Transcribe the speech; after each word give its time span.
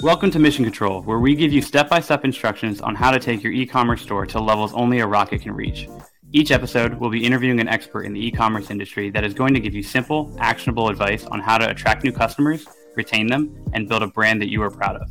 Welcome 0.00 0.30
to 0.30 0.38
Mission 0.38 0.64
Control, 0.64 1.02
where 1.02 1.18
we 1.18 1.34
give 1.34 1.52
you 1.52 1.60
step 1.60 1.88
by 1.88 1.98
step 1.98 2.24
instructions 2.24 2.80
on 2.80 2.94
how 2.94 3.10
to 3.10 3.18
take 3.18 3.42
your 3.42 3.52
e 3.52 3.66
commerce 3.66 4.00
store 4.00 4.26
to 4.26 4.38
levels 4.38 4.72
only 4.72 5.00
a 5.00 5.06
rocket 5.08 5.42
can 5.42 5.50
reach. 5.50 5.88
Each 6.30 6.52
episode, 6.52 6.94
we'll 6.94 7.10
be 7.10 7.24
interviewing 7.24 7.58
an 7.58 7.66
expert 7.66 8.04
in 8.04 8.12
the 8.12 8.24
e 8.24 8.30
commerce 8.30 8.70
industry 8.70 9.10
that 9.10 9.24
is 9.24 9.34
going 9.34 9.54
to 9.54 9.60
give 9.60 9.74
you 9.74 9.82
simple, 9.82 10.32
actionable 10.38 10.88
advice 10.88 11.24
on 11.24 11.40
how 11.40 11.58
to 11.58 11.68
attract 11.68 12.04
new 12.04 12.12
customers, 12.12 12.64
retain 12.94 13.26
them, 13.26 13.52
and 13.72 13.88
build 13.88 14.04
a 14.04 14.06
brand 14.06 14.40
that 14.40 14.48
you 14.48 14.62
are 14.62 14.70
proud 14.70 14.94
of. 14.94 15.10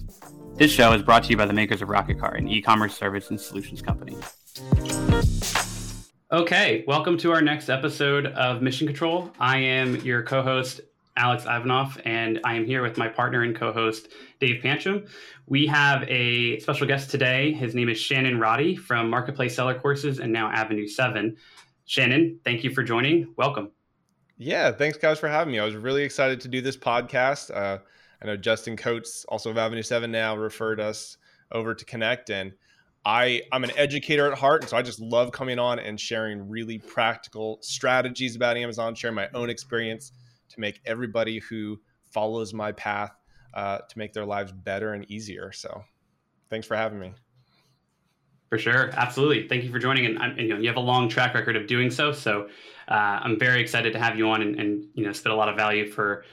This 0.58 0.72
show 0.72 0.94
is 0.94 1.04
brought 1.04 1.26
to 1.26 1.32
you 1.32 1.38
by 1.38 1.48
the 1.48 1.54
makers 1.54 1.82
of 1.82 1.90
Rocket 1.90 2.18
Cart, 2.18 2.40
an 2.40 2.48
e 2.48 2.62
commerce 2.62 2.96
service 2.96 3.30
and 3.30 3.38
solutions 3.38 3.82
company. 3.82 4.16
Okay, 6.32 6.86
welcome 6.88 7.18
to 7.18 7.34
our 7.34 7.42
next 7.42 7.68
episode 7.68 8.28
of 8.28 8.62
Mission 8.62 8.88
Control. 8.88 9.34
I 9.38 9.58
am 9.58 9.98
your 9.98 10.24
co 10.24 10.42
host, 10.42 10.80
Alex 11.18 11.46
Ivanoff, 11.46 12.00
and 12.06 12.40
I 12.44 12.56
am 12.56 12.66
here 12.66 12.84
with 12.84 12.98
my 12.98 13.08
partner 13.08 13.42
and 13.42 13.56
co 13.56 13.74
host, 13.74 14.10
Dave 14.40 14.62
Pancham. 14.62 15.10
We 15.48 15.66
have 15.66 16.04
a 16.08 16.60
special 16.60 16.86
guest 16.86 17.10
today. 17.10 17.52
His 17.54 17.74
name 17.74 17.90
is 17.90 18.00
Shannon 18.00 18.40
Roddy 18.40 18.76
from 18.76 19.10
Marketplace 19.10 19.56
Seller 19.56 19.78
Courses 19.78 20.20
and 20.20 20.32
now 20.32 20.52
Avenue 20.52 20.88
7. 20.88 21.36
Shannon, 21.86 22.40
thank 22.46 22.64
you 22.64 22.70
for 22.70 22.84
joining. 22.84 23.34
Welcome. 23.36 23.72
Yeah, 24.38 24.72
thanks, 24.72 24.98
guys, 25.00 25.18
for 25.18 25.28
having 25.28 25.52
me. 25.52 25.60
I 25.60 25.66
was 25.66 25.76
really 25.76 26.04
excited 26.04 26.40
to 26.42 26.48
do 26.48 26.62
this 26.62 26.78
podcast. 26.78 27.50
Uh, 27.50 27.80
I 28.22 28.26
know 28.28 28.38
Justin 28.38 28.78
Coates, 28.78 29.26
also 29.26 29.50
of 29.50 29.58
Avenue 29.58 29.82
7 29.82 30.12
now, 30.12 30.38
referred 30.38 30.80
us 30.80 31.18
over 31.52 31.74
to 31.74 31.86
connect. 31.86 32.30
And 32.30 32.54
I, 33.06 33.42
I'm 33.52 33.64
an 33.64 33.72
educator 33.76 34.32
at 34.32 34.38
heart. 34.38 34.62
And 34.62 34.70
so 34.70 34.78
I 34.78 34.84
just 34.84 35.00
love 35.00 35.32
coming 35.32 35.58
on 35.58 35.80
and 35.80 36.00
sharing 36.00 36.48
really 36.48 36.78
practical 36.78 37.58
strategies 37.62 38.36
about 38.36 38.58
Amazon, 38.58 38.94
sharing 38.94 39.16
my 39.16 39.30
own 39.34 39.50
experience 39.50 40.12
to 40.58 40.62
make 40.62 40.82
everybody 40.86 41.40
who 41.40 41.80
follows 42.12 42.54
my 42.54 42.72
path 42.74 43.12
uh, 43.54 43.78
to 43.78 43.98
make 43.98 44.14
their 44.14 44.26
lives 44.26 44.52
better 44.52 44.94
and 44.94 45.10
easier. 45.10 45.52
So, 45.52 45.84
thanks 46.50 46.68
for 46.68 46.76
having 46.76 47.00
me. 47.00 47.14
For 48.50 48.58
sure, 48.58 48.92
absolutely. 48.94 49.48
Thank 49.48 49.64
you 49.64 49.72
for 49.72 49.80
joining, 49.80 50.06
and, 50.06 50.18
and 50.18 50.40
you 50.40 50.50
know 50.50 50.58
you 50.58 50.68
have 50.68 50.78
a 50.78 50.82
long 50.82 51.10
track 51.10 51.34
record 51.34 51.56
of 51.56 51.68
doing 51.68 51.92
so. 51.92 52.12
So, 52.12 52.50
uh, 52.88 53.20
I'm 53.24 53.40
very 53.40 53.62
excited 53.62 53.94
to 53.94 54.00
have 54.00 54.18
you 54.18 54.30
on 54.30 54.42
and, 54.42 54.60
and 54.60 54.86
you 54.94 55.06
know 55.06 55.12
spit 55.12 55.32
a 55.32 55.36
lot 55.36 55.50
of 55.50 55.56
value 55.56 55.86
for 55.86 56.24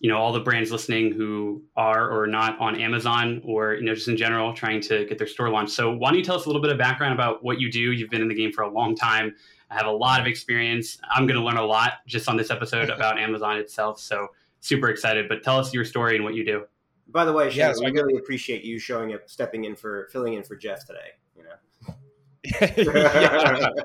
you 0.00 0.10
know 0.10 0.16
all 0.16 0.32
the 0.32 0.40
brands 0.40 0.72
listening 0.72 1.12
who 1.12 1.62
are 1.76 2.10
or 2.10 2.26
not 2.26 2.58
on 2.58 2.80
Amazon 2.80 3.40
or 3.44 3.74
you 3.74 3.84
know 3.84 3.94
just 3.94 4.08
in 4.08 4.16
general 4.16 4.52
trying 4.52 4.80
to 4.82 5.04
get 5.06 5.18
their 5.18 5.28
store 5.28 5.48
launched. 5.48 5.72
So, 5.72 5.92
why 5.92 6.10
don't 6.10 6.18
you 6.18 6.24
tell 6.24 6.36
us 6.36 6.46
a 6.46 6.48
little 6.48 6.62
bit 6.62 6.72
of 6.72 6.78
background 6.78 7.14
about 7.14 7.44
what 7.44 7.60
you 7.60 7.70
do? 7.70 7.92
You've 7.92 8.10
been 8.10 8.22
in 8.22 8.28
the 8.28 8.34
game 8.34 8.52
for 8.52 8.62
a 8.62 8.70
long 8.70 8.96
time. 8.96 9.34
I 9.70 9.76
have 9.76 9.86
a 9.86 9.92
lot 9.92 10.20
of 10.20 10.26
experience. 10.26 10.98
I'm 11.10 11.26
going 11.26 11.38
to 11.38 11.44
learn 11.44 11.56
a 11.56 11.64
lot 11.64 11.94
just 12.06 12.28
on 12.28 12.36
this 12.36 12.50
episode 12.50 12.90
about 12.94 13.18
Amazon 13.18 13.56
itself. 13.56 14.00
So 14.00 14.28
super 14.60 14.88
excited. 14.88 15.28
But 15.28 15.42
tell 15.42 15.58
us 15.58 15.72
your 15.72 15.84
story 15.84 16.16
and 16.16 16.24
what 16.24 16.34
you 16.34 16.44
do. 16.44 16.64
By 17.08 17.24
the 17.24 17.32
way, 17.32 17.50
Shannon, 17.50 17.70
yeah, 17.70 17.72
so 17.72 17.86
I 17.86 17.90
really 17.90 18.16
appreciate 18.16 18.62
you 18.62 18.78
showing 18.78 19.12
up, 19.14 19.28
stepping 19.28 19.64
in 19.64 19.74
for 19.74 20.08
filling 20.12 20.34
in 20.34 20.44
for 20.44 20.54
Jeff 20.54 20.86
today. 20.86 21.10
You 21.36 21.44
know. 21.44 21.56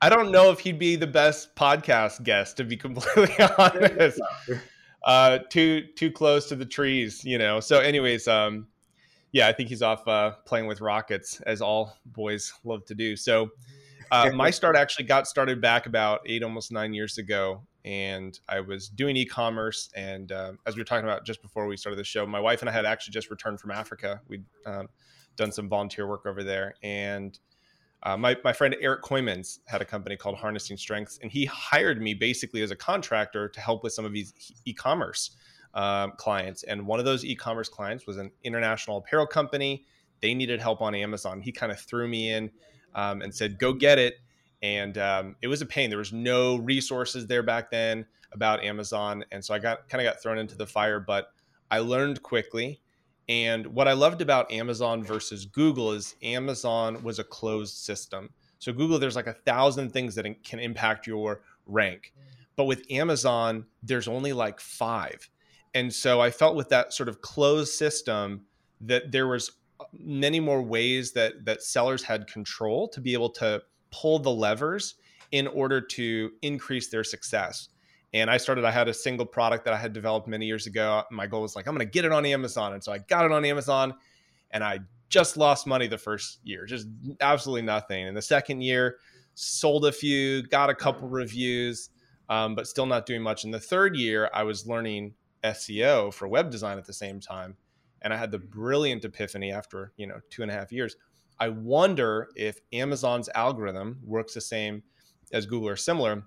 I 0.00 0.08
don't 0.08 0.30
know 0.30 0.50
if 0.50 0.60
he'd 0.60 0.78
be 0.78 0.94
the 0.94 1.06
best 1.06 1.56
podcast 1.56 2.22
guest, 2.22 2.56
to 2.58 2.64
be 2.64 2.76
completely 2.76 3.34
honest. 3.58 4.20
Uh, 5.04 5.38
too 5.50 5.86
too 5.96 6.12
close 6.12 6.48
to 6.50 6.56
the 6.56 6.66
trees, 6.66 7.24
you 7.24 7.38
know. 7.38 7.60
So, 7.60 7.80
anyways, 7.80 8.28
um, 8.28 8.68
yeah, 9.32 9.48
I 9.48 9.52
think 9.52 9.68
he's 9.68 9.82
off 9.82 10.06
uh, 10.06 10.32
playing 10.44 10.66
with 10.66 10.80
rockets, 10.80 11.40
as 11.42 11.60
all 11.60 11.96
boys 12.06 12.52
love 12.64 12.84
to 12.86 12.94
do. 12.94 13.16
So, 13.16 13.50
uh, 14.10 14.30
my 14.34 14.50
start 14.50 14.76
actually 14.76 15.06
got 15.06 15.26
started 15.26 15.60
back 15.60 15.86
about 15.86 16.20
eight, 16.26 16.42
almost 16.42 16.72
nine 16.72 16.92
years 16.92 17.18
ago. 17.18 17.62
And 17.84 18.38
I 18.48 18.60
was 18.60 18.88
doing 18.88 19.16
e 19.16 19.24
commerce. 19.24 19.88
And 19.94 20.30
uh, 20.30 20.52
as 20.66 20.76
we 20.76 20.80
were 20.80 20.84
talking 20.84 21.04
about 21.04 21.24
just 21.24 21.40
before 21.40 21.66
we 21.66 21.76
started 21.76 21.98
the 21.98 22.04
show, 22.04 22.26
my 22.26 22.40
wife 22.40 22.60
and 22.60 22.68
I 22.68 22.72
had 22.72 22.84
actually 22.84 23.12
just 23.12 23.30
returned 23.30 23.60
from 23.60 23.70
Africa. 23.70 24.20
We'd 24.28 24.44
um, 24.66 24.88
done 25.36 25.52
some 25.52 25.68
volunteer 25.68 26.06
work 26.06 26.26
over 26.26 26.44
there. 26.44 26.74
And 26.82 27.38
uh, 28.02 28.16
my, 28.16 28.36
my 28.44 28.52
friend 28.52 28.76
Eric 28.80 29.02
Koymans 29.02 29.58
had 29.66 29.80
a 29.80 29.84
company 29.84 30.16
called 30.16 30.36
Harnessing 30.36 30.76
Strengths, 30.76 31.18
and 31.22 31.32
he 31.32 31.46
hired 31.46 32.00
me 32.00 32.14
basically 32.14 32.62
as 32.62 32.70
a 32.70 32.76
contractor 32.76 33.48
to 33.48 33.60
help 33.60 33.82
with 33.82 33.92
some 33.92 34.04
of 34.04 34.12
these 34.12 34.34
e 34.64 34.72
commerce 34.72 35.30
um, 35.74 36.12
clients. 36.16 36.62
And 36.62 36.86
one 36.86 36.98
of 36.98 37.04
those 37.04 37.24
e 37.24 37.34
commerce 37.34 37.68
clients 37.68 38.06
was 38.06 38.16
an 38.16 38.30
international 38.44 38.98
apparel 38.98 39.26
company. 39.26 39.84
They 40.20 40.34
needed 40.34 40.60
help 40.60 40.80
on 40.80 40.94
Amazon. 40.94 41.40
He 41.40 41.52
kind 41.52 41.72
of 41.72 41.80
threw 41.80 42.06
me 42.06 42.30
in 42.30 42.50
um, 42.94 43.22
and 43.22 43.34
said, 43.34 43.58
"Go 43.58 43.72
get 43.72 43.98
it." 43.98 44.16
And 44.62 44.98
um, 44.98 45.36
it 45.40 45.48
was 45.48 45.62
a 45.62 45.66
pain. 45.66 45.88
There 45.88 45.98
was 45.98 46.12
no 46.12 46.56
resources 46.56 47.26
there 47.26 47.42
back 47.42 47.70
then 47.70 48.06
about 48.32 48.62
Amazon, 48.62 49.24
and 49.32 49.44
so 49.44 49.54
I 49.54 49.58
got 49.58 49.88
kind 49.88 50.04
of 50.04 50.12
got 50.12 50.22
thrown 50.22 50.38
into 50.38 50.56
the 50.56 50.66
fire. 50.66 51.00
But 51.00 51.32
I 51.70 51.78
learned 51.80 52.22
quickly. 52.22 52.80
And 53.28 53.66
what 53.66 53.86
I 53.86 53.92
loved 53.92 54.22
about 54.22 54.50
Amazon 54.50 55.04
versus 55.04 55.44
Google 55.44 55.92
is 55.92 56.16
Amazon 56.22 57.02
was 57.02 57.18
a 57.18 57.24
closed 57.24 57.76
system. 57.76 58.30
So 58.58 58.72
Google, 58.72 58.98
there's 58.98 59.16
like 59.16 59.26
a 59.26 59.34
thousand 59.34 59.90
things 59.92 60.14
that 60.14 60.42
can 60.44 60.58
impact 60.58 61.06
your 61.06 61.42
rank, 61.66 62.14
but 62.56 62.64
with 62.64 62.90
Amazon, 62.90 63.66
there's 63.82 64.08
only 64.08 64.32
like 64.32 64.60
five. 64.60 65.28
And 65.74 65.92
so 65.92 66.20
I 66.20 66.30
felt 66.30 66.56
with 66.56 66.70
that 66.70 66.92
sort 66.92 67.08
of 67.08 67.20
closed 67.20 67.74
system 67.74 68.46
that 68.80 69.12
there 69.12 69.28
was 69.28 69.52
many 69.92 70.40
more 70.40 70.62
ways 70.62 71.12
that 71.12 71.44
that 71.44 71.62
sellers 71.62 72.02
had 72.02 72.26
control 72.26 72.88
to 72.88 73.00
be 73.00 73.12
able 73.12 73.30
to 73.30 73.62
pull 73.90 74.18
the 74.18 74.30
levers 74.30 74.94
in 75.32 75.46
order 75.46 75.80
to 75.80 76.30
increase 76.42 76.88
their 76.88 77.04
success. 77.04 77.68
And 78.14 78.30
I 78.30 78.38
started, 78.38 78.64
I 78.64 78.70
had 78.70 78.88
a 78.88 78.94
single 78.94 79.26
product 79.26 79.66
that 79.66 79.74
I 79.74 79.76
had 79.76 79.92
developed 79.92 80.26
many 80.26 80.46
years 80.46 80.66
ago. 80.66 81.02
My 81.10 81.26
goal 81.26 81.42
was 81.42 81.54
like, 81.54 81.66
I'm 81.66 81.74
going 81.74 81.86
to 81.86 81.90
get 81.90 82.06
it 82.06 82.12
on 82.12 82.24
Amazon. 82.24 82.72
And 82.72 82.82
so 82.82 82.90
I 82.90 82.98
got 82.98 83.26
it 83.26 83.32
on 83.32 83.44
Amazon 83.44 83.94
and 84.50 84.64
I 84.64 84.80
just 85.10 85.36
lost 85.36 85.66
money 85.66 85.86
the 85.86 85.98
first 85.98 86.38
year, 86.42 86.64
just 86.64 86.86
absolutely 87.20 87.62
nothing. 87.62 88.06
And 88.06 88.16
the 88.16 88.22
second 88.22 88.62
year, 88.62 88.96
sold 89.34 89.86
a 89.86 89.92
few, 89.92 90.42
got 90.42 90.68
a 90.68 90.74
couple 90.74 91.08
reviews, 91.08 91.90
um, 92.28 92.54
but 92.56 92.66
still 92.66 92.86
not 92.86 93.06
doing 93.06 93.22
much. 93.22 93.44
In 93.44 93.52
the 93.52 93.60
third 93.60 93.96
year, 93.96 94.28
I 94.34 94.42
was 94.42 94.66
learning 94.66 95.14
SEO 95.44 96.12
for 96.12 96.26
web 96.26 96.50
design 96.50 96.76
at 96.76 96.86
the 96.86 96.92
same 96.92 97.20
time 97.20 97.56
and 98.02 98.12
I 98.12 98.16
had 98.16 98.30
the 98.30 98.38
brilliant 98.38 99.04
epiphany 99.04 99.52
after 99.52 99.92
you 99.96 100.06
know 100.06 100.20
two 100.30 100.42
and 100.42 100.50
a 100.50 100.54
half 100.54 100.72
years. 100.72 100.96
I 101.40 101.48
wonder 101.48 102.28
if 102.34 102.58
Amazon's 102.72 103.28
algorithm 103.34 104.00
works 104.04 104.34
the 104.34 104.40
same 104.40 104.82
as 105.32 105.46
Google 105.46 105.68
or 105.68 105.76
similar 105.76 106.24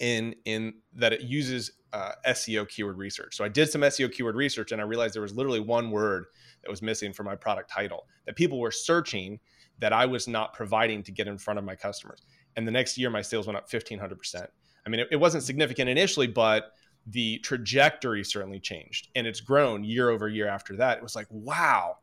in 0.00 0.34
in 0.44 0.74
that 0.94 1.12
it 1.12 1.22
uses 1.22 1.72
uh, 1.92 2.12
SEO 2.26 2.68
keyword 2.68 2.98
research. 2.98 3.36
So 3.36 3.44
I 3.44 3.48
did 3.48 3.70
some 3.70 3.80
SEO 3.80 4.12
keyword 4.12 4.36
research 4.36 4.72
and 4.72 4.80
I 4.80 4.84
realized 4.84 5.14
there 5.14 5.22
was 5.22 5.34
literally 5.34 5.60
one 5.60 5.90
word 5.90 6.26
that 6.62 6.70
was 6.70 6.82
missing 6.82 7.12
for 7.12 7.24
my 7.24 7.34
product 7.34 7.70
title 7.70 8.06
that 8.26 8.36
people 8.36 8.60
were 8.60 8.70
searching 8.70 9.40
that 9.78 9.92
I 9.92 10.06
was 10.06 10.28
not 10.28 10.52
providing 10.52 11.02
to 11.04 11.12
get 11.12 11.28
in 11.28 11.38
front 11.38 11.58
of 11.58 11.64
my 11.64 11.74
customers. 11.74 12.22
And 12.56 12.66
the 12.66 12.72
next 12.72 12.98
year, 12.98 13.10
my 13.10 13.22
sales 13.22 13.46
went 13.46 13.56
up 13.56 13.70
1500%. 13.70 14.46
I 14.86 14.90
mean, 14.90 15.00
it, 15.00 15.08
it 15.12 15.16
wasn't 15.16 15.44
significant 15.44 15.88
initially, 15.88 16.26
but 16.26 16.72
the 17.10 17.38
trajectory 17.38 18.22
certainly 18.24 18.60
changed 18.60 19.08
and 19.14 19.26
it's 19.26 19.40
grown 19.40 19.84
year 19.84 20.10
over 20.10 20.28
year 20.28 20.48
after 20.48 20.76
that. 20.76 20.98
It 20.98 21.02
was 21.02 21.16
like, 21.16 21.26
wow, 21.30 21.98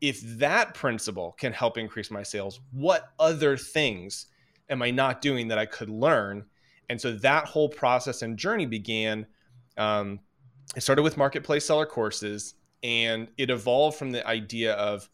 if 0.00 0.20
that 0.38 0.74
principle 0.74 1.36
can 1.38 1.52
help 1.52 1.78
increase 1.78 2.10
my 2.10 2.22
sales, 2.22 2.60
what 2.72 3.10
other 3.18 3.56
things 3.56 4.26
am 4.68 4.82
I 4.82 4.90
not 4.90 5.20
doing 5.20 5.48
that 5.48 5.58
I 5.58 5.66
could 5.66 5.88
learn? 5.88 6.44
And 6.88 7.00
so 7.00 7.12
that 7.12 7.46
whole 7.46 7.68
process 7.68 8.22
and 8.22 8.36
journey 8.36 8.66
began. 8.66 9.26
Um, 9.78 10.20
it 10.74 10.82
started 10.82 11.02
with 11.02 11.16
marketplace 11.16 11.64
seller 11.66 11.86
courses 11.86 12.54
and 12.82 13.28
it 13.38 13.50
evolved 13.50 13.96
from 13.96 14.10
the 14.10 14.26
idea 14.26 14.74
of 14.74 15.08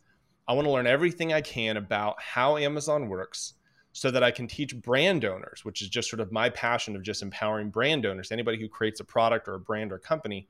I 0.46 0.54
want 0.54 0.66
to 0.66 0.70
learn 0.70 0.86
everything 0.86 1.32
I 1.32 1.42
can 1.42 1.76
about 1.76 2.20
how 2.22 2.56
Amazon 2.56 3.08
works 3.08 3.54
so 3.98 4.12
that 4.12 4.22
I 4.22 4.30
can 4.30 4.46
teach 4.46 4.80
brand 4.80 5.24
owners, 5.24 5.64
which 5.64 5.82
is 5.82 5.88
just 5.88 6.08
sort 6.08 6.20
of 6.20 6.30
my 6.30 6.48
passion 6.50 6.94
of 6.94 7.02
just 7.02 7.20
empowering 7.20 7.68
brand 7.68 8.06
owners, 8.06 8.30
anybody 8.30 8.56
who 8.56 8.68
creates 8.68 9.00
a 9.00 9.04
product 9.04 9.48
or 9.48 9.54
a 9.54 9.58
brand 9.58 9.92
or 9.92 9.98
company, 9.98 10.46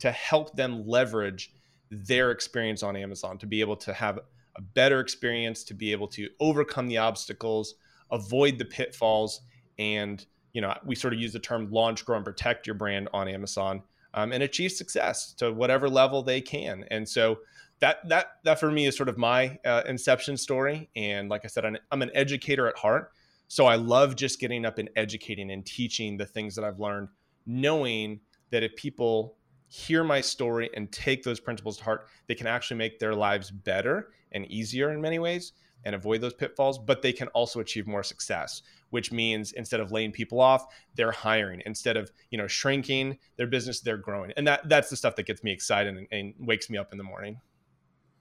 to 0.00 0.10
help 0.10 0.56
them 0.56 0.84
leverage 0.84 1.52
their 1.92 2.32
experience 2.32 2.82
on 2.82 2.96
Amazon 2.96 3.38
to 3.38 3.46
be 3.46 3.60
able 3.60 3.76
to 3.76 3.92
have 3.92 4.18
a 4.56 4.60
better 4.74 4.98
experience, 4.98 5.62
to 5.62 5.74
be 5.74 5.92
able 5.92 6.08
to 6.08 6.28
overcome 6.40 6.88
the 6.88 6.98
obstacles, 6.98 7.76
avoid 8.10 8.58
the 8.58 8.64
pitfalls, 8.64 9.42
and 9.78 10.26
you 10.52 10.60
know 10.60 10.74
we 10.84 10.96
sort 10.96 11.14
of 11.14 11.20
use 11.20 11.32
the 11.32 11.38
term 11.38 11.70
launch, 11.70 12.04
grow, 12.04 12.16
and 12.16 12.24
protect 12.24 12.66
your 12.66 12.74
brand 12.74 13.08
on 13.12 13.28
Amazon 13.28 13.84
um, 14.14 14.32
and 14.32 14.42
achieve 14.42 14.72
success 14.72 15.32
to 15.34 15.52
whatever 15.52 15.88
level 15.88 16.24
they 16.24 16.40
can. 16.40 16.84
And 16.90 17.08
so 17.08 17.38
that 17.80 18.08
that 18.08 18.32
that 18.44 18.60
for 18.60 18.70
me 18.70 18.86
is 18.86 18.96
sort 18.96 19.08
of 19.08 19.18
my 19.18 19.58
uh, 19.64 19.82
inception 19.86 20.36
story. 20.36 20.90
And 20.96 21.28
like 21.28 21.44
I 21.44 21.48
said, 21.48 21.64
I'm, 21.64 21.76
I'm 21.90 22.02
an 22.02 22.10
educator 22.14 22.68
at 22.68 22.76
heart, 22.76 23.12
so 23.48 23.66
I 23.66 23.76
love 23.76 24.16
just 24.16 24.38
getting 24.38 24.64
up 24.64 24.78
and 24.78 24.90
educating 24.96 25.50
and 25.50 25.64
teaching 25.64 26.16
the 26.16 26.26
things 26.26 26.54
that 26.56 26.64
I've 26.64 26.78
learned, 26.78 27.08
knowing 27.46 28.20
that 28.50 28.62
if 28.62 28.76
people 28.76 29.36
hear 29.68 30.02
my 30.02 30.20
story 30.20 30.68
and 30.74 30.90
take 30.90 31.22
those 31.22 31.40
principles 31.40 31.78
to 31.78 31.84
heart, 31.84 32.08
they 32.26 32.34
can 32.34 32.46
actually 32.46 32.76
make 32.76 32.98
their 32.98 33.14
lives 33.14 33.50
better 33.50 34.10
and 34.32 34.44
easier 34.50 34.90
in 34.90 35.00
many 35.00 35.18
ways 35.18 35.52
and 35.84 35.94
avoid 35.94 36.20
those 36.20 36.34
pitfalls, 36.34 36.78
but 36.78 37.02
they 37.02 37.12
can 37.12 37.28
also 37.28 37.60
achieve 37.60 37.86
more 37.86 38.02
success, 38.02 38.62
which 38.90 39.12
means 39.12 39.52
instead 39.52 39.80
of 39.80 39.92
laying 39.92 40.12
people 40.12 40.40
off, 40.40 40.66
they're 40.94 41.12
hiring. 41.12 41.62
Instead 41.64 41.96
of 41.96 42.10
you 42.30 42.38
know 42.38 42.46
shrinking 42.46 43.18
their 43.36 43.46
business, 43.46 43.80
they're 43.80 43.96
growing, 43.96 44.32
and 44.36 44.46
that 44.46 44.68
that's 44.68 44.90
the 44.90 44.96
stuff 44.96 45.16
that 45.16 45.26
gets 45.26 45.42
me 45.42 45.52
excited 45.52 45.96
and, 45.96 46.06
and 46.10 46.34
wakes 46.38 46.68
me 46.68 46.76
up 46.76 46.92
in 46.92 46.98
the 46.98 47.04
morning. 47.04 47.40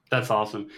That's 0.09 0.29
awesome. 0.29 0.69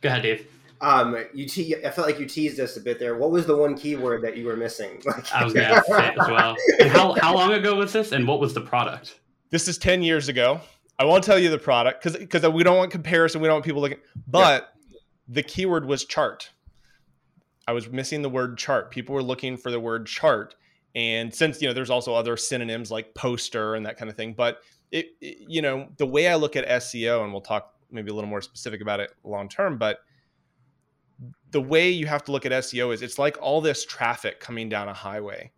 Go 0.00 0.08
ahead, 0.08 0.22
Dave. 0.22 0.46
Um, 0.80 1.16
you 1.32 1.46
te- 1.46 1.76
I 1.84 1.90
felt 1.90 2.06
like 2.06 2.18
you 2.18 2.26
teased 2.26 2.60
us 2.60 2.76
a 2.76 2.80
bit 2.80 2.98
there. 2.98 3.16
What 3.16 3.30
was 3.30 3.46
the 3.46 3.56
one 3.56 3.76
keyword 3.76 4.22
that 4.22 4.36
you 4.36 4.46
were 4.46 4.56
missing? 4.56 5.02
I 5.34 5.42
was 5.42 5.54
going 5.54 5.66
to 5.66 5.74
ask 5.74 5.88
it 5.88 6.20
as 6.20 6.28
well. 6.28 6.54
And 6.78 6.90
how 6.90 7.14
how 7.14 7.34
long 7.34 7.52
ago 7.52 7.76
was 7.76 7.92
this, 7.92 8.12
and 8.12 8.26
what 8.28 8.40
was 8.40 8.52
the 8.52 8.60
product? 8.60 9.20
This 9.50 9.68
is 9.68 9.78
ten 9.78 10.02
years 10.02 10.28
ago. 10.28 10.60
I 10.98 11.04
won't 11.04 11.24
tell 11.24 11.38
you 11.38 11.50
the 11.50 11.58
product 11.58 12.02
because 12.02 12.18
because 12.18 12.46
we 12.48 12.62
don't 12.62 12.76
want 12.76 12.90
comparison. 12.90 13.40
We 13.40 13.48
don't 13.48 13.56
want 13.56 13.64
people 13.64 13.80
looking. 13.80 13.98
But 14.26 14.74
yeah. 14.90 14.98
the 15.28 15.42
keyword 15.42 15.86
was 15.86 16.04
chart. 16.04 16.50
I 17.66 17.72
was 17.72 17.88
missing 17.88 18.22
the 18.22 18.30
word 18.30 18.58
chart. 18.58 18.90
People 18.90 19.14
were 19.14 19.22
looking 19.22 19.56
for 19.56 19.70
the 19.70 19.80
word 19.80 20.06
chart, 20.06 20.54
and 20.94 21.34
since 21.34 21.60
you 21.62 21.68
know, 21.68 21.74
there's 21.74 21.90
also 21.90 22.14
other 22.14 22.36
synonyms 22.36 22.90
like 22.90 23.14
poster 23.14 23.74
and 23.74 23.86
that 23.86 23.96
kind 23.96 24.10
of 24.10 24.16
thing. 24.16 24.34
But 24.34 24.60
it, 24.90 25.08
it 25.22 25.38
you 25.48 25.62
know, 25.62 25.88
the 25.96 26.06
way 26.06 26.28
I 26.28 26.34
look 26.34 26.54
at 26.54 26.68
SEO, 26.68 27.24
and 27.24 27.32
we'll 27.32 27.40
talk 27.40 27.75
maybe 27.90 28.10
a 28.10 28.14
little 28.14 28.30
more 28.30 28.40
specific 28.40 28.80
about 28.80 29.00
it 29.00 29.12
long 29.24 29.48
term, 29.48 29.78
but 29.78 30.00
the 31.50 31.60
way 31.60 31.88
you 31.88 32.06
have 32.06 32.24
to 32.24 32.32
look 32.32 32.44
at 32.44 32.52
SEO 32.52 32.92
is 32.92 33.02
it's 33.02 33.18
like 33.18 33.38
all 33.40 33.60
this 33.60 33.84
traffic 33.84 34.40
coming 34.40 34.68
down 34.68 34.88
a 34.88 34.94
highway. 34.94 35.50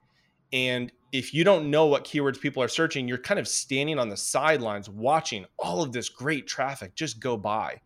And 0.52 0.92
if 1.12 1.32
you 1.32 1.44
don't 1.44 1.70
know 1.70 1.86
what 1.86 2.04
keywords 2.04 2.40
people 2.40 2.62
are 2.62 2.68
searching, 2.68 3.08
you're 3.08 3.18
kind 3.18 3.40
of 3.40 3.48
standing 3.48 3.98
on 3.98 4.08
the 4.08 4.16
sidelines 4.16 4.88
watching 4.88 5.46
all 5.58 5.82
of 5.82 5.92
this 5.92 6.08
great 6.08 6.46
traffic 6.46 6.94
just 6.94 7.20
go 7.20 7.36
by. 7.36 7.80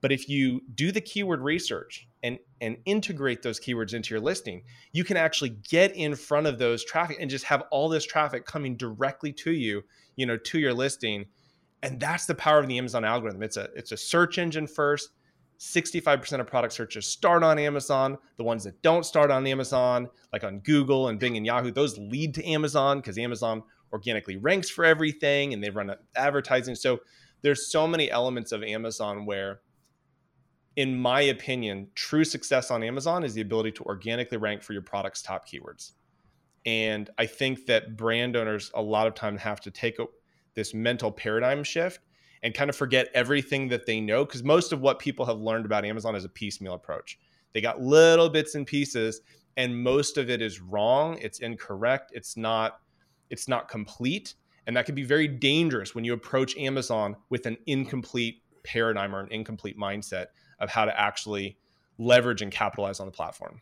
But 0.00 0.12
if 0.12 0.28
you 0.28 0.62
do 0.74 0.92
the 0.92 1.00
keyword 1.00 1.40
research 1.40 2.06
and 2.22 2.38
and 2.60 2.76
integrate 2.84 3.42
those 3.42 3.60
keywords 3.60 3.94
into 3.94 4.14
your 4.14 4.20
listing, 4.20 4.62
you 4.92 5.04
can 5.04 5.16
actually 5.16 5.56
get 5.68 5.94
in 5.94 6.14
front 6.14 6.46
of 6.46 6.58
those 6.58 6.84
traffic 6.84 7.16
and 7.20 7.30
just 7.30 7.44
have 7.46 7.64
all 7.70 7.88
this 7.88 8.04
traffic 8.04 8.44
coming 8.44 8.76
directly 8.76 9.32
to 9.32 9.52
you, 9.52 9.82
you 10.16 10.26
know, 10.26 10.36
to 10.36 10.58
your 10.58 10.74
listing. 10.74 11.26
And 11.82 11.98
that's 11.98 12.26
the 12.26 12.34
power 12.34 12.58
of 12.58 12.68
the 12.68 12.76
Amazon 12.78 13.04
algorithm. 13.04 13.42
It's 13.42 13.56
a 13.56 13.68
it's 13.74 13.92
a 13.92 13.96
search 13.96 14.38
engine 14.38 14.66
first 14.66 15.10
65% 15.60 16.40
of 16.40 16.46
product 16.46 16.72
searches 16.72 17.06
start 17.06 17.42
on 17.42 17.58
Amazon. 17.58 18.16
The 18.38 18.44
ones 18.44 18.64
that 18.64 18.80
don't 18.80 19.04
start 19.04 19.30
on 19.30 19.46
Amazon, 19.46 20.08
like 20.32 20.42
on 20.42 20.60
Google 20.60 21.08
and 21.08 21.18
Bing 21.18 21.36
and 21.36 21.44
Yahoo, 21.44 21.70
those 21.70 21.98
lead 21.98 22.34
to 22.34 22.44
Amazon 22.46 22.98
because 22.98 23.18
Amazon 23.18 23.62
organically 23.92 24.38
ranks 24.38 24.70
for 24.70 24.86
everything 24.86 25.52
and 25.52 25.62
they 25.62 25.68
run 25.68 25.94
advertising. 26.16 26.74
So 26.74 27.00
there's 27.42 27.70
so 27.70 27.86
many 27.86 28.10
elements 28.10 28.52
of 28.52 28.62
Amazon 28.62 29.26
where, 29.26 29.60
in 30.76 30.98
my 30.98 31.20
opinion, 31.20 31.88
true 31.94 32.24
success 32.24 32.70
on 32.70 32.82
Amazon 32.82 33.22
is 33.22 33.34
the 33.34 33.42
ability 33.42 33.72
to 33.72 33.84
organically 33.84 34.38
rank 34.38 34.62
for 34.62 34.72
your 34.72 34.82
product's 34.82 35.20
top 35.20 35.46
keywords. 35.46 35.92
And 36.64 37.10
I 37.18 37.26
think 37.26 37.66
that 37.66 37.98
brand 37.98 38.34
owners 38.34 38.70
a 38.74 38.82
lot 38.82 39.06
of 39.06 39.14
times 39.14 39.42
have 39.42 39.60
to 39.62 39.70
take 39.70 39.98
a, 39.98 40.06
this 40.54 40.74
mental 40.74 41.10
paradigm 41.10 41.62
shift 41.62 42.00
and 42.42 42.54
kind 42.54 42.70
of 42.70 42.76
forget 42.76 43.08
everything 43.14 43.68
that 43.68 43.86
they 43.86 44.00
know 44.00 44.24
because 44.24 44.42
most 44.42 44.72
of 44.72 44.80
what 44.80 44.98
people 44.98 45.26
have 45.26 45.38
learned 45.38 45.66
about 45.66 45.84
Amazon 45.84 46.14
is 46.14 46.24
a 46.24 46.28
piecemeal 46.28 46.74
approach. 46.74 47.18
They 47.52 47.60
got 47.60 47.80
little 47.80 48.28
bits 48.28 48.54
and 48.54 48.66
pieces 48.66 49.20
and 49.56 49.82
most 49.82 50.16
of 50.16 50.30
it 50.30 50.40
is 50.40 50.60
wrong, 50.60 51.18
it's 51.20 51.40
incorrect, 51.40 52.12
it's 52.14 52.36
not 52.36 52.80
it's 53.28 53.46
not 53.46 53.68
complete 53.68 54.34
and 54.66 54.76
that 54.76 54.86
can 54.86 54.94
be 54.94 55.04
very 55.04 55.28
dangerous 55.28 55.94
when 55.94 56.04
you 56.04 56.12
approach 56.12 56.56
Amazon 56.56 57.16
with 57.28 57.46
an 57.46 57.56
incomplete 57.66 58.42
paradigm 58.62 59.14
or 59.14 59.20
an 59.20 59.28
incomplete 59.30 59.78
mindset 59.78 60.26
of 60.60 60.70
how 60.70 60.84
to 60.84 61.00
actually 61.00 61.58
leverage 61.98 62.42
and 62.42 62.52
capitalize 62.52 63.00
on 63.00 63.06
the 63.06 63.12
platform. 63.12 63.60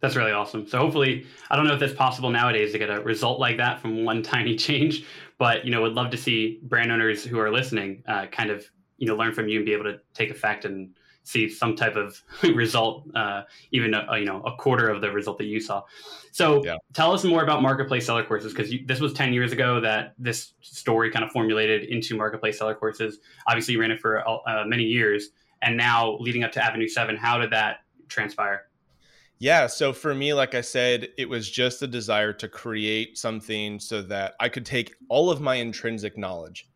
That's 0.00 0.14
really 0.14 0.32
awesome. 0.32 0.68
So 0.68 0.78
hopefully, 0.78 1.26
I 1.50 1.56
don't 1.56 1.66
know 1.66 1.74
if 1.74 1.80
that's 1.80 1.94
possible 1.94 2.30
nowadays 2.30 2.72
to 2.72 2.78
get 2.78 2.90
a 2.90 3.00
result 3.00 3.40
like 3.40 3.56
that 3.56 3.80
from 3.80 4.04
one 4.04 4.22
tiny 4.34 4.56
change, 4.56 5.04
but 5.38 5.64
you 5.64 5.70
know, 5.70 5.82
would 5.82 5.94
love 5.94 6.10
to 6.10 6.16
see 6.16 6.60
brand 6.62 6.90
owners 6.90 7.24
who 7.24 7.38
are 7.38 7.50
listening 7.50 8.02
uh, 8.06 8.26
kind 8.26 8.50
of 8.50 8.66
you 8.98 9.06
know 9.06 9.16
learn 9.16 9.32
from 9.32 9.48
you 9.48 9.58
and 9.58 9.66
be 9.66 9.72
able 9.72 9.84
to 9.84 9.98
take 10.14 10.30
effect 10.30 10.64
and 10.64 10.96
see 11.26 11.48
some 11.48 11.74
type 11.74 11.96
of 11.96 12.22
result, 12.54 13.04
uh, 13.14 13.42
even 13.72 13.94
a, 13.94 14.18
you 14.18 14.24
know 14.24 14.40
a 14.42 14.56
quarter 14.56 14.88
of 14.88 15.00
the 15.00 15.10
result 15.10 15.38
that 15.38 15.44
you 15.46 15.60
saw. 15.60 15.82
So 16.32 16.64
yeah. 16.64 16.76
tell 16.94 17.12
us 17.12 17.24
more 17.24 17.42
about 17.42 17.62
marketplace 17.62 18.06
seller 18.06 18.24
courses 18.24 18.52
because 18.52 18.72
this 18.86 19.00
was 19.00 19.12
ten 19.12 19.32
years 19.32 19.52
ago 19.52 19.80
that 19.80 20.14
this 20.18 20.54
story 20.60 21.10
kind 21.10 21.24
of 21.24 21.30
formulated 21.32 21.84
into 21.84 22.16
marketplace 22.16 22.58
seller 22.58 22.74
courses. 22.74 23.18
Obviously, 23.46 23.74
you 23.74 23.80
ran 23.80 23.90
it 23.90 24.00
for 24.00 24.26
uh, 24.26 24.64
many 24.66 24.84
years, 24.84 25.30
and 25.62 25.76
now 25.76 26.16
leading 26.18 26.44
up 26.44 26.52
to 26.52 26.64
Avenue 26.64 26.88
Seven, 26.88 27.16
how 27.16 27.38
did 27.38 27.50
that 27.50 27.78
transpire? 28.08 28.65
Yeah. 29.38 29.66
So 29.66 29.92
for 29.92 30.14
me, 30.14 30.32
like 30.32 30.54
I 30.54 30.62
said, 30.62 31.08
it 31.18 31.28
was 31.28 31.50
just 31.50 31.82
a 31.82 31.86
desire 31.86 32.32
to 32.34 32.48
create 32.48 33.18
something 33.18 33.78
so 33.78 34.00
that 34.02 34.34
I 34.40 34.48
could 34.48 34.64
take 34.64 34.94
all 35.08 35.30
of 35.30 35.40
my 35.40 35.56
intrinsic 35.56 36.16
knowledge 36.16 36.68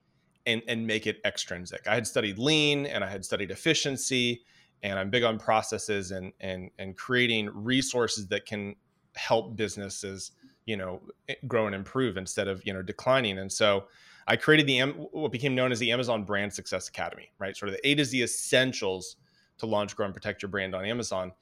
and, 0.47 0.63
and 0.69 0.87
make 0.87 1.07
it 1.07 1.21
extrinsic. 1.25 1.87
I 1.87 1.95
had 1.95 2.07
studied 2.07 2.39
lean 2.39 2.87
and 2.87 3.03
I 3.03 3.09
had 3.09 3.25
studied 3.25 3.51
efficiency 3.51 4.43
and 4.83 4.99
I'm 4.99 5.11
big 5.11 5.23
on 5.23 5.39
processes 5.39 6.11
and 6.11 6.33
and 6.41 6.71
and 6.79 6.97
creating 6.97 7.51
resources 7.53 8.29
that 8.29 8.47
can 8.47 8.77
help 9.15 9.57
businesses, 9.57 10.33
you 10.67 10.77
know, 10.77 11.01
eh, 11.29 11.35
grow 11.47 11.67
and 11.67 11.75
improve 11.75 12.17
instead 12.17 12.49
of, 12.49 12.65
you 12.67 12.73
know, 12.73 12.83
declining. 12.83 13.39
And 13.39 13.53
so 13.53 13.85
I 14.27 14.37
created 14.37 14.67
the 14.67 14.81
what 15.13 15.33
became 15.33 15.55
known 15.55 15.73
as 15.73 15.79
the 15.79 15.93
Amazon 15.93 16.25
Brand 16.25 16.53
Success 16.53 16.89
Academy, 16.89 17.33
right? 17.39 17.57
Sort 17.57 17.71
of 17.71 17.77
the 17.77 17.89
A 17.89 17.95
to 17.95 18.05
Z 18.05 18.23
essentials 18.23 19.17
to 19.59 19.67
launch, 19.67 19.97
grow, 19.97 20.07
and 20.07 20.15
protect 20.15 20.43
your 20.43 20.49
brand 20.49 20.75
on 20.75 20.85
Amazon. 20.85 21.33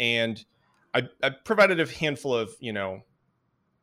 And 0.00 0.44
I, 0.94 1.08
I 1.22 1.30
provided 1.30 1.80
a 1.80 1.86
handful 1.86 2.34
of 2.34 2.54
you 2.60 2.72
know 2.72 3.02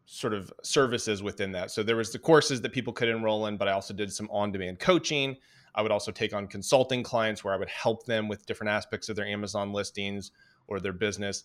sort 0.05 0.33
of 0.33 0.51
services 0.63 1.21
within 1.21 1.51
that. 1.51 1.69
So 1.69 1.83
there 1.83 1.97
was 1.97 2.11
the 2.11 2.19
courses 2.19 2.61
that 2.61 2.71
people 2.71 2.93
could 2.93 3.09
enroll 3.09 3.45
in, 3.47 3.57
but 3.57 3.67
I 3.67 3.73
also 3.73 3.93
did 3.93 4.11
some 4.11 4.29
on-demand 4.31 4.79
coaching. 4.79 5.35
I 5.75 5.81
would 5.81 5.91
also 5.91 6.11
take 6.11 6.33
on 6.33 6.47
consulting 6.47 7.03
clients 7.03 7.43
where 7.43 7.53
I 7.53 7.57
would 7.57 7.69
help 7.69 8.05
them 8.05 8.27
with 8.27 8.45
different 8.45 8.71
aspects 8.71 9.09
of 9.09 9.15
their 9.15 9.27
Amazon 9.27 9.73
listings 9.73 10.31
or 10.67 10.79
their 10.79 10.93
business. 10.93 11.43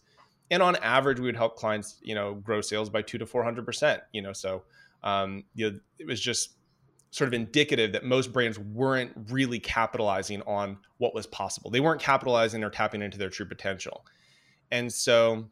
And 0.50 0.62
on 0.62 0.76
average, 0.76 1.18
we 1.18 1.26
would 1.26 1.36
help 1.36 1.56
clients, 1.56 1.98
you 2.02 2.14
know, 2.14 2.34
grow 2.34 2.60
sales 2.60 2.88
by 2.88 3.02
two 3.02 3.18
to 3.18 3.26
four 3.26 3.42
hundred 3.42 3.66
percent. 3.66 4.02
You 4.12 4.22
know, 4.22 4.32
so 4.32 4.62
um, 5.02 5.44
you 5.54 5.70
know, 5.70 5.78
it 5.98 6.06
was 6.06 6.20
just 6.20 6.56
sort 7.10 7.28
of 7.28 7.34
indicative 7.34 7.92
that 7.92 8.04
most 8.04 8.32
brands 8.32 8.58
weren't 8.58 9.12
really 9.28 9.58
capitalizing 9.58 10.40
on 10.42 10.78
what 10.98 11.14
was 11.14 11.26
possible. 11.26 11.70
They 11.70 11.80
weren't 11.80 12.00
capitalizing 12.00 12.64
or 12.64 12.70
tapping 12.70 13.02
into 13.02 13.18
their 13.18 13.28
true 13.28 13.46
potential. 13.46 14.06
And 14.72 14.92
so 14.92 15.44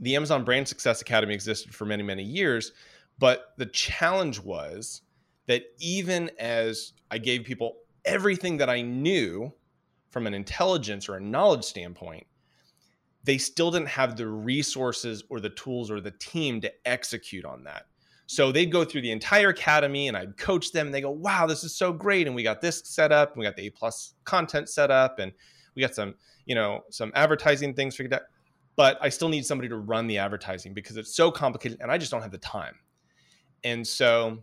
the 0.00 0.16
Amazon 0.16 0.44
Brand 0.44 0.68
Success 0.68 1.02
Academy 1.02 1.34
existed 1.34 1.74
for 1.74 1.84
many, 1.84 2.04
many 2.04 2.22
years. 2.22 2.72
But 3.18 3.52
the 3.58 3.66
challenge 3.66 4.40
was 4.40 5.02
that 5.46 5.64
even 5.80 6.30
as 6.38 6.92
I 7.10 7.18
gave 7.18 7.44
people 7.44 7.78
everything 8.04 8.56
that 8.58 8.70
I 8.70 8.80
knew 8.80 9.52
from 10.10 10.26
an 10.26 10.34
intelligence 10.34 11.08
or 11.08 11.16
a 11.16 11.20
knowledge 11.20 11.64
standpoint, 11.64 12.26
they 13.24 13.38
still 13.38 13.72
didn't 13.72 13.88
have 13.88 14.16
the 14.16 14.28
resources 14.28 15.24
or 15.28 15.40
the 15.40 15.50
tools 15.50 15.90
or 15.90 16.00
the 16.00 16.12
team 16.12 16.60
to 16.60 16.72
execute 16.86 17.44
on 17.44 17.64
that. 17.64 17.86
So 18.26 18.52
they'd 18.52 18.70
go 18.70 18.84
through 18.84 19.00
the 19.00 19.10
entire 19.10 19.48
academy 19.48 20.06
and 20.06 20.16
I'd 20.16 20.36
coach 20.36 20.70
them 20.70 20.86
and 20.86 20.94
they 20.94 21.00
go, 21.00 21.10
wow, 21.10 21.46
this 21.46 21.64
is 21.64 21.74
so 21.74 21.92
great. 21.92 22.26
And 22.26 22.36
we 22.36 22.42
got 22.42 22.60
this 22.60 22.82
set 22.84 23.10
up 23.10 23.32
and 23.32 23.40
we 23.40 23.46
got 23.46 23.56
the 23.56 23.66
A 23.66 23.70
plus 23.70 24.14
content 24.24 24.68
set 24.68 24.90
up 24.90 25.18
and 25.18 25.32
we 25.74 25.82
got 25.82 25.94
some 25.94 26.14
you 26.48 26.54
know 26.54 26.80
some 26.90 27.12
advertising 27.14 27.74
things 27.74 27.94
figured 27.94 28.14
out 28.14 28.22
but 28.74 28.98
i 29.00 29.08
still 29.08 29.28
need 29.28 29.46
somebody 29.46 29.68
to 29.68 29.76
run 29.76 30.08
the 30.08 30.18
advertising 30.18 30.74
because 30.74 30.96
it's 30.96 31.14
so 31.14 31.30
complicated 31.30 31.78
and 31.80 31.92
i 31.92 31.98
just 31.98 32.10
don't 32.10 32.22
have 32.22 32.32
the 32.32 32.38
time 32.38 32.74
and 33.62 33.86
so 33.86 34.42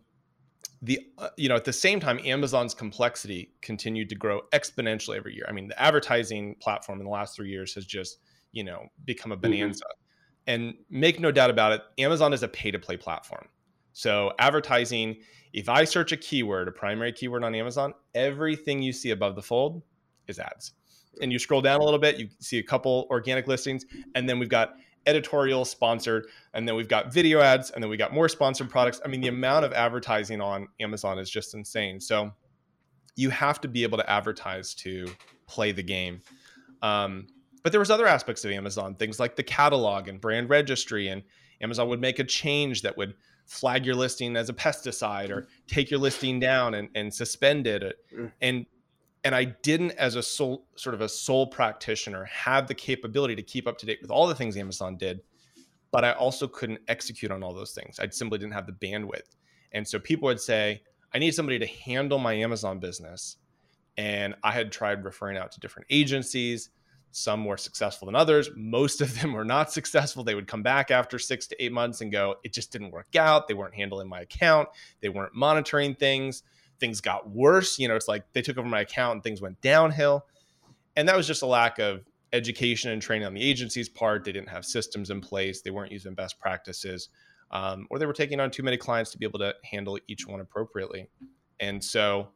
the 0.82 1.00
uh, 1.18 1.30
you 1.36 1.50
know 1.50 1.56
at 1.56 1.66
the 1.66 1.74
same 1.74 2.00
time 2.00 2.20
amazon's 2.24 2.74
complexity 2.74 3.52
continued 3.62 4.08
to 4.08 4.16
grow 4.16 4.42
exponentially 4.54 5.18
every 5.18 5.34
year 5.34 5.46
i 5.50 5.52
mean 5.52 5.68
the 5.68 5.82
advertising 5.82 6.56
platform 6.62 7.00
in 7.00 7.06
the 7.06 7.12
last 7.12 7.36
three 7.36 7.50
years 7.50 7.74
has 7.74 7.86
just 7.86 8.20
you 8.52 8.64
know 8.64 8.86
become 9.04 9.32
a 9.32 9.36
mm-hmm. 9.36 9.52
bonanza 9.52 9.84
mm-hmm. 9.84 10.54
and 10.54 10.74
make 10.90 11.20
no 11.20 11.32
doubt 11.32 11.50
about 11.50 11.72
it 11.72 11.82
amazon 11.98 12.34
is 12.34 12.44
a 12.44 12.48
pay 12.48 12.72
to 12.72 12.80
play 12.80 12.96
platform 12.96 13.48
so 13.94 14.32
advertising 14.38 15.16
if 15.54 15.70
i 15.70 15.84
search 15.84 16.12
a 16.12 16.18
keyword 16.18 16.68
a 16.68 16.72
primary 16.72 17.12
keyword 17.12 17.44
on 17.44 17.56
amazon 17.56 17.94
everything 18.14 18.82
you 18.82 18.94
see 18.94 19.10
above 19.10 19.36
the 19.36 19.42
fold 19.42 19.82
is 20.28 20.38
ads 20.40 20.74
and 21.22 21.32
you 21.32 21.40
scroll 21.40 21.62
down 21.62 21.80
a 21.82 21.84
little 21.84 22.00
bit, 22.00 22.18
you 22.18 22.30
see 22.40 22.58
a 22.58 22.64
couple 22.64 23.08
organic 23.10 23.48
listings, 23.48 23.86
and 24.16 24.28
then 24.28 24.40
we've 24.40 24.50
got 24.50 24.76
editorial 25.06 25.66
sponsored, 25.66 26.28
and 26.54 26.68
then 26.68 26.76
we've 26.76 26.88
got 26.88 27.14
video 27.14 27.40
ads, 27.40 27.72
and 27.72 27.84
then 27.84 27.90
we 27.90 27.98
got 27.98 28.14
more 28.14 28.28
sponsored 28.28 28.70
products. 28.70 29.00
I 29.06 29.08
mean, 29.08 29.22
the 29.22 29.28
amount 29.28 29.66
of 29.66 29.74
advertising 29.74 30.42
on 30.42 30.68
Amazon 30.80 31.20
is 31.20 31.30
just 31.30 31.54
insane. 31.54 32.00
So 32.00 32.32
you 33.16 33.30
have 33.30 33.62
to 33.62 33.68
be 33.68 33.84
able 33.84 33.98
to 33.98 34.10
advertise 34.10 34.74
to 34.76 35.08
play 35.48 35.72
the 35.72 35.84
game. 35.84 36.22
Um, 36.82 37.28
but 37.64 37.72
there 37.72 37.80
was 37.80 37.90
other 37.90 38.08
aspects 38.08 38.46
of 38.46 38.52
Amazon, 38.52 38.96
things 38.96 39.20
like 39.20 39.36
the 39.36 39.44
catalog 39.44 40.08
and 40.08 40.20
brand 40.20 40.50
registry, 40.50 41.08
and 41.08 41.24
Amazon 41.62 41.88
would 41.90 42.02
make 42.02 42.20
a 42.20 42.24
change 42.24 42.82
that 42.82 42.98
would 42.98 43.16
flag 43.46 43.86
your 43.86 43.96
listing 43.96 44.36
as 44.36 44.50
a 44.50 44.54
pesticide 44.54 45.30
or 45.30 45.48
take 45.68 45.90
your 45.90 46.00
listing 46.00 46.40
down 46.40 46.74
and, 46.74 46.90
and 46.96 47.14
suspend 47.14 47.68
it. 47.68 47.96
Mm. 48.14 48.32
And 48.42 48.66
and 49.26 49.36
I 49.36 49.44
didn't, 49.44 49.92
as 49.92 50.16
a 50.16 50.24
sole 50.24 50.68
sort 50.76 50.96
of 50.96 51.02
a 51.02 51.10
sole 51.10 51.48
practitioner, 51.48 52.24
have 52.26 52.68
the 52.68 52.76
capability 52.76 53.36
to 53.36 53.44
keep 53.44 53.68
up 53.68 53.78
to 53.80 53.86
date 53.86 54.00
with 54.02 54.12
all 54.12 54.28
the 54.28 54.36
things 54.36 54.56
Amazon 54.56 54.96
did 54.96 55.20
but 55.96 56.04
I 56.04 56.12
also 56.12 56.46
couldn't 56.46 56.82
execute 56.90 57.32
on 57.32 57.42
all 57.42 57.54
those 57.54 57.72
things. 57.72 58.02
I 58.02 58.10
simply 58.10 58.38
didn't 58.38 58.52
have 58.52 58.68
the 58.68 58.74
bandwidth. 58.74 59.38
And 59.72 59.88
so 59.88 59.98
people 59.98 60.26
would 60.26 60.42
say, 60.42 60.82
I 61.14 61.20
need 61.20 61.34
somebody 61.34 61.58
to 61.58 61.66
handle 61.66 62.20
my 62.20 62.34
Amazon 62.34 62.80
business. 62.80 63.38
And 63.96 64.36
I 64.44 64.52
had 64.52 64.74
tried 64.74 65.06
referring 65.06 65.38
out 65.38 65.54
to 65.54 65.62
different 65.62 65.88
agencies. 65.90 66.70
Some 67.12 67.46
were 67.46 67.56
successful 67.56 68.08
than 68.08 68.16
others. 68.16 68.50
Most 68.58 69.00
of 69.00 69.18
them 69.22 69.32
were 69.32 69.46
not 69.46 69.72
successful. 69.72 70.26
They 70.26 70.36
would 70.36 70.48
come 70.48 70.64
back 70.64 70.92
after 70.92 71.18
six 71.18 71.48
to 71.48 71.64
eight 71.64 71.72
months 71.72 72.02
and 72.02 72.12
go, 72.12 72.36
it 72.44 72.52
just 72.52 72.74
didn't 72.74 72.92
work 72.92 73.16
out. 73.16 73.48
They 73.48 73.54
weren't 73.54 73.74
handling 73.74 74.10
my 74.10 74.20
account. 74.20 74.68
They 75.00 75.08
weren't 75.08 75.34
monitoring 75.34 75.96
things. 75.96 76.44
Things 76.80 77.02
got 77.02 77.30
worse. 77.30 77.80
You 77.80 77.88
know, 77.88 77.96
it's 77.96 78.08
like 78.08 78.32
they 78.34 78.42
took 78.42 78.58
over 78.58 78.68
my 78.68 78.82
account 78.82 79.16
and 79.16 79.24
things 79.24 79.42
went 79.42 79.62
downhill. 79.62 80.26
And 80.96 81.08
that 81.08 81.16
was 81.16 81.28
just 81.28 81.42
a 81.42 81.46
lack 81.48 81.80
of 81.80 82.06
education 82.34 82.92
and 82.92 83.02
training 83.02 83.26
on 83.26 83.34
the 83.34 83.42
agency's 83.42 83.90
part. 83.90 84.24
They 84.24 84.32
didn't 84.32 84.50
have 84.50 84.66
systems 84.66 85.10
in 85.10 85.22
place. 85.22 85.62
They 85.62 85.72
weren't 85.72 85.92
using 85.92 86.14
best 86.14 86.40
practices, 86.40 87.10
um, 87.52 87.88
or 87.90 87.98
they 87.98 88.06
were 88.06 88.14
taking 88.14 88.40
on 88.40 88.52
too 88.52 88.64
many 88.64 88.78
clients 88.78 89.12
to 89.12 89.18
be 89.18 89.26
able 89.26 89.40
to 89.40 89.54
handle 89.64 89.98
each 90.08 90.28
one 90.28 90.42
appropriately. 90.42 91.08
And 91.60 91.84
so, 91.84 92.30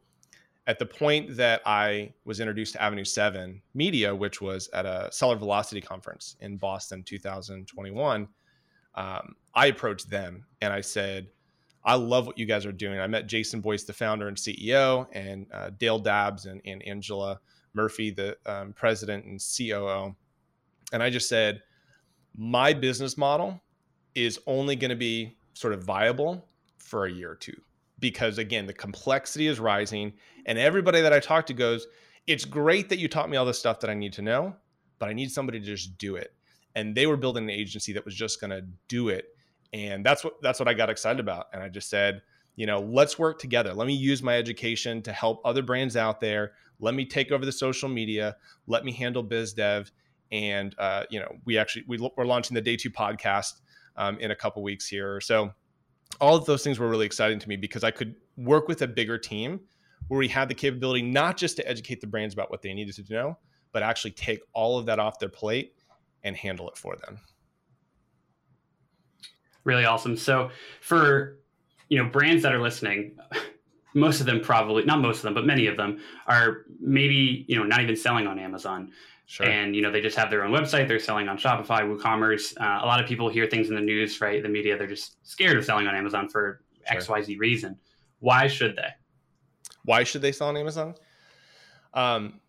at 0.67 0.77
the 0.77 0.85
point 0.85 1.35
that 1.35 1.61
I 1.65 2.13
was 2.25 2.39
introduced 2.39 2.73
to 2.73 2.81
Avenue 2.81 3.03
7 3.03 3.61
Media, 3.73 4.15
which 4.15 4.39
was 4.39 4.69
at 4.73 4.85
a 4.85 5.09
Seller 5.11 5.35
Velocity 5.35 5.81
conference 5.81 6.35
in 6.41 6.57
Boston 6.57 7.03
2021, 7.03 8.27
um, 8.95 9.35
I 9.55 9.67
approached 9.67 10.09
them 10.09 10.45
and 10.61 10.71
I 10.71 10.81
said, 10.81 11.27
I 11.83 11.95
love 11.95 12.27
what 12.27 12.37
you 12.37 12.45
guys 12.45 12.65
are 12.65 12.71
doing. 12.71 12.99
I 12.99 13.07
met 13.07 13.27
Jason 13.27 13.61
Boyce, 13.61 13.83
the 13.83 13.93
founder 13.93 14.27
and 14.27 14.37
CEO, 14.37 15.07
and 15.13 15.47
uh, 15.53 15.71
Dale 15.77 15.99
Dabbs 15.99 16.45
and, 16.45 16.61
and 16.65 16.85
Angela 16.85 17.39
Murphy, 17.73 18.11
the 18.11 18.37
um, 18.45 18.73
president 18.73 19.25
and 19.25 19.39
COO. 19.39 20.15
And 20.91 21.01
I 21.01 21.09
just 21.09 21.29
said, 21.29 21.61
my 22.35 22.73
business 22.73 23.17
model 23.17 23.61
is 24.15 24.39
only 24.47 24.75
going 24.75 24.89
to 24.89 24.95
be 24.95 25.37
sort 25.53 25.73
of 25.73 25.83
viable 25.83 26.47
for 26.77 27.05
a 27.05 27.11
year 27.11 27.31
or 27.31 27.35
two 27.35 27.59
because 27.99 28.37
again 28.37 28.65
the 28.65 28.73
complexity 28.73 29.47
is 29.47 29.59
rising 29.59 30.13
and 30.45 30.57
everybody 30.57 31.01
that 31.01 31.13
i 31.13 31.19
talk 31.19 31.45
to 31.45 31.53
goes 31.53 31.87
it's 32.27 32.45
great 32.45 32.89
that 32.89 32.97
you 32.97 33.07
taught 33.07 33.29
me 33.29 33.37
all 33.37 33.45
this 33.45 33.59
stuff 33.59 33.79
that 33.79 33.89
i 33.89 33.93
need 33.93 34.13
to 34.13 34.21
know 34.21 34.55
but 34.97 35.09
i 35.09 35.13
need 35.13 35.29
somebody 35.29 35.59
to 35.59 35.65
just 35.65 35.97
do 35.97 36.15
it 36.15 36.33
and 36.75 36.95
they 36.95 37.05
were 37.05 37.17
building 37.17 37.43
an 37.43 37.49
agency 37.49 37.91
that 37.93 38.05
was 38.05 38.15
just 38.15 38.39
going 38.39 38.49
to 38.49 38.65
do 38.87 39.09
it 39.09 39.25
and 39.73 40.05
that's 40.05 40.23
what 40.23 40.33
that's 40.41 40.59
what 40.59 40.67
i 40.67 40.73
got 40.73 40.89
excited 40.89 41.19
about 41.19 41.47
and 41.53 41.61
i 41.61 41.69
just 41.69 41.89
said 41.89 42.21
you 42.59 42.65
know 42.65 42.81
let's 42.81 43.17
work 43.17 43.39
together. 43.39 43.73
Let 43.73 43.87
me 43.87 43.93
use 43.93 44.21
my 44.21 44.35
education 44.35 45.01
to 45.03 45.13
help 45.13 45.41
other 45.45 45.63
brands 45.63 45.95
out 45.95 46.19
there. 46.19 46.51
Let 46.81 46.93
me 46.93 47.05
take 47.05 47.31
over 47.31 47.45
the 47.45 47.53
social 47.53 47.87
media. 47.87 48.35
Let 48.67 48.83
me 48.83 48.91
handle 48.91 49.23
biz 49.23 49.53
dev 49.53 49.89
and 50.33 50.75
uh, 50.77 51.03
you 51.09 51.21
know 51.21 51.37
we 51.45 51.57
actually 51.57 51.85
we, 51.87 51.97
we're 52.17 52.25
launching 52.25 52.55
the 52.55 52.61
day 52.61 52.75
two 52.75 52.91
podcast 52.91 53.61
um, 53.95 54.19
in 54.19 54.31
a 54.31 54.35
couple 54.35 54.61
weeks 54.61 54.87
here. 54.87 55.21
So 55.21 55.53
all 56.19 56.35
of 56.35 56.45
those 56.45 56.61
things 56.61 56.79
were 56.79 56.89
really 56.89 57.05
exciting 57.05 57.39
to 57.39 57.47
me 57.47 57.55
because 57.55 57.85
I 57.85 57.91
could 57.91 58.15
work 58.35 58.67
with 58.67 58.81
a 58.81 58.87
bigger 58.87 59.17
team 59.17 59.61
where 60.09 60.17
we 60.17 60.27
had 60.27 60.49
the 60.49 60.55
capability 60.55 61.01
not 61.01 61.37
just 61.37 61.55
to 61.57 61.67
educate 61.67 62.01
the 62.01 62.07
brands 62.07 62.33
about 62.33 62.51
what 62.51 62.61
they 62.61 62.73
needed 62.73 62.93
to 62.95 63.13
know, 63.13 63.37
but 63.71 63.83
actually 63.83 64.11
take 64.11 64.41
all 64.51 64.77
of 64.77 64.85
that 64.87 64.99
off 64.99 65.17
their 65.17 65.29
plate 65.29 65.75
and 66.23 66.35
handle 66.35 66.67
it 66.67 66.77
for 66.77 66.97
them. 66.97 67.19
Really 69.63 69.85
awesome. 69.85 70.17
So 70.17 70.49
for 70.81 71.37
you 71.89 72.01
know 72.01 72.09
brands 72.09 72.43
that 72.43 72.53
are 72.53 72.61
listening, 72.61 73.17
most 73.93 74.19
of 74.19 74.25
them 74.25 74.39
probably 74.41 74.83
not 74.83 75.01
most 75.01 75.17
of 75.17 75.23
them, 75.23 75.33
but 75.33 75.45
many 75.45 75.67
of 75.67 75.77
them 75.77 75.99
are 76.27 76.65
maybe 76.79 77.45
you 77.47 77.55
know 77.57 77.63
not 77.63 77.81
even 77.81 77.95
selling 77.95 78.27
on 78.27 78.39
Amazon. 78.39 78.91
Sure. 79.25 79.47
And 79.47 79.75
you 79.75 79.81
know 79.81 79.91
they 79.91 80.01
just 80.01 80.17
have 80.17 80.31
their 80.31 80.43
own 80.43 80.51
website. 80.51 80.87
They're 80.87 80.99
selling 80.99 81.27
on 81.27 81.37
Shopify, 81.37 81.81
WooCommerce. 81.81 82.59
Uh, 82.59 82.83
a 82.83 82.87
lot 82.87 82.99
of 82.99 83.07
people 83.07 83.29
hear 83.29 83.45
things 83.45 83.69
in 83.69 83.75
the 83.75 83.81
news, 83.81 84.21
right? 84.21 84.41
The 84.41 84.49
media. 84.49 84.77
They're 84.77 84.87
just 84.87 85.17
scared 85.27 85.57
of 85.57 85.65
selling 85.65 85.87
on 85.87 85.95
Amazon 85.95 86.27
for 86.27 86.61
sure. 86.87 86.97
X, 86.97 87.09
Y, 87.09 87.21
Z 87.21 87.37
reason. 87.37 87.77
Why 88.19 88.47
should 88.47 88.75
they? 88.75 88.89
Why 89.85 90.03
should 90.03 90.21
they 90.23 90.31
sell 90.31 90.47
on 90.47 90.57
Amazon? 90.57 90.95
Um, 91.93 92.39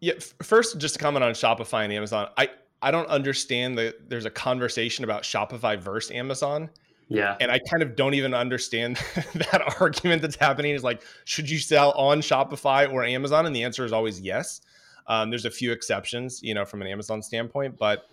yeah. 0.00 0.14
F- 0.16 0.34
first, 0.42 0.78
just 0.78 0.94
to 0.94 1.00
comment 1.00 1.24
on 1.24 1.32
Shopify 1.32 1.84
and 1.84 1.92
Amazon. 1.92 2.28
I 2.38 2.48
I 2.82 2.90
don't 2.90 3.08
understand 3.08 3.76
that 3.78 4.08
there's 4.08 4.24
a 4.24 4.30
conversation 4.30 5.04
about 5.04 5.22
Shopify 5.22 5.78
versus 5.78 6.10
Amazon. 6.12 6.70
Yeah. 7.08 7.36
And 7.40 7.50
I 7.50 7.58
kind 7.58 7.82
of 7.82 7.96
don't 7.96 8.14
even 8.14 8.34
understand 8.34 8.96
that 9.34 9.74
argument 9.80 10.22
that's 10.22 10.36
happening 10.36 10.74
is 10.74 10.84
like, 10.84 11.02
should 11.24 11.50
you 11.50 11.58
sell 11.58 11.90
on 11.92 12.20
Shopify 12.20 12.90
or 12.90 13.04
Amazon? 13.04 13.46
And 13.46 13.54
the 13.54 13.64
answer 13.64 13.84
is 13.84 13.92
always 13.92 14.20
yes. 14.20 14.60
Um, 15.08 15.28
there's 15.28 15.44
a 15.44 15.50
few 15.50 15.72
exceptions, 15.72 16.40
you 16.42 16.54
know, 16.54 16.64
from 16.64 16.82
an 16.82 16.88
Amazon 16.88 17.20
standpoint, 17.20 17.76
but 17.76 18.04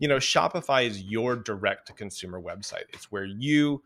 you 0.00 0.08
know, 0.08 0.16
Shopify 0.16 0.86
is 0.86 1.02
your 1.02 1.36
direct 1.36 1.86
to 1.86 1.92
consumer 1.92 2.40
website. 2.40 2.84
It's 2.88 3.12
where 3.12 3.26
you 3.26 3.82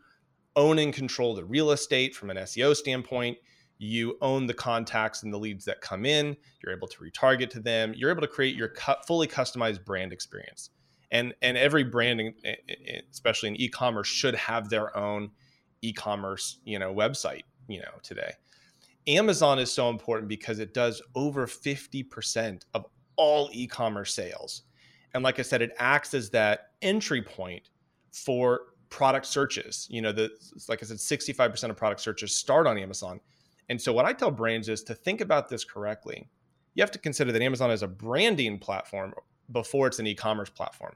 own 0.55 0.79
and 0.79 0.93
control 0.93 1.35
the 1.35 1.43
real 1.43 1.71
estate 1.71 2.15
from 2.15 2.29
an 2.29 2.37
SEO 2.37 2.75
standpoint. 2.75 3.37
You 3.77 4.17
own 4.21 4.47
the 4.47 4.53
contacts 4.53 5.23
and 5.23 5.33
the 5.33 5.37
leads 5.37 5.65
that 5.65 5.81
come 5.81 6.05
in. 6.05 6.37
You're 6.63 6.75
able 6.75 6.87
to 6.87 6.97
retarget 6.97 7.49
to 7.51 7.59
them. 7.59 7.93
You're 7.95 8.11
able 8.11 8.21
to 8.21 8.27
create 8.27 8.55
your 8.55 8.73
fully 9.05 9.27
customized 9.27 9.83
brand 9.83 10.13
experience. 10.13 10.69
And 11.11 11.33
and 11.41 11.57
every 11.57 11.83
branding, 11.83 12.33
especially 13.11 13.49
in 13.49 13.55
e-commerce, 13.57 14.07
should 14.07 14.35
have 14.35 14.69
their 14.69 14.95
own 14.97 15.31
e-commerce, 15.81 16.59
you 16.65 16.79
know, 16.79 16.93
website, 16.93 17.43
you 17.67 17.79
know, 17.79 17.91
today. 18.01 18.31
Amazon 19.07 19.59
is 19.59 19.71
so 19.71 19.89
important 19.89 20.27
because 20.27 20.59
it 20.59 20.73
does 20.73 21.01
over 21.13 21.45
50% 21.45 22.63
of 22.73 22.85
all 23.17 23.49
e 23.53 23.67
commerce 23.67 24.13
sales. 24.13 24.63
And 25.13 25.23
like 25.23 25.39
I 25.39 25.43
said, 25.43 25.61
it 25.61 25.71
acts 25.77 26.13
as 26.13 26.29
that 26.31 26.71
entry 26.81 27.21
point 27.21 27.69
for 28.11 28.61
product 28.89 29.25
searches. 29.25 29.87
You 29.89 30.01
know, 30.01 30.11
the, 30.11 30.29
like 30.67 30.81
I 30.83 30.85
said, 30.85 30.97
65% 30.97 31.69
of 31.69 31.77
product 31.77 32.01
searches 32.01 32.35
start 32.35 32.67
on 32.67 32.77
Amazon. 32.77 33.19
And 33.69 33.81
so, 33.81 33.93
what 33.93 34.05
I 34.05 34.13
tell 34.13 34.31
brands 34.31 34.69
is 34.69 34.83
to 34.83 34.95
think 34.95 35.21
about 35.21 35.49
this 35.49 35.63
correctly. 35.63 36.29
You 36.73 36.83
have 36.83 36.91
to 36.91 36.99
consider 36.99 37.31
that 37.31 37.41
Amazon 37.41 37.71
is 37.71 37.83
a 37.83 37.87
branding 37.87 38.59
platform 38.59 39.13
before 39.51 39.87
it's 39.87 39.99
an 39.99 40.07
e 40.07 40.15
commerce 40.15 40.49
platform. 40.49 40.95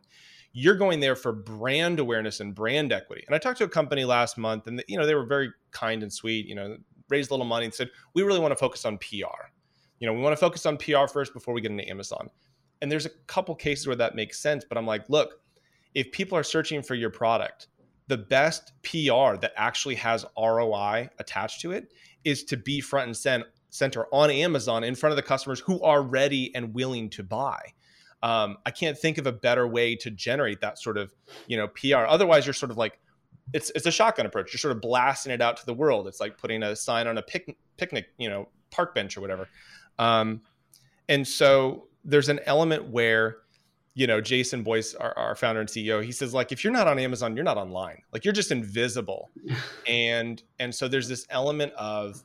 You're 0.52 0.76
going 0.76 1.00
there 1.00 1.16
for 1.16 1.32
brand 1.32 2.00
awareness 2.00 2.40
and 2.40 2.56
brand 2.56 2.92
equity. 2.92 3.24
And 3.28 3.36
I 3.36 3.40
talked 3.40 3.60
to 3.60 3.64
a 3.64 3.70
company 3.70 4.04
last 4.04 4.38
month, 4.38 4.68
and 4.68 4.84
you 4.88 4.98
know 4.98 5.06
they 5.06 5.16
were 5.16 5.26
very 5.26 5.52
kind 5.72 6.04
and 6.04 6.12
sweet. 6.12 6.46
You 6.46 6.56
know, 6.56 6.78
raised 7.10 7.32
a 7.32 7.34
little 7.34 7.46
money 7.46 7.66
and 7.66 7.74
said, 7.74 7.90
we 8.14 8.24
really 8.24 8.40
want 8.40 8.52
to 8.52 8.56
focus 8.56 8.86
on 8.86 8.98
PR. 8.98 9.50
You 10.00 10.08
know, 10.08 10.14
we 10.14 10.22
want 10.22 10.34
to 10.34 10.40
focus 10.40 10.66
on 10.66 10.78
PR 10.78 11.08
first 11.12 11.34
before 11.34 11.54
we 11.54 11.62
get 11.62 11.72
into 11.72 11.88
Amazon. 11.90 12.30
And 12.82 12.92
there's 12.92 13.06
a 13.06 13.12
couple 13.28 13.54
cases 13.56 13.88
where 13.88 13.96
that 13.98 14.16
makes 14.16 14.40
sense, 14.40 14.64
but 14.64 14.78
I'm 14.78 14.88
like, 14.88 15.10
look, 15.10 15.42
if 15.94 16.12
people 16.12 16.38
are 16.38 16.44
searching 16.44 16.82
for 16.82 16.96
your 16.96 17.10
product, 17.10 17.68
the 18.08 18.18
best 18.18 18.72
PR 18.84 19.36
that 19.38 19.52
actually 19.58 19.96
has 19.96 20.26
ROI 20.38 21.10
attached 21.20 21.62
to 21.62 21.72
it 21.72 21.92
is 22.24 22.44
to 22.46 22.58
be 22.58 22.82
front 22.82 23.26
and 23.26 23.46
center 23.70 24.08
on 24.12 24.30
Amazon 24.30 24.84
in 24.84 24.96
front 24.96 25.12
of 25.12 25.16
the 25.16 25.24
customers 25.24 25.60
who 25.60 25.82
are 25.82 26.02
ready 26.02 26.54
and 26.56 26.74
willing 26.74 27.10
to 27.12 27.24
buy. 27.24 27.60
Um, 28.22 28.58
I 28.66 28.72
can't 28.72 28.98
think 28.98 29.18
of 29.18 29.28
a 29.28 29.32
better 29.32 29.68
way 29.68 29.96
to 29.98 30.12
generate 30.12 30.62
that 30.62 30.78
sort 30.78 30.98
of, 30.98 31.14
you 31.48 31.56
know, 31.58 31.68
PR. 31.68 32.06
Otherwise, 32.08 32.46
you're 32.46 32.54
sort 32.54 32.72
of 32.72 32.78
like 32.78 33.00
it's 33.54 33.72
it's 33.76 33.86
a 33.86 33.92
shotgun 33.92 34.26
approach. 34.26 34.52
You're 34.54 34.60
sort 34.60 34.76
of 34.76 34.82
blasting 34.82 35.32
it 35.32 35.42
out 35.42 35.58
to 35.58 35.66
the 35.66 35.74
world. 35.74 36.08
It's 36.08 36.20
like 36.20 36.38
putting 36.38 36.62
a 36.64 36.76
sign 36.76 37.08
on 37.08 37.18
a 37.18 37.22
pic, 37.22 37.58
picnic, 37.78 38.08
you 38.18 38.30
know, 38.30 38.50
park 38.72 38.94
bench 38.94 39.18
or 39.18 39.22
whatever. 39.22 39.48
Um, 39.98 40.42
and 41.08 41.28
so 41.28 41.88
there's 42.04 42.30
an 42.30 42.40
element 42.46 42.90
where, 42.90 43.38
you 44.00 44.08
know, 44.08 44.22
Jason 44.22 44.64
Boyce, 44.64 44.96
our, 44.96 45.12
our 45.18 45.36
founder 45.36 45.60
and 45.60 45.70
CEO, 45.70 46.02
he 46.02 46.14
says 46.14 46.34
like 46.34 46.54
if 46.54 46.64
you're 46.64 46.72
not 46.72 46.88
on 46.88 46.98
Amazon, 46.98 47.36
you're 47.36 47.44
not 47.44 47.58
online. 47.58 48.02
Like 48.14 48.24
you're 48.24 48.34
just 48.34 48.50
invisible. 48.50 49.30
and 49.88 50.42
and 50.58 50.74
so 50.74 50.88
there's 50.88 51.10
this 51.10 51.28
element 51.30 51.74
of 51.74 52.24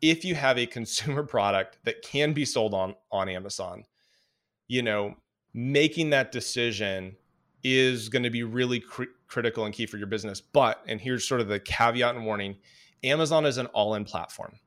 if 0.00 0.24
you 0.24 0.34
have 0.34 0.56
a 0.56 0.64
consumer 0.64 1.24
product 1.34 1.76
that 1.84 2.00
can 2.00 2.32
be 2.32 2.46
sold 2.46 2.72
on 2.72 2.94
on 3.10 3.28
Amazon, 3.28 3.84
you 4.66 4.80
know, 4.80 5.14
making 5.52 6.08
that 6.08 6.32
decision 6.32 7.16
is 7.62 8.08
going 8.08 8.22
to 8.22 8.30
be 8.30 8.42
really 8.42 8.80
cr- 8.80 9.12
critical 9.28 9.66
and 9.66 9.74
key 9.74 9.84
for 9.84 9.98
your 9.98 10.06
business. 10.06 10.40
But, 10.40 10.82
and 10.88 10.98
here's 10.98 11.28
sort 11.28 11.42
of 11.42 11.48
the 11.48 11.60
caveat 11.60 12.16
and 12.16 12.24
warning 12.24 12.56
Amazon 13.04 13.44
is 13.44 13.58
an 13.58 13.66
all 13.66 13.94
in 13.94 14.06
platform. 14.06 14.58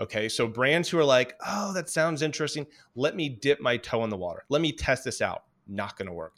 Okay. 0.00 0.28
So 0.28 0.46
brands 0.46 0.88
who 0.88 0.98
are 0.98 1.04
like, 1.04 1.34
oh, 1.46 1.72
that 1.72 1.88
sounds 1.88 2.22
interesting. 2.22 2.66
Let 2.94 3.16
me 3.16 3.28
dip 3.28 3.60
my 3.60 3.76
toe 3.76 4.04
in 4.04 4.10
the 4.10 4.16
water. 4.16 4.44
Let 4.48 4.62
me 4.62 4.72
test 4.72 5.04
this 5.04 5.20
out. 5.20 5.44
Not 5.66 5.96
going 5.96 6.06
to 6.06 6.12
work. 6.12 6.36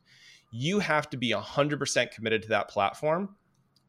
You 0.50 0.78
have 0.78 1.08
to 1.10 1.16
be 1.16 1.30
100% 1.32 2.10
committed 2.10 2.42
to 2.42 2.48
that 2.48 2.68
platform, 2.68 3.36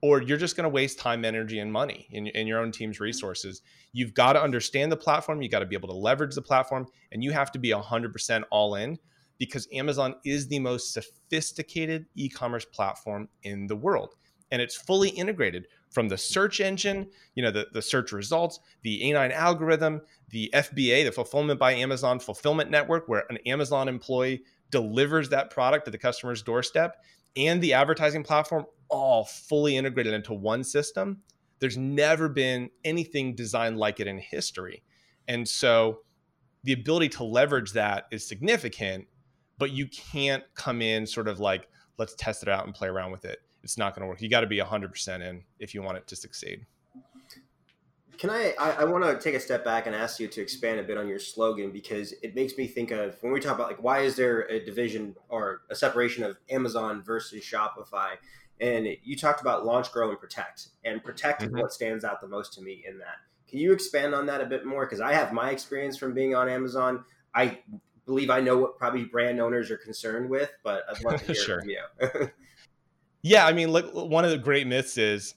or 0.02 0.22
you're 0.22 0.38
just 0.38 0.56
going 0.56 0.66
to 0.66 0.70
waste 0.70 1.00
time, 1.00 1.26
energy, 1.26 1.60
and 1.60 1.72
money 1.72 2.08
in, 2.12 2.28
in 2.28 2.48
your 2.48 2.60
own 2.60 2.72
team's 2.72 2.98
mm-hmm. 2.98 3.06
resources. 3.06 3.62
You've 3.94 4.14
got 4.14 4.34
to 4.34 4.42
understand 4.42 4.92
the 4.92 4.98
platform. 4.98 5.42
You 5.42 5.50
got 5.50 5.60
to 5.60 5.66
be 5.66 5.76
able 5.76 5.90
to 5.90 5.96
leverage 5.96 6.36
the 6.36 6.42
platform, 6.42 6.86
and 7.12 7.24
you 7.24 7.32
have 7.32 7.52
to 7.54 7.60
be 7.60 7.70
100% 7.70 8.44
all 8.52 8.76
in 8.76 9.00
because 9.40 9.68
Amazon 9.74 10.16
is 10.24 10.48
the 10.48 10.60
most 10.60 10.94
sophisticated 10.94 12.06
e 12.16 12.30
commerce 12.30 12.66
platform 12.66 13.28
in 13.42 13.66
the 13.66 13.76
world. 13.76 14.14
And 14.52 14.62
it's 14.62 14.76
fully 14.76 15.10
integrated 15.10 15.66
from 15.92 16.08
the 16.08 16.18
search 16.18 16.60
engine, 16.60 17.08
you 17.36 17.44
know, 17.44 17.52
the, 17.52 17.68
the 17.74 17.82
search 17.82 18.12
results, 18.12 18.60
the 18.82 19.02
A9 19.04 19.32
algorithm, 19.34 20.02
the 20.30 20.50
FBA, 20.54 21.06
the 21.06 21.12
Fulfillment 21.12 21.60
by 21.60 21.74
Amazon 21.74 22.20
Fulfillment 22.20 22.72
Network, 22.72 23.08
where 23.08 23.26
an 23.30 23.38
Amazon 23.46 23.88
employee 23.88 24.42
delivers 24.72 25.30
that 25.30 25.50
product 25.50 25.86
to 25.86 25.92
the 25.92 25.98
customer's 25.98 26.42
doorstep. 26.42 27.04
and 27.38 27.62
the 27.62 27.74
advertising 27.74 28.24
platform 28.24 28.66
all 28.90 29.24
fully 29.24 29.78
integrated 29.78 30.14
into 30.14 30.34
one 30.34 30.64
system, 30.66 31.22
there's 31.60 31.78
never 31.78 32.28
been 32.28 32.70
anything 32.84 33.36
designed 33.36 33.78
like 33.78 34.02
it 34.02 34.08
in 34.08 34.18
history. 34.18 34.84
And 35.28 35.48
so 35.48 36.02
the 36.64 36.74
ability 36.74 37.10
to 37.10 37.24
leverage 37.24 37.72
that 37.74 38.08
is 38.12 38.28
significant, 38.28 39.08
but 39.58 39.72
you 39.72 39.88
can't 39.88 40.44
come 40.56 40.82
in 40.82 41.08
sort 41.08 41.28
of 41.28 41.40
like, 41.40 41.70
let's 41.98 42.16
test 42.16 42.44
it 42.44 42.50
out 42.50 42.66
and 42.66 42.76
play 42.76 42.90
around 42.90 43.12
with 43.12 43.24
it. 43.26 43.40
It's 43.64 43.78
not 43.78 43.96
going 43.96 44.02
to 44.02 44.08
work. 44.08 44.22
You 44.22 44.30
got 44.30 44.42
to 44.42 44.48
be 44.48 44.58
100% 44.58 45.22
in 45.22 45.44
if 45.60 45.74
you 45.74 45.82
want 45.82 45.98
it 45.98 46.08
to 46.08 46.16
succeed. 46.16 46.66
Can 48.18 48.30
I, 48.30 48.54
I, 48.60 48.72
I 48.72 48.84
want 48.84 49.04
to 49.04 49.20
take 49.20 49.34
a 49.34 49.40
step 49.40 49.66
back 49.66 49.88
and 49.88 49.96
ask 49.96 50.20
you 50.20 50.28
to 50.28 50.42
expand 50.42 50.80
a 50.80 50.84
bit 50.84 50.96
on 50.98 51.08
your 51.08 51.18
slogan 51.18 51.72
because 51.72 52.14
it 52.22 52.36
makes 52.36 52.56
me 52.56 52.68
think 52.68 52.92
of 52.92 53.18
when 53.22 53.34
we 53.34 53.40
talk 53.40 53.56
about 53.56 53.68
like 53.68 53.82
why 53.82 54.02
is 54.02 54.16
there 54.16 54.42
a 54.42 54.64
division 54.64 55.16
or 55.28 55.62
a 55.72 55.76
separation 55.76 56.24
of 56.24 56.38
Amazon 56.50 57.02
versus 57.02 57.44
Shopify? 57.44 58.12
And 58.60 58.88
you 59.02 59.18
talked 59.18 59.42
about 59.42 59.66
launch, 59.66 59.92
grow, 59.92 60.12
and 60.12 60.20
protect. 60.20 60.68
And 60.86 61.04
protect 61.04 61.42
mm-hmm. 61.42 61.56
is 61.56 61.62
what 61.64 61.74
stands 61.74 62.06
out 62.06 62.22
the 62.22 62.28
most 62.28 62.54
to 62.54 62.62
me 62.62 62.84
in 62.88 63.00
that. 63.00 63.16
Can 63.48 63.58
you 63.58 63.74
expand 63.74 64.14
on 64.14 64.28
that 64.28 64.40
a 64.40 64.46
bit 64.46 64.66
more? 64.66 64.86
Because 64.86 65.02
I 65.02 65.14
have 65.14 65.34
my 65.34 65.50
experience 65.50 65.98
from 65.98 66.14
being 66.14 66.36
on 66.36 66.48
Amazon. 66.48 67.04
I 67.34 67.60
believe 68.06 68.30
I 68.30 68.40
know 68.40 68.58
what 68.58 68.78
probably 68.78 69.04
brand 69.04 69.42
owners 69.42 69.72
are 69.72 69.78
concerned 69.78 70.30
with, 70.30 70.52
but 70.64 70.84
I'd 70.90 71.04
love 71.04 71.20
to 71.22 71.26
hear 71.34 71.36
sure. 71.36 71.60
from 71.62 71.70
you. 71.70 71.82
yeah, 73.22 73.46
I 73.46 73.54
mean, 73.54 73.70
look, 73.70 73.94
one 73.94 74.26
of 74.26 74.32
the 74.32 74.38
great 74.38 74.68
myths 74.68 74.98
is, 74.98 75.36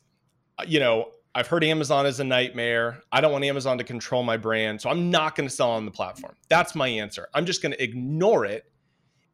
uh, 0.59 0.65
you 0.67 0.81
know, 0.81 1.11
I've 1.35 1.49
heard 1.49 1.65
Amazon 1.65 2.07
is 2.07 2.21
a 2.21 2.25
nightmare. 2.25 3.03
I 3.11 3.21
don't 3.21 3.33
want 3.33 3.45
Amazon 3.45 3.77
to 3.79 3.85
control 3.85 4.23
my 4.23 4.37
brand. 4.37 4.81
So 4.81 4.89
I'm 4.89 5.11
not 5.11 5.35
going 5.35 5.49
to 5.49 5.55
sell 5.55 5.71
on 5.71 5.85
the 5.85 5.91
platform. 5.91 6.35
That's 6.49 6.75
my 6.75 6.87
answer. 6.87 7.29
I'm 7.35 7.45
just 7.45 7.61
going 7.61 7.73
to 7.73 7.83
ignore 7.83 8.45
it. 8.45 8.71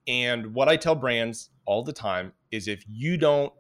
And 0.07 0.55
what 0.55 0.69
I 0.69 0.77
tell 0.77 0.95
brands 0.95 1.51
all 1.67 1.85
the 1.85 1.93
time 1.93 2.33
is 2.51 2.69
if 2.69 2.85
you 2.89 3.19
don't 3.19 3.53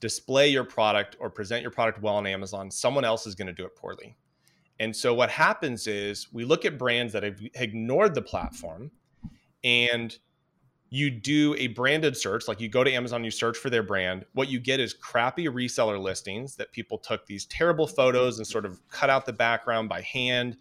display 0.00 0.48
your 0.48 0.64
product 0.64 1.16
or 1.20 1.30
present 1.30 1.62
your 1.62 1.70
product 1.70 2.02
well 2.02 2.16
on 2.16 2.26
Amazon, 2.26 2.70
someone 2.70 3.04
else 3.04 3.26
is 3.26 3.36
going 3.36 3.46
to 3.46 3.52
do 3.52 3.64
it 3.64 3.76
poorly. 3.76 4.16
And 4.80 4.94
so 4.94 5.14
what 5.14 5.30
happens 5.30 5.86
is 5.86 6.32
we 6.32 6.44
look 6.44 6.64
at 6.64 6.78
brands 6.78 7.12
that 7.12 7.22
have 7.22 7.40
ignored 7.54 8.14
the 8.14 8.22
platform 8.22 8.90
and 9.64 10.16
you 10.90 11.10
do 11.10 11.54
a 11.58 11.68
branded 11.68 12.16
search, 12.16 12.48
like 12.48 12.60
you 12.60 12.68
go 12.68 12.82
to 12.82 12.92
Amazon, 12.92 13.22
you 13.22 13.30
search 13.30 13.58
for 13.58 13.68
their 13.68 13.82
brand. 13.82 14.24
What 14.32 14.48
you 14.48 14.58
get 14.58 14.80
is 14.80 14.94
crappy 14.94 15.46
reseller 15.46 16.00
listings 16.00 16.56
that 16.56 16.72
people 16.72 16.96
took 16.96 17.26
these 17.26 17.44
terrible 17.46 17.86
photos 17.86 18.38
and 18.38 18.46
sort 18.46 18.64
of 18.64 18.80
cut 18.88 19.10
out 19.10 19.26
the 19.26 19.32
background 19.32 19.88
by 19.88 20.00
hand, 20.00 20.56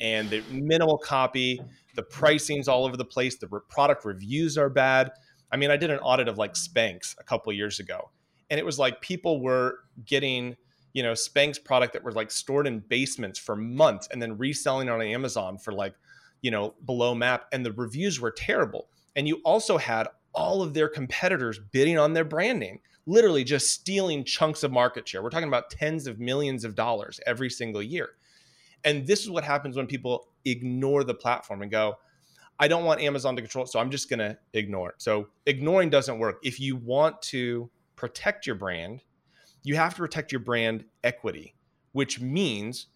and 0.00 0.28
the 0.30 0.42
minimal 0.50 0.98
copy. 0.98 1.60
The 1.94 2.02
pricing's 2.02 2.68
all 2.68 2.84
over 2.84 2.96
the 2.96 3.04
place. 3.04 3.36
The 3.36 3.48
product 3.48 4.04
reviews 4.04 4.56
are 4.56 4.68
bad. 4.68 5.10
I 5.50 5.56
mean, 5.56 5.70
I 5.70 5.76
did 5.76 5.90
an 5.90 5.98
audit 5.98 6.28
of 6.28 6.38
like 6.38 6.54
Spanx 6.54 7.18
a 7.18 7.24
couple 7.24 7.52
years 7.52 7.80
ago, 7.80 8.10
and 8.50 8.58
it 8.58 8.66
was 8.66 8.78
like 8.78 9.00
people 9.00 9.40
were 9.40 9.80
getting 10.04 10.56
you 10.92 11.02
know 11.02 11.12
Spanx 11.12 11.62
product 11.62 11.92
that 11.92 12.02
were 12.02 12.12
like 12.12 12.30
stored 12.30 12.66
in 12.66 12.80
basements 12.80 13.38
for 13.38 13.54
months 13.54 14.08
and 14.10 14.20
then 14.20 14.36
reselling 14.38 14.88
on 14.88 15.00
Amazon 15.02 15.58
for 15.58 15.72
like 15.72 15.94
you 16.42 16.50
know 16.50 16.74
below 16.84 17.14
map, 17.14 17.46
and 17.52 17.64
the 17.64 17.72
reviews 17.72 18.20
were 18.20 18.32
terrible 18.32 18.88
and 19.18 19.26
you 19.26 19.40
also 19.44 19.76
had 19.76 20.06
all 20.32 20.62
of 20.62 20.74
their 20.74 20.88
competitors 20.88 21.58
bidding 21.72 21.98
on 21.98 22.12
their 22.12 22.24
branding, 22.24 22.78
literally 23.06 23.42
just 23.42 23.70
stealing 23.70 24.22
chunks 24.22 24.62
of 24.62 24.70
market 24.70 25.08
share. 25.08 25.24
We're 25.24 25.30
talking 25.30 25.48
about 25.48 25.70
tens 25.70 26.06
of 26.06 26.20
millions 26.20 26.64
of 26.64 26.76
dollars 26.76 27.18
every 27.26 27.50
single 27.50 27.82
year. 27.82 28.10
And 28.84 29.04
this 29.08 29.22
is 29.22 29.28
what 29.28 29.42
happens 29.42 29.76
when 29.76 29.88
people 29.88 30.28
ignore 30.44 31.02
the 31.02 31.14
platform 31.14 31.62
and 31.62 31.70
go, 31.70 31.96
I 32.60 32.68
don't 32.68 32.84
want 32.84 33.00
Amazon 33.00 33.34
to 33.34 33.42
control 33.42 33.64
it, 33.64 33.68
so 33.72 33.80
I'm 33.80 33.90
just 33.90 34.08
going 34.08 34.20
to 34.20 34.38
ignore 34.52 34.90
it. 34.90 35.02
So 35.02 35.26
ignoring 35.46 35.90
doesn't 35.90 36.20
work. 36.20 36.38
If 36.44 36.60
you 36.60 36.76
want 36.76 37.20
to 37.22 37.68
protect 37.96 38.46
your 38.46 38.54
brand, 38.54 39.02
you 39.64 39.74
have 39.74 39.94
to 39.94 39.98
protect 39.98 40.30
your 40.30 40.42
brand 40.42 40.84
equity, 41.02 41.56
which 41.90 42.20
means 42.20 42.86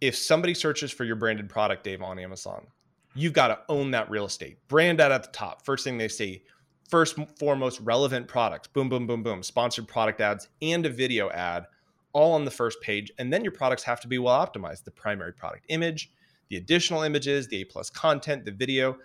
if 0.00 0.16
somebody 0.16 0.52
searches 0.52 0.90
for 0.90 1.04
your 1.04 1.14
branded 1.14 1.48
product, 1.48 1.84
Dave, 1.84 2.02
on 2.02 2.18
Amazon, 2.18 2.66
you've 3.14 3.32
got 3.32 3.48
to 3.48 3.58
own 3.68 3.90
that 3.92 4.10
real 4.10 4.26
estate. 4.26 4.58
Brand 4.68 4.98
that 4.98 5.12
at 5.12 5.22
the 5.22 5.30
top. 5.30 5.64
First 5.64 5.84
thing 5.84 5.98
they 5.98 6.08
see, 6.08 6.42
first 6.88 7.16
foremost 7.38 7.80
relevant 7.80 8.28
products. 8.28 8.68
Boom, 8.68 8.88
boom, 8.88 9.06
boom, 9.06 9.22
boom. 9.22 9.42
Sponsored 9.42 9.88
product 9.88 10.20
ads 10.20 10.48
and 10.62 10.84
a 10.86 10.90
video 10.90 11.30
ad 11.30 11.66
all 12.12 12.32
on 12.32 12.44
the 12.44 12.50
first 12.50 12.80
page. 12.80 13.10
And 13.18 13.32
then 13.32 13.42
your 13.42 13.52
products 13.52 13.82
have 13.84 14.00
to 14.00 14.08
be 14.08 14.18
well 14.18 14.38
optimized. 14.38 14.84
The 14.84 14.90
primary 14.90 15.32
product 15.32 15.66
image, 15.68 16.12
the 16.48 16.56
additional 16.56 17.02
images, 17.02 17.48
the 17.48 17.62
A 17.62 17.64
plus 17.64 17.90
content, 17.90 18.44
the 18.44 18.52
video, 18.52 18.96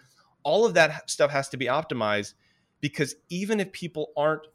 all 0.44 0.66
of 0.66 0.74
that 0.76 1.10
stuff 1.10 1.32
has 1.32 1.50
to 1.50 1.58
be 1.58 1.66
optimized 1.66 2.34
because 2.82 3.16
even 3.30 3.60
if 3.60 3.72
people 3.72 4.12
aren't 4.16 4.48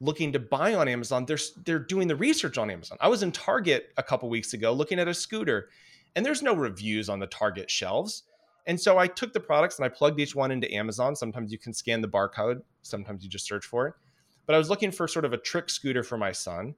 looking 0.00 0.32
to 0.32 0.38
buy 0.38 0.74
on 0.74 0.88
Amazon, 0.88 1.26
they're 1.26 1.38
they're 1.64 1.78
doing 1.78 2.08
the 2.08 2.16
research 2.16 2.58
on 2.58 2.70
Amazon. 2.70 2.98
I 3.00 3.08
was 3.08 3.22
in 3.22 3.32
Target 3.32 3.90
a 3.96 4.02
couple 4.02 4.28
weeks 4.28 4.54
ago 4.54 4.72
looking 4.72 4.98
at 4.98 5.08
a 5.08 5.14
scooter, 5.14 5.68
and 6.14 6.24
there's 6.24 6.42
no 6.42 6.54
reviews 6.54 7.08
on 7.08 7.18
the 7.18 7.26
Target 7.26 7.70
shelves. 7.70 8.24
And 8.66 8.80
so 8.80 8.98
I 8.98 9.06
took 9.06 9.32
the 9.32 9.40
products 9.40 9.78
and 9.78 9.84
I 9.84 9.88
plugged 9.88 10.18
each 10.20 10.34
one 10.34 10.50
into 10.50 10.72
Amazon. 10.74 11.14
Sometimes 11.14 11.52
you 11.52 11.58
can 11.58 11.72
scan 11.72 12.00
the 12.00 12.08
barcode, 12.08 12.62
sometimes 12.82 13.22
you 13.22 13.30
just 13.30 13.46
search 13.46 13.64
for 13.64 13.86
it. 13.86 13.94
But 14.46 14.54
I 14.54 14.58
was 14.58 14.70
looking 14.70 14.90
for 14.90 15.06
sort 15.08 15.24
of 15.24 15.32
a 15.32 15.38
trick 15.38 15.70
scooter 15.70 16.02
for 16.02 16.16
my 16.16 16.32
son. 16.32 16.74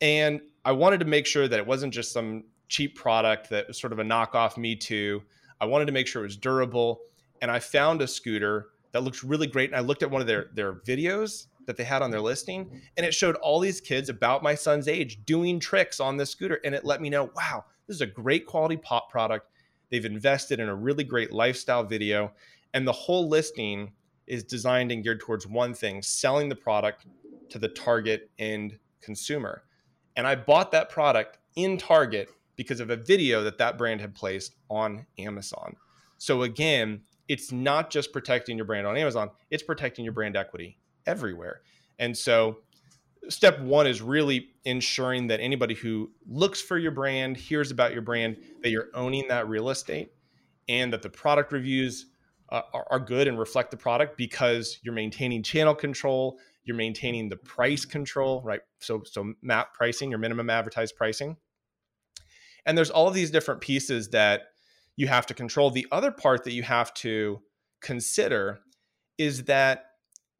And 0.00 0.40
I 0.64 0.72
wanted 0.72 1.00
to 1.00 1.06
make 1.06 1.26
sure 1.26 1.48
that 1.48 1.58
it 1.58 1.66
wasn't 1.66 1.94
just 1.94 2.12
some 2.12 2.44
cheap 2.68 2.96
product 2.96 3.50
that 3.50 3.68
was 3.68 3.80
sort 3.80 3.92
of 3.92 3.98
a 3.98 4.02
knockoff 4.02 4.56
Me 4.56 4.74
Too. 4.74 5.22
I 5.60 5.66
wanted 5.66 5.86
to 5.86 5.92
make 5.92 6.06
sure 6.06 6.22
it 6.22 6.26
was 6.26 6.36
durable. 6.36 7.00
And 7.40 7.50
I 7.50 7.58
found 7.58 8.02
a 8.02 8.06
scooter 8.06 8.68
that 8.92 9.02
looked 9.02 9.22
really 9.22 9.46
great. 9.46 9.70
And 9.70 9.76
I 9.76 9.80
looked 9.80 10.02
at 10.02 10.10
one 10.10 10.20
of 10.20 10.26
their, 10.26 10.46
their 10.54 10.74
videos 10.74 11.46
that 11.66 11.76
they 11.76 11.84
had 11.84 12.02
on 12.02 12.10
their 12.10 12.20
listing, 12.20 12.82
and 12.96 13.06
it 13.06 13.14
showed 13.14 13.36
all 13.36 13.58
these 13.58 13.80
kids 13.80 14.08
about 14.08 14.42
my 14.42 14.54
son's 14.54 14.88
age 14.88 15.24
doing 15.24 15.58
tricks 15.58 16.00
on 16.00 16.16
this 16.16 16.30
scooter. 16.30 16.60
And 16.64 16.74
it 16.74 16.84
let 16.84 17.00
me 17.00 17.10
know, 17.10 17.30
wow, 17.34 17.64
this 17.86 17.96
is 17.96 18.00
a 18.00 18.06
great 18.06 18.46
quality 18.46 18.76
pop 18.76 19.10
product 19.10 19.48
They've 19.90 20.04
invested 20.04 20.60
in 20.60 20.68
a 20.68 20.74
really 20.74 21.04
great 21.04 21.32
lifestyle 21.32 21.84
video, 21.84 22.32
and 22.72 22.86
the 22.86 22.92
whole 22.92 23.28
listing 23.28 23.92
is 24.26 24.42
designed 24.42 24.90
and 24.90 25.02
geared 25.02 25.20
towards 25.20 25.46
one 25.46 25.74
thing 25.74 26.02
selling 26.02 26.48
the 26.48 26.56
product 26.56 27.06
to 27.50 27.58
the 27.58 27.68
target 27.68 28.30
end 28.38 28.78
consumer. 29.00 29.62
And 30.16 30.26
I 30.26 30.34
bought 30.34 30.72
that 30.72 30.88
product 30.88 31.38
in 31.56 31.76
Target 31.76 32.28
because 32.56 32.80
of 32.80 32.90
a 32.90 32.96
video 32.96 33.42
that 33.42 33.58
that 33.58 33.76
brand 33.76 34.00
had 34.00 34.14
placed 34.14 34.54
on 34.70 35.06
Amazon. 35.18 35.76
So 36.18 36.42
again, 36.42 37.02
it's 37.28 37.52
not 37.52 37.90
just 37.90 38.12
protecting 38.12 38.56
your 38.56 38.66
brand 38.66 38.86
on 38.86 38.96
Amazon, 38.96 39.30
it's 39.50 39.62
protecting 39.62 40.04
your 40.04 40.14
brand 40.14 40.36
equity 40.36 40.78
everywhere. 41.06 41.62
And 41.98 42.16
so 42.16 42.58
step 43.28 43.60
one 43.60 43.86
is 43.86 44.02
really 44.02 44.48
ensuring 44.64 45.28
that 45.28 45.40
anybody 45.40 45.74
who 45.74 46.10
looks 46.26 46.60
for 46.60 46.78
your 46.78 46.90
brand, 46.92 47.36
hears 47.36 47.70
about 47.70 47.92
your 47.92 48.02
brand, 48.02 48.36
that 48.62 48.70
you're 48.70 48.88
owning 48.94 49.28
that 49.28 49.48
real 49.48 49.70
estate 49.70 50.10
and 50.68 50.92
that 50.92 51.02
the 51.02 51.10
product 51.10 51.52
reviews 51.52 52.06
uh, 52.50 52.62
are, 52.72 52.86
are 52.90 53.00
good 53.00 53.28
and 53.28 53.38
reflect 53.38 53.70
the 53.70 53.76
product 53.76 54.16
because 54.16 54.78
you're 54.82 54.94
maintaining 54.94 55.42
channel 55.42 55.74
control, 55.74 56.38
you're 56.64 56.76
maintaining 56.76 57.28
the 57.28 57.36
price 57.36 57.84
control, 57.84 58.42
right? 58.42 58.60
So, 58.80 59.02
so 59.04 59.34
map 59.42 59.74
pricing, 59.74 60.10
your 60.10 60.18
minimum 60.18 60.50
advertised 60.50 60.96
pricing. 60.96 61.36
And 62.66 62.76
there's 62.76 62.90
all 62.90 63.10
these 63.10 63.30
different 63.30 63.60
pieces 63.60 64.08
that 64.10 64.42
you 64.96 65.06
have 65.08 65.26
to 65.26 65.34
control. 65.34 65.70
The 65.70 65.86
other 65.92 66.10
part 66.10 66.44
that 66.44 66.52
you 66.52 66.62
have 66.62 66.94
to 66.94 67.40
consider 67.82 68.60
is 69.18 69.44
that 69.44 69.86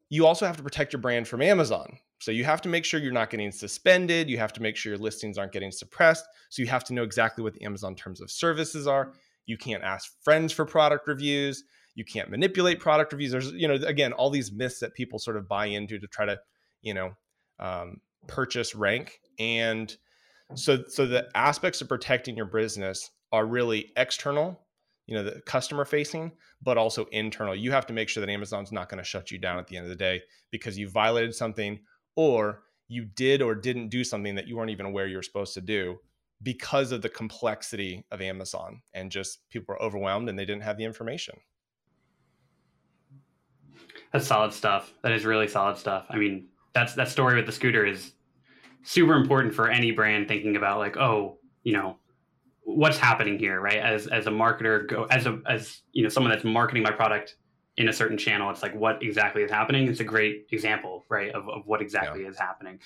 you 0.09 0.25
also 0.25 0.45
have 0.45 0.57
to 0.57 0.63
protect 0.63 0.93
your 0.93 1.01
brand 1.01 1.27
from 1.27 1.41
Amazon 1.41 1.97
so 2.19 2.31
you 2.31 2.43
have 2.43 2.61
to 2.61 2.69
make 2.69 2.85
sure 2.85 2.99
you're 2.99 3.11
not 3.11 3.29
getting 3.29 3.51
suspended. 3.51 4.29
You 4.29 4.37
have 4.37 4.53
to 4.53 4.61
make 4.61 4.75
sure 4.75 4.91
your 4.91 4.99
listings 4.99 5.37
aren't 5.37 5.51
getting 5.51 5.71
suppressed. 5.71 6.25
So 6.49 6.61
you 6.61 6.67
have 6.67 6.83
to 6.85 6.93
know 6.93 7.03
exactly 7.03 7.43
what 7.43 7.53
the 7.53 7.63
Amazon 7.63 7.95
terms 7.95 8.21
of 8.21 8.31
services 8.31 8.87
are. 8.87 9.13
You 9.45 9.57
can't 9.57 9.83
ask 9.83 10.11
friends 10.23 10.53
for 10.53 10.65
product 10.65 11.07
reviews. 11.07 11.63
You 11.93 12.05
can't 12.05 12.29
manipulate 12.29 12.79
product 12.79 13.11
reviews. 13.13 13.31
There's, 13.31 13.51
you 13.51 13.67
know, 13.67 13.75
again, 13.75 14.13
all 14.13 14.29
these 14.29 14.51
myths 14.51 14.79
that 14.79 14.93
people 14.93 15.19
sort 15.19 15.37
of 15.37 15.47
buy 15.47 15.67
into 15.67 15.99
to 15.99 16.07
try 16.07 16.25
to, 16.25 16.39
you 16.81 16.93
know, 16.93 17.11
um, 17.59 17.97
purchase 18.27 18.75
rank. 18.75 19.19
And 19.39 19.95
so, 20.55 20.83
so 20.87 21.05
the 21.05 21.29
aspects 21.35 21.81
of 21.81 21.89
protecting 21.89 22.35
your 22.35 22.45
business 22.45 23.11
are 23.31 23.45
really 23.45 23.91
external, 23.97 24.61
you 25.05 25.15
know, 25.15 25.23
the 25.23 25.41
customer 25.45 25.85
facing, 25.85 26.31
but 26.61 26.77
also 26.77 27.05
internal. 27.11 27.55
You 27.55 27.71
have 27.71 27.85
to 27.87 27.93
make 27.93 28.09
sure 28.09 28.25
that 28.25 28.31
Amazon's 28.31 28.71
not 28.71 28.89
going 28.89 28.99
to 28.99 29.03
shut 29.03 29.31
you 29.31 29.37
down 29.37 29.57
at 29.57 29.67
the 29.67 29.77
end 29.77 29.85
of 29.85 29.89
the 29.89 29.95
day 29.95 30.21
because 30.51 30.77
you 30.77 30.89
violated 30.89 31.35
something 31.35 31.79
or 32.15 32.63
you 32.87 33.05
did 33.05 33.41
or 33.41 33.55
didn't 33.55 33.89
do 33.89 34.03
something 34.03 34.35
that 34.35 34.47
you 34.47 34.55
weren't 34.55 34.71
even 34.71 34.85
aware 34.85 35.07
you 35.07 35.17
were 35.17 35.23
supposed 35.23 35.53
to 35.53 35.61
do 35.61 35.99
because 36.43 36.91
of 36.91 37.01
the 37.01 37.09
complexity 37.09 38.05
of 38.11 38.21
Amazon 38.21 38.81
and 38.93 39.09
just 39.09 39.49
people 39.49 39.73
were 39.73 39.81
overwhelmed 39.81 40.29
and 40.29 40.37
they 40.37 40.45
didn't 40.45 40.63
have 40.63 40.77
the 40.77 40.83
information. 40.83 41.35
That's 44.11 44.27
solid 44.27 44.53
stuff. 44.53 44.93
That 45.01 45.11
is 45.11 45.25
really 45.25 45.47
solid 45.47 45.77
stuff. 45.77 46.05
I 46.09 46.17
mean, 46.17 46.47
that's 46.73 46.93
that 46.93 47.09
story 47.09 47.35
with 47.35 47.45
the 47.45 47.51
scooter 47.51 47.85
is 47.85 48.13
super 48.83 49.15
important 49.15 49.53
for 49.53 49.69
any 49.69 49.91
brand 49.91 50.27
thinking 50.27 50.55
about 50.55 50.79
like, 50.79 50.97
oh, 50.97 51.39
you 51.63 51.73
know, 51.73 51.97
what's 52.63 52.97
happening 52.97 53.39
here, 53.39 53.59
right? 53.59 53.77
As 53.77 54.07
as 54.07 54.27
a 54.27 54.31
marketer, 54.31 54.87
go 54.87 55.05
as 55.05 55.25
a 55.25 55.41
as 55.47 55.81
you 55.91 56.03
know 56.03 56.09
someone 56.09 56.31
that's 56.31 56.43
marketing 56.43 56.83
my 56.83 56.91
product 56.91 57.35
in 57.77 57.89
a 57.89 57.93
certain 57.93 58.17
channel, 58.17 58.49
it's 58.49 58.63
like 58.63 58.73
what 58.73 59.01
exactly 59.03 59.43
is 59.43 59.51
happening. 59.51 59.87
It's 59.87 59.99
a 59.99 60.05
great 60.05 60.47
example, 60.51 61.03
right, 61.09 61.31
of, 61.31 61.49
of 61.49 61.65
what 61.65 61.81
exactly 61.81 62.23
yeah. 62.23 62.29
is 62.29 62.39
happening. 62.39 62.79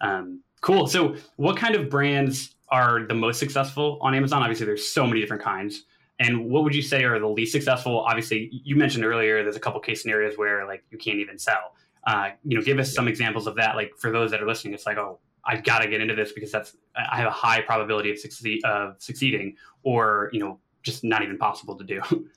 Um, 0.00 0.42
cool. 0.60 0.86
So, 0.86 1.16
what 1.36 1.56
kind 1.56 1.74
of 1.74 1.88
brands 1.88 2.54
are 2.68 3.06
the 3.06 3.14
most 3.14 3.38
successful 3.38 3.98
on 4.02 4.14
Amazon? 4.14 4.42
Obviously, 4.42 4.66
there's 4.66 4.86
so 4.86 5.06
many 5.06 5.20
different 5.20 5.42
kinds. 5.42 5.84
And 6.18 6.50
what 6.50 6.64
would 6.64 6.74
you 6.74 6.82
say 6.82 7.02
are 7.04 7.18
the 7.18 7.26
least 7.26 7.52
successful? 7.52 8.00
Obviously, 8.00 8.50
you 8.52 8.76
mentioned 8.76 9.04
earlier 9.04 9.42
there's 9.42 9.56
a 9.56 9.60
couple 9.60 9.80
case 9.80 10.02
scenarios 10.02 10.36
where 10.36 10.66
like 10.66 10.84
you 10.90 10.98
can't 10.98 11.18
even 11.18 11.38
sell. 11.38 11.74
Uh, 12.06 12.30
you 12.44 12.56
know, 12.56 12.64
give 12.64 12.78
us 12.78 12.94
some 12.94 13.08
examples 13.08 13.46
of 13.46 13.56
that. 13.56 13.74
Like 13.74 13.92
for 13.96 14.10
those 14.10 14.30
that 14.30 14.42
are 14.42 14.46
listening, 14.46 14.74
it's 14.74 14.84
like, 14.84 14.98
oh, 14.98 15.18
I've 15.44 15.64
got 15.64 15.78
to 15.80 15.88
get 15.88 16.02
into 16.02 16.14
this 16.14 16.32
because 16.32 16.52
that's 16.52 16.76
I 16.94 17.16
have 17.16 17.26
a 17.26 17.32
high 17.32 17.62
probability 17.62 18.10
of 18.10 18.18
succeed 18.18 18.62
of 18.64 18.96
succeeding, 18.98 19.56
or 19.82 20.28
you 20.32 20.40
know, 20.40 20.58
just 20.82 21.04
not 21.04 21.22
even 21.22 21.38
possible 21.38 21.76
to 21.76 21.84
do. 21.84 22.02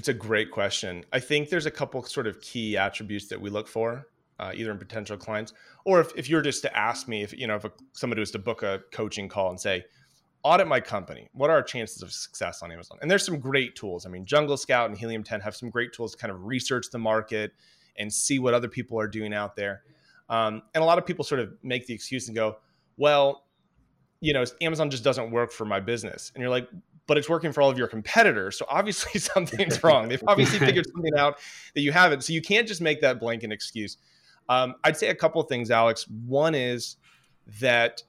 It's 0.00 0.08
a 0.08 0.14
great 0.14 0.50
question. 0.50 1.04
I 1.12 1.20
think 1.20 1.50
there's 1.50 1.66
a 1.66 1.70
couple 1.70 2.02
sort 2.04 2.26
of 2.26 2.40
key 2.40 2.74
attributes 2.78 3.28
that 3.28 3.38
we 3.38 3.50
look 3.50 3.68
for, 3.68 4.06
uh, 4.38 4.50
either 4.54 4.70
in 4.70 4.78
potential 4.78 5.14
clients, 5.18 5.52
or 5.84 6.00
if, 6.00 6.10
if 6.16 6.26
you're 6.26 6.40
just 6.40 6.62
to 6.62 6.74
ask 6.74 7.06
me, 7.06 7.22
if 7.22 7.38
you 7.38 7.46
know, 7.46 7.56
if 7.56 7.66
a, 7.66 7.72
somebody 7.92 8.20
was 8.20 8.30
to 8.30 8.38
book 8.38 8.62
a 8.62 8.80
coaching 8.92 9.28
call 9.28 9.50
and 9.50 9.60
say, 9.60 9.84
audit 10.42 10.66
my 10.66 10.80
company. 10.80 11.28
What 11.34 11.50
are 11.50 11.56
our 11.56 11.62
chances 11.62 12.00
of 12.00 12.12
success 12.12 12.62
on 12.62 12.72
Amazon? 12.72 12.96
And 13.02 13.10
there's 13.10 13.26
some 13.26 13.38
great 13.38 13.76
tools. 13.76 14.06
I 14.06 14.08
mean, 14.08 14.24
Jungle 14.24 14.56
Scout 14.56 14.88
and 14.88 14.98
Helium 14.98 15.22
10 15.22 15.38
have 15.42 15.54
some 15.54 15.68
great 15.68 15.92
tools 15.92 16.12
to 16.12 16.16
kind 16.16 16.32
of 16.32 16.46
research 16.46 16.86
the 16.90 16.98
market 16.98 17.52
and 17.98 18.10
see 18.10 18.38
what 18.38 18.54
other 18.54 18.68
people 18.68 18.98
are 18.98 19.06
doing 19.06 19.34
out 19.34 19.54
there. 19.54 19.82
Um, 20.30 20.62
and 20.74 20.82
a 20.82 20.86
lot 20.86 20.96
of 20.96 21.04
people 21.04 21.26
sort 21.26 21.42
of 21.42 21.52
make 21.62 21.86
the 21.86 21.92
excuse 21.92 22.26
and 22.26 22.34
go, 22.34 22.56
well, 22.96 23.44
you 24.22 24.32
know, 24.32 24.44
Amazon 24.62 24.88
just 24.88 25.04
doesn't 25.04 25.30
work 25.30 25.52
for 25.52 25.66
my 25.66 25.80
business. 25.80 26.32
And 26.34 26.40
you're 26.40 26.50
like, 26.50 26.70
but 27.10 27.18
it's 27.18 27.28
working 27.28 27.52
for 27.52 27.60
all 27.60 27.68
of 27.68 27.76
your 27.76 27.88
competitors. 27.88 28.56
So 28.56 28.64
obviously 28.68 29.18
something's 29.20 29.82
wrong. 29.82 30.08
They've 30.08 30.22
obviously 30.28 30.60
figured 30.60 30.86
something 30.94 31.16
out 31.18 31.40
that 31.74 31.80
you 31.80 31.90
haven't. 31.90 32.22
So 32.22 32.32
you 32.32 32.40
can't 32.40 32.68
just 32.68 32.80
make 32.80 33.00
that 33.00 33.18
blanket 33.18 33.50
excuse. 33.50 33.96
Um, 34.48 34.76
I'd 34.84 34.96
say 34.96 35.08
a 35.08 35.14
couple 35.16 35.40
of 35.40 35.48
things, 35.48 35.72
Alex. 35.72 36.06
One 36.08 36.54
is 36.54 36.98
that 37.58 38.04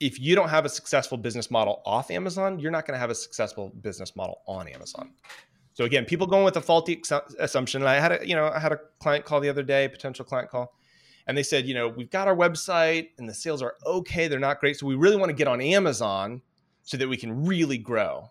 if 0.00 0.18
you 0.18 0.34
don't 0.34 0.48
have 0.48 0.64
a 0.64 0.70
successful 0.70 1.18
business 1.18 1.50
model 1.50 1.82
off 1.84 2.10
Amazon, 2.10 2.58
you're 2.58 2.70
not 2.70 2.86
going 2.86 2.94
to 2.94 2.98
have 2.98 3.10
a 3.10 3.14
successful 3.14 3.74
business 3.82 4.16
model 4.16 4.40
on 4.46 4.68
Amazon. 4.68 5.10
So 5.74 5.84
again, 5.84 6.06
people 6.06 6.26
going 6.26 6.44
with 6.46 6.56
a 6.56 6.62
faulty 6.62 7.02
assumption. 7.38 7.82
And 7.82 7.90
I 7.90 8.00
had 8.00 8.22
a, 8.22 8.26
you 8.26 8.34
know, 8.34 8.48
I 8.48 8.58
had 8.58 8.72
a 8.72 8.80
client 9.00 9.26
call 9.26 9.40
the 9.40 9.50
other 9.50 9.62
day, 9.62 9.86
potential 9.86 10.24
client 10.24 10.48
call, 10.48 10.72
and 11.26 11.36
they 11.36 11.42
said, 11.42 11.66
you 11.66 11.74
know, 11.74 11.88
we've 11.88 12.08
got 12.08 12.26
our 12.26 12.34
website 12.34 13.08
and 13.18 13.28
the 13.28 13.34
sales 13.34 13.60
are 13.60 13.74
okay, 13.84 14.28
they're 14.28 14.38
not 14.38 14.60
great, 14.60 14.78
so 14.78 14.86
we 14.86 14.94
really 14.94 15.18
want 15.18 15.28
to 15.28 15.34
get 15.34 15.46
on 15.46 15.60
Amazon 15.60 16.40
so 16.88 16.96
that 16.96 17.06
we 17.06 17.18
can 17.18 17.44
really 17.44 17.76
grow. 17.76 18.30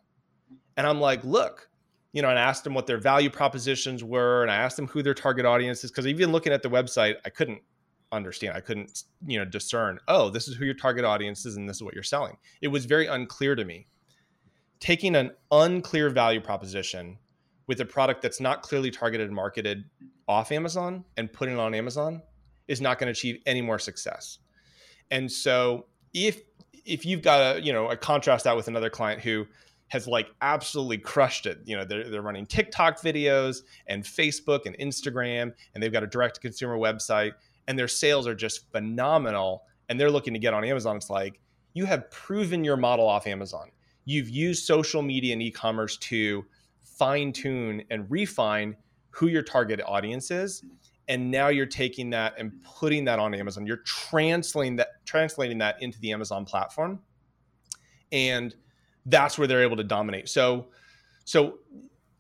And 0.78 0.88
I'm 0.88 1.00
like, 1.00 1.24
look, 1.24 1.70
you 2.12 2.24
know, 2.24 2.30
and 2.32 2.40
I 2.40 2.42
asked 2.42 2.64
them 2.64 2.74
what 2.74 2.88
their 2.88 2.98
value 2.98 3.30
propositions 3.30 4.04
were, 4.04 4.42
and 4.42 4.50
I 4.50 4.56
asked 4.56 4.78
them 4.78 4.88
who 4.88 5.04
their 5.04 5.14
target 5.14 5.46
audience 5.46 5.84
is, 5.84 5.92
because 5.92 6.08
even 6.08 6.32
looking 6.32 6.52
at 6.52 6.64
the 6.64 6.70
website, 6.70 7.18
I 7.24 7.30
couldn't 7.30 7.62
understand. 8.12 8.58
I 8.58 8.62
couldn't, 8.62 9.04
you 9.28 9.38
know, 9.38 9.46
discern, 9.46 10.00
oh, 10.08 10.32
this 10.32 10.48
is 10.48 10.56
who 10.56 10.66
your 10.66 10.74
target 10.74 11.06
audience 11.06 11.46
is 11.46 11.56
and 11.56 11.70
this 11.70 11.76
is 11.76 11.84
what 11.84 11.94
you're 11.94 12.02
selling. 12.02 12.36
It 12.60 12.70
was 12.70 12.86
very 12.86 13.06
unclear 13.06 13.54
to 13.54 13.64
me. 13.64 13.86
Taking 14.80 15.16
an 15.16 15.34
unclear 15.52 16.10
value 16.10 16.42
proposition 16.42 17.20
with 17.68 17.80
a 17.82 17.86
product 17.86 18.24
that's 18.24 18.40
not 18.40 18.64
clearly 18.64 18.90
targeted 18.90 19.28
and 19.28 19.36
marketed 19.36 19.84
off 20.28 20.52
Amazon 20.52 21.06
and 21.16 21.32
putting 21.32 21.54
it 21.54 21.60
on 21.60 21.76
Amazon 21.76 22.24
is 22.68 22.82
not 22.82 22.98
going 22.98 23.06
to 23.06 23.12
achieve 23.12 23.40
any 23.46 23.62
more 23.62 23.78
success. 23.78 24.40
And 25.12 25.32
so 25.32 25.86
if 26.16 26.42
if 26.88 27.06
you've 27.06 27.22
got 27.22 27.58
a 27.58 27.62
you 27.62 27.74
know 27.74 27.90
a 27.90 27.98
contrast 27.98 28.46
that 28.46 28.56
with 28.56 28.68
another 28.68 28.90
client 28.90 29.22
who 29.22 29.46
has 29.90 30.08
like 30.08 30.30
absolutely 30.42 30.98
crushed 30.98 31.46
it. 31.46 31.60
You 31.66 31.78
know, 31.78 31.86
they're, 31.86 32.10
they're 32.10 32.22
running 32.22 32.46
TikTok 32.46 33.00
videos 33.00 33.62
and 33.88 34.04
Facebook 34.04 34.66
and 34.66 34.78
Instagram, 34.80 35.54
and 35.74 35.82
they've 35.82 35.94
got 35.94 36.04
a 36.04 36.08
direct 36.08 36.36
to 36.36 36.42
consumer 36.42 36.78
website, 36.78 37.34
and 37.68 37.80
their 37.80 37.88
sales 37.88 38.28
are 38.28 38.36
just 38.36 38.70
phenomenal. 38.72 39.64
And 39.90 40.00
they're 40.00 40.12
looking 40.12 40.34
to 40.34 40.40
get 40.40 40.54
on 40.54 40.66
Amazon. 40.66 40.98
It's 40.98 41.10
like 41.10 41.40
you 41.74 41.86
have 41.86 42.12
proven 42.12 42.64
your 42.64 42.76
model 42.76 43.08
off 43.08 43.26
Amazon. 43.28 43.72
You've 44.04 44.30
used 44.30 44.66
social 44.66 45.02
media 45.02 45.34
and 45.34 45.42
e 45.42 45.52
commerce 45.52 45.96
to 45.98 46.46
fine 46.84 47.32
tune 47.32 47.84
and 47.90 48.10
refine 48.10 48.76
who 49.12 49.28
your 49.28 49.44
target 49.44 49.82
audience 49.86 50.32
is 50.32 50.64
and 51.08 51.32
now 51.32 51.48
you're 51.48 51.66
taking 51.66 52.10
that 52.10 52.34
and 52.38 52.52
putting 52.64 53.06
that 53.06 53.20
on 53.20 53.34
Amazon. 53.34 53.66
You're 53.66 53.78
translating 53.78 54.76
that 54.78 55.06
translating 55.06 55.58
that 55.60 55.82
into 55.82 56.00
the 56.00 56.12
Amazon 56.12 56.46
platform, 56.46 57.00
and 58.12 58.56
that's 59.06 59.38
where 59.38 59.48
they're 59.48 59.64
able 59.64 59.78
to 59.78 59.84
dominate. 59.84 60.30
So, 60.30 60.68
so 61.24 61.60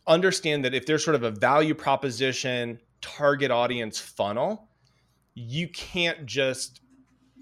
understand 0.08 0.63
that 0.65 0.73
if 0.73 0.86
there's 0.86 1.04
sort 1.04 1.15
of 1.15 1.23
a 1.23 1.32
value 1.32 1.73
proposition, 1.73 2.80
target 3.02 3.52
audience 3.52 4.00
funnel, 4.00 4.69
you 5.36 5.67
can't 5.67 6.26
just 6.26 6.82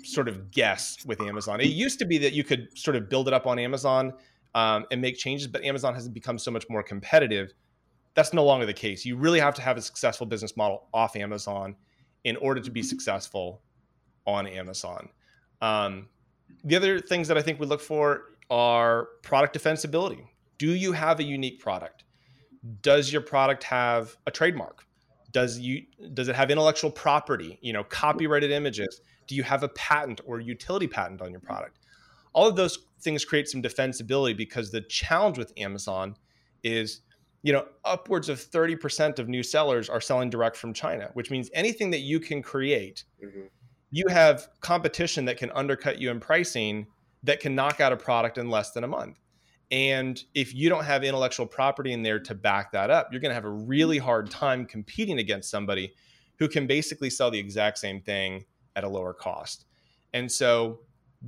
sort 0.03 0.27
of 0.27 0.51
guess 0.51 0.97
with 1.05 1.21
Amazon. 1.21 1.61
It 1.61 1.67
used 1.67 1.99
to 1.99 2.05
be 2.05 2.17
that 2.19 2.33
you 2.33 2.43
could 2.43 2.67
sort 2.77 2.95
of 2.95 3.09
build 3.09 3.27
it 3.27 3.33
up 3.33 3.47
on 3.47 3.57
Amazon 3.59 4.13
um, 4.53 4.85
and 4.91 5.01
make 5.01 5.17
changes, 5.17 5.47
but 5.47 5.63
Amazon 5.63 5.93
has 5.93 6.07
become 6.09 6.37
so 6.37 6.51
much 6.51 6.65
more 6.69 6.83
competitive 6.83 7.53
that's 8.15 8.33
no 8.33 8.43
longer 8.43 8.65
the 8.65 8.73
case. 8.73 9.05
You 9.05 9.17
really 9.17 9.39
have 9.39 9.53
to 9.55 9.61
have 9.61 9.77
a 9.77 9.81
successful 9.81 10.25
business 10.25 10.57
model 10.57 10.87
off 10.93 11.15
Amazon 11.15 11.75
in 12.23 12.37
order 12.37 12.61
to 12.61 12.71
be 12.71 12.81
successful 12.81 13.61
on 14.25 14.47
Amazon. 14.47 15.09
Um, 15.61 16.07
the 16.63 16.75
other 16.75 16.99
things 16.99 17.27
that 17.27 17.37
I 17.37 17.41
think 17.41 17.59
we 17.59 17.67
look 17.67 17.81
for 17.81 18.23
are 18.49 19.09
product 19.21 19.55
defensibility. 19.55 20.25
Do 20.57 20.71
you 20.71 20.93
have 20.93 21.19
a 21.19 21.23
unique 21.23 21.59
product? 21.59 22.05
Does 22.81 23.11
your 23.11 23.21
product 23.21 23.63
have 23.65 24.15
a 24.25 24.31
trademark? 24.31 24.85
Does 25.31 25.59
you 25.59 25.83
does 26.13 26.29
it 26.29 26.35
have 26.35 26.49
intellectual 26.49 26.89
property? 26.89 27.59
You 27.61 27.73
know, 27.73 27.83
copyrighted 27.83 28.51
images. 28.51 29.01
Do 29.27 29.35
you 29.35 29.43
have 29.43 29.63
a 29.63 29.69
patent 29.69 30.21
or 30.25 30.39
utility 30.39 30.87
patent 30.87 31.21
on 31.21 31.31
your 31.31 31.41
product? 31.41 31.79
All 32.33 32.47
of 32.47 32.55
those 32.55 32.79
things 33.01 33.25
create 33.25 33.49
some 33.49 33.61
defensibility 33.61 34.35
because 34.35 34.71
the 34.71 34.81
challenge 34.81 35.37
with 35.37 35.51
Amazon 35.57 36.15
is 36.63 37.01
you 37.45 37.53
know, 37.53 37.63
upwards 37.83 38.27
of 38.27 38.39
30% 38.39 39.19
of 39.19 39.29
new 39.29 39.43
sellers 39.43 39.87
are 39.87 40.01
selling 40.01 40.31
direct 40.31 40.57
from 40.57 40.73
China, 40.73 41.11
which 41.13 41.29
means 41.29 41.51
anything 41.53 41.91
that 41.91 41.99
you 41.99 42.19
can 42.19 42.41
create, 42.41 43.03
mm-hmm. 43.23 43.41
you 43.91 44.03
have 44.09 44.47
competition 44.61 45.25
that 45.25 45.37
can 45.37 45.51
undercut 45.51 46.01
you 46.01 46.09
in 46.09 46.19
pricing 46.19 46.87
that 47.21 47.39
can 47.39 47.53
knock 47.53 47.79
out 47.79 47.93
a 47.93 47.97
product 47.97 48.39
in 48.39 48.49
less 48.49 48.71
than 48.71 48.83
a 48.83 48.87
month. 48.87 49.19
And 49.69 50.19
if 50.33 50.55
you 50.55 50.69
don't 50.69 50.85
have 50.85 51.03
intellectual 51.03 51.45
property 51.45 51.93
in 51.93 52.01
there 52.01 52.17
to 52.19 52.33
back 52.33 52.71
that 52.71 52.89
up, 52.89 53.09
you're 53.11 53.21
going 53.21 53.29
to 53.29 53.35
have 53.35 53.45
a 53.45 53.49
really 53.49 53.99
hard 53.99 54.31
time 54.31 54.65
competing 54.65 55.19
against 55.19 55.51
somebody 55.51 55.93
who 56.39 56.47
can 56.47 56.65
basically 56.65 57.11
sell 57.11 57.29
the 57.29 57.37
exact 57.37 57.77
same 57.77 58.01
thing 58.01 58.45
at 58.75 58.83
a 58.83 58.89
lower 58.89 59.13
cost. 59.13 59.65
And 60.13 60.31
so 60.31 60.79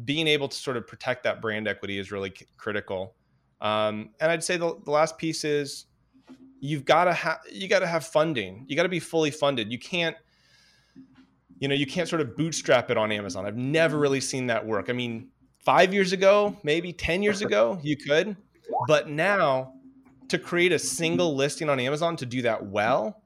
being 0.03 0.25
able 0.25 0.47
to 0.47 0.57
sort 0.57 0.77
of 0.77 0.87
protect 0.87 1.25
that 1.25 1.43
brand 1.43 1.67
equity 1.67 1.99
is 1.99 2.11
really 2.11 2.33
critical. 2.57 3.13
Um, 3.61 4.09
and 4.19 4.31
I'd 4.31 4.43
say 4.43 4.57
the, 4.57 4.79
the 4.83 4.89
last 4.91 5.19
piece 5.19 5.43
is 5.43 5.85
you've 6.59 6.85
got 6.85 7.05
to 7.05 7.13
have 7.13 7.39
you 7.51 7.67
got 7.67 7.79
to 7.79 7.87
have 7.87 8.05
funding. 8.05 8.65
You 8.67 8.75
got 8.75 8.83
to 8.83 8.89
be 8.89 8.99
fully 8.99 9.31
funded. 9.31 9.71
You 9.71 9.79
can't 9.79 10.15
you 11.59 11.67
know, 11.67 11.75
you 11.75 11.87
can't 11.87 12.07
sort 12.07 12.21
of 12.21 12.37
bootstrap 12.37 12.91
it 12.91 12.97
on 12.97 13.11
Amazon. 13.11 13.45
I've 13.45 13.57
never 13.57 13.97
really 13.97 14.21
seen 14.21 14.45
that 14.47 14.63
work. 14.63 14.91
I 14.91 14.93
mean, 14.93 15.29
5 15.61 15.91
years 15.91 16.11
ago, 16.11 16.55
maybe 16.61 16.93
10 16.93 17.23
years 17.23 17.41
ago, 17.41 17.79
you 17.83 17.97
could. 17.97 18.35
But 18.87 19.09
now 19.09 19.73
to 20.27 20.37
create 20.37 20.71
a 20.71 20.79
single 20.79 21.35
listing 21.35 21.69
on 21.69 21.79
Amazon 21.79 22.15
to 22.17 22.25
do 22.25 22.43
that 22.43 22.63
well, 22.63 23.23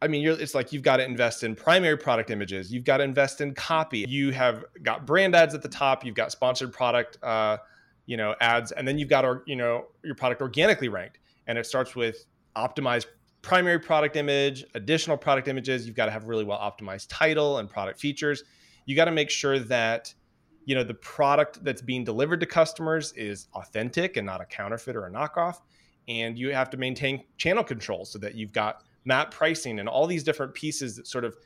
I 0.00 0.08
mean, 0.08 0.26
it's 0.26 0.54
like 0.54 0.72
you've 0.72 0.82
got 0.82 0.96
to 0.96 1.04
invest 1.04 1.44
in 1.44 1.54
primary 1.54 1.96
product 1.96 2.30
images. 2.30 2.72
You've 2.72 2.84
got 2.84 2.96
to 2.96 3.04
invest 3.04 3.40
in 3.40 3.54
copy. 3.54 4.04
You 4.08 4.32
have 4.32 4.64
got 4.82 5.06
brand 5.06 5.36
ads 5.36 5.54
at 5.54 5.62
the 5.62 5.68
top. 5.68 6.04
You've 6.04 6.16
got 6.16 6.32
sponsored 6.32 6.72
product, 6.72 7.18
uh, 7.22 7.58
you 8.06 8.16
know, 8.16 8.34
ads, 8.40 8.72
and 8.72 8.86
then 8.86 8.98
you've 8.98 9.08
got, 9.08 9.24
or, 9.24 9.44
you 9.46 9.54
know, 9.54 9.86
your 10.02 10.16
product 10.16 10.42
organically 10.42 10.88
ranked. 10.88 11.20
And 11.46 11.56
it 11.56 11.66
starts 11.66 11.94
with 11.94 12.26
optimized 12.56 13.06
primary 13.42 13.78
product 13.78 14.16
image, 14.16 14.64
additional 14.74 15.16
product 15.16 15.48
images. 15.48 15.86
You've 15.86 15.96
got 15.96 16.06
to 16.06 16.12
have 16.12 16.24
really 16.24 16.44
well 16.44 16.58
optimized 16.58 17.06
title 17.08 17.58
and 17.58 17.68
product 17.68 18.00
features. 18.00 18.44
You 18.86 18.96
got 18.96 19.06
to 19.06 19.12
make 19.12 19.30
sure 19.30 19.58
that 19.58 20.14
you 20.64 20.74
know 20.74 20.84
the 20.84 20.94
product 20.94 21.62
that's 21.64 21.82
being 21.82 22.04
delivered 22.04 22.40
to 22.40 22.46
customers 22.46 23.12
is 23.12 23.48
authentic 23.54 24.16
and 24.16 24.24
not 24.24 24.40
a 24.40 24.44
counterfeit 24.44 24.96
or 24.96 25.06
a 25.06 25.10
knockoff. 25.10 25.56
And 26.08 26.38
you 26.38 26.52
have 26.52 26.70
to 26.70 26.76
maintain 26.76 27.24
channel 27.36 27.64
control 27.64 28.04
so 28.04 28.18
that 28.20 28.34
you've 28.34 28.52
got 28.52 28.82
map 29.04 29.32
pricing 29.32 29.78
and 29.78 29.88
all 29.88 30.06
these 30.06 30.22
different 30.22 30.54
pieces 30.54 30.96
that 30.96 31.06
sort 31.06 31.24
of 31.24 31.36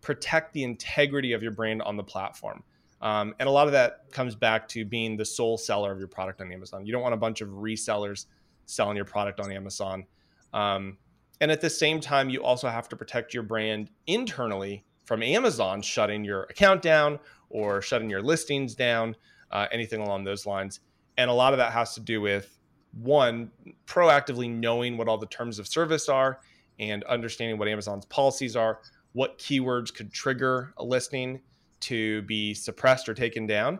protect 0.00 0.52
the 0.52 0.64
integrity 0.64 1.32
of 1.32 1.42
your 1.42 1.52
brand 1.52 1.82
on 1.82 1.96
the 1.96 2.02
platform. 2.02 2.62
Um, 3.00 3.34
and 3.40 3.48
a 3.48 3.52
lot 3.52 3.66
of 3.66 3.72
that 3.72 4.10
comes 4.12 4.34
back 4.34 4.68
to 4.68 4.84
being 4.84 5.16
the 5.16 5.24
sole 5.24 5.58
seller 5.58 5.90
of 5.90 5.98
your 5.98 6.08
product 6.08 6.40
on 6.40 6.52
Amazon. 6.52 6.86
You 6.86 6.92
don't 6.92 7.02
want 7.02 7.14
a 7.14 7.18
bunch 7.18 7.40
of 7.40 7.48
resellers 7.48 8.26
selling 8.66 8.96
your 8.96 9.04
product 9.04 9.40
on 9.40 9.50
Amazon. 9.50 10.04
Um, 10.52 10.98
and 11.40 11.50
at 11.50 11.60
the 11.60 11.70
same 11.70 12.00
time, 12.00 12.30
you 12.30 12.42
also 12.42 12.68
have 12.68 12.88
to 12.90 12.96
protect 12.96 13.34
your 13.34 13.42
brand 13.42 13.90
internally 14.06 14.84
from 15.04 15.22
Amazon 15.22 15.82
shutting 15.82 16.24
your 16.24 16.44
account 16.44 16.82
down 16.82 17.18
or 17.50 17.82
shutting 17.82 18.08
your 18.08 18.22
listings 18.22 18.74
down, 18.74 19.16
uh, 19.50 19.66
anything 19.72 20.00
along 20.00 20.24
those 20.24 20.46
lines. 20.46 20.80
And 21.18 21.28
a 21.28 21.32
lot 21.32 21.52
of 21.52 21.58
that 21.58 21.72
has 21.72 21.94
to 21.94 22.00
do 22.00 22.20
with 22.20 22.58
one, 22.92 23.50
proactively 23.86 24.50
knowing 24.50 24.96
what 24.96 25.08
all 25.08 25.18
the 25.18 25.26
terms 25.26 25.58
of 25.58 25.66
service 25.66 26.08
are 26.08 26.40
and 26.78 27.04
understanding 27.04 27.58
what 27.58 27.68
Amazon's 27.68 28.04
policies 28.06 28.56
are, 28.56 28.80
what 29.12 29.38
keywords 29.38 29.92
could 29.92 30.12
trigger 30.12 30.72
a 30.78 30.84
listing 30.84 31.40
to 31.80 32.22
be 32.22 32.54
suppressed 32.54 33.08
or 33.08 33.14
taken 33.14 33.46
down. 33.46 33.78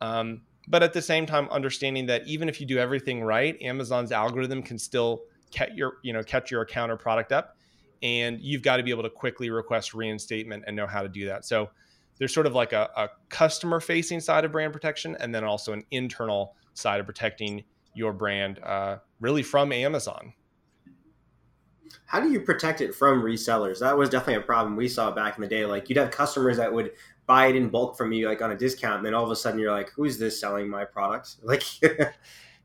Um, 0.00 0.42
but 0.68 0.82
at 0.82 0.92
the 0.92 1.02
same 1.02 1.26
time, 1.26 1.48
understanding 1.50 2.06
that 2.06 2.26
even 2.26 2.48
if 2.48 2.60
you 2.60 2.66
do 2.66 2.78
everything 2.78 3.22
right, 3.22 3.56
Amazon's 3.62 4.12
algorithm 4.12 4.62
can 4.62 4.78
still 4.78 5.22
catch 5.50 5.72
your, 5.74 5.98
you 6.02 6.12
know, 6.12 6.22
catch 6.22 6.50
your 6.50 6.62
account 6.62 6.90
or 6.92 6.96
product 6.96 7.32
up, 7.32 7.56
and 8.02 8.40
you've 8.40 8.62
got 8.62 8.76
to 8.76 8.82
be 8.82 8.90
able 8.90 9.02
to 9.02 9.10
quickly 9.10 9.50
request 9.50 9.94
reinstatement 9.94 10.64
and 10.66 10.76
know 10.76 10.86
how 10.86 11.02
to 11.02 11.08
do 11.08 11.26
that. 11.26 11.44
So 11.44 11.70
there's 12.18 12.32
sort 12.32 12.46
of 12.46 12.54
like 12.54 12.72
a, 12.72 12.90
a 12.96 13.08
customer 13.28 13.80
facing 13.80 14.20
side 14.20 14.44
of 14.44 14.52
brand 14.52 14.72
protection, 14.72 15.16
and 15.20 15.34
then 15.34 15.44
also 15.44 15.72
an 15.72 15.84
internal 15.90 16.54
side 16.74 17.00
of 17.00 17.06
protecting 17.06 17.64
your 17.94 18.12
brand, 18.12 18.58
uh, 18.62 18.98
really 19.20 19.42
from 19.42 19.72
Amazon. 19.72 20.32
How 22.06 22.20
do 22.20 22.30
you 22.30 22.40
protect 22.40 22.80
it 22.80 22.94
from 22.94 23.22
resellers? 23.22 23.80
That 23.80 23.96
was 23.96 24.08
definitely 24.08 24.42
a 24.42 24.46
problem 24.46 24.76
we 24.76 24.88
saw 24.88 25.10
back 25.10 25.36
in 25.36 25.42
the 25.42 25.48
day. 25.48 25.66
Like 25.66 25.88
you'd 25.88 25.98
have 25.98 26.10
customers 26.10 26.56
that 26.58 26.72
would 26.72 26.92
buy 27.26 27.46
it 27.46 27.56
in 27.56 27.68
bulk 27.68 27.96
from 27.96 28.12
you, 28.12 28.28
like 28.28 28.42
on 28.42 28.52
a 28.52 28.56
discount, 28.56 28.98
and 28.98 29.06
then 29.06 29.14
all 29.14 29.24
of 29.24 29.30
a 29.30 29.36
sudden 29.36 29.58
you're 29.58 29.72
like, 29.72 29.90
"Who's 29.90 30.18
this 30.18 30.40
selling 30.40 30.68
my 30.68 30.84
product?" 30.84 31.36
Like, 31.42 31.64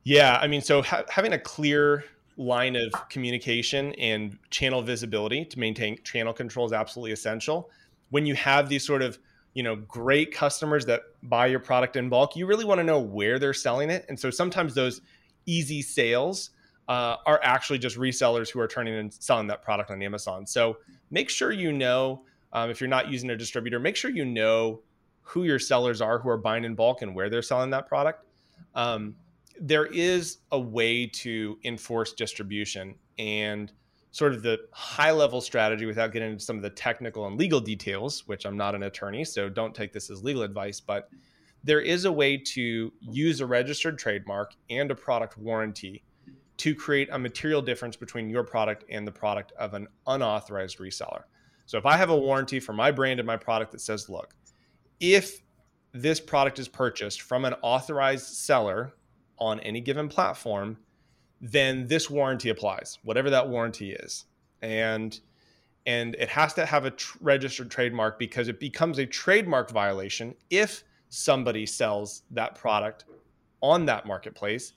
yeah, 0.03 0.37
I 0.41 0.47
mean, 0.47 0.61
so 0.61 0.81
ha- 0.81 1.03
having 1.09 1.33
a 1.33 1.39
clear 1.39 2.03
line 2.41 2.75
of 2.75 2.91
communication 3.09 3.93
and 3.93 4.37
channel 4.49 4.81
visibility 4.81 5.45
to 5.45 5.59
maintain 5.59 6.01
channel 6.03 6.33
control 6.33 6.65
is 6.65 6.73
absolutely 6.73 7.11
essential. 7.11 7.69
When 8.09 8.25
you 8.25 8.35
have 8.35 8.67
these 8.67 8.85
sort 8.85 9.01
of 9.01 9.19
you 9.53 9.63
know 9.63 9.75
great 9.75 10.33
customers 10.33 10.85
that 10.85 11.01
buy 11.23 11.47
your 11.47 11.59
product 11.59 11.95
in 11.95 12.09
bulk, 12.09 12.35
you 12.35 12.45
really 12.45 12.65
want 12.65 12.79
to 12.79 12.83
know 12.83 12.99
where 12.99 13.37
they're 13.39 13.53
selling 13.53 13.89
it, 13.89 14.05
and 14.09 14.19
so 14.19 14.29
sometimes 14.29 14.73
those 14.73 15.01
easy 15.45 15.81
sales 15.81 16.51
uh, 16.87 17.17
are 17.25 17.39
actually 17.43 17.79
just 17.79 17.97
resellers 17.97 18.49
who 18.49 18.59
are 18.59 18.67
turning 18.67 18.95
and 18.95 19.13
selling 19.13 19.47
that 19.47 19.61
product 19.61 19.91
on 19.91 20.01
Amazon. 20.01 20.45
So 20.45 20.77
make 21.09 21.29
sure 21.29 21.51
you 21.51 21.71
know 21.71 22.23
um, 22.53 22.69
if 22.69 22.81
you're 22.81 22.89
not 22.89 23.09
using 23.09 23.29
a 23.29 23.37
distributor, 23.37 23.79
make 23.79 23.95
sure 23.95 24.11
you 24.11 24.25
know 24.25 24.81
who 25.21 25.43
your 25.43 25.59
sellers 25.59 26.01
are 26.01 26.19
who 26.19 26.29
are 26.29 26.37
buying 26.37 26.63
in 26.63 26.75
bulk 26.75 27.01
and 27.01 27.15
where 27.15 27.29
they're 27.29 27.41
selling 27.41 27.69
that 27.69 27.87
product. 27.87 28.25
Um, 28.75 29.15
there 29.61 29.85
is 29.85 30.39
a 30.51 30.59
way 30.59 31.05
to 31.05 31.57
enforce 31.63 32.13
distribution 32.13 32.95
and 33.19 33.71
sort 34.09 34.33
of 34.33 34.41
the 34.41 34.57
high 34.73 35.11
level 35.11 35.39
strategy 35.39 35.85
without 35.85 36.11
getting 36.11 36.31
into 36.31 36.43
some 36.43 36.57
of 36.57 36.63
the 36.63 36.69
technical 36.69 37.27
and 37.27 37.37
legal 37.37 37.61
details, 37.61 38.27
which 38.27 38.45
I'm 38.45 38.57
not 38.57 38.73
an 38.73 38.83
attorney, 38.83 39.23
so 39.23 39.47
don't 39.47 39.73
take 39.73 39.93
this 39.93 40.09
as 40.09 40.23
legal 40.23 40.41
advice, 40.41 40.81
but 40.81 41.09
there 41.63 41.79
is 41.79 42.05
a 42.05 42.11
way 42.11 42.37
to 42.37 42.91
use 42.99 43.39
a 43.39 43.45
registered 43.45 43.99
trademark 43.99 44.55
and 44.71 44.89
a 44.89 44.95
product 44.95 45.37
warranty 45.37 46.03
to 46.57 46.73
create 46.73 47.09
a 47.11 47.19
material 47.19 47.61
difference 47.61 47.95
between 47.95 48.29
your 48.29 48.43
product 48.43 48.83
and 48.89 49.07
the 49.07 49.11
product 49.11 49.51
of 49.53 49.75
an 49.75 49.87
unauthorized 50.07 50.79
reseller. 50.79 51.23
So 51.67 51.77
if 51.77 51.85
I 51.85 51.97
have 51.97 52.09
a 52.09 52.17
warranty 52.17 52.59
for 52.59 52.73
my 52.73 52.91
brand 52.91 53.19
and 53.19 53.27
my 53.27 53.37
product 53.37 53.71
that 53.73 53.81
says, 53.81 54.09
look, 54.09 54.33
if 54.99 55.41
this 55.93 56.19
product 56.19 56.57
is 56.57 56.67
purchased 56.67 57.21
from 57.21 57.45
an 57.45 57.53
authorized 57.61 58.25
seller 58.25 58.93
on 59.41 59.59
any 59.61 59.81
given 59.81 60.07
platform, 60.07 60.77
then 61.41 61.87
this 61.87 62.09
warranty 62.09 62.49
applies, 62.49 62.99
whatever 63.03 63.29
that 63.31 63.49
warranty 63.49 63.91
is. 63.91 64.25
And 64.61 65.19
and 65.87 66.15
it 66.19 66.29
has 66.29 66.53
to 66.53 66.65
have 66.65 66.85
a 66.85 66.91
tr- 66.91 67.17
registered 67.21 67.71
trademark 67.71 68.19
because 68.19 68.47
it 68.47 68.59
becomes 68.59 68.99
a 68.99 69.05
trademark 69.05 69.71
violation 69.71 70.35
if 70.51 70.83
somebody 71.09 71.65
sells 71.65 72.21
that 72.29 72.53
product 72.53 73.05
on 73.61 73.87
that 73.87 74.05
marketplace 74.05 74.73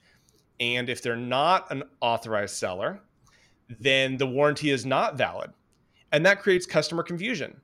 and 0.59 0.89
if 0.89 1.03
they're 1.03 1.15
not 1.15 1.71
an 1.71 1.83
authorized 2.01 2.55
seller, 2.55 3.01
then 3.79 4.17
the 4.17 4.25
warranty 4.25 4.71
is 4.71 4.83
not 4.83 5.15
valid. 5.15 5.51
And 6.11 6.25
that 6.25 6.41
creates 6.41 6.65
customer 6.65 7.03
confusion. 7.03 7.61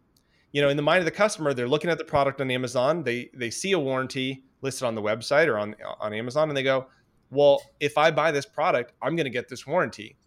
You 0.52 0.62
know, 0.62 0.70
in 0.70 0.78
the 0.78 0.84
mind 0.84 1.00
of 1.00 1.06
the 1.06 1.12
customer, 1.12 1.54
they're 1.54 1.68
looking 1.68 1.90
at 1.90 1.98
the 1.98 2.04
product 2.04 2.42
on 2.42 2.52
Amazon, 2.52 3.04
they 3.04 3.32
they 3.34 3.50
see 3.50 3.72
a 3.72 3.80
warranty 3.80 4.44
listed 4.62 4.86
on 4.86 4.96
the 4.96 5.02
website 5.02 5.48
or 5.48 5.58
on 5.58 5.76
on 6.00 6.14
Amazon 6.14 6.50
and 6.50 6.58
they 6.58 6.64
go, 6.64 6.88
"Well, 7.30 7.62
if 7.80 7.98
I 7.98 8.12
buy 8.12 8.32
this 8.32 8.46
product, 8.46 8.94
I'm 9.02 9.16
going 9.16 9.26
to 9.26 9.32
get 9.32 9.50
this 9.50 9.66
warranty." 9.66 10.18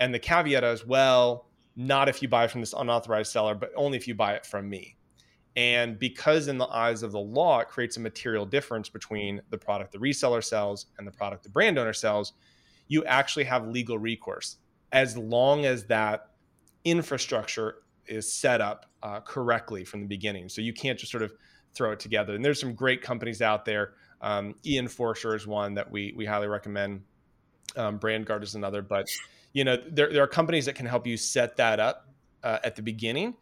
And 0.00 0.12
the 0.12 0.18
caveat 0.18 0.64
is, 0.64 0.86
"Well, 0.86 1.48
not 1.76 2.08
if 2.08 2.22
you 2.22 2.28
buy 2.28 2.46
from 2.46 2.60
this 2.60 2.72
unauthorized 2.72 3.32
seller, 3.32 3.54
but 3.54 3.70
only 3.76 3.96
if 3.96 4.08
you 4.08 4.14
buy 4.14 4.34
it 4.34 4.46
from 4.46 4.68
me." 4.68 4.96
And 5.54 5.98
because, 5.98 6.48
in 6.48 6.56
the 6.56 6.66
eyes 6.66 7.02
of 7.02 7.12
the 7.12 7.20
law, 7.20 7.60
it 7.60 7.68
creates 7.68 7.98
a 7.98 8.00
material 8.00 8.46
difference 8.46 8.88
between 8.88 9.42
the 9.50 9.58
product 9.58 9.92
the 9.92 9.98
reseller 9.98 10.42
sells 10.42 10.86
and 10.98 11.06
the 11.06 11.12
product 11.12 11.42
the 11.42 11.50
brand 11.50 11.78
owner 11.78 11.92
sells, 11.92 12.32
you 12.88 13.04
actually 13.04 13.44
have 13.44 13.68
legal 13.68 13.98
recourse 13.98 14.56
as 14.92 15.16
long 15.16 15.64
as 15.64 15.84
that 15.86 16.28
infrastructure 16.84 17.82
is 18.06 18.32
set 18.32 18.60
up 18.60 18.86
uh, 19.02 19.20
correctly 19.20 19.84
from 19.84 20.00
the 20.00 20.06
beginning. 20.06 20.48
So 20.48 20.60
you 20.60 20.72
can't 20.72 20.98
just 20.98 21.10
sort 21.10 21.22
of 21.22 21.32
throw 21.74 21.92
it 21.92 22.00
together. 22.00 22.34
And 22.34 22.44
there's 22.44 22.60
some 22.60 22.74
great 22.74 23.02
companies 23.02 23.42
out 23.42 23.64
there. 23.64 23.94
Um, 24.20 24.54
eEnforcer 24.64 25.34
is 25.34 25.46
one 25.46 25.74
that 25.74 25.90
we 25.90 26.12
we 26.16 26.24
highly 26.24 26.48
recommend. 26.48 27.02
Um, 27.76 27.98
BrandGuard 27.98 28.42
is 28.42 28.54
another, 28.54 28.82
but 28.82 29.08
you 29.52 29.64
know 29.64 29.76
there 29.90 30.12
there 30.12 30.22
are 30.22 30.28
companies 30.28 30.66
that 30.66 30.74
can 30.74 30.86
help 30.86 31.06
you 31.06 31.16
set 31.16 31.56
that 31.56 31.80
up 31.80 32.08
uh, 32.42 32.58
at 32.62 32.76
the 32.76 32.82
beginning 32.82 33.34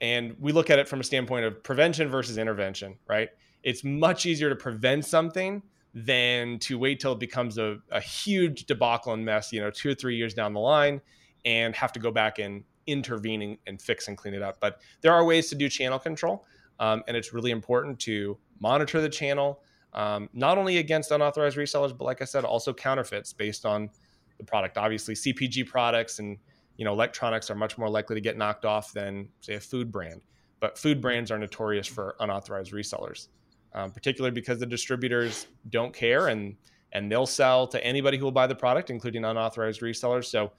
and 0.00 0.34
we 0.40 0.52
look 0.52 0.70
at 0.70 0.78
it 0.78 0.88
from 0.88 1.00
a 1.00 1.04
standpoint 1.04 1.44
of 1.44 1.62
prevention 1.62 2.08
versus 2.08 2.38
intervention, 2.38 2.96
right? 3.06 3.28
It's 3.62 3.84
much 3.84 4.24
easier 4.24 4.48
to 4.48 4.56
prevent 4.56 5.04
something 5.04 5.62
than 5.92 6.58
to 6.60 6.78
wait 6.78 7.00
till 7.00 7.12
it 7.12 7.18
becomes 7.18 7.58
a, 7.58 7.78
a 7.90 8.00
huge 8.00 8.64
debacle 8.64 9.12
and 9.12 9.24
mess, 9.24 9.52
you 9.52 9.60
know, 9.60 9.70
two 9.70 9.90
or 9.90 9.94
three 9.94 10.16
years 10.16 10.32
down 10.32 10.54
the 10.54 10.60
line 10.60 11.00
and 11.44 11.74
have 11.76 11.92
to 11.92 12.00
go 12.00 12.10
back 12.10 12.38
and 12.38 12.64
intervene 12.86 13.58
and 13.66 13.82
fix 13.82 14.08
and 14.08 14.16
clean 14.16 14.32
it 14.32 14.42
up. 14.42 14.58
But 14.60 14.80
there 15.02 15.12
are 15.12 15.24
ways 15.24 15.48
to 15.50 15.54
do 15.54 15.68
channel 15.68 15.98
control. 15.98 16.46
Um, 16.80 17.04
and 17.06 17.16
it's 17.16 17.32
really 17.32 17.52
important 17.52 18.00
to 18.00 18.36
monitor 18.58 19.00
the 19.00 19.08
channel, 19.08 19.62
um, 19.92 20.28
not 20.32 20.58
only 20.58 20.78
against 20.78 21.12
unauthorized 21.12 21.56
resellers, 21.56 21.96
but 21.96 22.04
like 22.04 22.22
I 22.22 22.24
said, 22.24 22.44
also 22.44 22.72
counterfeits 22.72 23.32
based 23.32 23.64
on 23.64 23.90
the 24.38 24.44
product. 24.44 24.78
Obviously, 24.78 25.14
CPG 25.14 25.68
products 25.68 26.18
and 26.18 26.38
you 26.80 26.84
know, 26.86 26.94
electronics 26.94 27.50
are 27.50 27.54
much 27.54 27.76
more 27.76 27.90
likely 27.90 28.14
to 28.14 28.22
get 28.22 28.38
knocked 28.38 28.64
off 28.64 28.94
than 28.94 29.28
say 29.42 29.52
a 29.52 29.60
food 29.60 29.92
brand. 29.92 30.22
But 30.60 30.78
food 30.78 30.98
brands 30.98 31.30
are 31.30 31.38
notorious 31.38 31.86
for 31.86 32.16
unauthorized 32.20 32.72
resellers, 32.72 33.28
um, 33.74 33.90
particularly 33.90 34.32
because 34.32 34.58
the 34.58 34.66
distributors 34.66 35.46
don't 35.68 35.92
care 35.92 36.28
and 36.28 36.56
and 36.92 37.12
they'll 37.12 37.26
sell 37.26 37.66
to 37.66 37.84
anybody 37.84 38.16
who 38.16 38.24
will 38.24 38.32
buy 38.32 38.46
the 38.46 38.54
product, 38.54 38.88
including 38.88 39.26
unauthorized 39.26 39.82
resellers. 39.82 40.24
So 40.24 40.52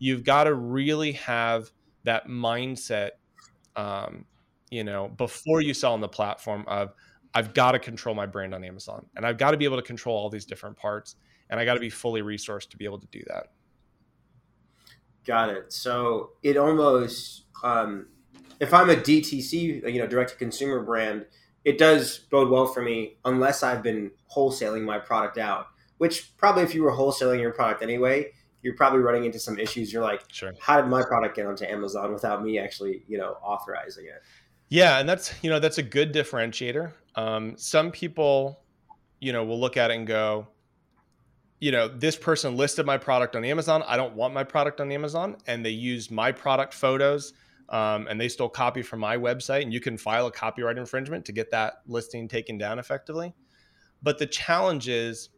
you've 0.00 0.24
got 0.24 0.44
to 0.44 0.54
really 0.54 1.12
have 1.12 1.70
that 2.02 2.26
mindset, 2.26 3.10
um, 3.76 4.24
you 4.70 4.84
know, 4.84 5.08
before 5.08 5.60
you 5.60 5.74
sell 5.74 5.92
on 5.92 6.00
the 6.00 6.08
platform 6.08 6.64
of 6.66 6.92
I've 7.34 7.54
got 7.54 7.72
to 7.72 7.78
control 7.78 8.14
my 8.14 8.26
brand 8.26 8.54
on 8.54 8.64
Amazon, 8.64 9.06
and 9.16 9.26
I've 9.26 9.38
got 9.38 9.52
to 9.52 9.56
be 9.56 9.64
able 9.64 9.76
to 9.76 9.82
control 9.82 10.16
all 10.16 10.30
these 10.30 10.44
different 10.44 10.76
parts, 10.76 11.16
and 11.50 11.60
I 11.60 11.64
got 11.64 11.74
to 11.74 11.80
be 11.80 11.90
fully 11.90 12.22
resourced 12.22 12.70
to 12.70 12.76
be 12.76 12.84
able 12.84 12.98
to 12.98 13.06
do 13.08 13.22
that. 13.28 13.48
Got 15.26 15.50
it. 15.50 15.72
So 15.72 16.30
it 16.42 16.56
almost, 16.56 17.44
um, 17.62 18.06
if 18.60 18.72
I'm 18.72 18.88
a 18.88 18.94
DTC, 18.94 19.92
you 19.92 19.98
know, 19.98 20.06
direct 20.06 20.30
to 20.30 20.36
consumer 20.36 20.82
brand, 20.82 21.26
it 21.64 21.76
does 21.76 22.18
bode 22.30 22.48
well 22.48 22.66
for 22.66 22.82
me 22.82 23.18
unless 23.24 23.62
I've 23.62 23.82
been 23.82 24.10
wholesaling 24.34 24.84
my 24.84 24.98
product 24.98 25.36
out. 25.36 25.66
Which 25.98 26.36
probably, 26.36 26.62
if 26.62 26.74
you 26.74 26.82
were 26.82 26.92
wholesaling 26.92 27.40
your 27.40 27.52
product 27.52 27.82
anyway, 27.82 28.32
you're 28.62 28.74
probably 28.74 29.00
running 29.00 29.24
into 29.24 29.38
some 29.38 29.58
issues. 29.58 29.92
You're 29.92 30.02
like, 30.02 30.22
sure. 30.28 30.54
how 30.60 30.80
did 30.80 30.88
my 30.88 31.02
product 31.02 31.36
get 31.36 31.46
onto 31.46 31.64
Amazon 31.64 32.12
without 32.12 32.42
me 32.42 32.58
actually, 32.58 33.02
you 33.06 33.18
know, 33.18 33.36
authorizing 33.42 34.06
it? 34.06 34.22
Yeah, 34.68 34.98
and 34.98 35.08
that's 35.08 35.32
you 35.42 35.50
know 35.50 35.58
that's 35.58 35.78
a 35.78 35.82
good 35.82 36.12
differentiator. 36.12 36.92
Um, 37.14 37.56
some 37.56 37.90
people, 37.90 38.60
you 39.20 39.32
know, 39.32 39.44
will 39.44 39.58
look 39.60 39.76
at 39.76 39.90
it 39.90 39.96
and 39.96 40.06
go, 40.06 40.46
you 41.60 41.72
know, 41.72 41.88
this 41.88 42.16
person 42.16 42.56
listed 42.56 42.86
my 42.86 42.96
product 42.96 43.34
on 43.34 43.44
Amazon. 43.44 43.82
I 43.86 43.96
don't 43.96 44.14
want 44.14 44.32
my 44.34 44.44
product 44.44 44.80
on 44.80 44.92
Amazon. 44.92 45.36
And 45.46 45.64
they 45.64 45.70
used 45.70 46.10
my 46.10 46.30
product 46.30 46.72
photos 46.72 47.32
um, 47.70 48.06
and 48.08 48.20
they 48.20 48.28
stole 48.28 48.48
copy 48.48 48.82
from 48.82 49.00
my 49.00 49.16
website. 49.16 49.62
And 49.62 49.72
you 49.72 49.80
can 49.80 49.98
file 49.98 50.26
a 50.26 50.30
copyright 50.30 50.78
infringement 50.78 51.24
to 51.24 51.32
get 51.32 51.50
that 51.50 51.80
listing 51.86 52.28
taken 52.28 52.58
down 52.58 52.78
effectively. 52.78 53.34
But 54.02 54.18
the 54.18 54.26
challenge 54.26 54.88
is 54.88 55.30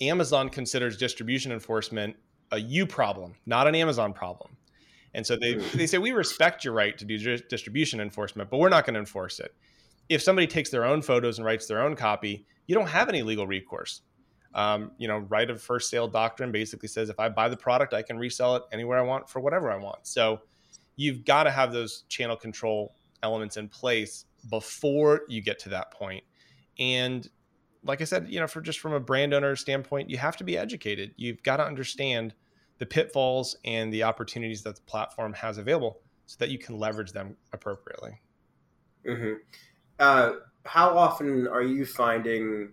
Amazon 0.00 0.48
considers 0.48 0.96
distribution 0.96 1.52
enforcement 1.52 2.16
a 2.50 2.58
you 2.58 2.86
problem, 2.86 3.34
not 3.46 3.66
an 3.66 3.74
Amazon 3.74 4.12
problem. 4.12 4.56
And 5.14 5.26
so 5.26 5.36
they, 5.36 5.54
they 5.74 5.86
say, 5.86 5.98
we 5.98 6.12
respect 6.12 6.64
your 6.64 6.74
right 6.74 6.96
to 6.96 7.04
do 7.04 7.38
distribution 7.38 8.00
enforcement, 8.00 8.50
but 8.50 8.58
we're 8.58 8.70
not 8.70 8.86
going 8.86 8.94
to 8.94 9.00
enforce 9.00 9.40
it. 9.40 9.54
If 10.08 10.22
somebody 10.22 10.46
takes 10.46 10.70
their 10.70 10.84
own 10.84 11.02
photos 11.02 11.38
and 11.38 11.44
writes 11.46 11.66
their 11.66 11.82
own 11.82 11.96
copy, 11.96 12.46
you 12.66 12.74
don't 12.74 12.88
have 12.88 13.08
any 13.08 13.22
legal 13.22 13.46
recourse 13.46 14.02
um, 14.54 14.92
you 14.98 15.08
know, 15.08 15.18
right 15.18 15.48
of 15.48 15.60
first 15.62 15.88
sale 15.88 16.08
doctrine 16.08 16.52
basically 16.52 16.88
says 16.88 17.08
if 17.08 17.18
I 17.18 17.28
buy 17.28 17.48
the 17.48 17.56
product, 17.56 17.94
I 17.94 18.02
can 18.02 18.18
resell 18.18 18.56
it 18.56 18.62
anywhere 18.72 18.98
I 18.98 19.02
want 19.02 19.28
for 19.28 19.40
whatever 19.40 19.70
I 19.70 19.76
want. 19.76 20.06
So 20.06 20.40
you've 20.96 21.24
got 21.24 21.44
to 21.44 21.50
have 21.50 21.72
those 21.72 22.04
channel 22.08 22.36
control 22.36 22.94
elements 23.22 23.56
in 23.56 23.68
place 23.68 24.26
before 24.50 25.22
you 25.28 25.40
get 25.40 25.58
to 25.60 25.68
that 25.70 25.90
point. 25.92 26.24
And 26.78 27.28
like 27.84 28.00
I 28.00 28.04
said, 28.04 28.26
you 28.28 28.40
know, 28.40 28.46
for 28.46 28.60
just 28.60 28.80
from 28.80 28.92
a 28.92 29.00
brand 29.00 29.32
owner 29.32 29.56
standpoint, 29.56 30.10
you 30.10 30.18
have 30.18 30.36
to 30.36 30.44
be 30.44 30.58
educated. 30.58 31.14
You've 31.16 31.42
got 31.42 31.56
to 31.56 31.64
understand 31.64 32.34
the 32.82 32.86
pitfalls 32.86 33.54
and 33.64 33.92
the 33.92 34.02
opportunities 34.02 34.64
that 34.64 34.74
the 34.74 34.82
platform 34.82 35.32
has 35.32 35.56
available 35.56 36.00
so 36.26 36.34
that 36.40 36.50
you 36.50 36.58
can 36.58 36.76
leverage 36.80 37.12
them 37.12 37.36
appropriately. 37.52 38.20
Mm-hmm. 39.06 39.34
Uh, 40.00 40.32
how 40.66 40.98
often 40.98 41.46
are 41.46 41.62
you 41.62 41.86
finding 41.86 42.72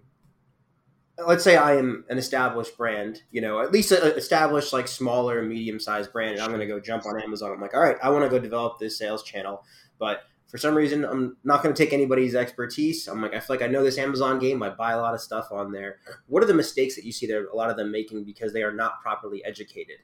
let's 1.28 1.44
say 1.44 1.58
I 1.58 1.76
am 1.76 2.06
an 2.10 2.18
established 2.18 2.76
brand, 2.76 3.22
you 3.30 3.40
know, 3.42 3.62
at 3.62 3.72
least 3.72 3.92
an 3.92 4.02
established 4.18 4.74
like 4.74 4.88
smaller, 4.88 5.44
medium 5.44 5.80
sized 5.80 6.12
brand, 6.12 6.32
and 6.32 6.42
I'm 6.42 6.48
going 6.48 6.62
to 6.62 6.66
go 6.66 6.80
jump 6.80 7.06
on 7.06 7.22
Amazon. 7.22 7.52
I'm 7.52 7.62
like, 7.62 7.76
all 7.76 7.82
right, 7.82 7.98
I 8.02 8.10
want 8.10 8.24
to 8.24 8.30
go 8.30 8.40
develop 8.40 8.80
this 8.80 8.98
sales 8.98 9.22
channel, 9.22 9.64
but 10.00 10.22
for 10.50 10.58
some 10.58 10.74
reason, 10.74 11.06
I'm 11.06 11.38
not 11.44 11.62
going 11.62 11.74
to 11.74 11.84
take 11.84 11.94
anybody's 11.94 12.34
expertise. 12.34 13.08
I'm 13.08 13.22
like, 13.22 13.36
I 13.36 13.40
feel 13.40 13.56
like 13.56 13.64
I 13.64 13.68
know 13.68 13.84
this 13.84 14.00
Amazon 14.00 14.40
game. 14.40 14.64
I 14.64 14.70
buy 14.70 14.94
a 14.94 14.98
lot 15.00 15.14
of 15.14 15.22
stuff 15.22 15.52
on 15.52 15.72
there. 15.72 16.00
What 16.26 16.42
are 16.44 16.48
the 16.48 16.56
mistakes 16.56 16.96
that 16.96 17.06
you 17.06 17.12
see 17.12 17.28
there? 17.28 17.46
A 17.48 17.56
lot 17.56 17.70
of 17.70 17.78
them 17.78 17.92
making 17.92 18.24
because 18.24 18.52
they 18.52 18.64
are 18.64 18.74
not 18.74 19.00
properly 19.02 19.46
educated. 19.46 19.98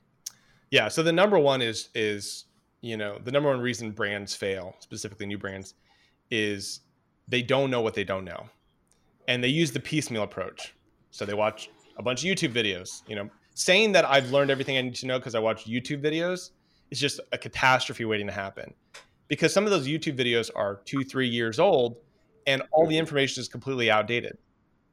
Yeah. 0.69 0.87
So 0.87 1.01
the 1.01 1.11
number 1.11 1.39
one 1.39 1.61
is 1.61 1.89
is 1.95 2.45
you 2.81 2.95
know 2.95 3.17
the 3.23 3.31
number 3.31 3.49
one 3.49 3.59
reason 3.59 3.91
brands 3.91 4.35
fail, 4.35 4.75
specifically 4.79 5.25
new 5.25 5.39
brands, 5.39 5.73
is 6.29 6.81
they 7.27 7.41
don't 7.41 7.71
know 7.71 7.81
what 7.81 7.95
they 7.95 8.03
don't 8.03 8.25
know, 8.25 8.47
and 9.27 9.43
they 9.43 9.47
use 9.47 9.71
the 9.71 9.79
piecemeal 9.79 10.23
approach 10.23 10.75
so 11.09 11.25
they 11.25 11.33
watch 11.33 11.69
a 11.97 12.03
bunch 12.03 12.23
of 12.23 12.29
YouTube 12.29 12.53
videos. 12.53 13.01
You 13.07 13.15
know, 13.15 13.29
saying 13.55 13.93
that 13.93 14.05
I've 14.05 14.29
learned 14.31 14.51
everything 14.51 14.77
I 14.77 14.81
need 14.81 14.95
to 14.95 15.07
know 15.07 15.17
because 15.17 15.33
I 15.33 15.39
watch 15.39 15.65
YouTube 15.65 16.03
videos 16.03 16.51
is 16.91 16.99
just 16.99 17.19
a 17.31 17.37
catastrophe 17.37 18.05
waiting 18.05 18.27
to 18.27 18.33
happen. 18.33 18.73
Because 19.27 19.53
some 19.53 19.65
of 19.65 19.71
those 19.71 19.87
YouTube 19.87 20.17
videos 20.17 20.49
are 20.55 20.81
two, 20.85 21.03
three 21.03 21.27
years 21.27 21.59
old 21.59 21.97
and 22.47 22.61
all 22.71 22.87
the 22.87 22.97
information 22.97 23.41
is 23.41 23.47
completely 23.47 23.89
outdated. 23.89 24.37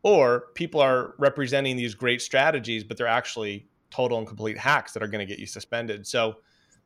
Or 0.03 0.47
people 0.55 0.81
are 0.81 1.14
representing 1.18 1.77
these 1.77 1.95
great 1.95 2.23
strategies, 2.23 2.83
but 2.83 2.97
they're 2.97 3.07
actually 3.07 3.68
total 3.90 4.18
and 4.18 4.27
complete 4.27 4.59
hacks 4.59 4.92
that 4.92 5.03
are 5.03 5.09
going 5.09 5.27
to 5.27 5.31
get 5.31 5.38
you 5.38 5.47
suspended. 5.47 6.07
So 6.07 6.37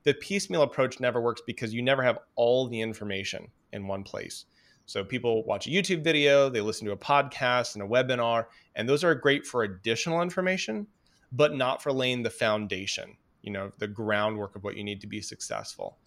the 0.03 0.15
piecemeal 0.15 0.63
approach 0.63 1.01
never 1.01 1.21
works 1.21 1.41
because 1.47 1.73
you 1.73 1.83
never 1.83 2.03
have 2.03 2.19
all 2.35 2.69
the 2.69 2.81
information 2.81 3.49
in 3.73 3.87
one 3.87 4.03
place. 4.03 4.45
So 4.87 5.03
people 5.03 5.45
watch 5.45 5.67
a 5.67 5.71
YouTube 5.71 6.05
video, 6.05 6.49
they 6.49 6.61
listen 6.61 6.87
to 6.87 6.93
a 6.93 6.97
podcast 6.97 7.75
and 7.75 7.83
a 7.83 7.87
webinar, 7.87 8.47
and 8.77 8.89
those 8.89 9.03
are 9.03 9.15
great 9.15 9.47
for 9.47 9.65
additional 9.65 10.23
information, 10.23 10.87
but 11.33 11.55
not 11.55 11.83
for 11.83 11.93
laying 11.93 12.23
the 12.23 12.31
foundation, 12.31 13.17
you 13.43 13.51
know, 13.51 13.73
the 13.79 13.89
groundwork 13.89 14.55
of 14.55 14.63
what 14.63 14.77
you 14.77 14.85
need 14.85 15.01
to 15.01 15.09
be 15.09 15.21
successful. 15.21 15.99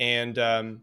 And, 0.00 0.38
um, 0.38 0.82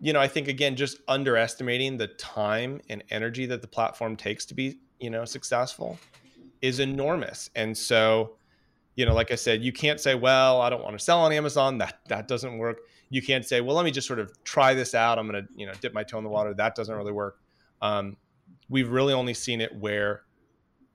you 0.00 0.12
know, 0.12 0.20
I 0.20 0.26
think 0.26 0.48
again, 0.48 0.74
just 0.74 0.98
underestimating 1.06 1.96
the 1.96 2.08
time 2.08 2.80
and 2.88 3.04
energy 3.10 3.46
that 3.46 3.62
the 3.62 3.68
platform 3.68 4.16
takes 4.16 4.44
to 4.46 4.54
be, 4.54 4.78
you 4.98 5.10
know, 5.10 5.24
successful 5.24 5.98
is 6.60 6.80
enormous. 6.80 7.50
And 7.54 7.76
so, 7.76 8.32
you 8.96 9.06
know, 9.06 9.14
like 9.14 9.30
I 9.30 9.36
said, 9.36 9.62
you 9.62 9.72
can't 9.72 10.00
say, 10.00 10.16
well, 10.16 10.60
I 10.60 10.70
don't 10.70 10.82
want 10.82 10.98
to 10.98 11.04
sell 11.04 11.20
on 11.20 11.32
Amazon. 11.32 11.78
That 11.78 12.00
that 12.08 12.26
doesn't 12.26 12.58
work 12.58 12.80
you 13.14 13.22
can't 13.22 13.46
say, 13.46 13.60
well, 13.60 13.76
let 13.76 13.84
me 13.84 13.92
just 13.92 14.08
sort 14.08 14.18
of 14.18 14.32
try 14.42 14.74
this 14.74 14.92
out. 14.92 15.20
I'm 15.20 15.28
going 15.28 15.46
to, 15.46 15.48
you 15.54 15.66
know, 15.66 15.72
dip 15.80 15.94
my 15.94 16.02
toe 16.02 16.18
in 16.18 16.24
the 16.24 16.30
water. 16.30 16.52
That 16.52 16.74
doesn't 16.74 16.94
really 16.94 17.12
work. 17.12 17.38
Um, 17.80 18.16
we've 18.68 18.90
really 18.90 19.12
only 19.12 19.34
seen 19.34 19.60
it 19.60 19.72
where 19.72 20.22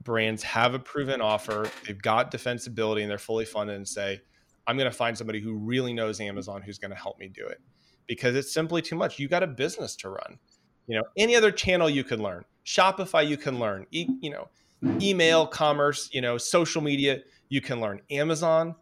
brands 0.04 0.44
have 0.44 0.74
a 0.74 0.80
proven 0.80 1.22
offer, 1.22 1.70
they've 1.88 2.02
got 2.02 2.30
defensibility, 2.30 3.02
and 3.02 3.10
they're 3.10 3.18
fully 3.18 3.46
funded, 3.46 3.78
and 3.78 3.88
say, 3.88 4.20
I'm 4.68 4.78
going 4.78 4.90
to 4.90 4.96
find 4.96 5.18
somebody 5.18 5.40
who 5.40 5.54
really 5.56 5.94
knows 5.94 6.20
Amazon 6.20 6.62
who's 6.62 6.78
going 6.78 6.92
to 6.92 6.98
help 6.98 7.20
me 7.20 7.28
do 7.28 7.46
it 7.46 7.62
because 8.08 8.36
it's 8.36 8.54
simply 8.54 8.82
too 8.82 8.96
much. 8.96 9.20
You 9.20 9.28
got 9.28 9.44
a 9.44 9.48
business 9.48 9.96
to 9.98 10.10
run. 10.10 10.40
You 10.88 10.98
know, 10.98 11.04
any 11.18 11.36
other 11.36 11.52
channel 11.52 11.90
you 11.90 12.04
can 12.04 12.22
learn. 12.22 12.46
Shopify, 12.66 13.28
you 13.28 13.38
can 13.38 13.60
learn. 13.60 13.86
E- 13.92 14.08
you 14.22 14.32
know, 14.32 14.50
email, 15.02 15.46
commerce, 15.46 16.10
you 16.12 16.22
know, 16.22 16.38
social 16.38 16.82
media, 16.82 17.20
you 17.50 17.62
can 17.62 17.80
learn. 17.80 18.02
Amazon, 18.10 18.76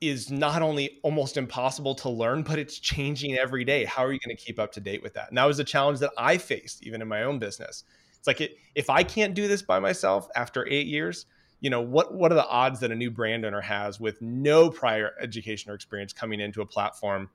is 0.00 0.30
not 0.30 0.62
only 0.62 0.98
almost 1.02 1.36
impossible 1.36 1.94
to 1.94 2.08
learn, 2.08 2.42
but 2.42 2.58
it's 2.58 2.78
changing 2.78 3.36
every 3.36 3.64
day. 3.64 3.84
How 3.84 4.04
are 4.04 4.12
you 4.12 4.18
going 4.24 4.36
to 4.36 4.42
keep 4.42 4.58
up 4.58 4.72
to 4.72 4.80
date 4.80 5.02
with 5.02 5.14
that? 5.14 5.28
And 5.28 5.38
that 5.38 5.44
was 5.44 5.58
a 5.58 5.64
challenge 5.64 6.00
that 6.00 6.12
I 6.18 6.38
faced 6.38 6.86
even 6.86 7.00
in 7.00 7.08
my 7.08 7.22
own 7.22 7.38
business. 7.38 7.84
It's 8.18 8.26
like 8.26 8.40
it, 8.40 8.56
if 8.74 8.90
I 8.90 9.02
can't 9.02 9.34
do 9.34 9.48
this 9.48 9.62
by 9.62 9.78
myself 9.78 10.28
after 10.36 10.66
eight 10.68 10.86
years, 10.86 11.26
you 11.60 11.70
know 11.70 11.80
what 11.80 12.14
what 12.14 12.30
are 12.30 12.36
the 12.36 12.46
odds 12.46 12.80
that 12.80 12.90
a 12.90 12.94
new 12.94 13.10
brand 13.10 13.44
owner 13.44 13.60
has 13.60 13.98
with 13.98 14.20
no 14.20 14.70
prior 14.70 15.12
education 15.20 15.70
or 15.70 15.74
experience 15.74 16.12
coming 16.12 16.40
into 16.40 16.60
a 16.60 16.66
platform 16.66 17.28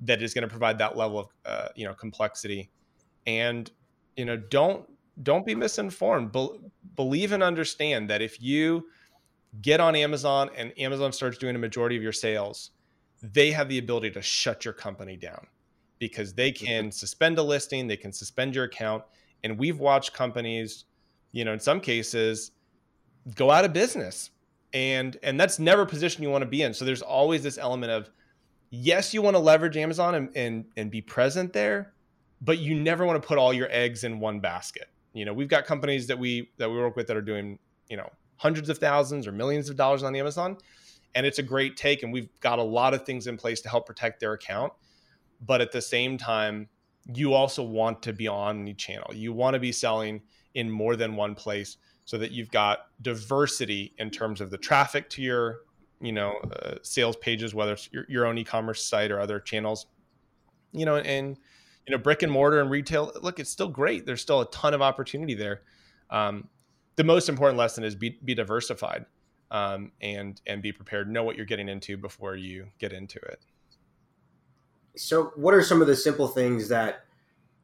that 0.00 0.22
is 0.22 0.34
going 0.34 0.42
to 0.42 0.48
provide 0.48 0.78
that 0.78 0.96
level 0.96 1.18
of 1.18 1.28
uh, 1.46 1.68
you 1.76 1.86
know 1.86 1.94
complexity 1.94 2.70
and 3.26 3.70
you 4.16 4.24
know 4.24 4.36
don't 4.36 4.88
don't 5.22 5.44
be 5.44 5.54
misinformed 5.54 6.32
Be- 6.32 6.58
believe 6.96 7.32
and 7.32 7.42
understand 7.42 8.08
that 8.10 8.22
if 8.22 8.40
you 8.42 8.86
get 9.62 9.80
on 9.80 9.96
Amazon 9.96 10.50
and 10.56 10.72
Amazon 10.78 11.12
starts 11.12 11.38
doing 11.38 11.56
a 11.56 11.58
majority 11.58 11.96
of 11.96 12.02
your 12.02 12.12
sales, 12.12 12.70
they 13.22 13.50
have 13.50 13.68
the 13.68 13.78
ability 13.78 14.10
to 14.12 14.22
shut 14.22 14.64
your 14.64 14.74
company 14.74 15.16
down 15.16 15.46
because 15.98 16.32
they 16.32 16.50
mm-hmm. 16.50 16.64
can 16.64 16.92
suspend 16.92 17.38
a 17.38 17.42
listing, 17.42 17.86
they 17.86 17.96
can 17.96 18.12
suspend 18.12 18.54
your 18.54 18.64
account. 18.64 19.04
And 19.44 19.58
we've 19.58 19.78
watched 19.78 20.12
companies, 20.12 20.84
you 21.32 21.44
know, 21.44 21.52
in 21.52 21.60
some 21.60 21.80
cases 21.80 22.52
go 23.34 23.50
out 23.50 23.64
of 23.64 23.72
business. 23.72 24.30
And 24.72 25.16
and 25.22 25.38
that's 25.40 25.58
never 25.58 25.82
a 25.82 25.86
position 25.86 26.22
you 26.22 26.30
want 26.30 26.42
to 26.42 26.48
be 26.48 26.62
in. 26.62 26.74
So 26.74 26.84
there's 26.84 27.02
always 27.02 27.42
this 27.42 27.58
element 27.58 27.90
of 27.90 28.10
yes, 28.70 29.12
you 29.12 29.20
want 29.20 29.34
to 29.34 29.40
leverage 29.40 29.76
Amazon 29.76 30.14
and 30.14 30.36
and, 30.36 30.64
and 30.76 30.90
be 30.90 31.00
present 31.00 31.52
there, 31.52 31.92
but 32.40 32.58
you 32.58 32.74
never 32.74 33.04
want 33.04 33.20
to 33.20 33.26
put 33.26 33.36
all 33.36 33.52
your 33.52 33.68
eggs 33.70 34.04
in 34.04 34.20
one 34.20 34.38
basket. 34.38 34.88
You 35.12 35.24
know, 35.24 35.32
we've 35.32 35.48
got 35.48 35.66
companies 35.66 36.06
that 36.06 36.18
we 36.18 36.50
that 36.58 36.70
we 36.70 36.76
work 36.76 36.94
with 36.94 37.08
that 37.08 37.16
are 37.16 37.22
doing, 37.22 37.58
you 37.88 37.96
know, 37.96 38.08
hundreds 38.36 38.68
of 38.68 38.78
thousands 38.78 39.26
or 39.26 39.32
millions 39.32 39.68
of 39.68 39.76
dollars 39.76 40.02
on 40.02 40.14
Amazon. 40.14 40.56
And 41.14 41.26
it's 41.26 41.40
a 41.40 41.42
great 41.42 41.76
take. 41.76 42.04
And 42.04 42.12
we've 42.12 42.28
got 42.40 42.60
a 42.60 42.62
lot 42.62 42.94
of 42.94 43.04
things 43.04 43.26
in 43.26 43.36
place 43.36 43.60
to 43.62 43.68
help 43.68 43.86
protect 43.86 44.20
their 44.20 44.32
account. 44.32 44.72
But 45.44 45.60
at 45.60 45.72
the 45.72 45.82
same 45.82 46.16
time, 46.16 46.68
you 47.12 47.34
also 47.34 47.62
want 47.62 48.02
to 48.02 48.12
be 48.12 48.28
on 48.28 48.64
the 48.64 48.74
channel. 48.74 49.12
You 49.12 49.32
want 49.32 49.54
to 49.54 49.60
be 49.60 49.72
selling 49.72 50.22
in 50.54 50.70
more 50.70 50.96
than 50.96 51.16
one 51.16 51.34
place 51.34 51.76
so 52.10 52.18
that 52.18 52.32
you've 52.32 52.50
got 52.50 52.86
diversity 53.02 53.94
in 53.98 54.10
terms 54.10 54.40
of 54.40 54.50
the 54.50 54.58
traffic 54.58 55.08
to 55.10 55.22
your 55.22 55.60
you 56.00 56.10
know 56.10 56.32
uh, 56.62 56.74
sales 56.82 57.14
pages 57.16 57.54
whether 57.54 57.74
it's 57.74 57.88
your, 57.92 58.04
your 58.08 58.26
own 58.26 58.36
e-commerce 58.36 58.84
site 58.84 59.12
or 59.12 59.20
other 59.20 59.38
channels 59.38 59.86
you 60.72 60.84
know 60.84 60.96
and 60.96 61.36
you 61.86 61.92
know 61.92 61.98
brick 61.98 62.22
and 62.22 62.32
mortar 62.32 62.60
and 62.60 62.70
retail 62.70 63.12
look 63.22 63.38
it's 63.38 63.50
still 63.50 63.68
great 63.68 64.06
there's 64.06 64.20
still 64.20 64.40
a 64.40 64.50
ton 64.50 64.74
of 64.74 64.82
opportunity 64.82 65.34
there 65.34 65.62
um, 66.10 66.48
the 66.96 67.04
most 67.04 67.28
important 67.28 67.58
lesson 67.58 67.84
is 67.84 67.94
be, 67.94 68.18
be 68.24 68.34
diversified 68.34 69.06
um, 69.50 69.92
and 70.00 70.40
and 70.46 70.62
be 70.62 70.72
prepared. 70.72 71.10
Know 71.10 71.22
what 71.22 71.36
you're 71.36 71.46
getting 71.46 71.68
into 71.68 71.96
before 71.96 72.36
you 72.36 72.68
get 72.78 72.92
into 72.92 73.18
it. 73.20 73.40
So, 74.96 75.32
what 75.36 75.54
are 75.54 75.62
some 75.62 75.80
of 75.80 75.86
the 75.86 75.96
simple 75.96 76.28
things 76.28 76.68
that 76.68 77.04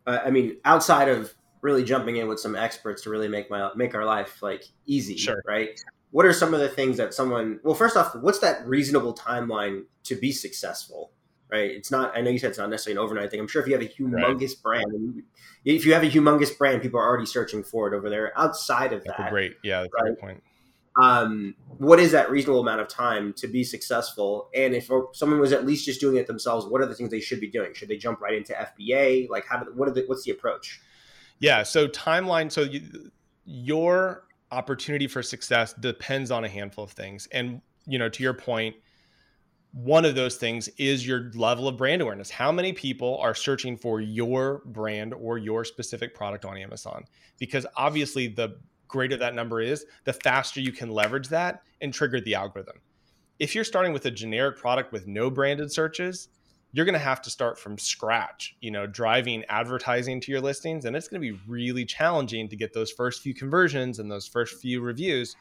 uh, 0.07 0.21
I 0.25 0.31
mean, 0.31 0.57
outside 0.65 1.09
of 1.09 1.35
really 1.67 1.85
jumping 1.85 2.17
in 2.17 2.29
with 2.29 2.41
some 2.41 2.57
experts 2.57 3.03
to 3.03 3.11
really 3.11 3.29
make 3.29 3.51
my 3.51 3.71
make 3.77 3.95
our 3.95 4.05
life 4.05 4.43
like 4.43 4.65
easy, 4.87 5.17
sure. 5.17 5.43
right? 5.47 5.79
What 6.13 6.25
are 6.25 6.33
some 6.33 6.55
of 6.55 6.61
the 6.61 6.69
things 6.69 6.97
that 6.97 7.13
someone? 7.13 7.61
Well, 7.63 7.75
first 7.75 7.97
off, 7.97 8.15
what's 8.15 8.39
that 8.39 8.67
reasonable 8.67 9.15
timeline 9.15 9.83
to 10.05 10.15
be 10.15 10.33
successful? 10.33 11.11
right? 11.51 11.71
It's 11.71 11.91
not. 11.91 12.17
I 12.17 12.21
know 12.21 12.31
you 12.31 12.39
said 12.39 12.51
it's 12.51 12.59
not 12.59 12.71
necessarily 12.71 12.99
an 13.01 13.05
overnight 13.05 13.31
thing. 13.31 13.41
I'm 13.41 13.49
sure 13.49 13.63
if 13.63 13.69
you 13.69 13.75
have 13.75 13.83
a 13.83 13.89
humongous 13.89 14.55
right. 14.65 14.85
brand, 14.85 15.23
if 15.65 15.87
you 15.87 15.93
have 15.95 16.03
a 16.03 16.11
humongous 16.11 16.57
brand, 16.57 16.83
people 16.83 17.01
are 17.01 17.07
already 17.07 17.27
searching 17.27 17.63
for 17.63 17.93
it 17.93 17.97
over 17.97 18.11
there. 18.11 18.33
Outside 18.39 18.93
of 18.93 19.05
that's 19.05 19.19
that, 19.19 19.31
great, 19.31 19.55
yeah, 19.63 19.83
that's 19.83 19.93
right? 19.95 20.11
a 20.11 20.15
great 20.15 20.21
point. 20.21 20.43
Um, 21.01 21.55
what 21.77 22.01
is 22.01 22.13
that 22.13 22.31
reasonable 22.31 22.61
amount 22.61 22.81
of 22.81 22.89
time 22.89 23.35
to 23.35 23.49
be 23.49 23.65
successful? 23.65 24.49
And 24.55 24.75
if 24.75 24.89
someone 25.13 25.41
was 25.41 25.53
at 25.53 25.67
least 25.67 25.85
just 25.85 26.01
doing 26.01 26.17
it 26.17 26.27
themselves, 26.27 26.67
what 26.67 26.81
are 26.81 26.87
the 26.87 26.95
things 26.95 27.11
they 27.11 27.21
should 27.21 27.41
be 27.41 27.49
doing? 27.49 27.75
Should 27.75 27.89
they 27.89 27.99
jump 27.99 28.21
right 28.21 28.35
into 28.35 28.55
FBA? 28.55 29.29
Like, 29.29 29.47
how? 29.47 29.63
Do, 29.63 29.73
what 29.75 29.89
are 29.89 29.93
the? 29.93 30.05
What's 30.07 30.25
the 30.25 30.33
approach? 30.33 30.81
Yeah. 31.39 31.63
So 31.63 31.89
timeline. 31.89 32.51
So 32.51 32.63
you, 32.63 33.11
your 33.45 34.25
opportunity 34.51 35.07
for 35.07 35.23
success 35.23 35.73
depends 35.75 36.31
on 36.31 36.45
a 36.45 36.49
handful 36.49 36.85
of 36.85 36.93
things, 36.93 37.29
and 37.33 37.61
you 37.87 37.99
know, 37.99 38.09
to 38.09 38.23
your 38.23 38.35
point 38.35 38.77
one 39.77 40.07
of 40.07 40.15
those 40.15 40.37
things 40.37 40.69
is 40.79 41.07
your 41.07 41.31
level 41.35 41.69
of 41.69 41.77
brand 41.77 42.01
awareness. 42.01 42.31
How 42.31 42.51
many 42.51 42.73
people 42.73 43.19
are 43.19 43.35
searching 43.35 43.77
for 43.77 44.01
your 44.01 44.63
brand 44.65 45.13
or 45.13 45.37
your 45.37 45.67
specific 45.67 46.15
product 46.15 46.47
on 46.47 46.57
Amazon? 46.57 47.05
Because 47.39 47.67
obviously, 47.77 48.27
the 48.27 48.59
greater 48.89 49.19
that 49.19 49.35
number 49.35 49.61
is, 49.61 49.85
the 50.05 50.15
faster 50.15 50.61
you 50.61 50.73
can 50.73 50.91
leverage 50.91 51.29
that 51.29 51.63
and 51.83 51.93
trigger 51.93 52.23
the 52.23 52.35
algorithm. 52.35 52.77
If 53.39 53.55
you're 53.55 53.65
starting 53.65 53.93
with 53.93 54.07
a 54.07 54.11
generic 54.11 54.57
product 54.57 54.93
with 54.93 55.07
no 55.07 55.29
branded 55.29 55.71
searches, 55.71 56.29
you're 56.77 56.85
going 56.85 56.93
to 56.93 56.99
have 56.99 57.23
to 57.23 57.31
start 57.31 57.59
from 57.59 57.79
scratch, 57.79 58.55
you 58.61 58.71
know, 58.71 58.87
driving 58.87 59.43
advertising 59.49 60.21
to 60.21 60.31
your 60.31 60.43
listings. 60.43 60.85
And 60.85 60.95
it's 60.95 61.09
going 61.09 61.23
to 61.23 61.33
be 61.33 61.41
really 61.49 61.87
challenging 61.87 62.51
to 62.51 62.55
get 62.55 62.75
those 62.75 62.91
first 62.91 63.23
few 63.23 63.33
conversions 63.33 63.99
and 63.99 64.11
those 64.11 64.29
first 64.29 64.61
few 64.61 64.83
reviews 64.83 65.37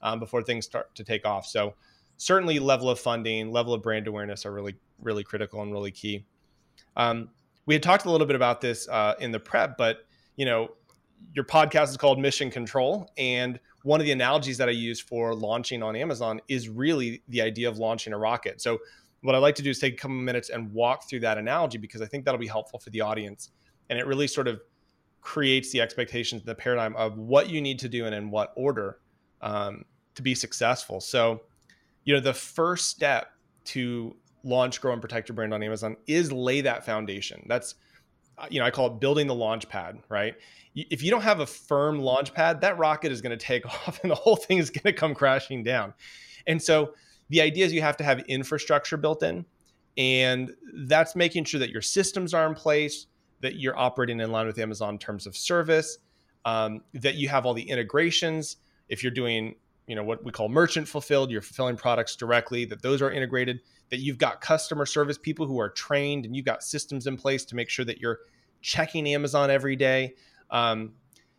um, 0.00 0.18
before 0.18 0.42
things 0.42 0.64
start 0.64 0.94
to 0.94 1.04
take 1.04 1.26
off. 1.26 1.44
So, 1.46 1.74
certainly 2.16 2.58
level 2.58 2.88
of 2.88 2.98
funding, 2.98 3.52
level 3.52 3.74
of 3.74 3.82
brand 3.82 4.08
awareness 4.08 4.46
are 4.46 4.50
really, 4.50 4.76
really 5.02 5.22
critical 5.22 5.60
and 5.60 5.70
really 5.72 5.90
key. 5.90 6.24
Um, 6.96 7.28
we 7.66 7.74
had 7.74 7.82
talked 7.82 8.06
a 8.06 8.10
little 8.10 8.26
bit 8.26 8.34
about 8.34 8.62
this 8.62 8.88
uh, 8.88 9.12
in 9.20 9.30
the 9.30 9.38
prep, 9.38 9.76
but 9.76 10.06
you 10.36 10.46
know, 10.46 10.70
your 11.34 11.44
podcast 11.44 11.90
is 11.90 11.98
called 11.98 12.18
Mission 12.18 12.50
Control, 12.50 13.10
and 13.18 13.60
one 13.82 14.00
of 14.00 14.06
the 14.06 14.12
analogies 14.12 14.56
that 14.56 14.70
I 14.70 14.72
use 14.72 15.00
for 15.00 15.34
launching 15.34 15.82
on 15.82 15.96
Amazon 15.96 16.40
is 16.48 16.70
really 16.70 17.22
the 17.28 17.42
idea 17.42 17.68
of 17.68 17.76
launching 17.76 18.14
a 18.14 18.18
rocket. 18.18 18.62
So, 18.62 18.78
what 19.22 19.34
I 19.34 19.38
like 19.38 19.54
to 19.56 19.62
do 19.62 19.70
is 19.70 19.78
take 19.78 19.94
a 19.94 19.96
couple 19.96 20.16
minutes 20.16 20.50
and 20.50 20.72
walk 20.72 21.08
through 21.08 21.20
that 21.20 21.38
analogy 21.38 21.78
because 21.78 22.00
I 22.00 22.06
think 22.06 22.24
that'll 22.24 22.38
be 22.38 22.46
helpful 22.46 22.78
for 22.78 22.90
the 22.90 23.00
audience. 23.00 23.50
And 23.90 23.98
it 23.98 24.06
really 24.06 24.26
sort 24.26 24.46
of 24.46 24.60
creates 25.20 25.72
the 25.72 25.80
expectations, 25.80 26.42
the 26.44 26.54
paradigm 26.54 26.94
of 26.96 27.18
what 27.18 27.50
you 27.50 27.60
need 27.60 27.78
to 27.80 27.88
do 27.88 28.06
and 28.06 28.14
in 28.14 28.30
what 28.30 28.52
order 28.56 29.00
um, 29.40 29.84
to 30.14 30.22
be 30.22 30.34
successful. 30.34 31.00
So, 31.00 31.42
you 32.04 32.14
know, 32.14 32.20
the 32.20 32.34
first 32.34 32.88
step 32.88 33.32
to 33.66 34.14
launch, 34.44 34.80
grow, 34.80 34.92
and 34.92 35.02
protect 35.02 35.28
your 35.28 35.36
brand 35.36 35.52
on 35.52 35.62
Amazon 35.62 35.96
is 36.06 36.30
lay 36.30 36.60
that 36.60 36.86
foundation. 36.86 37.44
That's, 37.48 37.74
uh, 38.38 38.46
you 38.50 38.60
know, 38.60 38.66
I 38.66 38.70
call 38.70 38.86
it 38.86 39.00
building 39.00 39.26
the 39.26 39.34
launch 39.34 39.68
pad, 39.68 39.98
right? 40.08 40.34
If 40.74 41.02
you 41.02 41.10
don't 41.10 41.22
have 41.22 41.40
a 41.40 41.46
firm 41.46 42.00
launch 42.00 42.32
pad, 42.32 42.60
that 42.60 42.78
rocket 42.78 43.10
is 43.10 43.20
going 43.20 43.36
to 43.36 43.44
take 43.44 43.66
off 43.88 43.98
and 44.02 44.10
the 44.10 44.14
whole 44.14 44.36
thing 44.36 44.58
is 44.58 44.70
going 44.70 44.84
to 44.84 44.92
come 44.92 45.14
crashing 45.14 45.64
down. 45.64 45.92
And 46.46 46.62
so 46.62 46.94
the 47.28 47.40
idea 47.40 47.66
is 47.66 47.72
you 47.72 47.82
have 47.82 47.96
to 47.98 48.04
have 48.04 48.20
infrastructure 48.20 48.96
built 48.96 49.22
in. 49.22 49.44
And 49.96 50.52
that's 50.74 51.16
making 51.16 51.44
sure 51.44 51.58
that 51.58 51.70
your 51.70 51.82
systems 51.82 52.32
are 52.32 52.46
in 52.46 52.54
place, 52.54 53.06
that 53.40 53.56
you're 53.56 53.76
operating 53.76 54.20
in 54.20 54.30
line 54.30 54.46
with 54.46 54.58
Amazon 54.58 54.94
in 54.94 54.98
terms 54.98 55.26
of 55.26 55.36
service, 55.36 55.98
um, 56.44 56.82
that 56.94 57.16
you 57.16 57.28
have 57.28 57.44
all 57.44 57.54
the 57.54 57.68
integrations. 57.68 58.56
If 58.88 59.02
you're 59.02 59.12
doing, 59.12 59.56
you 59.86 59.96
know, 59.96 60.04
what 60.04 60.24
we 60.24 60.30
call 60.30 60.48
merchant 60.48 60.86
fulfilled, 60.86 61.30
you're 61.30 61.42
fulfilling 61.42 61.76
products 61.76 62.14
directly, 62.14 62.64
that 62.66 62.80
those 62.80 63.02
are 63.02 63.10
integrated, 63.10 63.60
that 63.90 63.98
you've 63.98 64.18
got 64.18 64.40
customer 64.40 64.86
service 64.86 65.18
people 65.18 65.46
who 65.46 65.58
are 65.58 65.68
trained 65.68 66.24
and 66.24 66.36
you've 66.36 66.44
got 66.44 66.62
systems 66.62 67.06
in 67.06 67.16
place 67.16 67.44
to 67.46 67.56
make 67.56 67.68
sure 67.68 67.84
that 67.84 67.98
you're 67.98 68.20
checking 68.60 69.06
Amazon 69.08 69.50
every 69.50 69.76
day. 69.76 70.14
Um, 70.50 70.92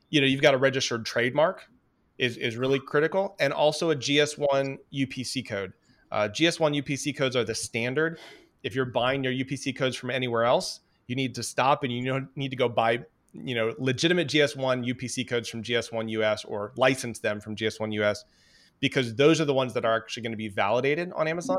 you 0.09 0.19
know, 0.19 0.27
you've 0.27 0.41
got 0.41 0.53
a 0.53 0.57
registered 0.57 1.05
trademark 1.05 1.69
is, 2.17 2.35
is 2.37 2.57
really 2.57 2.79
critical 2.79 3.35
and 3.39 3.53
also 3.53 3.91
a 3.91 3.95
GS1 3.95 4.77
UPC 4.93 5.47
code. 5.47 5.73
Uh, 6.11 6.27
GS1 6.29 6.81
UPC 6.83 7.15
codes 7.15 7.35
are 7.35 7.43
the 7.43 7.55
standard. 7.55 8.19
If 8.63 8.75
you're 8.75 8.85
buying 8.85 9.23
your 9.23 9.33
UPC 9.33 9.75
codes 9.75 9.95
from 9.95 10.09
anywhere 10.09 10.43
else, 10.43 10.81
you 11.07 11.15
need 11.15 11.35
to 11.35 11.43
stop 11.43 11.83
and 11.83 11.91
you 11.91 12.27
need 12.35 12.49
to 12.49 12.57
go 12.57 12.69
buy 12.69 13.03
you 13.33 13.53
know 13.53 13.73
legitimate 13.77 14.27
GS1 14.27 14.85
UPC 14.93 15.27
codes 15.27 15.49
from 15.49 15.63
GS1 15.63 16.09
US 16.11 16.45
or 16.45 16.71
license 16.77 17.19
them 17.19 17.39
from 17.39 17.55
GS1 17.55 17.93
US 17.93 18.25
because 18.79 19.15
those 19.15 19.41
are 19.41 19.45
the 19.45 19.53
ones 19.53 19.73
that 19.73 19.85
are 19.85 19.97
actually 19.97 20.23
going 20.23 20.31
to 20.31 20.37
be 20.37 20.47
validated 20.47 21.11
on 21.13 21.27
Amazon. 21.27 21.57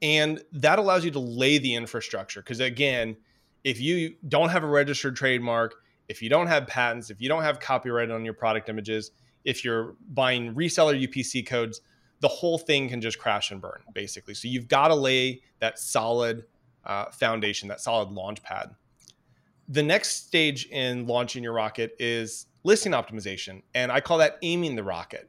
And 0.00 0.42
that 0.52 0.78
allows 0.78 1.04
you 1.04 1.10
to 1.12 1.20
lay 1.20 1.58
the 1.58 1.74
infrastructure 1.74 2.40
because 2.40 2.60
again, 2.60 3.16
if 3.64 3.80
you 3.80 4.16
don't 4.28 4.48
have 4.48 4.64
a 4.64 4.68
registered 4.68 5.14
trademark, 5.14 5.74
if 6.08 6.20
you 6.20 6.28
don't 6.28 6.48
have 6.48 6.66
patents, 6.66 7.10
if 7.10 7.20
you 7.20 7.28
don't 7.28 7.42
have 7.42 7.60
copyright 7.60 8.10
on 8.10 8.24
your 8.24 8.34
product 8.34 8.68
images, 8.68 9.12
if 9.44 9.64
you're 9.64 9.94
buying 10.12 10.54
reseller 10.54 11.00
UPC 11.00 11.46
codes, 11.46 11.80
the 12.22 12.28
whole 12.28 12.56
thing 12.56 12.88
can 12.88 13.00
just 13.00 13.18
crash 13.18 13.50
and 13.50 13.60
burn 13.60 13.82
basically. 13.92 14.32
So 14.32 14.48
you've 14.48 14.68
got 14.68 14.88
to 14.88 14.94
lay 14.94 15.42
that 15.58 15.78
solid 15.78 16.44
uh, 16.84 17.06
foundation, 17.10 17.68
that 17.68 17.80
solid 17.80 18.10
launch 18.10 18.42
pad. 18.42 18.70
The 19.68 19.82
next 19.82 20.26
stage 20.26 20.66
in 20.66 21.06
launching 21.06 21.42
your 21.42 21.52
rocket 21.52 21.94
is 21.98 22.46
listing 22.64 22.92
optimization, 22.92 23.62
and 23.74 23.90
I 23.90 24.00
call 24.00 24.18
that 24.18 24.38
aiming 24.42 24.76
the 24.76 24.84
rocket. 24.84 25.28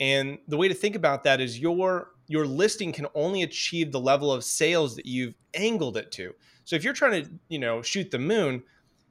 And 0.00 0.38
the 0.48 0.56
way 0.56 0.68
to 0.68 0.74
think 0.74 0.96
about 0.96 1.22
that 1.24 1.40
is 1.40 1.58
your 1.58 2.08
your 2.28 2.46
listing 2.46 2.92
can 2.92 3.06
only 3.14 3.42
achieve 3.42 3.92
the 3.92 4.00
level 4.00 4.32
of 4.32 4.42
sales 4.42 4.96
that 4.96 5.04
you've 5.04 5.34
angled 5.54 5.98
it 5.98 6.10
to. 6.12 6.32
So 6.64 6.76
if 6.76 6.84
you're 6.84 6.94
trying 6.94 7.24
to, 7.24 7.30
you 7.48 7.58
know, 7.58 7.82
shoot 7.82 8.10
the 8.10 8.18
moon, 8.18 8.62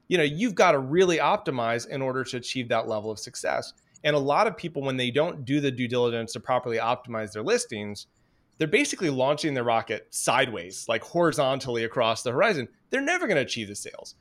you 0.08 0.18
know, 0.18 0.24
you've 0.24 0.56
got 0.56 0.72
to 0.72 0.80
really 0.80 1.18
optimize 1.18 1.88
in 1.88 2.02
order 2.02 2.24
to 2.24 2.38
achieve 2.38 2.70
that 2.70 2.88
level 2.88 3.12
of 3.12 3.20
success. 3.20 3.74
And 4.04 4.16
a 4.16 4.20
lot 4.20 4.48
of 4.48 4.58
people 4.58 4.82
when 4.82 4.98
they 4.98 5.12
don't 5.12 5.46
do 5.46 5.60
the 5.60 5.72
due 5.72 5.88
diligence 5.88 6.34
to 6.34 6.40
properly 6.40 6.78
optimize 6.78 7.32
their 7.32 7.44
listings, 7.44 8.08
they're 8.58 8.68
basically 8.68 9.10
launching 9.10 9.54
the 9.54 9.64
rocket 9.64 10.08
sideways, 10.12 10.86
like 10.88 11.04
horizontally 11.04 11.84
across 11.84 12.24
the 12.24 12.32
horizon. 12.32 12.68
They're 12.90 13.02
never 13.02 13.28
going 13.28 13.38
to 13.38 13.42
achieve 13.42 13.68
the 13.68 13.76
sales. 13.76 14.16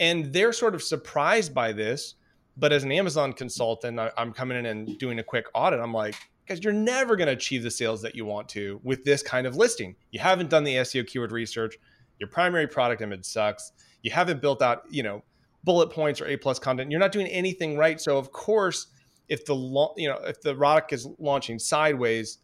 And 0.00 0.32
they're 0.32 0.52
sort 0.52 0.74
of 0.74 0.82
surprised 0.82 1.54
by 1.54 1.72
this. 1.72 2.14
But 2.56 2.72
as 2.72 2.84
an 2.84 2.92
Amazon 2.92 3.32
consultant, 3.32 4.00
I, 4.00 4.10
am 4.16 4.32
coming 4.32 4.58
in 4.58 4.66
and 4.66 4.98
doing 4.98 5.18
a 5.18 5.22
quick 5.22 5.46
audit. 5.54 5.78
I'm 5.78 5.92
like, 5.92 6.14
guys, 6.48 6.64
you're 6.64 6.72
never 6.72 7.16
going 7.16 7.26
to 7.26 7.32
achieve 7.32 7.62
the 7.62 7.70
sales 7.70 8.00
that 8.02 8.14
you 8.14 8.24
want 8.24 8.48
to 8.50 8.80
with 8.82 9.04
this 9.04 9.22
kind 9.22 9.46
of 9.46 9.56
listing. 9.56 9.94
You 10.10 10.20
haven't 10.20 10.50
done 10.50 10.64
the 10.64 10.76
SEO 10.76 11.06
keyword 11.06 11.32
research. 11.32 11.76
Your 12.18 12.28
primary 12.28 12.66
product 12.66 13.02
image 13.02 13.24
sucks. 13.24 13.72
You 14.02 14.10
haven't 14.10 14.40
built 14.40 14.62
out, 14.62 14.84
you 14.90 15.02
know, 15.02 15.22
bullet 15.64 15.90
points 15.90 16.20
or 16.20 16.26
A 16.26 16.36
plus 16.36 16.58
content. 16.58 16.90
You're 16.90 17.00
not 17.00 17.12
doing 17.12 17.26
anything 17.26 17.76
right. 17.76 18.00
So 18.00 18.16
of 18.16 18.32
course, 18.32 18.86
if 19.28 19.44
the 19.44 19.54
you 19.96 20.08
know 20.08 20.18
if 20.24 20.40
the 20.40 20.56
rocket 20.56 20.94
is 20.94 21.08
launching 21.18 21.58
sideways, 21.58 22.38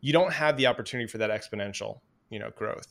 you 0.00 0.12
don't 0.12 0.32
have 0.32 0.56
the 0.56 0.66
opportunity 0.66 1.06
for 1.06 1.18
that 1.18 1.30
exponential, 1.30 2.00
you 2.30 2.38
know, 2.38 2.50
growth. 2.56 2.86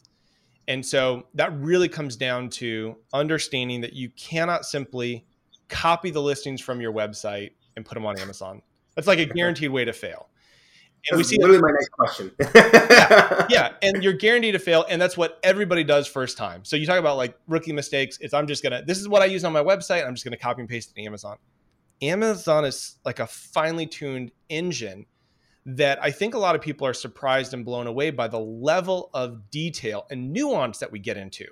And 0.68 0.86
so 0.86 1.26
that 1.34 1.52
really 1.60 1.90
comes 1.90 2.16
down 2.16 2.50
to 2.52 2.96
understanding 3.12 3.82
that 3.82 3.94
you 3.94 4.10
cannot 4.12 4.66
simply 4.66 5.26
copy 5.68 6.12
the 6.12 6.22
listings 6.22 6.62
from 6.62 6.80
your 6.80 6.94
website 6.94 7.52
and 7.76 7.86
put 7.86 7.96
them 7.96 8.06
on 8.06 8.20
Amazon. 8.20 8.62
That's 8.96 9.08
like 9.08 9.20
a 9.20 9.26
guaranteed 9.34 9.72
way 9.72 9.86
to 9.86 9.94
fail. 9.94 10.30
And 11.10 11.18
we 11.18 11.24
see 11.24 11.38
literally 11.38 11.62
my 11.62 11.72
next 11.72 11.90
question. 11.92 12.32
yeah, 12.56 13.48
yeah, 13.50 13.72
and 13.82 14.04
you're 14.04 14.14
guaranteed 14.14 14.54
to 14.54 14.60
fail, 14.60 14.86
and 14.90 15.02
that's 15.02 15.16
what 15.16 15.40
everybody 15.44 15.84
does 15.84 16.08
first 16.08 16.38
time. 16.38 16.66
So 16.66 16.76
you 16.76 16.86
talk 16.86 17.00
about 17.00 17.16
like 17.16 17.38
rookie 17.48 17.72
mistakes. 17.72 18.18
It's 18.20 18.34
I'm 18.34 18.48
just 18.48 18.64
gonna. 18.64 18.84
This 18.86 19.00
is 19.00 19.08
what 19.08 19.22
I 19.22 19.26
use 19.26 19.46
on 19.46 19.54
my 19.54 19.64
website. 19.64 20.06
I'm 20.06 20.14
just 20.14 20.26
gonna 20.26 20.38
copy 20.38 20.60
and 20.62 20.70
paste 20.70 20.92
it 20.92 20.96
to 20.96 21.06
Amazon. 21.06 21.38
Amazon 22.02 22.66
is 22.66 22.98
like 23.04 23.20
a 23.20 23.28
finely 23.28 23.86
tuned 23.86 24.32
engine 24.50 25.06
that 25.66 26.02
I 26.02 26.12
think 26.12 26.34
a 26.34 26.40
lot 26.40 26.56
of 26.56 26.62
people 26.62 26.88
are 26.88 26.94
surprised 26.94 27.54
and 27.54 27.66
blown 27.66 27.88
away 27.88 28.10
by 28.12 28.28
the 28.28 28.40
level 28.40 29.10
of 29.14 29.52
detail 29.52 30.08
and 30.10 30.32
nuance 30.32 30.80
that 30.80 30.92
we 30.92 31.00
get 31.00 31.18
into. 31.18 31.46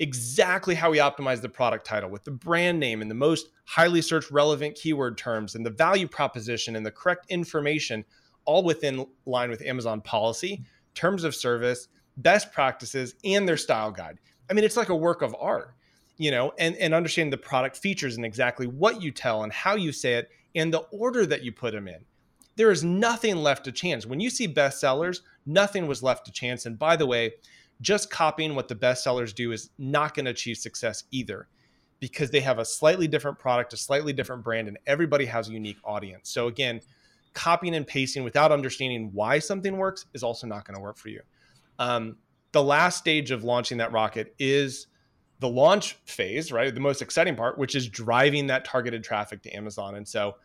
Exactly 0.00 0.74
how 0.74 0.90
we 0.90 0.98
optimize 0.98 1.40
the 1.40 1.48
product 1.48 1.86
title 1.86 2.10
with 2.10 2.24
the 2.24 2.32
brand 2.32 2.80
name 2.80 3.00
and 3.00 3.10
the 3.10 3.14
most 3.14 3.48
highly 3.64 4.02
searched 4.02 4.30
relevant 4.30 4.74
keyword 4.74 5.16
terms 5.16 5.54
and 5.54 5.64
the 5.64 5.70
value 5.70 6.08
proposition 6.08 6.74
and 6.74 6.84
the 6.84 6.90
correct 6.90 7.26
information, 7.30 8.04
all 8.44 8.64
within 8.64 9.06
line 9.24 9.50
with 9.50 9.62
Amazon 9.62 10.00
policy, 10.00 10.64
terms 10.94 11.22
of 11.22 11.34
service, 11.34 11.88
best 12.16 12.52
practices, 12.52 13.14
and 13.24 13.48
their 13.48 13.56
style 13.56 13.92
guide. 13.92 14.18
I 14.50 14.52
mean, 14.52 14.64
it's 14.64 14.76
like 14.76 14.90
a 14.90 14.96
work 14.96 15.22
of 15.22 15.34
art, 15.38 15.74
you 16.16 16.30
know, 16.30 16.52
and, 16.58 16.76
and 16.76 16.94
understanding 16.94 17.30
the 17.30 17.36
product 17.36 17.76
features 17.76 18.16
and 18.16 18.24
exactly 18.24 18.66
what 18.66 19.02
you 19.02 19.10
tell 19.10 19.42
and 19.42 19.52
how 19.52 19.74
you 19.74 19.92
say 19.92 20.14
it 20.14 20.30
and 20.54 20.72
the 20.72 20.80
order 20.90 21.26
that 21.26 21.42
you 21.42 21.50
put 21.52 21.72
them 21.72 21.88
in 21.88 22.04
there 22.56 22.70
is 22.70 22.84
nothing 22.84 23.36
left 23.36 23.64
to 23.64 23.72
chance. 23.72 24.06
When 24.06 24.20
you 24.20 24.30
see 24.30 24.46
bestsellers, 24.46 25.20
nothing 25.46 25.86
was 25.86 26.02
left 26.02 26.26
to 26.26 26.32
chance. 26.32 26.66
And 26.66 26.78
by 26.78 26.96
the 26.96 27.06
way, 27.06 27.34
just 27.80 28.10
copying 28.10 28.54
what 28.54 28.68
the 28.68 28.76
bestsellers 28.76 29.34
do 29.34 29.52
is 29.52 29.70
not 29.78 30.14
going 30.14 30.24
to 30.26 30.30
achieve 30.30 30.56
success 30.56 31.04
either 31.10 31.48
because 32.00 32.30
they 32.30 32.40
have 32.40 32.58
a 32.58 32.64
slightly 32.64 33.08
different 33.08 33.38
product, 33.38 33.72
a 33.72 33.76
slightly 33.76 34.12
different 34.12 34.44
brand, 34.44 34.68
and 34.68 34.78
everybody 34.86 35.24
has 35.24 35.48
a 35.48 35.52
unique 35.52 35.78
audience. 35.84 36.30
So 36.30 36.46
again, 36.46 36.80
copying 37.32 37.74
and 37.74 37.86
pasting 37.86 38.22
without 38.22 38.52
understanding 38.52 39.10
why 39.12 39.38
something 39.38 39.76
works 39.76 40.06
is 40.14 40.22
also 40.22 40.46
not 40.46 40.64
going 40.64 40.76
to 40.76 40.80
work 40.80 40.96
for 40.96 41.08
you. 41.08 41.20
Um, 41.78 42.16
the 42.52 42.62
last 42.62 42.98
stage 42.98 43.32
of 43.32 43.42
launching 43.42 43.78
that 43.78 43.90
rocket 43.90 44.34
is 44.38 44.86
the 45.44 45.48
launch 45.50 45.98
phase, 46.06 46.50
right? 46.50 46.74
The 46.74 46.80
most 46.80 47.02
exciting 47.02 47.36
part, 47.36 47.58
which 47.58 47.74
is 47.74 47.86
driving 47.86 48.46
that 48.46 48.64
targeted 48.64 49.04
traffic 49.04 49.42
to 49.42 49.50
Amazon. 49.50 49.96
And 49.96 50.08
so 50.08 50.36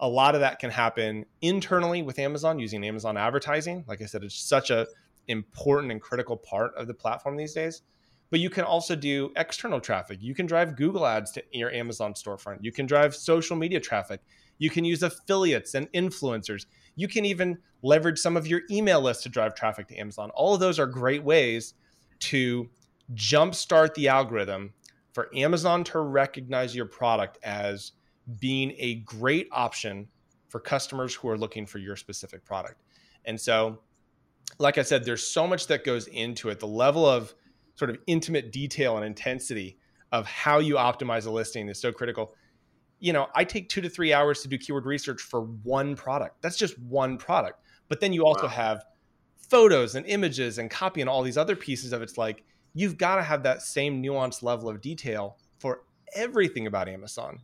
a 0.00 0.08
lot 0.08 0.34
of 0.34 0.40
that 0.40 0.58
can 0.58 0.70
happen 0.70 1.26
internally 1.42 2.00
with 2.00 2.18
Amazon 2.18 2.58
using 2.58 2.82
Amazon 2.82 3.18
advertising. 3.18 3.84
Like 3.86 4.00
I 4.00 4.06
said, 4.06 4.24
it's 4.24 4.40
such 4.40 4.70
a 4.70 4.86
important 5.26 5.92
and 5.92 6.00
critical 6.00 6.34
part 6.34 6.74
of 6.76 6.86
the 6.86 6.94
platform 6.94 7.36
these 7.36 7.52
days. 7.52 7.82
But 8.30 8.40
you 8.40 8.48
can 8.48 8.64
also 8.64 8.96
do 8.96 9.32
external 9.36 9.82
traffic. 9.82 10.16
You 10.22 10.34
can 10.34 10.46
drive 10.46 10.76
Google 10.76 11.06
ads 11.06 11.30
to 11.32 11.42
your 11.52 11.70
Amazon 11.70 12.14
storefront. 12.14 12.60
You 12.62 12.72
can 12.72 12.86
drive 12.86 13.14
social 13.14 13.54
media 13.54 13.80
traffic. 13.80 14.22
You 14.56 14.70
can 14.70 14.82
use 14.82 15.02
affiliates 15.02 15.74
and 15.74 15.92
influencers. 15.92 16.64
You 16.96 17.06
can 17.06 17.26
even 17.26 17.58
leverage 17.82 18.18
some 18.18 18.34
of 18.34 18.46
your 18.46 18.62
email 18.70 19.02
list 19.02 19.24
to 19.24 19.28
drive 19.28 19.54
traffic 19.54 19.88
to 19.88 19.96
Amazon. 19.96 20.30
All 20.30 20.54
of 20.54 20.60
those 20.60 20.78
are 20.78 20.86
great 20.86 21.22
ways 21.22 21.74
to 22.20 22.70
jumpstart 23.14 23.94
the 23.94 24.08
algorithm 24.08 24.72
for 25.12 25.28
Amazon 25.34 25.84
to 25.84 26.00
recognize 26.00 26.74
your 26.76 26.86
product 26.86 27.38
as 27.42 27.92
being 28.38 28.74
a 28.78 28.96
great 28.96 29.48
option 29.52 30.06
for 30.48 30.60
customers 30.60 31.14
who 31.14 31.28
are 31.28 31.38
looking 31.38 31.66
for 31.66 31.78
your 31.78 31.96
specific 31.96 32.44
product. 32.44 32.82
And 33.24 33.40
so, 33.40 33.80
like 34.58 34.78
I 34.78 34.82
said, 34.82 35.04
there's 35.04 35.26
so 35.26 35.46
much 35.46 35.66
that 35.66 35.84
goes 35.84 36.06
into 36.08 36.48
it. 36.48 36.60
The 36.60 36.66
level 36.66 37.06
of 37.06 37.34
sort 37.74 37.90
of 37.90 37.98
intimate 38.06 38.50
detail 38.52 38.96
and 38.96 39.04
intensity 39.04 39.78
of 40.12 40.26
how 40.26 40.58
you 40.58 40.76
optimize 40.76 41.26
a 41.26 41.30
listing 41.30 41.68
is 41.68 41.78
so 41.78 41.92
critical. 41.92 42.34
You 42.98 43.12
know, 43.12 43.28
I 43.34 43.44
take 43.44 43.68
two 43.68 43.80
to 43.82 43.88
three 43.88 44.12
hours 44.12 44.42
to 44.42 44.48
do 44.48 44.58
keyword 44.58 44.86
research 44.86 45.20
for 45.20 45.42
one 45.42 45.94
product. 45.94 46.42
That's 46.42 46.56
just 46.56 46.78
one 46.78 47.18
product. 47.18 47.60
But 47.88 48.00
then 48.00 48.12
you 48.12 48.26
also 48.26 48.44
wow. 48.44 48.48
have 48.48 48.84
photos 49.36 49.94
and 49.94 50.04
images 50.06 50.58
and 50.58 50.70
copy 50.70 51.00
and 51.00 51.08
all 51.08 51.22
these 51.22 51.38
other 51.38 51.56
pieces 51.56 51.92
of 51.92 52.02
it's 52.02 52.18
like 52.18 52.44
you've 52.78 52.96
got 52.96 53.16
to 53.16 53.22
have 53.22 53.42
that 53.42 53.62
same 53.62 54.02
nuanced 54.02 54.42
level 54.42 54.68
of 54.68 54.80
detail 54.80 55.36
for 55.58 55.82
everything 56.14 56.66
about 56.66 56.88
Amazon. 56.88 57.40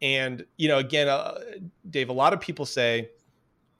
And 0.00 0.44
you 0.56 0.68
know, 0.68 0.78
again, 0.78 1.08
uh, 1.08 1.40
Dave, 1.90 2.08
a 2.08 2.12
lot 2.12 2.32
of 2.32 2.40
people 2.40 2.64
say, 2.64 3.10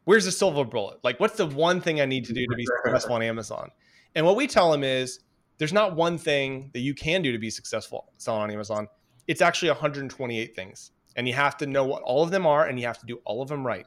"Where's 0.04 0.24
the 0.24 0.32
silver 0.32 0.64
bullet? 0.64 0.98
Like, 1.02 1.18
what's 1.20 1.36
the 1.36 1.46
one 1.46 1.80
thing 1.80 2.00
I 2.00 2.04
need 2.04 2.24
to 2.26 2.32
do 2.32 2.44
to 2.46 2.56
be 2.56 2.66
successful 2.66 3.14
on 3.14 3.22
Amazon?" 3.22 3.70
And 4.14 4.26
what 4.26 4.36
we 4.36 4.46
tell 4.46 4.70
them 4.70 4.84
is, 4.84 5.20
there's 5.58 5.72
not 5.72 5.96
one 5.96 6.18
thing 6.18 6.70
that 6.74 6.80
you 6.80 6.94
can 6.94 7.22
do 7.22 7.32
to 7.32 7.38
be 7.38 7.50
successful 7.50 8.12
selling 8.18 8.42
on 8.42 8.50
Amazon. 8.50 8.88
It's 9.26 9.40
actually 9.40 9.70
128 9.70 10.56
things, 10.56 10.90
and 11.16 11.26
you 11.28 11.34
have 11.34 11.56
to 11.58 11.66
know 11.66 11.84
what 11.84 12.02
all 12.02 12.22
of 12.22 12.30
them 12.30 12.46
are, 12.46 12.66
and 12.66 12.78
you 12.78 12.86
have 12.86 12.98
to 12.98 13.06
do 13.06 13.20
all 13.24 13.42
of 13.42 13.48
them 13.48 13.66
right. 13.66 13.86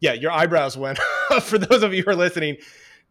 Yeah, 0.00 0.12
your 0.12 0.30
eyebrows 0.30 0.76
went. 0.76 0.98
for 1.42 1.58
those 1.58 1.82
of 1.82 1.94
you 1.94 2.02
who 2.02 2.10
are 2.10 2.16
listening, 2.16 2.58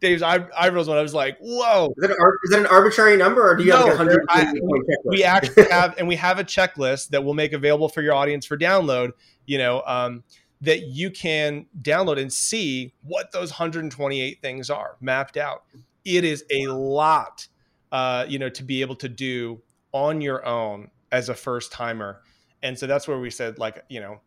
Dave's 0.00 0.22
eyebrows 0.22 0.88
when 0.88 0.96
I 0.96 1.02
was 1.02 1.12
like, 1.12 1.36
"Whoa!" 1.40 1.92
Is 1.96 2.08
that, 2.08 2.10
is 2.44 2.50
that 2.50 2.60
an 2.60 2.66
arbitrary 2.66 3.16
number, 3.16 3.50
or 3.50 3.56
do 3.56 3.64
you 3.64 3.70
no, 3.70 3.76
have 3.86 4.06
like 4.06 4.16
a 4.28 4.32
hundred? 4.32 4.58
We 5.04 5.24
actually 5.24 5.64
have, 5.70 5.94
and 5.98 6.08
we 6.08 6.16
have 6.16 6.38
a 6.38 6.44
checklist 6.44 7.10
that 7.10 7.22
we'll 7.22 7.34
make 7.34 7.52
available 7.52 7.88
for 7.88 8.00
your 8.00 8.14
audience 8.14 8.46
for 8.46 8.56
download. 8.56 9.10
You 9.44 9.58
know, 9.58 9.82
um, 9.86 10.24
that 10.62 10.86
you 10.86 11.10
can 11.10 11.66
download 11.82 12.18
and 12.18 12.32
see 12.32 12.94
what 13.02 13.32
those 13.32 13.50
128 13.50 14.40
things 14.40 14.70
are 14.70 14.96
mapped 15.00 15.36
out. 15.36 15.64
It 16.04 16.24
is 16.24 16.44
a 16.50 16.66
lot, 16.66 17.46
uh, 17.92 18.24
you 18.28 18.38
know, 18.38 18.48
to 18.50 18.62
be 18.62 18.80
able 18.80 18.96
to 18.96 19.08
do 19.08 19.60
on 19.92 20.20
your 20.20 20.44
own 20.46 20.90
as 21.12 21.28
a 21.28 21.34
first 21.34 21.72
timer, 21.72 22.22
and 22.62 22.78
so 22.78 22.86
that's 22.86 23.06
where 23.06 23.18
we 23.18 23.28
said, 23.28 23.58
like, 23.58 23.84
you 23.90 24.00
know, 24.00 24.20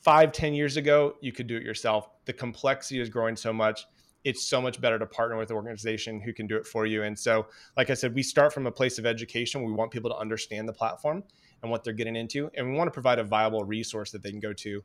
five, 0.00 0.30
ten 0.30 0.54
years 0.54 0.76
ago, 0.76 1.16
you 1.20 1.32
could 1.32 1.48
do 1.48 1.56
it 1.56 1.64
yourself. 1.64 2.08
The 2.24 2.32
complexity 2.32 3.00
is 3.00 3.08
growing 3.08 3.34
so 3.34 3.52
much 3.52 3.84
it's 4.24 4.44
so 4.44 4.60
much 4.60 4.80
better 4.80 4.98
to 4.98 5.06
partner 5.06 5.36
with 5.36 5.50
an 5.50 5.56
organization 5.56 6.20
who 6.20 6.32
can 6.32 6.46
do 6.46 6.56
it 6.56 6.66
for 6.66 6.86
you. 6.86 7.04
And 7.04 7.18
so, 7.18 7.46
like 7.76 7.90
I 7.90 7.94
said, 7.94 8.14
we 8.14 8.22
start 8.22 8.52
from 8.52 8.66
a 8.66 8.72
place 8.72 8.98
of 8.98 9.06
education. 9.06 9.62
We 9.62 9.72
want 9.72 9.90
people 9.90 10.10
to 10.10 10.16
understand 10.16 10.68
the 10.68 10.72
platform 10.72 11.22
and 11.62 11.70
what 11.70 11.84
they're 11.84 11.92
getting 11.92 12.16
into, 12.16 12.50
and 12.54 12.70
we 12.70 12.76
want 12.76 12.88
to 12.88 12.92
provide 12.92 13.18
a 13.18 13.24
viable 13.24 13.64
resource 13.64 14.10
that 14.12 14.22
they 14.22 14.30
can 14.30 14.40
go 14.40 14.52
to 14.52 14.82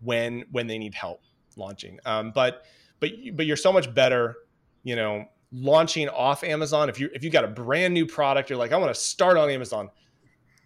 when 0.00 0.44
when 0.50 0.66
they 0.66 0.78
need 0.78 0.94
help 0.94 1.22
launching. 1.56 1.98
Um, 2.04 2.32
but 2.34 2.64
but 3.00 3.10
but 3.34 3.46
you're 3.46 3.56
so 3.56 3.72
much 3.72 3.92
better, 3.92 4.36
you 4.82 4.96
know, 4.96 5.26
launching 5.52 6.08
off 6.08 6.44
Amazon. 6.44 6.88
If 6.88 7.00
you 7.00 7.10
if 7.14 7.24
you 7.24 7.30
got 7.30 7.44
a 7.44 7.48
brand 7.48 7.94
new 7.94 8.06
product, 8.06 8.50
you're 8.50 8.58
like, 8.58 8.72
I 8.72 8.76
want 8.76 8.94
to 8.94 9.00
start 9.00 9.36
on 9.36 9.50
Amazon. 9.50 9.90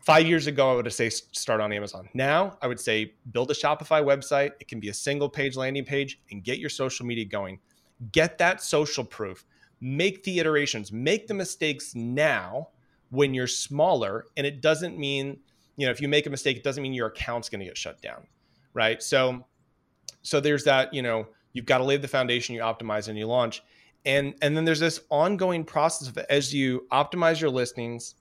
Five 0.04 0.26
years 0.26 0.46
ago, 0.46 0.72
I 0.72 0.74
would 0.76 0.86
have 0.86 0.94
say 0.94 1.10
start 1.10 1.60
on 1.60 1.72
Amazon. 1.72 2.08
Now, 2.14 2.56
I 2.62 2.66
would 2.66 2.80
say 2.80 3.14
build 3.30 3.50
a 3.50 3.54
Shopify 3.54 4.02
website. 4.02 4.52
It 4.58 4.66
can 4.66 4.80
be 4.80 4.88
a 4.88 4.94
single 4.94 5.28
page 5.28 5.56
landing 5.56 5.84
page 5.84 6.20
and 6.30 6.42
get 6.42 6.58
your 6.58 6.70
social 6.70 7.04
media 7.04 7.26
going 7.26 7.58
get 8.12 8.38
that 8.38 8.62
social 8.62 9.04
proof, 9.04 9.44
make 9.80 10.24
the 10.24 10.38
iterations, 10.38 10.92
make 10.92 11.26
the 11.26 11.34
mistakes 11.34 11.94
now 11.94 12.68
when 13.10 13.34
you're 13.34 13.46
smaller. 13.46 14.24
And 14.36 14.46
it 14.46 14.60
doesn't 14.60 14.98
mean, 14.98 15.38
you 15.76 15.86
know, 15.86 15.90
if 15.90 16.00
you 16.00 16.08
make 16.08 16.26
a 16.26 16.30
mistake, 16.30 16.56
it 16.56 16.64
doesn't 16.64 16.82
mean 16.82 16.94
your 16.94 17.08
account's 17.08 17.48
going 17.48 17.60
to 17.60 17.66
get 17.66 17.76
shut 17.76 18.00
down. 18.00 18.26
Right. 18.74 19.02
So, 19.02 19.44
so 20.22 20.40
there's 20.40 20.64
that, 20.64 20.92
you 20.92 21.02
know, 21.02 21.26
you've 21.52 21.66
got 21.66 21.78
to 21.78 21.84
lay 21.84 21.96
the 21.96 22.08
foundation, 22.08 22.54
you 22.54 22.60
optimize 22.60 23.08
and 23.08 23.18
you 23.18 23.26
launch. 23.26 23.62
And, 24.04 24.34
and 24.42 24.56
then 24.56 24.64
there's 24.64 24.80
this 24.80 25.00
ongoing 25.10 25.64
process 25.64 26.08
of 26.08 26.18
as 26.30 26.54
you 26.54 26.86
optimize 26.92 27.40
your 27.40 27.50
listings, 27.50 28.14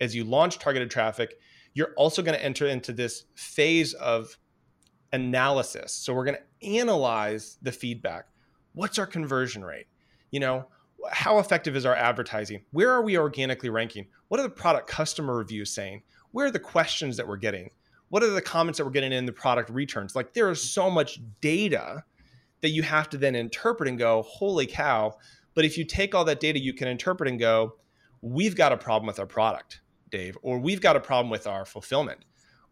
as 0.00 0.14
you 0.14 0.24
launch 0.24 0.58
targeted 0.58 0.90
traffic, 0.90 1.38
you're 1.74 1.92
also 1.96 2.22
going 2.22 2.36
to 2.36 2.44
enter 2.44 2.66
into 2.66 2.92
this 2.92 3.24
phase 3.34 3.92
of 3.94 4.38
analysis. 5.12 5.92
So 5.92 6.14
we're 6.14 6.24
going 6.24 6.38
to 6.38 6.68
analyze 6.68 7.58
the 7.62 7.72
feedback 7.72 8.26
what's 8.76 8.98
our 8.98 9.06
conversion 9.06 9.64
rate? 9.64 9.86
You 10.30 10.38
know, 10.38 10.66
how 11.10 11.38
effective 11.38 11.74
is 11.76 11.86
our 11.86 11.94
advertising? 11.94 12.62
Where 12.70 12.92
are 12.92 13.02
we 13.02 13.18
organically 13.18 13.70
ranking? 13.70 14.06
What 14.28 14.38
are 14.38 14.44
the 14.44 14.50
product 14.50 14.88
customer 14.88 15.34
reviews 15.34 15.72
saying? 15.72 16.02
Where 16.30 16.46
are 16.46 16.50
the 16.50 16.58
questions 16.58 17.16
that 17.16 17.26
we're 17.26 17.38
getting? 17.38 17.70
What 18.10 18.22
are 18.22 18.30
the 18.30 18.42
comments 18.42 18.78
that 18.78 18.84
we're 18.84 18.90
getting 18.90 19.12
in 19.12 19.24
the 19.24 19.32
product 19.32 19.70
returns? 19.70 20.14
Like 20.14 20.34
there 20.34 20.50
is 20.50 20.62
so 20.62 20.90
much 20.90 21.20
data 21.40 22.04
that 22.60 22.70
you 22.70 22.82
have 22.82 23.08
to 23.10 23.16
then 23.16 23.34
interpret 23.34 23.88
and 23.88 23.98
go, 23.98 24.22
holy 24.22 24.66
cow. 24.66 25.16
But 25.54 25.64
if 25.64 25.78
you 25.78 25.84
take 25.84 26.14
all 26.14 26.24
that 26.26 26.40
data, 26.40 26.58
you 26.58 26.74
can 26.74 26.86
interpret 26.86 27.28
and 27.28 27.40
go, 27.40 27.76
we've 28.20 28.56
got 28.56 28.72
a 28.72 28.76
problem 28.76 29.06
with 29.06 29.18
our 29.18 29.26
product, 29.26 29.80
Dave, 30.10 30.36
or 30.42 30.58
we've 30.58 30.82
got 30.82 30.96
a 30.96 31.00
problem 31.00 31.30
with 31.30 31.46
our 31.46 31.64
fulfillment, 31.64 32.24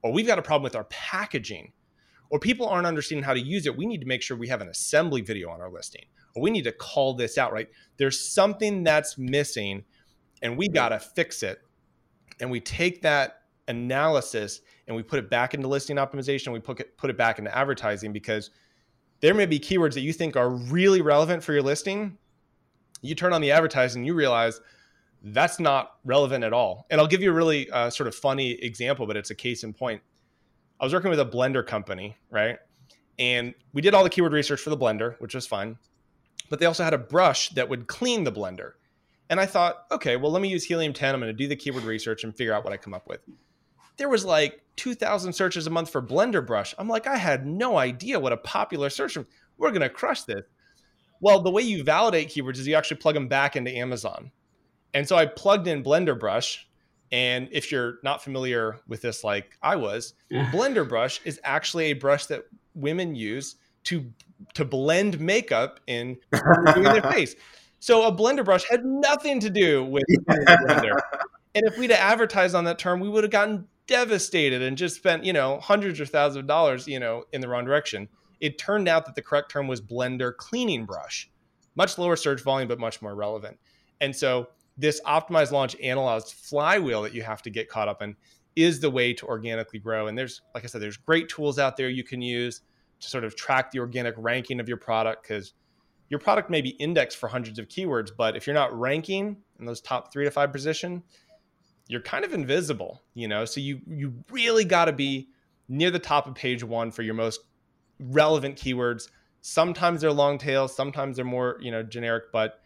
or 0.03 0.13
we've 0.13 0.27
got 0.27 0.39
a 0.39 0.43
problem 0.43 0.65
with 0.65 0.77
our 0.77 0.85
packaging 0.85 1.73
or 2.31 2.39
people 2.39 2.67
aren't 2.67 2.87
understanding 2.87 3.25
how 3.25 3.35
to 3.35 3.41
use 3.41 3.67
it, 3.67 3.77
we 3.77 3.87
need 3.87 4.01
to 4.01 4.07
make 4.07 4.23
sure 4.23 4.37
we 4.37 4.49
have 4.49 4.61
an 4.61 4.69
assembly 4.69 5.21
video 5.21 5.51
on 5.51 5.61
our 5.61 5.71
listing, 5.71 6.05
or 6.35 6.43
we 6.43 6.51
need 6.51 6.65
to 6.65 6.73
call 6.73 7.15
this 7.15 7.39
out, 7.39 7.53
right? 7.53 7.69
There's 7.97 8.33
something 8.33 8.83
that's 8.83 9.19
missing, 9.19 9.85
and 10.43 10.57
we 10.57 10.69
got 10.69 10.91
to 10.91 10.99
fix 10.99 11.43
it. 11.43 11.59
And 12.41 12.51
we 12.51 12.61
take 12.61 13.03
that 13.03 13.43
analysis 13.69 14.61
and 14.87 14.97
we 14.97 15.03
put 15.03 15.19
it 15.19 15.31
back 15.31 15.55
into 15.55 15.69
listing 15.69 15.97
optimization. 15.97 16.53
We 16.53 16.61
put 16.61 16.81
it, 16.81 16.97
put 16.99 17.11
it 17.11 17.17
back 17.17 17.39
into 17.39 17.57
advertising 17.57 18.13
because 18.13 18.51
there 19.21 19.35
may 19.35 19.47
be 19.47 19.59
keywords 19.59 19.95
that 19.95 20.03
you 20.03 20.13
think 20.13 20.37
are 20.37 20.51
really 20.51 21.01
relevant 21.01 21.43
for 21.43 21.53
your 21.53 21.63
listing. 21.63 22.19
You 23.01 23.15
turn 23.15 23.33
on 23.33 23.41
the 23.41 23.53
advertising, 23.53 24.05
you 24.05 24.15
realize 24.15 24.61
that's 25.23 25.59
not 25.59 25.93
relevant 26.05 26.45
at 26.45 26.53
all. 26.53 26.87
And 26.91 27.01
I'll 27.01 27.07
give 27.07 27.23
you 27.23 27.31
a 27.31 27.35
really 27.35 27.71
uh, 27.71 27.89
sort 27.89 28.07
of 28.07 28.15
funny 28.15 28.53
example, 28.63 29.07
but 29.07 29.17
it's 29.17 29.31
a 29.31 29.35
case 29.35 29.65
in 29.65 29.73
point. 29.73 30.03
I 30.85 30.87
was 30.87 30.93
working 30.93 31.09
with 31.09 31.21
a 31.21 31.25
blender 31.25 31.67
company, 31.67 32.15
right? 32.31 32.59
And 33.19 33.55
we 33.73 33.81
did 33.81 33.95
all 33.95 34.05
the 34.05 34.11
keyword 34.11 34.35
research 34.35 34.61
for 34.61 34.69
the 34.69 34.77
blender, 34.77 35.19
which 35.19 35.35
was 35.35 35.47
fun. 35.47 35.79
But 36.51 36.59
they 36.61 36.67
also 36.67 36.85
had 36.85 36.93
a 36.93 36.99
brush 36.99 37.49
that 37.51 37.71
would 37.71 37.87
clean 37.87 38.25
the 38.25 38.31
blender. 38.31 38.73
And 39.31 39.41
I 39.41 39.47
thought, 39.47 39.87
okay, 39.91 40.17
well, 40.17 40.31
let 40.31 40.43
me 40.43 40.49
use 40.49 40.63
Helium 40.63 40.93
10. 40.93 41.15
I'm 41.15 41.23
going 41.23 41.33
to 41.33 41.33
do 41.33 41.49
the 41.49 41.57
keyword 41.57 41.85
research 41.85 42.23
and 42.23 42.37
figure 42.37 42.53
out 42.53 42.65
what 42.65 42.75
I 42.75 42.77
come 42.77 42.93
up 42.93 43.09
with. 43.09 43.21
There 43.97 44.11
was 44.11 44.27
like 44.27 44.61
2,000 44.77 45.33
searches 45.33 45.67
a 45.67 45.71
month 45.71 45.89
for 45.89 46.03
Blender 46.03 46.47
brush. 46.47 46.75
I'm 46.77 46.87
like, 46.87 47.07
I 47.07 47.17
had 47.17 47.47
no 47.47 47.79
idea 47.79 48.21
what 48.21 48.35
a 48.35 48.37
popular 48.37 48.91
search. 48.91 49.17
We're 49.57 49.71
going 49.71 49.81
to 49.81 49.89
crush 49.89 50.25
this. 50.25 50.43
Well, 51.19 51.41
the 51.41 51.51
way 51.51 51.63
you 51.63 51.83
validate 51.83 52.29
keywords 52.29 52.59
is 52.59 52.67
you 52.67 52.75
actually 52.75 52.99
plug 52.99 53.15
them 53.15 53.29
back 53.29 53.57
into 53.57 53.75
Amazon. 53.75 54.33
And 54.93 55.09
so 55.09 55.17
I 55.17 55.25
plugged 55.25 55.67
in 55.67 55.83
Blender 55.83 56.21
brush 56.21 56.69
and 57.15 57.49
if 57.53 57.71
you're 57.71 57.99
not 58.03 58.25
familiar 58.25 58.81
with 58.89 59.01
this, 59.01 59.23
like 59.23 59.57
I 59.63 59.77
was, 59.77 60.15
blender 60.33 60.87
brush 60.87 61.21
is 61.25 61.41
actually 61.45 61.85
a 61.85 61.93
brush 61.93 62.27
that 62.27 62.45
women 62.75 63.15
use 63.15 63.55
to 63.85 64.11
to 64.55 64.65
blend 64.65 65.21
makeup 65.21 65.79
in 65.87 66.19
doing 66.75 66.83
their 66.83 67.03
face. 67.03 67.37
So 67.79 68.09
a 68.09 68.13
blender 68.13 68.45
brush 68.45 68.65
had 68.69 68.85
nothing 68.85 69.39
to 69.39 69.49
do 69.49 69.85
with 69.85 70.03
blender. 70.29 70.99
And 71.55 71.65
if 71.69 71.79
we'd 71.79 71.91
have 71.91 72.01
advertised 72.01 72.57
on 72.57 72.65
that 72.65 72.81
term, 72.81 72.99
we 72.99 73.09
would 73.09 73.23
have 73.23 73.31
gotten 73.31 73.69
devastated 73.87 74.61
and 74.61 74.77
just 74.77 74.97
spent, 74.97 75.23
you 75.23 75.33
know, 75.33 75.61
hundreds 75.61 76.01
or 76.01 76.07
thousands 76.07 76.39
of 76.39 76.49
dollars, 76.49 76.89
you 76.89 76.99
know, 76.99 77.27
in 77.33 77.41
the 77.41 77.47
wrong 77.47 77.65
direction. 77.65 78.09
It 78.41 78.59
turned 78.59 78.89
out 78.89 79.07
that 79.07 79.15
the 79.15 79.23
correct 79.23 79.53
term 79.53 79.69
was 79.69 79.81
blender 79.81 80.37
cleaning 80.37 80.85
brush. 80.85 81.31
Much 81.77 81.97
lower 81.97 82.17
search 82.17 82.43
volume, 82.43 82.67
but 82.67 82.81
much 82.81 83.01
more 83.01 83.15
relevant. 83.15 83.57
And 84.01 84.17
so 84.17 84.49
this 84.77 85.01
optimized 85.03 85.53
launch 85.53 85.77
analyzed 85.81 86.33
flywheel 86.33 87.03
that 87.03 87.15
you 87.15 87.23
have 87.23 87.43
to 87.43 87.51
get 87.51 87.69
caught 87.69 87.89
up 87.89 88.03
in 88.03 88.17
is 88.57 88.81
the 88.81 88.91
way 88.91 89.13
to 89.13 89.27
organically 89.27 89.79
grow. 89.79 90.07
And 90.07 90.17
there's, 90.17 90.43
like 90.55 90.65
I 90.65 90.67
said, 90.67 90.81
there's 90.81 90.97
great 90.97 91.29
tools 91.29 91.59
out 91.59 91.77
there 91.77 91.89
you 91.89 92.05
can 92.05 92.23
use 92.23 92.61
to 93.01 93.09
sort 93.09 93.25
of 93.25 93.37
track 93.37 93.71
the 93.71 93.81
organic 93.81 94.15
ranking 94.17 94.61
of 94.61 94.69
your 94.69 94.77
product 94.77 95.23
because 95.23 95.55
your 96.09 96.21
product 96.21 96.51
may 96.51 96.61
be 96.61 96.71
indexed 96.71 97.17
for 97.17 97.29
hundreds 97.29 97.59
of 97.59 97.69
keywords, 97.69 98.11
but 98.17 98.37
if 98.37 98.47
you're 98.47 98.55
not 98.55 98.79
ranking 98.79 99.37
in 99.59 99.65
those 99.65 99.81
top 99.81 100.13
three 100.13 100.25
to 100.25 100.31
five 100.31 100.53
position, 100.53 101.03
you're 101.89 102.01
kind 102.01 102.25
of 102.25 102.33
invisible, 102.33 103.03
you 103.15 103.29
know. 103.29 103.45
So 103.45 103.61
you 103.61 103.81
you 103.87 104.15
really 104.31 104.65
got 104.65 104.87
to 104.87 104.93
be 104.93 105.29
near 105.69 105.91
the 105.91 105.99
top 105.99 106.27
of 106.27 106.35
page 106.35 106.63
one 106.63 106.91
for 106.91 107.03
your 107.03 107.15
most 107.15 107.41
relevant 107.99 108.57
keywords. 108.57 109.09
Sometimes 109.41 110.01
they're 110.01 110.13
long 110.13 110.39
tail, 110.39 110.69
sometimes 110.69 111.17
they're 111.17 111.25
more 111.25 111.59
you 111.61 111.71
know 111.71 111.83
generic, 111.83 112.25
but 112.33 112.61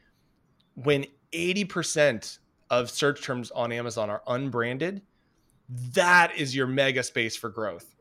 when 0.75 1.07
80% 1.33 2.39
of 2.71 2.91
search 2.91 3.23
terms 3.23 3.51
on 3.51 3.73
Amazon 3.73 4.11
are 4.11 4.23
unbranded, 4.27 5.03
that 5.69 6.37
is 6.37 6.55
your 6.55 6.67
mega 6.67 7.03
space 7.03 7.37
for 7.37 7.49
growth, 7.51 7.95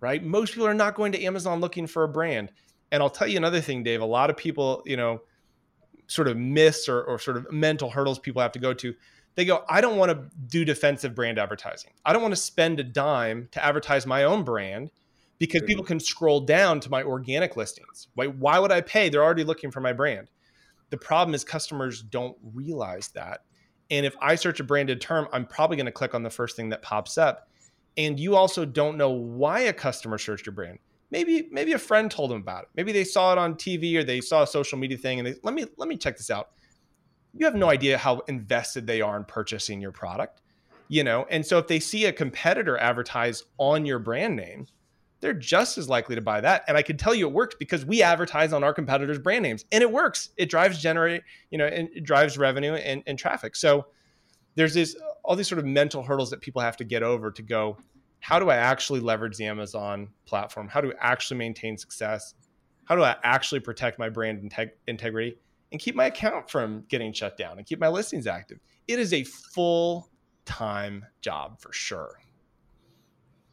right? 0.00 0.22
Most 0.22 0.52
people 0.52 0.66
are 0.66 0.74
not 0.74 0.94
going 0.94 1.12
to 1.12 1.24
Amazon 1.24 1.60
looking 1.60 1.86
for 1.86 2.04
a 2.04 2.08
brand. 2.08 2.52
And 2.92 3.02
I'll 3.02 3.10
tell 3.10 3.26
you 3.26 3.36
another 3.36 3.60
thing, 3.60 3.82
Dave. 3.82 4.00
A 4.00 4.06
lot 4.06 4.30
of 4.30 4.36
people, 4.36 4.82
you 4.84 4.96
know, 4.96 5.22
sort 6.06 6.28
of 6.28 6.36
myths 6.36 6.88
or, 6.88 7.02
or 7.02 7.18
sort 7.18 7.36
of 7.36 7.50
mental 7.50 7.90
hurdles 7.90 8.18
people 8.18 8.42
have 8.42 8.52
to 8.52 8.58
go 8.58 8.74
to. 8.74 8.94
They 9.36 9.44
go, 9.44 9.64
I 9.68 9.80
don't 9.80 9.96
want 9.96 10.12
to 10.12 10.36
do 10.48 10.64
defensive 10.64 11.14
brand 11.14 11.38
advertising. 11.38 11.90
I 12.04 12.12
don't 12.12 12.22
want 12.22 12.32
to 12.32 12.40
spend 12.40 12.78
a 12.78 12.84
dime 12.84 13.48
to 13.52 13.64
advertise 13.64 14.06
my 14.06 14.24
own 14.24 14.44
brand 14.44 14.90
because 15.38 15.62
people 15.62 15.84
can 15.84 15.98
scroll 15.98 16.40
down 16.40 16.78
to 16.80 16.90
my 16.90 17.02
organic 17.02 17.56
listings. 17.56 18.08
Why, 18.14 18.26
why 18.26 18.58
would 18.58 18.70
I 18.70 18.80
pay? 18.80 19.08
They're 19.08 19.24
already 19.24 19.44
looking 19.44 19.70
for 19.70 19.80
my 19.80 19.92
brand. 19.92 20.30
The 20.94 20.98
problem 20.98 21.34
is 21.34 21.42
customers 21.42 22.02
don't 22.02 22.36
realize 22.54 23.08
that. 23.16 23.40
And 23.90 24.06
if 24.06 24.14
I 24.22 24.36
search 24.36 24.60
a 24.60 24.64
branded 24.64 25.00
term, 25.00 25.26
I'm 25.32 25.44
probably 25.44 25.76
going 25.76 25.86
to 25.86 25.92
click 25.92 26.14
on 26.14 26.22
the 26.22 26.30
first 26.30 26.54
thing 26.54 26.68
that 26.68 26.82
pops 26.82 27.18
up. 27.18 27.48
And 27.96 28.18
you 28.20 28.36
also 28.36 28.64
don't 28.64 28.96
know 28.96 29.10
why 29.10 29.62
a 29.62 29.72
customer 29.72 30.18
searched 30.18 30.46
your 30.46 30.52
brand. 30.52 30.78
Maybe 31.10 31.48
maybe 31.50 31.72
a 31.72 31.80
friend 31.80 32.08
told 32.08 32.30
them 32.30 32.42
about 32.42 32.62
it. 32.62 32.68
Maybe 32.76 32.92
they 32.92 33.02
saw 33.02 33.32
it 33.32 33.38
on 33.38 33.56
TV 33.56 33.96
or 33.96 34.04
they 34.04 34.20
saw 34.20 34.44
a 34.44 34.46
social 34.46 34.78
media 34.78 34.96
thing 34.96 35.18
and 35.18 35.26
they 35.26 35.34
let 35.42 35.52
me 35.52 35.64
let 35.78 35.88
me 35.88 35.96
check 35.96 36.16
this 36.16 36.30
out. 36.30 36.50
You 37.32 37.44
have 37.44 37.56
no 37.56 37.68
idea 37.68 37.98
how 37.98 38.20
invested 38.28 38.86
they 38.86 39.00
are 39.00 39.16
in 39.16 39.24
purchasing 39.24 39.80
your 39.80 39.90
product, 39.90 40.42
you 40.86 41.02
know. 41.02 41.26
And 41.28 41.44
so 41.44 41.58
if 41.58 41.66
they 41.66 41.80
see 41.80 42.04
a 42.04 42.12
competitor 42.12 42.78
advertise 42.78 43.42
on 43.58 43.84
your 43.84 43.98
brand 43.98 44.36
name, 44.36 44.68
they're 45.24 45.32
just 45.32 45.78
as 45.78 45.88
likely 45.88 46.14
to 46.14 46.20
buy 46.20 46.38
that. 46.38 46.64
And 46.68 46.76
I 46.76 46.82
can 46.82 46.98
tell 46.98 47.14
you 47.14 47.26
it 47.26 47.32
works 47.32 47.56
because 47.58 47.86
we 47.86 48.02
advertise 48.02 48.52
on 48.52 48.62
our 48.62 48.74
competitors' 48.74 49.18
brand 49.18 49.42
names 49.42 49.64
and 49.72 49.80
it 49.80 49.90
works. 49.90 50.28
It 50.36 50.50
drives 50.50 50.82
generate, 50.82 51.22
you 51.50 51.56
know, 51.56 51.64
and 51.64 51.88
it 51.94 52.04
drives 52.04 52.36
revenue 52.36 52.74
and, 52.74 53.02
and 53.06 53.18
traffic. 53.18 53.56
So 53.56 53.86
there's 54.54 54.74
this 54.74 54.94
all 55.24 55.34
these 55.34 55.48
sort 55.48 55.60
of 55.60 55.64
mental 55.64 56.02
hurdles 56.02 56.28
that 56.28 56.42
people 56.42 56.60
have 56.60 56.76
to 56.76 56.84
get 56.84 57.02
over 57.02 57.30
to 57.30 57.40
go, 57.40 57.78
how 58.20 58.38
do 58.38 58.50
I 58.50 58.56
actually 58.56 59.00
leverage 59.00 59.38
the 59.38 59.46
Amazon 59.46 60.10
platform? 60.26 60.68
How 60.68 60.82
do 60.82 60.92
I 60.92 60.96
actually 61.00 61.38
maintain 61.38 61.78
success? 61.78 62.34
How 62.84 62.94
do 62.94 63.02
I 63.02 63.16
actually 63.22 63.60
protect 63.60 63.98
my 63.98 64.10
brand 64.10 64.42
integ- 64.42 64.72
integrity 64.86 65.38
and 65.72 65.80
keep 65.80 65.94
my 65.94 66.04
account 66.04 66.50
from 66.50 66.84
getting 66.90 67.14
shut 67.14 67.38
down 67.38 67.56
and 67.56 67.66
keep 67.66 67.80
my 67.80 67.88
listings 67.88 68.26
active? 68.26 68.58
It 68.88 68.98
is 68.98 69.14
a 69.14 69.24
full 69.24 70.10
time 70.44 71.06
job 71.22 71.62
for 71.62 71.72
sure. 71.72 72.18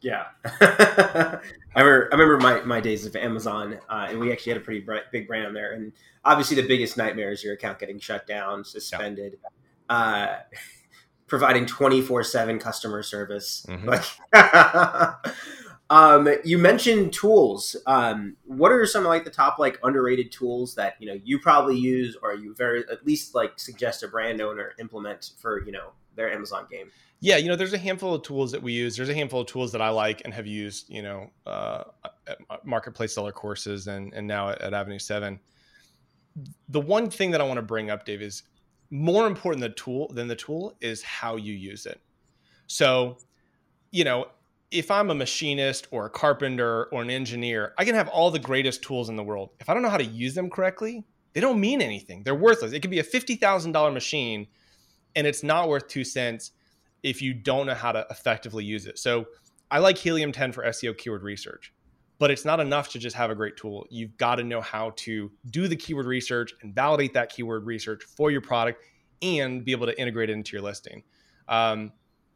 Yeah, 0.01 0.25
I 0.45 1.39
remember. 1.75 2.09
I 2.11 2.15
remember 2.15 2.37
my, 2.39 2.61
my 2.61 2.81
days 2.81 3.05
of 3.05 3.15
Amazon, 3.15 3.79
uh, 3.87 4.07
and 4.09 4.19
we 4.19 4.31
actually 4.31 4.53
had 4.53 4.61
a 4.61 4.65
pretty 4.65 4.79
bright, 4.79 5.03
big 5.11 5.27
brand 5.27 5.45
on 5.45 5.53
there. 5.53 5.73
And 5.73 5.93
obviously, 6.25 6.55
the 6.55 6.67
biggest 6.67 6.97
nightmare 6.97 7.31
is 7.31 7.43
your 7.43 7.53
account 7.53 7.77
getting 7.77 7.99
shut 7.99 8.25
down, 8.25 8.65
suspended. 8.65 9.37
Yeah. 9.89 9.95
Uh, 9.95 10.39
providing 11.31 11.65
24-7 11.65 12.59
customer 12.59 13.01
service 13.01 13.65
mm-hmm. 13.69 13.87
like 13.87 14.03
um, 15.89 16.27
you 16.43 16.57
mentioned 16.57 17.13
tools 17.13 17.77
um, 17.87 18.35
what 18.43 18.69
are 18.69 18.85
some 18.85 19.05
like 19.05 19.23
the 19.23 19.29
top 19.29 19.57
like 19.57 19.79
underrated 19.81 20.29
tools 20.29 20.75
that 20.75 20.95
you 20.99 21.07
know 21.07 21.17
you 21.23 21.39
probably 21.39 21.77
use 21.77 22.17
or 22.21 22.33
you 22.33 22.53
very 22.53 22.83
at 22.91 23.05
least 23.05 23.33
like 23.33 23.57
suggest 23.57 24.03
a 24.03 24.09
brand 24.09 24.41
owner 24.41 24.73
implement 24.77 25.31
for 25.37 25.63
you 25.65 25.71
know 25.71 25.91
their 26.15 26.31
amazon 26.31 26.65
game 26.69 26.87
yeah 27.19 27.37
you 27.37 27.47
know 27.47 27.55
there's 27.55 27.73
a 27.73 27.77
handful 27.77 28.13
of 28.13 28.23
tools 28.23 28.51
that 28.51 28.61
we 28.61 28.73
use 28.73 28.95
there's 28.95 29.09
a 29.09 29.13
handful 29.13 29.41
of 29.41 29.47
tools 29.47 29.71
that 29.71 29.81
i 29.81 29.89
like 29.89 30.21
and 30.25 30.33
have 30.33 30.47
used 30.47 30.89
you 30.89 31.01
know 31.01 31.29
uh, 31.45 31.83
at 32.27 32.37
marketplace 32.65 33.13
seller 33.13 33.31
courses 33.31 33.87
and, 33.87 34.13
and 34.13 34.25
now 34.25 34.49
at, 34.49 34.61
at 34.61 34.73
avenue 34.73 34.99
7 34.99 35.39
the 36.69 36.81
one 36.81 37.09
thing 37.09 37.31
that 37.31 37.41
i 37.41 37.43
want 37.43 37.57
to 37.57 37.63
bring 37.63 37.89
up 37.89 38.05
dave 38.05 38.21
is 38.21 38.43
more 38.91 39.25
important 39.25 39.61
the 39.61 39.69
tool 39.69 40.11
than 40.13 40.27
the 40.27 40.35
tool 40.35 40.75
is 40.81 41.01
how 41.01 41.37
you 41.37 41.53
use 41.53 41.85
it. 41.85 41.99
So, 42.67 43.17
you 43.89 44.03
know, 44.03 44.27
if 44.69 44.91
I'm 44.91 45.09
a 45.09 45.15
machinist 45.15 45.87
or 45.91 46.05
a 46.05 46.09
carpenter 46.09 46.85
or 46.91 47.01
an 47.01 47.09
engineer, 47.09 47.73
I 47.77 47.85
can 47.85 47.95
have 47.95 48.09
all 48.09 48.31
the 48.31 48.39
greatest 48.39 48.83
tools 48.83 49.09
in 49.09 49.15
the 49.15 49.23
world. 49.23 49.51
If 49.59 49.69
I 49.69 49.73
don't 49.73 49.81
know 49.81 49.89
how 49.89 49.97
to 49.97 50.03
use 50.03 50.35
them 50.35 50.49
correctly, 50.49 51.03
they 51.33 51.41
don't 51.41 51.59
mean 51.59 51.81
anything. 51.81 52.23
They're 52.23 52.35
worthless. 52.35 52.73
It 52.73 52.81
could 52.81 52.91
be 52.91 52.99
a 52.99 53.03
$50,000 53.03 53.93
machine 53.93 54.47
and 55.15 55.27
it's 55.27 55.43
not 55.43 55.69
worth 55.69 55.87
2 55.87 56.03
cents 56.03 56.51
if 57.03 57.21
you 57.21 57.33
don't 57.33 57.65
know 57.65 57.73
how 57.73 57.91
to 57.91 58.05
effectively 58.09 58.63
use 58.63 58.85
it. 58.85 58.99
So, 58.99 59.25
I 59.69 59.79
like 59.79 59.97
Helium 59.97 60.33
10 60.33 60.51
for 60.51 60.63
SEO 60.65 60.97
keyword 60.97 61.23
research 61.23 61.73
but 62.21 62.29
it's 62.29 62.45
not 62.45 62.59
enough 62.59 62.89
to 62.89 62.99
just 62.99 63.15
have 63.15 63.31
a 63.31 63.35
great 63.35 63.57
tool. 63.57 63.87
You've 63.89 64.15
got 64.17 64.35
to 64.35 64.43
know 64.43 64.61
how 64.61 64.93
to 64.97 65.31
do 65.49 65.67
the 65.67 65.75
keyword 65.75 66.05
research 66.05 66.53
and 66.61 66.71
validate 66.71 67.15
that 67.15 67.29
keyword 67.29 67.65
research 67.65 68.03
for 68.03 68.29
your 68.29 68.41
product 68.41 68.83
and 69.23 69.65
be 69.65 69.71
able 69.71 69.87
to 69.87 69.99
integrate 69.99 70.29
it 70.29 70.33
into 70.33 70.51
your 70.55 70.61
listing. 70.61 71.01
Um, 71.49 71.91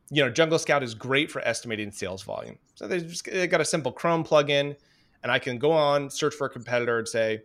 you 0.10 0.24
know, 0.24 0.32
Jungle 0.32 0.58
Scout 0.58 0.82
is 0.82 0.96
great 0.96 1.30
for 1.30 1.40
estimating 1.48 1.92
sales 1.92 2.24
volume. 2.24 2.58
So 2.74 2.88
they 2.88 3.00
just 3.00 3.26
they 3.26 3.46
got 3.46 3.62
a 3.62 3.66
simple 3.66 3.92
Chrome 3.92 4.24
plugin, 4.24 4.76
and 5.22 5.32
I 5.32 5.38
can 5.38 5.60
go 5.60 5.72
on 5.72 6.10
search 6.10 6.34
for 6.34 6.48
a 6.48 6.50
competitor 6.50 6.98
and 6.98 7.08
say, 7.08 7.44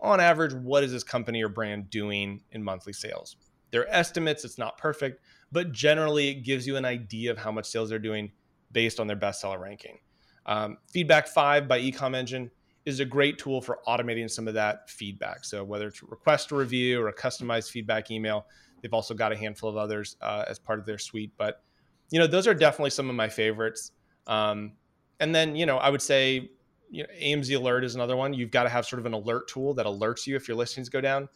on 0.00 0.18
average, 0.18 0.54
what 0.54 0.84
is 0.84 0.92
this 0.92 1.04
company 1.04 1.42
or 1.42 1.50
brand 1.50 1.90
doing 1.90 2.40
in 2.52 2.62
monthly 2.62 2.94
sales? 2.94 3.36
Their 3.72 3.92
estimates, 3.92 4.44
it's 4.44 4.58
not 4.58 4.78
perfect, 4.78 5.20
but 5.50 5.72
generally 5.72 6.28
it 6.28 6.44
gives 6.44 6.66
you 6.66 6.76
an 6.76 6.84
idea 6.84 7.30
of 7.30 7.38
how 7.38 7.50
much 7.50 7.66
sales 7.66 7.88
they're 7.88 7.98
doing 7.98 8.30
based 8.70 9.00
on 9.00 9.06
their 9.06 9.16
bestseller 9.16 9.58
ranking. 9.58 9.98
Um, 10.46 10.78
FeedbackFive 10.94 11.66
by 11.66 11.80
eComEngine 11.80 12.50
is 12.84 13.00
a 13.00 13.04
great 13.04 13.38
tool 13.38 13.60
for 13.60 13.78
automating 13.86 14.30
some 14.30 14.48
of 14.48 14.54
that 14.54 14.90
feedback. 14.90 15.44
So 15.44 15.64
whether 15.64 15.88
it's 15.88 16.02
request 16.02 16.50
a 16.50 16.56
review 16.56 17.00
or 17.00 17.08
a 17.08 17.14
customized 17.14 17.70
feedback 17.70 18.10
email, 18.10 18.46
they've 18.80 18.94
also 18.94 19.14
got 19.14 19.32
a 19.32 19.36
handful 19.36 19.70
of 19.70 19.76
others 19.76 20.16
uh, 20.20 20.44
as 20.48 20.58
part 20.58 20.78
of 20.78 20.86
their 20.86 20.98
suite. 20.98 21.32
But 21.36 21.62
you 22.10 22.18
know, 22.18 22.26
those 22.26 22.46
are 22.46 22.54
definitely 22.54 22.90
some 22.90 23.08
of 23.08 23.16
my 23.16 23.28
favorites. 23.28 23.92
Um, 24.26 24.72
and 25.20 25.34
then 25.34 25.54
you 25.54 25.66
know, 25.66 25.78
I 25.78 25.90
would 25.90 26.02
say 26.02 26.50
you 26.90 27.04
know, 27.04 27.08
AMZ 27.20 27.56
Alert 27.56 27.84
is 27.84 27.94
another 27.94 28.16
one. 28.16 28.34
You've 28.34 28.50
got 28.50 28.64
to 28.64 28.68
have 28.68 28.84
sort 28.84 29.00
of 29.00 29.06
an 29.06 29.14
alert 29.14 29.48
tool 29.48 29.72
that 29.74 29.86
alerts 29.86 30.26
you 30.26 30.36
if 30.36 30.46
your 30.46 30.56
listings 30.56 30.88
go 30.88 31.00
down. 31.00 31.28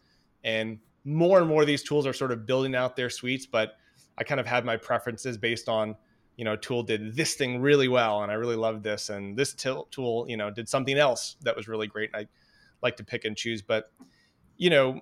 And 0.44 0.78
more 1.06 1.38
and 1.38 1.48
more 1.48 1.62
of 1.62 1.66
these 1.66 1.82
tools 1.82 2.06
are 2.06 2.12
sort 2.12 2.32
of 2.32 2.44
building 2.44 2.74
out 2.74 2.96
their 2.96 3.08
suites, 3.08 3.46
but 3.46 3.76
I 4.18 4.24
kind 4.24 4.40
of 4.40 4.46
had 4.46 4.64
my 4.64 4.76
preferences 4.76 5.38
based 5.38 5.68
on 5.68 5.96
you 6.36 6.44
know, 6.44 6.54
tool 6.54 6.82
did 6.82 7.16
this 7.16 7.34
thing 7.34 7.60
really 7.60 7.88
well, 7.88 8.22
and 8.22 8.30
I 8.30 8.34
really 8.34 8.56
loved 8.56 8.84
this, 8.84 9.08
and 9.08 9.36
this 9.36 9.54
tool, 9.54 10.26
you 10.28 10.36
know, 10.36 10.50
did 10.50 10.68
something 10.68 10.98
else 10.98 11.36
that 11.42 11.56
was 11.56 11.66
really 11.66 11.86
great. 11.86 12.10
And 12.12 12.26
I 12.26 12.28
like 12.82 12.96
to 12.98 13.04
pick 13.04 13.24
and 13.24 13.36
choose, 13.36 13.62
but 13.62 13.90
you 14.58 14.70
know, 14.70 15.00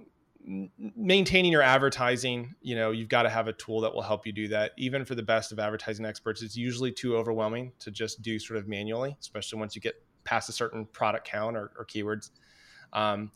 maintaining 0.96 1.50
your 1.50 1.62
advertising, 1.62 2.55
you 2.61 2.76
know, 2.76 2.90
you've 2.90 3.09
got 3.09 3.22
to 3.22 3.30
have 3.30 3.48
a 3.48 3.52
tool 3.52 3.80
that 3.80 3.94
will 3.94 4.02
help 4.02 4.26
you 4.26 4.32
do 4.32 4.48
that. 4.48 4.72
Even 4.76 5.05
for 5.05 5.14
the 5.14 5.22
best 5.22 5.52
of 5.52 5.59
advertising 5.59 6.05
experts, 6.05 6.42
it's 6.42 6.57
usually 6.57 6.92
too 6.92 7.16
overwhelming 7.16 7.72
to 7.80 7.90
just 7.90 8.22
do 8.22 8.38
sort 8.38 8.59
of 8.59 8.68
manually, 8.68 9.16
especially 9.20 9.59
once 9.59 9.74
you 9.74 9.82
get 9.82 9.94
past 10.24 10.48
a 10.48 10.52
certain 10.52 10.86
product 10.86 11.26
count 11.26 11.57
or, 11.57 11.72
or 11.78 11.84
keywords. 11.84 12.30
Um, 12.92 13.32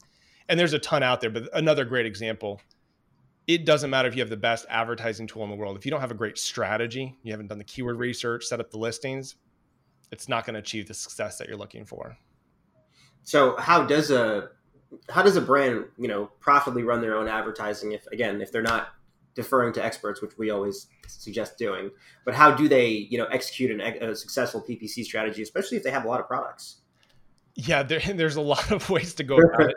and 0.48 0.58
there's 0.58 0.72
a 0.72 0.78
ton 0.78 1.02
out 1.02 1.20
there, 1.20 1.30
but 1.30 1.48
another 1.52 1.84
great 1.84 2.06
example 2.06 2.60
it 3.48 3.64
doesn't 3.64 3.88
matter 3.88 4.06
if 4.06 4.14
you 4.14 4.20
have 4.20 4.28
the 4.28 4.36
best 4.36 4.66
advertising 4.68 5.26
tool 5.26 5.42
in 5.42 5.48
the 5.48 5.56
world. 5.56 5.76
If 5.76 5.86
you 5.86 5.90
don't 5.90 6.02
have 6.02 6.10
a 6.10 6.14
great 6.14 6.36
strategy, 6.36 7.18
you 7.22 7.32
haven't 7.32 7.46
done 7.46 7.56
the 7.56 7.64
keyword 7.64 7.96
research, 7.98 8.44
set 8.44 8.60
up 8.60 8.70
the 8.70 8.76
listings, 8.76 9.36
it's 10.12 10.28
not 10.28 10.44
going 10.44 10.54
to 10.54 10.60
achieve 10.60 10.86
the 10.86 10.94
success 10.94 11.38
that 11.38 11.48
you're 11.48 11.56
looking 11.56 11.86
for. 11.86 12.16
So 13.24 13.56
how 13.56 13.84
does 13.84 14.10
a 14.10 14.50
how 15.10 15.22
does 15.22 15.36
a 15.36 15.40
brand, 15.40 15.84
you 15.98 16.08
know, 16.08 16.30
profitably 16.40 16.82
run 16.82 17.00
their 17.00 17.14
own 17.16 17.26
advertising 17.26 17.92
if 17.92 18.06
again, 18.08 18.40
if 18.40 18.52
they're 18.52 18.62
not 18.62 18.88
deferring 19.34 19.72
to 19.74 19.84
experts, 19.84 20.20
which 20.20 20.36
we 20.36 20.50
always 20.50 20.86
suggest 21.06 21.56
doing, 21.56 21.90
but 22.24 22.34
how 22.34 22.50
do 22.50 22.68
they, 22.68 22.88
you 22.88 23.16
know, 23.16 23.26
execute 23.26 23.70
an, 23.70 23.80
a 23.80 24.14
successful 24.14 24.62
PPC 24.62 25.04
strategy, 25.04 25.42
especially 25.42 25.78
if 25.78 25.82
they 25.82 25.90
have 25.90 26.04
a 26.04 26.08
lot 26.08 26.20
of 26.20 26.26
products? 26.26 26.80
Yeah, 27.54 27.82
there, 27.82 28.00
there's 28.14 28.36
a 28.36 28.42
lot 28.42 28.70
of 28.70 28.88
ways 28.90 29.14
to 29.14 29.24
go 29.24 29.36
about 29.54 29.70
it. 29.70 29.76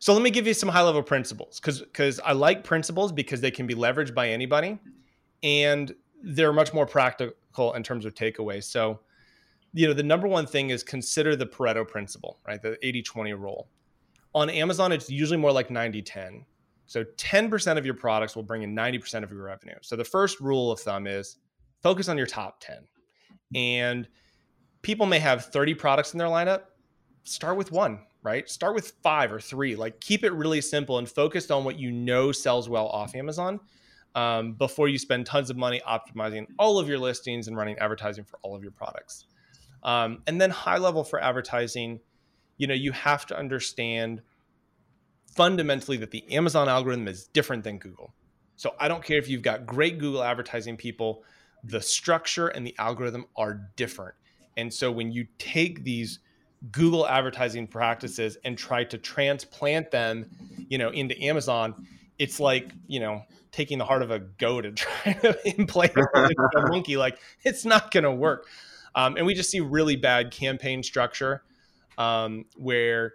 So 0.00 0.14
let 0.14 0.22
me 0.22 0.30
give 0.30 0.46
you 0.46 0.54
some 0.54 0.70
high 0.70 0.82
level 0.82 1.02
principles 1.02 1.60
because 1.60 1.80
because 1.80 2.20
I 2.20 2.32
like 2.32 2.64
principles 2.64 3.12
because 3.12 3.42
they 3.42 3.50
can 3.50 3.66
be 3.66 3.74
leveraged 3.74 4.14
by 4.14 4.30
anybody, 4.30 4.78
and 5.42 5.94
they're 6.22 6.54
much 6.54 6.72
more 6.72 6.86
practical 6.86 7.74
in 7.74 7.82
terms 7.82 8.06
of 8.06 8.14
takeaways. 8.14 8.64
So, 8.64 9.00
you 9.74 9.86
know, 9.86 9.92
the 9.92 10.02
number 10.02 10.26
one 10.26 10.46
thing 10.46 10.70
is 10.70 10.82
consider 10.82 11.36
the 11.36 11.46
Pareto 11.46 11.86
principle, 11.86 12.38
right? 12.46 12.60
The 12.60 12.78
80-20 12.82 13.38
rule. 13.38 13.68
On 14.34 14.48
Amazon, 14.48 14.90
it's 14.90 15.10
usually 15.10 15.36
more 15.36 15.52
like 15.52 15.68
90-10. 15.68 16.44
So 16.86 17.04
10% 17.04 17.76
of 17.76 17.84
your 17.84 17.94
products 17.94 18.34
will 18.34 18.42
bring 18.42 18.62
in 18.62 18.74
90% 18.74 19.22
of 19.22 19.30
your 19.30 19.44
revenue. 19.44 19.76
So 19.82 19.96
the 19.96 20.04
first 20.04 20.40
rule 20.40 20.72
of 20.72 20.80
thumb 20.80 21.06
is 21.06 21.36
focus 21.82 22.08
on 22.08 22.16
your 22.16 22.26
top 22.26 22.60
10. 22.60 22.78
And 23.54 24.08
people 24.82 25.06
may 25.06 25.18
have 25.18 25.46
30 25.46 25.74
products 25.74 26.14
in 26.14 26.18
their 26.18 26.28
lineup. 26.28 26.62
Start 27.24 27.56
with 27.56 27.70
one 27.70 28.00
right? 28.22 28.48
Start 28.48 28.74
with 28.74 28.92
five 29.02 29.32
or 29.32 29.40
three. 29.40 29.76
Like 29.76 30.00
keep 30.00 30.24
it 30.24 30.32
really 30.32 30.60
simple 30.60 30.98
and 30.98 31.08
focused 31.08 31.50
on 31.50 31.64
what 31.64 31.78
you 31.78 31.90
know 31.90 32.32
sells 32.32 32.68
well 32.68 32.88
off 32.88 33.14
Amazon 33.14 33.60
um, 34.14 34.54
before 34.54 34.88
you 34.88 34.98
spend 34.98 35.26
tons 35.26 35.50
of 35.50 35.56
money 35.56 35.80
optimizing 35.88 36.46
all 36.58 36.78
of 36.78 36.88
your 36.88 36.98
listings 36.98 37.48
and 37.48 37.56
running 37.56 37.78
advertising 37.78 38.24
for 38.24 38.38
all 38.42 38.54
of 38.54 38.62
your 38.62 38.72
products. 38.72 39.26
Um, 39.82 40.22
and 40.26 40.40
then 40.40 40.50
high 40.50 40.78
level 40.78 41.04
for 41.04 41.22
advertising, 41.22 42.00
you 42.58 42.66
know, 42.66 42.74
you 42.74 42.92
have 42.92 43.24
to 43.26 43.38
understand 43.38 44.20
fundamentally 45.34 45.96
that 45.98 46.10
the 46.10 46.30
Amazon 46.32 46.68
algorithm 46.68 47.08
is 47.08 47.26
different 47.28 47.64
than 47.64 47.78
Google. 47.78 48.12
So 48.56 48.74
I 48.78 48.88
don't 48.88 49.02
care 49.02 49.16
if 49.16 49.28
you've 49.28 49.42
got 49.42 49.64
great 49.64 49.98
Google 49.98 50.22
advertising 50.22 50.76
people, 50.76 51.24
the 51.64 51.80
structure 51.80 52.48
and 52.48 52.66
the 52.66 52.74
algorithm 52.78 53.26
are 53.36 53.70
different. 53.76 54.14
And 54.56 54.72
so 54.72 54.90
when 54.90 55.12
you 55.12 55.26
take 55.38 55.84
these 55.84 56.18
Google 56.70 57.06
advertising 57.06 57.66
practices 57.66 58.36
and 58.44 58.56
try 58.56 58.84
to 58.84 58.98
transplant 58.98 59.90
them, 59.90 60.26
you 60.68 60.78
know, 60.78 60.90
into 60.90 61.20
Amazon, 61.22 61.86
it's 62.18 62.38
like, 62.38 62.70
you 62.86 63.00
know, 63.00 63.22
taking 63.50 63.78
the 63.78 63.84
heart 63.84 64.02
of 64.02 64.10
a 64.10 64.18
goat 64.18 64.66
and 64.66 64.76
trying 64.76 65.18
to 65.20 65.38
implant 65.48 65.92
it 65.96 66.36
a 66.56 66.60
monkey. 66.68 66.96
Like 66.96 67.18
it's 67.44 67.64
not 67.64 67.90
going 67.90 68.04
to 68.04 68.12
work. 68.12 68.46
Um, 68.94 69.16
and 69.16 69.24
we 69.24 69.34
just 69.34 69.50
see 69.50 69.60
really 69.60 69.96
bad 69.96 70.30
campaign 70.30 70.82
structure 70.82 71.42
um, 71.96 72.44
where, 72.56 73.14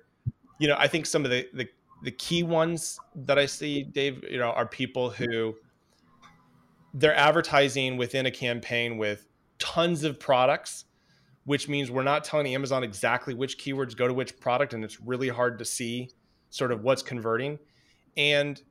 you 0.58 0.68
know, 0.68 0.76
I 0.78 0.88
think 0.88 1.06
some 1.06 1.26
of 1.26 1.32
the, 1.32 1.48
the, 1.54 1.68
the 2.04 2.12
key 2.12 2.44
ones 2.44 3.00
that 3.16 3.38
I 3.38 3.46
see, 3.46 3.84
Dave, 3.84 4.24
you 4.30 4.40
know, 4.40 4.52
are 4.52 4.66
people 4.66 5.10
who 5.10 5.56
they're 6.94 7.16
advertising 7.16 7.98
within 7.98 8.26
a 8.26 8.32
campaign 8.32 8.98
with 8.98 9.28
tons 9.60 10.04
of 10.04 10.20
products 10.20 10.86
which 11.46 11.70
means 11.70 11.90
we're 11.90 12.04
not 12.04 12.24
telling 12.24 12.54
Amazon 12.54 12.84
exactly 12.84 13.34
which 13.34 13.58
keywords 13.58 13.96
go 13.96 14.08
to 14.08 14.14
which 14.14 14.40
product, 14.40 14.74
and 14.74 14.84
it's 14.84 15.00
really 15.00 15.30
hard 15.30 15.58
to 15.60 15.66
see 15.66 16.10
sort 16.50 16.72
of 16.72 16.84
what's 16.84 17.02
converting. 17.02 17.58
And 18.18 18.62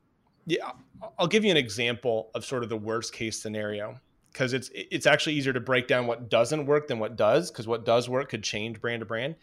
yeah, 0.45 0.71
I'll 1.17 1.27
give 1.27 1.43
you 1.43 1.51
an 1.51 1.57
example 1.57 2.29
of 2.35 2.45
sort 2.45 2.63
of 2.63 2.69
the 2.69 2.77
worst 2.77 3.13
case 3.13 3.41
scenario. 3.41 3.99
because 4.35 4.51
it's 4.51 4.69
it's 4.73 5.05
actually 5.05 5.33
easier 5.35 5.53
to 5.53 5.61
break 5.61 5.87
down 5.87 6.07
what 6.07 6.29
doesn't 6.29 6.65
work 6.65 6.89
than 6.89 6.99
what 6.99 7.15
does 7.15 7.49
because 7.49 7.67
what 7.67 7.85
does 7.85 8.09
work 8.09 8.29
could 8.29 8.43
change 8.43 8.81
brand 8.81 8.99
to 8.99 9.05
brand. 9.05 9.35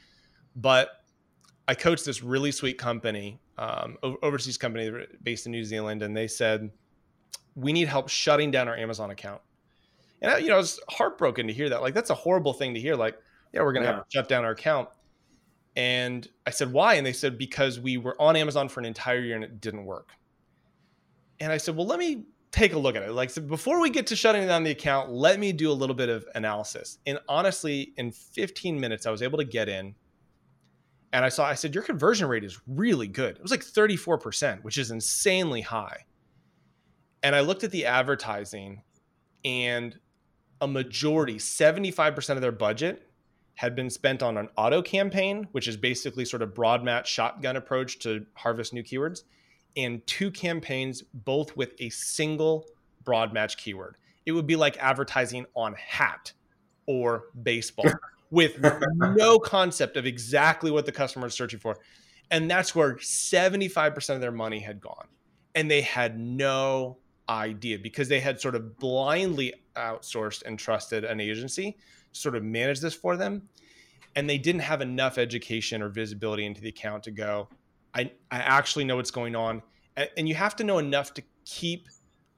But 0.54 0.90
I 1.66 1.74
coached 1.74 2.04
this 2.04 2.22
really 2.22 2.52
sweet 2.52 2.76
company, 2.76 3.40
um, 3.56 3.96
overseas 4.22 4.58
company 4.58 5.06
based 5.22 5.46
in 5.46 5.52
New 5.52 5.64
Zealand, 5.64 6.02
and 6.02 6.14
they 6.14 6.28
said 6.28 6.70
we 7.54 7.72
need 7.72 7.88
help 7.88 8.10
shutting 8.10 8.50
down 8.50 8.68
our 8.68 8.76
Amazon 8.76 9.10
account. 9.10 9.40
And 10.22 10.30
I, 10.30 10.38
you 10.38 10.48
know, 10.48 10.54
I 10.54 10.58
was 10.58 10.80
heartbroken 10.88 11.46
to 11.48 11.52
hear 11.52 11.68
that. 11.68 11.82
Like 11.82 11.94
that's 11.94 12.10
a 12.10 12.14
horrible 12.14 12.54
thing 12.54 12.72
to 12.74 12.80
hear. 12.80 12.96
Like, 12.96 13.18
yeah, 13.52 13.62
we're 13.62 13.72
gonna 13.72 13.86
yeah. 13.86 13.94
have 13.96 14.08
to 14.08 14.10
shut 14.10 14.28
down 14.28 14.44
our 14.44 14.52
account. 14.52 14.88
And 15.76 16.26
I 16.46 16.50
said, 16.50 16.72
why? 16.72 16.94
And 16.94 17.06
they 17.06 17.12
said, 17.12 17.36
because 17.36 17.80
we 17.80 17.96
were 17.96 18.20
on 18.20 18.36
Amazon 18.36 18.68
for 18.68 18.80
an 18.80 18.86
entire 18.86 19.20
year 19.20 19.34
and 19.34 19.44
it 19.44 19.60
didn't 19.60 19.84
work. 19.84 20.12
And 21.40 21.52
I 21.52 21.56
said, 21.56 21.76
well, 21.76 21.86
let 21.86 21.98
me 21.98 22.24
take 22.50 22.74
a 22.74 22.78
look 22.78 22.94
at 22.94 23.02
it. 23.02 23.12
Like, 23.12 23.30
so 23.30 23.40
before 23.40 23.80
we 23.80 23.88
get 23.88 24.06
to 24.08 24.16
shutting 24.16 24.46
down 24.46 24.64
the 24.64 24.70
account, 24.70 25.10
let 25.10 25.40
me 25.40 25.50
do 25.52 25.70
a 25.70 25.72
little 25.72 25.96
bit 25.96 26.10
of 26.10 26.26
analysis. 26.34 26.98
And 27.06 27.18
honestly, 27.28 27.94
in 27.96 28.12
15 28.12 28.78
minutes, 28.78 29.06
I 29.06 29.10
was 29.10 29.22
able 29.22 29.38
to 29.38 29.44
get 29.44 29.68
in 29.68 29.94
and 31.12 31.24
I 31.24 31.28
saw, 31.28 31.44
I 31.44 31.54
said, 31.54 31.74
your 31.74 31.84
conversion 31.84 32.26
rate 32.28 32.44
is 32.44 32.60
really 32.66 33.06
good. 33.06 33.36
It 33.36 33.42
was 33.42 33.50
like 33.50 33.60
34%, 33.60 34.62
which 34.62 34.78
is 34.78 34.90
insanely 34.90 35.60
high. 35.60 36.06
And 37.22 37.36
I 37.36 37.40
looked 37.40 37.64
at 37.64 37.70
the 37.70 37.84
advertising 37.84 38.82
and 39.44 39.98
a 40.62 40.68
majority, 40.68 41.34
75% 41.34 42.30
of 42.30 42.40
their 42.40 42.52
budget 42.52 43.10
had 43.56 43.74
been 43.74 43.90
spent 43.90 44.22
on 44.22 44.38
an 44.38 44.48
auto 44.56 44.80
campaign, 44.80 45.48
which 45.50 45.66
is 45.66 45.76
basically 45.76 46.24
sort 46.24 46.40
of 46.40 46.54
broad 46.54 46.84
match 46.84 47.10
shotgun 47.10 47.56
approach 47.56 47.98
to 47.98 48.24
harvest 48.34 48.72
new 48.72 48.82
keywords, 48.82 49.24
and 49.76 50.06
two 50.06 50.30
campaigns, 50.30 51.02
both 51.02 51.56
with 51.56 51.74
a 51.80 51.90
single 51.90 52.64
broad 53.04 53.34
match 53.34 53.56
keyword. 53.56 53.96
It 54.24 54.32
would 54.32 54.46
be 54.46 54.54
like 54.54 54.76
advertising 54.78 55.46
on 55.54 55.74
hat 55.74 56.32
or 56.86 57.24
baseball 57.42 57.90
with 58.30 58.58
no 58.60 59.40
concept 59.40 59.96
of 59.96 60.06
exactly 60.06 60.70
what 60.70 60.86
the 60.86 60.92
customer 60.92 61.26
is 61.26 61.34
searching 61.34 61.58
for. 61.58 61.76
And 62.30 62.48
that's 62.48 62.74
where 62.74 62.94
75% 62.94 64.14
of 64.14 64.20
their 64.20 64.32
money 64.32 64.60
had 64.60 64.80
gone. 64.80 65.08
And 65.56 65.70
they 65.70 65.82
had 65.82 66.18
no 66.18 66.98
idea 67.28 67.78
because 67.78 68.08
they 68.08 68.20
had 68.20 68.40
sort 68.40 68.54
of 68.54 68.78
blindly 68.78 69.54
outsourced 69.76 70.42
and 70.44 70.58
trusted 70.58 71.04
an 71.04 71.20
agency 71.20 71.76
to 72.12 72.20
sort 72.20 72.36
of 72.36 72.42
manage 72.42 72.80
this 72.80 72.94
for 72.94 73.16
them. 73.16 73.48
And 74.14 74.28
they 74.28 74.38
didn't 74.38 74.60
have 74.60 74.82
enough 74.82 75.16
education 75.16 75.80
or 75.80 75.88
visibility 75.88 76.44
into 76.44 76.60
the 76.60 76.68
account 76.68 77.02
to 77.04 77.10
go, 77.10 77.48
I, 77.94 78.12
I 78.30 78.38
actually 78.38 78.84
know 78.84 78.96
what's 78.96 79.10
going 79.10 79.34
on. 79.34 79.62
And, 79.96 80.10
and 80.16 80.28
you 80.28 80.34
have 80.34 80.56
to 80.56 80.64
know 80.64 80.78
enough 80.78 81.14
to 81.14 81.22
keep 81.44 81.88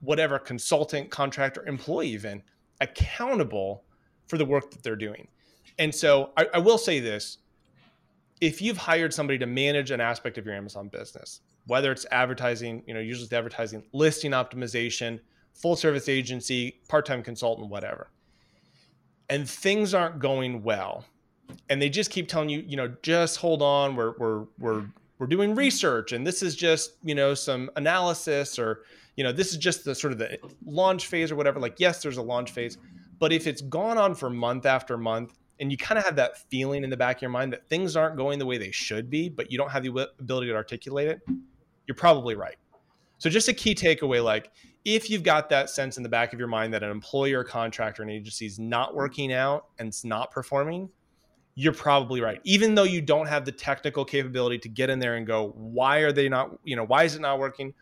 whatever 0.00 0.38
consultant, 0.38 1.10
contractor, 1.10 1.66
employee 1.66 2.08
even 2.08 2.42
accountable 2.80 3.84
for 4.26 4.38
the 4.38 4.44
work 4.44 4.70
that 4.70 4.82
they're 4.82 4.96
doing. 4.96 5.28
And 5.78 5.94
so 5.94 6.30
I, 6.36 6.46
I 6.54 6.58
will 6.58 6.78
say 6.78 7.00
this 7.00 7.38
if 8.40 8.60
you've 8.60 8.76
hired 8.76 9.14
somebody 9.14 9.38
to 9.38 9.46
manage 9.46 9.90
an 9.90 10.00
aspect 10.00 10.38
of 10.38 10.44
your 10.44 10.54
Amazon 10.54 10.88
business, 10.88 11.40
whether 11.66 11.90
it's 11.90 12.06
advertising, 12.10 12.82
you 12.86 12.94
know, 12.94 13.00
usually 13.00 13.24
it's 13.24 13.32
advertising, 13.32 13.82
listing 13.92 14.32
optimization, 14.32 15.20
full 15.54 15.76
service 15.76 16.08
agency, 16.08 16.80
part 16.88 17.06
time 17.06 17.22
consultant, 17.22 17.70
whatever, 17.70 18.10
and 19.28 19.48
things 19.48 19.94
aren't 19.94 20.18
going 20.18 20.62
well. 20.62 21.04
And 21.68 21.80
they 21.80 21.88
just 21.88 22.10
keep 22.10 22.28
telling 22.28 22.48
you 22.48 22.64
you 22.66 22.76
know 22.76 22.94
just 23.02 23.36
hold 23.36 23.60
on 23.60 23.96
we're 23.96 24.14
we're 24.18 24.44
we're 24.58 24.84
we're 25.18 25.26
doing 25.26 25.54
research 25.54 26.12
and 26.12 26.26
this 26.26 26.42
is 26.42 26.56
just 26.56 26.96
you 27.04 27.14
know 27.14 27.34
some 27.34 27.70
analysis 27.76 28.58
or 28.58 28.82
you 29.16 29.22
know 29.22 29.30
this 29.30 29.52
is 29.52 29.58
just 29.58 29.84
the 29.84 29.94
sort 29.94 30.12
of 30.12 30.18
the 30.18 30.38
launch 30.64 31.06
phase 31.06 31.30
or 31.30 31.36
whatever. 31.36 31.60
Like 31.60 31.78
yes 31.78 32.02
there's 32.02 32.16
a 32.16 32.22
launch 32.22 32.50
phase 32.50 32.78
but 33.18 33.32
if 33.32 33.46
it's 33.46 33.60
gone 33.60 33.98
on 33.98 34.14
for 34.14 34.30
month 34.30 34.66
after 34.66 34.96
month 34.96 35.38
and 35.60 35.70
you 35.70 35.76
kind 35.76 35.98
of 35.98 36.04
have 36.04 36.16
that 36.16 36.38
feeling 36.50 36.82
in 36.82 36.90
the 36.90 36.96
back 36.96 37.16
of 37.16 37.22
your 37.22 37.30
mind 37.30 37.52
that 37.52 37.68
things 37.68 37.94
aren't 37.94 38.16
going 38.16 38.38
the 38.38 38.46
way 38.46 38.58
they 38.58 38.70
should 38.70 39.10
be 39.10 39.28
but 39.28 39.52
you 39.52 39.58
don't 39.58 39.70
have 39.70 39.82
the 39.82 40.08
ability 40.18 40.48
to 40.48 40.54
articulate 40.54 41.08
it 41.08 41.20
you're 41.86 41.94
probably 41.94 42.34
right 42.34 42.56
so 43.18 43.30
just 43.30 43.48
a 43.48 43.52
key 43.52 43.74
takeaway 43.74 44.22
like 44.22 44.50
if 44.84 45.08
you've 45.08 45.22
got 45.22 45.48
that 45.48 45.70
sense 45.70 45.96
in 45.96 46.02
the 46.02 46.08
back 46.08 46.32
of 46.32 46.38
your 46.38 46.48
mind 46.48 46.74
that 46.74 46.82
an 46.82 46.90
employer, 46.90 47.42
contractor, 47.42 48.02
and 48.02 48.10
agency 48.10 48.46
is 48.46 48.58
not 48.58 48.94
working 48.94 49.32
out 49.32 49.66
and 49.78 49.88
it's 49.88 50.04
not 50.04 50.30
performing, 50.30 50.90
you're 51.54 51.72
probably 51.72 52.20
right. 52.20 52.40
Even 52.44 52.74
though 52.74 52.82
you 52.82 53.00
don't 53.00 53.26
have 53.26 53.44
the 53.44 53.52
technical 53.52 54.04
capability 54.04 54.58
to 54.58 54.68
get 54.68 54.90
in 54.90 54.98
there 54.98 55.16
and 55.16 55.26
go, 55.26 55.52
why 55.56 55.98
are 55.98 56.12
they 56.12 56.28
not, 56.28 56.58
you 56.64 56.76
know, 56.76 56.84
why 56.84 57.04
is 57.04 57.14
it 57.14 57.20
not 57.20 57.38
working? 57.38 57.72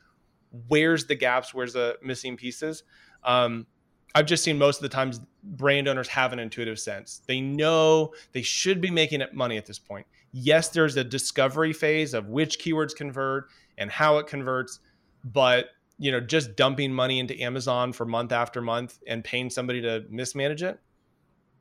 Where's 0.69 1.07
the 1.07 1.15
gaps? 1.15 1.53
Where's 1.53 1.73
the 1.73 1.99
missing 2.03 2.37
pieces? 2.37 2.85
Um, 3.25 3.67
I've 4.15 4.27
just 4.27 4.45
seen 4.45 4.59
most 4.59 4.77
of 4.77 4.83
the 4.83 4.91
times 4.91 5.21
brand 5.43 5.89
owners 5.89 6.07
have 6.09 6.33
an 6.33 6.39
intuitive 6.39 6.79
sense. 6.79 7.23
They 7.27 7.41
know 7.41 8.13
they 8.33 8.43
should 8.43 8.81
be 8.81 8.91
making 8.91 9.23
money 9.33 9.57
at 9.57 9.65
this 9.65 9.79
point. 9.79 10.07
Yes, 10.33 10.69
there's 10.69 10.97
a 10.97 11.05
discovery 11.05 11.73
phase 11.73 12.15
of 12.15 12.29
which 12.29 12.59
keywords 12.59 12.95
convert 12.95 13.49
and 13.79 13.91
how 13.91 14.19
it 14.19 14.27
converts, 14.27 14.81
but 15.25 15.67
you 15.99 16.11
know, 16.11 16.21
just 16.21 16.57
dumping 16.57 16.93
money 16.93 17.21
into 17.21 17.41
Amazon 17.41 17.93
for 17.93 18.05
month 18.05 18.33
after 18.33 18.61
month 18.61 18.99
and 19.07 19.23
paying 19.23 19.49
somebody 19.49 19.81
to 19.83 20.05
mismanage 20.11 20.63
it, 20.63 20.81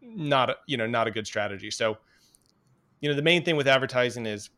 not 0.01 0.49
a, 0.49 0.55
you 0.65 0.77
know, 0.77 0.87
not 0.87 1.07
a 1.07 1.11
good 1.11 1.27
strategy. 1.27 1.69
So, 1.69 1.97
you 3.01 3.09
know, 3.09 3.15
the 3.15 3.21
main 3.21 3.43
thing 3.45 3.55
with 3.55 3.67
advertising 3.67 4.25
is, 4.25 4.49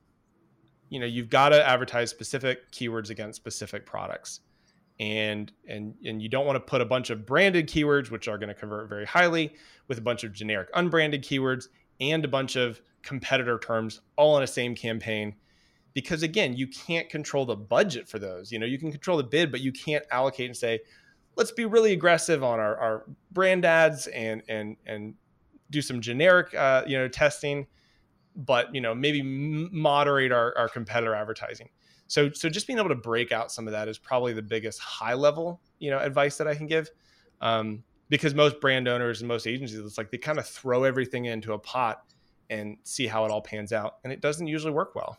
you 0.89 0.99
know, 0.99 1.05
you've 1.05 1.29
got 1.29 1.49
to 1.49 1.67
advertise 1.67 2.09
specific 2.09 2.71
keywords 2.71 3.09
against 3.09 3.35
specific 3.35 3.85
products. 3.85 4.41
And 4.99 5.51
and 5.67 5.95
and 6.05 6.21
you 6.21 6.29
don't 6.29 6.45
want 6.45 6.55
to 6.55 6.59
put 6.59 6.79
a 6.79 6.85
bunch 6.85 7.09
of 7.09 7.25
branded 7.25 7.67
keywords 7.67 8.11
which 8.11 8.27
are 8.27 8.37
going 8.37 8.49
to 8.49 8.53
convert 8.53 8.87
very 8.87 9.05
highly 9.05 9.55
with 9.87 9.97
a 9.97 10.01
bunch 10.01 10.23
of 10.23 10.31
generic 10.31 10.69
unbranded 10.75 11.23
keywords 11.23 11.67
and 11.99 12.23
a 12.23 12.27
bunch 12.27 12.55
of 12.55 12.79
competitor 13.01 13.59
terms 13.59 14.01
all 14.15 14.37
in 14.37 14.43
a 14.43 14.47
same 14.47 14.75
campaign 14.75 15.35
because 15.93 16.23
again 16.23 16.55
you 16.55 16.67
can't 16.67 17.09
control 17.09 17.45
the 17.45 17.55
budget 17.55 18.07
for 18.07 18.19
those 18.19 18.51
you 18.51 18.59
know 18.59 18.65
you 18.65 18.77
can 18.77 18.91
control 18.91 19.17
the 19.17 19.23
bid 19.23 19.51
but 19.51 19.61
you 19.61 19.71
can't 19.71 20.03
allocate 20.11 20.47
and 20.47 20.57
say 20.57 20.79
let's 21.35 21.51
be 21.51 21.65
really 21.65 21.93
aggressive 21.93 22.43
on 22.43 22.59
our, 22.59 22.77
our 22.77 23.05
brand 23.31 23.65
ads 23.65 24.07
and 24.07 24.43
and 24.47 24.77
and 24.85 25.15
do 25.69 25.81
some 25.81 26.01
generic 26.01 26.53
uh, 26.53 26.83
you 26.85 26.97
know 26.97 27.07
testing 27.07 27.65
but 28.35 28.73
you 28.73 28.81
know 28.81 28.93
maybe 28.95 29.21
moderate 29.21 30.31
our, 30.31 30.57
our 30.57 30.69
competitor 30.69 31.13
advertising. 31.13 31.69
So 32.07 32.31
so 32.31 32.49
just 32.49 32.67
being 32.67 32.79
able 32.79 32.89
to 32.89 32.95
break 32.95 33.31
out 33.31 33.51
some 33.51 33.67
of 33.67 33.73
that 33.73 33.87
is 33.87 33.97
probably 33.97 34.33
the 34.33 34.41
biggest 34.41 34.79
high 34.79 35.13
level 35.13 35.61
you 35.79 35.89
know 35.89 35.99
advice 35.99 36.37
that 36.37 36.47
i 36.47 36.53
can 36.53 36.67
give 36.67 36.89
um, 37.41 37.83
because 38.09 38.33
most 38.35 38.61
brand 38.61 38.87
owners 38.87 39.21
and 39.21 39.27
most 39.27 39.47
agencies 39.47 39.79
it's 39.79 39.97
like 39.97 40.11
they 40.11 40.17
kind 40.17 40.37
of 40.37 40.47
throw 40.47 40.83
everything 40.83 41.25
into 41.25 41.53
a 41.53 41.59
pot 41.59 42.03
and 42.49 42.77
see 42.83 43.07
how 43.07 43.25
it 43.25 43.31
all 43.31 43.41
pans 43.41 43.73
out 43.73 43.95
and 44.03 44.13
it 44.13 44.21
doesn't 44.21 44.47
usually 44.47 44.73
work 44.73 44.93
well 44.95 45.17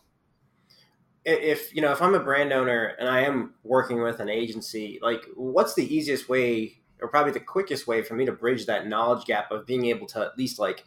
if 1.25 1.75
you 1.75 1.81
know 1.81 1.91
if 1.91 2.03
i'm 2.03 2.15
a 2.15 2.21
brand 2.21 2.53
owner 2.53 2.95
and 2.99 3.09
i 3.09 3.21
am 3.23 3.55
working 3.63 4.03
with 4.03 4.21
an 4.21 4.29
agency 4.29 4.99
like 5.03 5.25
what's 5.35 5.75
the 5.75 5.95
easiest 5.95 6.29
way 6.29 6.77
or 7.01 7.09
probably 7.09 7.33
the 7.33 7.41
quickest 7.41 7.87
way 7.87 8.03
for 8.03 8.15
me 8.15 8.25
to 8.25 8.33
bridge 8.33 8.67
that 8.67 8.87
knowledge 8.87 9.25
gap 9.25 9.51
of 9.51 9.67
being 9.67 9.87
able 9.87 10.07
to 10.07 10.21
at 10.21 10.37
least 10.37 10.59
like 10.59 10.85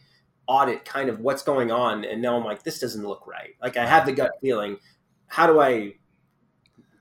audit 0.47 0.85
kind 0.85 1.09
of 1.09 1.19
what's 1.19 1.43
going 1.43 1.71
on 1.71 2.05
and 2.05 2.21
know 2.21 2.37
i'm 2.37 2.45
like 2.45 2.63
this 2.63 2.79
doesn't 2.79 3.05
look 3.05 3.25
right. 3.27 3.55
Like 3.61 3.77
i 3.77 3.85
have 3.85 4.05
the 4.05 4.13
gut 4.13 4.31
feeling. 4.41 4.77
How 5.27 5.47
do 5.47 5.59
i 5.59 5.93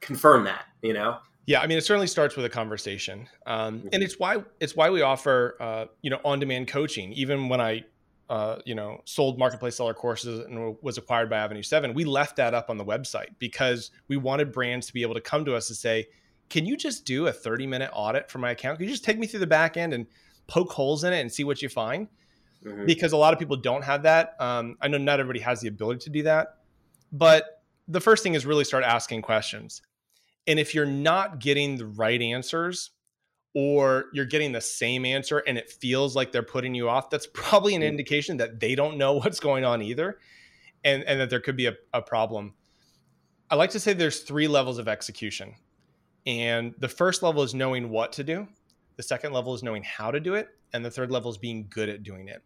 confirm 0.01 0.45
that 0.45 0.65
you 0.83 0.93
know? 0.93 1.19
Yeah, 1.47 1.61
I 1.61 1.69
mean, 1.69 1.79
it 1.79 1.85
certainly 1.85 2.09
starts 2.09 2.35
with 2.35 2.45
a 2.45 2.49
conversation, 2.49 3.29
um, 3.47 3.89
and 3.93 4.03
it's 4.03 4.19
why 4.19 4.43
it's 4.59 4.75
why 4.75 4.91
we 4.91 5.03
offer 5.03 5.57
uh, 5.61 5.87
you 6.03 6.11
know 6.11 6.21
on 6.25 6.41
demand 6.41 6.67
coaching. 6.67 7.13
Even 7.13 7.49
when 7.49 7.61
I 7.61 7.85
uh, 8.29 8.57
you 8.65 8.75
know, 8.75 9.01
sold 9.05 9.39
marketplace 9.39 9.77
seller 9.77 9.95
courses 9.95 10.41
and 10.41 10.77
was 10.83 10.99
acquired 10.99 11.31
by 11.31 11.37
Avenue 11.37 11.63
Seven, 11.63 11.95
we 11.95 12.05
left 12.05 12.37
that 12.37 12.55
up 12.55 12.71
on 12.71 12.77
the 12.77 12.85
website 12.85 13.29
because 13.39 13.91
we 14.09 14.17
wanted 14.17 14.53
brands 14.53 14.87
to 14.89 14.93
be 14.93 15.03
able 15.03 15.15
to 15.15 15.21
come 15.21 15.45
to 15.45 15.55
us 15.55 15.71
and 15.71 15.77
say, 15.77 16.09
"Can 16.49 16.67
you 16.67 16.77
just 16.77 17.05
do 17.05 17.29
a 17.29 17.33
30 17.33 17.67
minute 17.67 17.91
audit 17.93 18.31
for 18.31 18.39
my 18.39 18.51
account? 18.51 18.79
Can 18.79 18.87
you 18.87 18.93
just 18.93 19.05
take 19.05 19.19
me 19.19 19.27
through 19.27 19.41
the 19.41 19.47
back 19.47 19.77
end 19.77 19.95
and 19.95 20.07
poke 20.49 20.73
holes 20.73 21.05
in 21.05 21.13
it 21.13 21.21
and 21.21 21.33
see 21.33 21.45
what 21.45 21.63
you 21.63 21.69
find?" 21.69 22.09
Mm-hmm. 22.65 22.87
Because 22.87 23.13
a 23.13 23.17
lot 23.17 23.33
of 23.33 23.39
people 23.39 23.57
don't 23.57 23.85
have 23.85 24.03
that. 24.03 24.35
Um, 24.41 24.77
I 24.81 24.89
know 24.89 24.99
not 24.99 25.21
everybody 25.21 25.41
has 25.41 25.61
the 25.61 25.69
ability 25.69 26.01
to 26.01 26.11
do 26.11 26.23
that, 26.25 26.57
but 27.13 27.63
the 27.87 28.01
first 28.01 28.23
thing 28.23 28.35
is 28.35 28.45
really 28.45 28.65
start 28.65 28.83
asking 28.83 29.23
questions. 29.23 29.83
And 30.49 30.59
if 30.59 30.75
you're 30.75 30.87
not 30.87 31.39
getting 31.39 31.77
the 31.77 31.87
right 31.87 32.21
answers, 32.21 32.91
or 33.57 34.11
you're 34.13 34.27
getting 34.27 34.53
the 34.53 34.61
same 34.61 35.07
answer 35.07 35.39
and 35.39 35.57
it 35.57 35.71
feels 35.71 36.15
like 36.15 36.31
they're 36.31 36.43
putting 36.43 36.75
you 36.75 36.91
off, 36.91 37.09
that's 37.09 37.27
probably 37.33 37.75
an 37.75 37.83
indication 37.83 38.37
that 38.37 38.61
they 38.61 38.75
don't 38.75 38.99
know 38.99 39.15
what's 39.15 39.41
going 39.41 39.65
on 39.65 39.81
either 39.81 40.19
and, 40.85 41.03
and 41.05 41.19
that 41.19 41.31
there 41.31 41.41
could 41.41 41.57
be 41.57 41.65
a, 41.65 41.73
a 41.95 42.03
problem. 42.03 42.53
I 43.49 43.55
like 43.55 43.71
to 43.71 43.81
say 43.81 43.95
there's 43.95 44.21
three 44.21 44.47
levels 44.47 44.77
of 44.77 44.89
execution. 44.89 45.55
And 46.27 46.75
the 46.81 46.89
first 46.89 47.23
level 47.23 47.43
is 47.43 47.55
knowing 47.55 47.89
what 47.89 48.13
to 48.13 48.25
do. 48.25 48.47
The 48.97 49.03
second 49.03 49.33
level 49.33 49.55
is 49.55 49.63
knowing 49.63 49.85
how 49.85 50.11
to 50.11 50.21
do 50.21 50.35
it. 50.35 50.49
And 50.75 50.85
the 50.85 50.91
third 50.91 51.11
level 51.11 51.31
is 51.31 51.39
being 51.39 51.67
good 51.71 51.89
at 51.89 52.03
doing 52.03 52.29
it. 52.29 52.43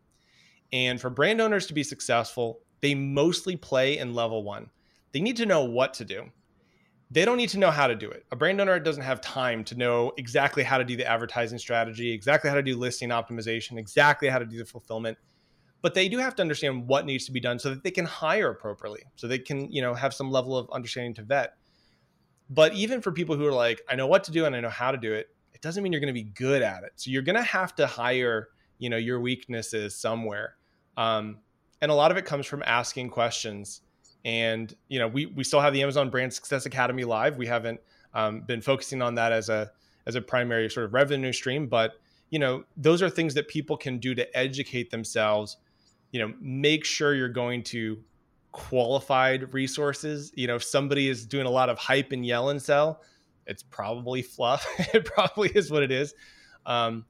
And 0.72 1.00
for 1.00 1.10
brand 1.10 1.40
owners 1.40 1.66
to 1.66 1.74
be 1.74 1.82
successful, 1.82 2.60
they 2.82 2.94
mostly 2.94 3.56
play 3.56 3.98
in 3.98 4.14
level 4.14 4.44
one. 4.44 4.70
They 5.10 5.20
need 5.20 5.38
to 5.38 5.46
know 5.46 5.64
what 5.64 5.92
to 5.94 6.04
do. 6.04 6.30
They 7.10 7.24
don't 7.24 7.36
need 7.36 7.48
to 7.48 7.58
know 7.58 7.70
how 7.70 7.88
to 7.88 7.96
do 7.96 8.08
it. 8.08 8.24
A 8.30 8.36
brand 8.36 8.60
owner 8.60 8.78
doesn't 8.78 9.02
have 9.02 9.20
time 9.20 9.64
to 9.64 9.74
know 9.74 10.12
exactly 10.16 10.62
how 10.62 10.78
to 10.78 10.84
do 10.84 10.96
the 10.96 11.06
advertising 11.06 11.58
strategy, 11.58 12.12
exactly 12.12 12.48
how 12.48 12.56
to 12.56 12.62
do 12.62 12.76
listing 12.76 13.08
optimization, 13.08 13.78
exactly 13.78 14.28
how 14.28 14.38
to 14.38 14.44
do 14.44 14.58
the 14.58 14.64
fulfillment. 14.64 15.18
But 15.82 15.94
they 15.94 16.08
do 16.08 16.18
have 16.18 16.36
to 16.36 16.42
understand 16.42 16.86
what 16.86 17.06
needs 17.06 17.24
to 17.26 17.32
be 17.32 17.40
done 17.40 17.58
so 17.58 17.70
that 17.70 17.82
they 17.82 17.90
can 17.90 18.04
hire 18.04 18.50
appropriately, 18.50 19.02
so 19.16 19.26
they 19.26 19.38
can, 19.38 19.72
you 19.72 19.82
know, 19.82 19.94
have 19.94 20.14
some 20.14 20.30
level 20.30 20.56
of 20.56 20.70
understanding 20.70 21.14
to 21.14 21.22
vet. 21.22 21.54
But 22.48 22.74
even 22.74 23.00
for 23.00 23.10
people 23.10 23.36
who 23.36 23.46
are 23.46 23.52
like, 23.52 23.80
I 23.88 23.96
know 23.96 24.06
what 24.06 24.24
to 24.24 24.30
do 24.30 24.44
and 24.44 24.54
I 24.54 24.60
know 24.60 24.68
how 24.68 24.92
to 24.92 24.98
do 24.98 25.12
it, 25.12 25.28
it 25.52 25.62
doesn't 25.62 25.82
mean 25.82 25.92
you're 25.92 26.00
going 26.00 26.14
to 26.14 26.20
be 26.20 26.30
good 26.30 26.62
at 26.62 26.84
it. 26.84 26.92
So 26.96 27.10
you're 27.10 27.22
going 27.22 27.36
to 27.36 27.42
have 27.42 27.74
to 27.76 27.86
hire, 27.86 28.48
you 28.78 28.90
know, 28.90 28.96
your 28.96 29.20
weaknesses 29.20 29.96
somewhere. 29.96 30.56
Um, 30.96 31.38
and 31.80 31.90
a 31.90 31.94
lot 31.94 32.10
of 32.10 32.16
it 32.16 32.24
comes 32.24 32.46
from 32.46 32.62
asking 32.66 33.10
questions 33.10 33.80
and 34.24 34.74
you 34.88 34.98
know 34.98 35.08
we 35.08 35.26
we 35.26 35.44
still 35.44 35.60
have 35.60 35.72
the 35.72 35.82
amazon 35.82 36.10
brand 36.10 36.32
success 36.32 36.66
academy 36.66 37.04
live. 37.04 37.36
We 37.36 37.46
haven't 37.46 37.80
um, 38.14 38.42
been 38.42 38.60
focusing 38.60 39.02
on 39.02 39.14
that 39.16 39.32
as 39.32 39.48
a 39.48 39.70
as 40.06 40.14
a 40.14 40.20
primary 40.20 40.68
sort 40.70 40.86
of 40.86 40.94
revenue 40.94 41.32
stream 41.32 41.66
but 41.66 41.92
you 42.30 42.38
know 42.38 42.64
those 42.76 43.02
are 43.02 43.10
things 43.10 43.34
that 43.34 43.48
people 43.48 43.76
can 43.76 43.98
do 43.98 44.14
to 44.14 44.36
educate 44.36 44.90
themselves 44.90 45.56
you 46.12 46.20
know 46.20 46.34
make 46.40 46.84
sure 46.84 47.14
you're 47.14 47.28
going 47.28 47.62
to 47.62 47.98
qualified 48.52 49.54
resources. 49.54 50.32
You 50.34 50.48
know 50.48 50.56
if 50.56 50.64
somebody 50.64 51.08
is 51.08 51.24
doing 51.26 51.46
a 51.46 51.50
lot 51.50 51.68
of 51.68 51.78
hype 51.78 52.12
and 52.12 52.26
yell 52.26 52.50
and 52.50 52.60
sell 52.60 53.00
it's 53.50 53.62
probably 53.64 54.22
fluff. 54.22 54.64
It 54.94 55.04
probably 55.04 55.50
is 55.50 55.70
what 55.70 55.82
it 55.82 55.90
is. 55.90 56.14
Um, 56.66 57.04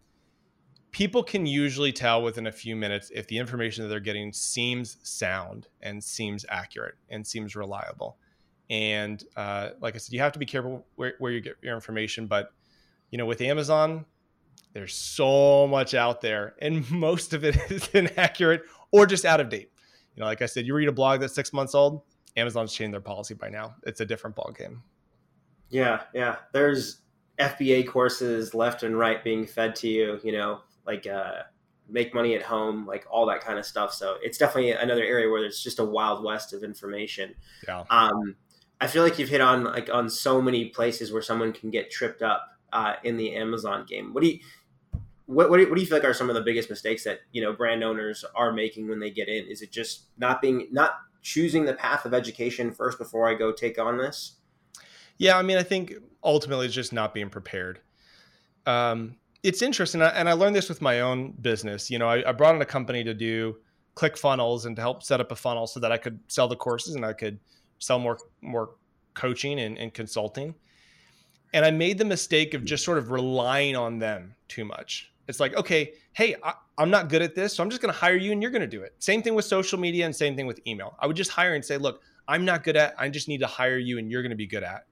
people 0.93 1.23
can 1.23 1.47
usually 1.47 1.93
tell 1.93 2.23
within 2.23 2.47
a 2.47 2.53
few 2.53 2.75
minutes 2.75 3.11
if 3.15 3.27
the 3.29 3.39
information 3.39 3.85
that 3.85 3.89
they're 3.89 4.01
getting 4.01 4.33
seems 4.33 4.97
sound 5.03 5.69
and 5.83 6.03
seems 6.03 6.45
accurate 6.49 6.95
and 7.09 7.27
seems 7.27 7.55
reliable. 7.55 8.17
And 8.69 9.23
uh, 9.37 9.71
like 9.81 9.95
I 9.95 9.99
said, 9.99 10.13
you 10.13 10.21
have 10.21 10.33
to 10.33 10.39
be 10.39 10.47
careful 10.47 10.87
where, 10.97 11.15
where 11.19 11.33
you 11.33 11.41
get 11.41 11.57
your 11.63 11.75
information. 11.75 12.27
But 12.27 12.53
you 13.11 13.19
know, 13.19 13.27
with 13.27 13.41
Amazon, 13.41 14.05
there's 14.73 14.95
so 14.95 15.67
much 15.67 15.95
out 15.95 16.21
there, 16.21 16.55
and 16.61 16.89
most 16.93 17.35
of 17.35 17.45
it 17.45 17.57
is 17.71 17.89
inaccurate 17.89 18.63
or 18.93 19.07
just 19.07 19.25
out 19.25 19.41
of 19.41 19.49
date. 19.49 19.71
You 20.15 20.21
know, 20.21 20.27
like 20.27 20.43
I 20.43 20.47
said, 20.47 20.67
you 20.67 20.75
read 20.75 20.89
a 20.89 20.93
blog 20.93 21.21
that's 21.21 21.35
six 21.35 21.53
months 21.53 21.75
old. 21.75 22.03
Amazon's 22.37 22.73
changed 22.73 22.95
their 22.95 23.01
policy 23.01 23.35
by 23.35 23.49
now. 23.49 23.75
It's 23.85 24.01
a 24.01 24.07
different 24.07 24.37
ball 24.37 24.53
game. 24.57 24.83
Yeah, 25.69 26.03
yeah. 26.15 26.37
There's 26.53 27.01
FBA 27.39 27.89
courses 27.89 28.55
left 28.55 28.83
and 28.83 28.97
right 28.97 29.23
being 29.23 29.47
fed 29.47 29.75
to 29.77 29.89
you. 29.89 30.21
You 30.23 30.33
know, 30.33 30.61
like 30.87 31.07
uh, 31.07 31.43
make 31.89 32.15
money 32.15 32.35
at 32.35 32.43
home, 32.43 32.87
like 32.87 33.07
all 33.11 33.27
that 33.27 33.41
kind 33.41 33.59
of 33.59 33.67
stuff. 33.67 33.93
So 33.93 34.17
it's 34.23 34.39
definitely 34.39 34.73
another 34.73 35.03
area 35.03 35.31
where 35.31 35.41
there's 35.41 35.63
just 35.63 35.79
a 35.79 35.85
wild 35.85 36.25
west 36.25 36.53
of 36.53 36.63
information. 36.63 37.35
Yeah. 37.67 37.85
Um, 37.91 38.37
I 38.81 38.87
feel 38.87 39.03
like 39.03 39.19
you've 39.19 39.29
hit 39.29 39.41
on 39.41 39.65
like 39.65 39.91
on 39.93 40.09
so 40.09 40.41
many 40.41 40.67
places 40.67 41.13
where 41.13 41.23
someone 41.23 41.53
can 41.53 41.71
get 41.71 41.91
tripped 41.91 42.23
up 42.23 42.47
uh, 42.73 42.95
in 43.05 43.17
the 43.17 43.35
Amazon 43.37 43.85
game. 43.89 44.15
What 44.15 44.23
do 44.23 44.29
you 44.29 44.39
what, 45.27 45.49
what 45.49 45.59
do, 45.59 45.63
you, 45.63 45.69
what 45.69 45.77
do 45.77 45.81
you 45.81 45.87
feel 45.87 45.99
like 45.99 46.05
are 46.05 46.13
some 46.13 46.29
of 46.29 46.35
the 46.35 46.43
biggest 46.43 46.69
mistakes 46.71 47.05
that 47.05 47.21
you 47.33 47.41
know 47.43 47.53
brand 47.53 47.85
owners 47.85 48.25
are 48.35 48.53
making 48.53 48.89
when 48.89 48.99
they 48.99 49.11
get 49.11 49.29
in? 49.29 49.47
Is 49.47 49.63
it 49.63 49.71
just 49.71 50.05
not 50.19 50.41
being 50.41 50.69
not 50.73 50.93
choosing 51.23 51.67
the 51.67 51.75
path 51.75 52.05
of 52.05 52.15
education 52.15 52.73
first 52.73 52.99
before 52.99 53.29
I 53.29 53.35
go 53.35 53.53
take 53.53 53.79
on 53.79 53.99
this? 53.99 54.37
Yeah, 55.19 55.37
I 55.37 55.43
mean, 55.43 55.59
I 55.59 55.63
think 55.63 55.95
ultimately 56.25 56.67
it's 56.67 56.75
just 56.75 56.93
not 56.93 57.13
being 57.13 57.29
prepared. 57.29 57.81
Um, 58.67 59.17
it's 59.43 59.63
interesting, 59.63 60.03
and 60.03 60.29
I 60.29 60.33
learned 60.33 60.55
this 60.55 60.69
with 60.69 60.83
my 60.83 61.01
own 61.01 61.33
business. 61.41 61.91
You 61.91 61.99
know, 61.99 62.09
I, 62.09 62.29
I 62.29 62.33
brought 62.33 62.55
in 62.55 62.63
a 62.63 62.67
company 62.67 63.03
to 63.05 63.15
do 63.15 63.57
ClickFunnels 63.95 64.67
and 64.67 64.77
to 64.77 64.83
help 64.83 65.03
set 65.03 65.21
up 65.21 65.33
a 65.33 65.37
funnel 65.37 65.67
so 65.67 65.81
that 65.81 65.93
I 65.93 65.97
could 65.97 66.21
sell 66.29 66.49
the 66.49 66.57
courses 66.57 66.95
and 66.95 67.05
I 67.05 67.13
could 67.13 67.39
sell 67.79 67.99
more 67.99 68.19
more 68.43 68.71
coaching 69.15 69.61
and, 69.61 69.79
and 69.79 69.93
consulting. 69.93 70.55
And 71.53 71.65
I 71.65 71.71
made 71.71 71.99
the 71.99 72.05
mistake 72.05 72.55
of 72.55 72.65
just 72.65 72.85
sort 72.85 72.99
of 72.99 73.11
relying 73.11 73.77
on 73.77 73.99
them 73.99 74.35
too 74.49 74.65
much. 74.65 75.13
It's 75.27 75.41
like, 75.41 75.57
okay, 75.57 75.95
hey, 76.13 76.37
I, 76.43 76.55
am 76.79 76.91
not 76.91 77.09
good 77.09 77.23
at 77.23 77.35
this, 77.35 77.55
so 77.55 77.63
I'm 77.63 77.71
just 77.71 77.83
going 77.83 77.93
to 77.93 77.99
hire 77.99 78.17
you 78.17 78.33
and 78.33 78.41
you're 78.43 78.51
going 78.51 78.61
to 78.63 78.69
do 78.69 78.83
it. 78.83 78.95
Same 78.99 79.23
thing 79.23 79.35
with 79.35 79.45
social 79.45 79.79
media 79.79 80.05
and 80.05 80.15
same 80.15 80.37
thing 80.37 80.47
with 80.47 80.61
email. 80.67 80.97
I 81.01 81.07
would 81.07 81.17
just 81.17 81.31
hire 81.31 81.55
and 81.55 81.65
say, 81.65 81.77
look, 81.77 82.03
I'm 82.29 82.45
not 82.45 82.63
good 82.63 82.77
at. 82.77 82.95
I 82.99 83.09
just 83.09 83.29
need 83.29 83.39
to 83.39 83.47
hire 83.47 83.79
you 83.79 83.99
and 83.99 84.11
you're 84.11 84.23
going 84.23 84.31
to 84.31 84.37
be 84.37 84.47
good 84.47 84.63
at. 84.63 84.87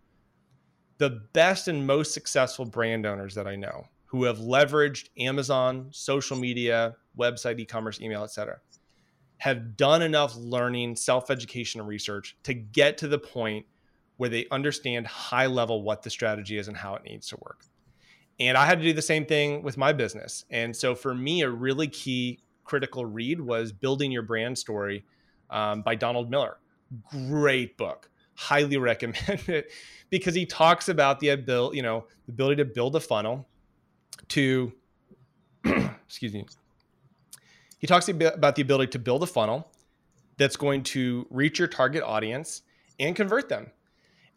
The 0.99 1.23
best 1.33 1.69
and 1.69 1.87
most 1.87 2.13
successful 2.13 2.65
brand 2.65 3.07
owners 3.07 3.35
that 3.37 3.47
I 3.47 3.55
know 3.55 3.85
who 4.09 4.25
have 4.25 4.39
leveraged 4.39 5.11
Amazon, 5.19 5.89
social 5.91 6.37
media, 6.37 6.97
website, 7.19 7.59
e-commerce, 7.59 8.01
email, 8.01 8.25
etc., 8.25 8.59
have 9.39 9.77
done 9.77 10.03
enough 10.03 10.35
learning, 10.37 10.97
self-education, 10.97 11.81
and 11.81 11.89
research 11.89 12.37
to 12.43 12.55
get 12.55 12.99
to 12.99 13.07
the 13.07 13.19
point 13.19 13.65
where 14.17 14.29
they 14.29 14.47
understand 14.51 15.07
high 15.07 15.47
level 15.47 15.83
what 15.83 16.03
the 16.03 16.11
strategy 16.11 16.59
is 16.59 16.69
and 16.69 16.77
how 16.77 16.95
it 16.95 17.05
needs 17.05 17.29
to 17.29 17.37
work. 17.37 17.65
And 18.41 18.57
I 18.57 18.67
had 18.67 18.79
to 18.79 18.85
do 18.85 18.93
the 18.93 19.03
same 19.03 19.27
thing 19.27 19.63
with 19.63 19.77
my 19.77 19.93
business. 19.93 20.45
And 20.51 20.75
so 20.75 20.95
for 20.95 21.15
me, 21.15 21.43
a 21.43 21.51
really 21.51 21.89
key 21.89 22.41
critical 22.65 23.05
read 23.05 23.41
was 23.41 23.73
Building 23.73 24.11
Your 24.11 24.23
Brand 24.23 24.57
Story 24.59 25.05
um, 25.51 25.83
by 25.83 25.95
Donald 25.95 26.31
Miller. 26.31 26.59
Great 27.11 27.77
book. 27.77 28.11
Highly 28.35 28.77
recommend 28.79 29.49
it 29.49 29.71
because 30.11 30.35
he 30.35 30.47
talks 30.47 30.89
about 30.89 31.21
the 31.21 31.31
ability, 31.31 31.77
you 31.77 31.83
know, 31.83 32.07
the 32.27 32.33
ability 32.33 32.57
to 32.57 32.65
build 32.65 32.97
a 32.97 33.01
funnel, 33.01 33.47
to, 34.31 34.73
excuse 35.65 36.33
me, 36.33 36.47
he 37.79 37.87
talks 37.87 38.09
about 38.09 38.57
the 38.57 38.63
ability 38.63 38.91
to 38.93 38.99
build 38.99 39.23
a 39.23 39.27
funnel 39.27 39.71
that's 40.37 40.57
going 40.57 40.83
to 40.83 41.27
reach 41.31 41.59
your 41.59 41.69
target 41.69 42.03
audience 42.03 42.63
and 42.99 43.15
convert 43.15 43.49
them. 43.49 43.71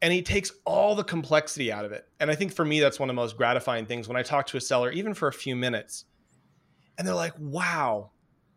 And 0.02 0.12
he 0.12 0.22
takes 0.22 0.52
all 0.66 0.96
the 0.96 1.04
complexity 1.04 1.72
out 1.72 1.86
of 1.86 1.92
it. 1.92 2.08
And 2.20 2.32
I 2.32 2.36
think 2.36 2.54
for 2.54 2.66
me, 2.66 2.80
that's 2.80 3.00
one 3.00 3.10
of 3.10 3.16
the 3.16 3.22
most 3.22 3.38
gratifying 3.38 3.86
things 3.86 4.08
when 4.08 4.18
I 4.18 4.24
talk 4.24 4.48
to 4.48 4.58
a 4.58 4.62
seller, 4.62 4.92
even 4.92 5.14
for 5.14 5.28
a 5.28 5.34
few 5.34 5.56
minutes, 5.56 6.06
and 6.98 7.08
they're 7.08 7.16
like, 7.16 7.34
wow, 7.40 8.12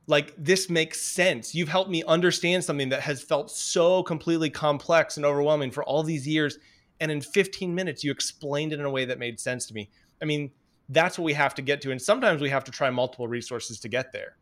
like 0.07 0.35
this 0.37 0.68
makes 0.68 1.01
sense. 1.01 1.55
You've 1.55 1.68
helped 1.68 1.91
me 1.91 2.03
understand 2.05 2.64
something 2.64 2.91
that 2.91 3.01
has 3.01 3.22
felt 3.22 3.51
so 3.51 4.03
completely 4.03 4.51
complex 4.51 5.16
and 5.16 5.24
overwhelming 5.24 5.70
for 5.70 5.85
all 5.85 6.03
these 6.03 6.26
years. 6.26 6.59
And 7.01 7.11
in 7.11 7.20
15 7.20 7.74
minutes, 7.74 8.05
you 8.05 8.11
explained 8.11 8.72
it 8.72 8.80
in 8.80 8.85
a 8.87 8.91
way 8.91 9.05
that 9.05 9.18
made 9.18 9.41
sense 9.41 9.66
to 9.66 9.74
me. 9.74 9.91
I 10.20 10.24
mean, 10.24 10.51
that's 10.89 11.18
what 11.18 11.24
we 11.24 11.32
have 11.32 11.55
to 11.55 11.62
get 11.62 11.80
to. 11.82 11.91
And 11.91 12.01
sometimes 12.01 12.41
we 12.41 12.51
have 12.51 12.64
to 12.64 12.70
try 12.70 12.91
multiple 12.91 13.28
resources 13.28 13.80
to 13.80 13.89
get 13.89 14.12
there. 14.12 14.37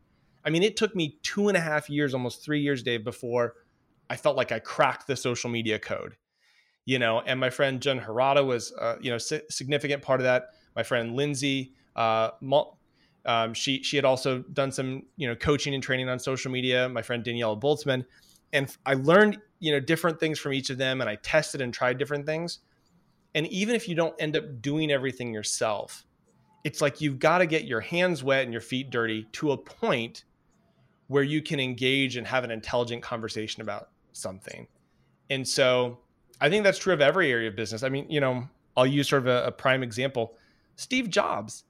I 0.45 0.49
mean, 0.49 0.63
it 0.63 0.75
took 0.75 0.95
me 0.95 1.17
two 1.23 1.47
and 1.47 1.57
a 1.57 1.61
half 1.61 1.89
years, 1.89 2.13
almost 2.13 2.43
three 2.43 2.61
years, 2.61 2.83
Dave, 2.83 3.03
before 3.03 3.55
I 4.09 4.17
felt 4.17 4.35
like 4.35 4.51
I 4.51 4.59
cracked 4.59 5.07
the 5.07 5.15
social 5.15 5.49
media 5.49 5.79
code. 5.79 6.17
You 6.85 6.99
know, 6.99 7.21
and 7.21 7.39
my 7.39 7.49
friend 7.49 7.81
Jen 7.81 8.01
Harada 8.01 8.45
was, 8.45 8.73
uh, 8.73 8.97
you 8.99 9.09
know, 9.09 9.17
si- 9.17 9.41
significant 9.49 10.03
part 10.03 10.19
of 10.19 10.25
that. 10.25 10.49
My 10.75 10.83
friend 10.83 11.15
Lindsay, 11.15 11.73
uh, 11.95 12.31
um, 13.25 13.53
she 13.53 13.81
she 13.83 13.95
had 13.95 14.03
also 14.03 14.39
done 14.39 14.69
some, 14.69 15.03
you 15.15 15.27
know, 15.27 15.35
coaching 15.35 15.73
and 15.73 15.81
training 15.81 16.09
on 16.09 16.19
social 16.19 16.51
media. 16.51 16.89
My 16.89 17.01
friend 17.01 17.23
Daniela 17.23 17.57
Boltzman, 17.57 18.03
and 18.51 18.75
I 18.85 18.95
learned, 18.95 19.39
you 19.59 19.71
know, 19.71 19.79
different 19.79 20.19
things 20.19 20.39
from 20.39 20.51
each 20.51 20.69
of 20.69 20.77
them, 20.77 20.99
and 20.99 21.09
I 21.09 21.15
tested 21.15 21.61
and 21.61 21.73
tried 21.73 21.97
different 21.97 22.25
things. 22.25 22.59
And 23.33 23.47
even 23.47 23.75
if 23.75 23.87
you 23.87 23.95
don't 23.95 24.13
end 24.19 24.35
up 24.35 24.61
doing 24.61 24.91
everything 24.91 25.33
yourself, 25.33 26.05
it's 26.63 26.81
like 26.81 27.01
you've 27.01 27.19
got 27.19 27.39
to 27.39 27.45
get 27.45 27.65
your 27.65 27.81
hands 27.81 28.23
wet 28.23 28.43
and 28.43 28.53
your 28.53 28.61
feet 28.61 28.89
dirty 28.89 29.27
to 29.33 29.51
a 29.51 29.57
point 29.57 30.23
where 31.07 31.23
you 31.23 31.41
can 31.41 31.59
engage 31.59 32.15
and 32.15 32.25
have 32.25 32.43
an 32.43 32.51
intelligent 32.51 33.03
conversation 33.03 33.61
about 33.61 33.89
something. 34.13 34.67
And 35.29 35.47
so 35.47 35.99
I 36.39 36.49
think 36.49 36.63
that's 36.63 36.77
true 36.77 36.93
of 36.93 37.01
every 37.01 37.31
area 37.31 37.49
of 37.49 37.55
business. 37.55 37.83
I 37.83 37.89
mean, 37.89 38.09
you 38.09 38.19
know, 38.19 38.47
I'll 38.75 38.87
use 38.87 39.09
sort 39.09 39.23
of 39.23 39.27
a, 39.27 39.47
a 39.47 39.51
prime 39.51 39.83
example 39.83 40.35
Steve 40.75 41.09
Jobs. 41.09 41.65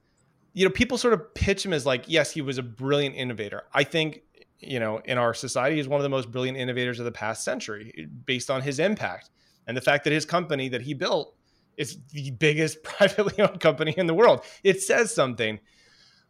You 0.54 0.64
know, 0.64 0.70
people 0.70 0.96
sort 0.96 1.14
of 1.14 1.34
pitch 1.34 1.66
him 1.66 1.72
as 1.72 1.84
like, 1.84 2.04
yes, 2.06 2.30
he 2.30 2.40
was 2.40 2.58
a 2.58 2.62
brilliant 2.62 3.16
innovator. 3.16 3.64
I 3.74 3.82
think, 3.82 4.22
you 4.60 4.78
know, 4.78 4.98
in 5.04 5.18
our 5.18 5.34
society, 5.34 5.76
he's 5.76 5.88
one 5.88 5.98
of 5.98 6.04
the 6.04 6.08
most 6.08 6.30
brilliant 6.30 6.56
innovators 6.56 7.00
of 7.00 7.04
the 7.04 7.12
past 7.12 7.42
century 7.42 8.08
based 8.24 8.50
on 8.50 8.62
his 8.62 8.78
impact 8.78 9.30
and 9.66 9.76
the 9.76 9.80
fact 9.80 10.04
that 10.04 10.12
his 10.12 10.24
company 10.24 10.68
that 10.68 10.82
he 10.82 10.94
built 10.94 11.34
it's 11.76 11.96
the 12.12 12.30
biggest 12.30 12.82
privately 12.82 13.42
owned 13.42 13.60
company 13.60 13.94
in 13.96 14.06
the 14.06 14.14
world. 14.14 14.44
It 14.62 14.82
says 14.82 15.14
something. 15.14 15.60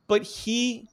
But 0.06 0.22
he 0.22 0.88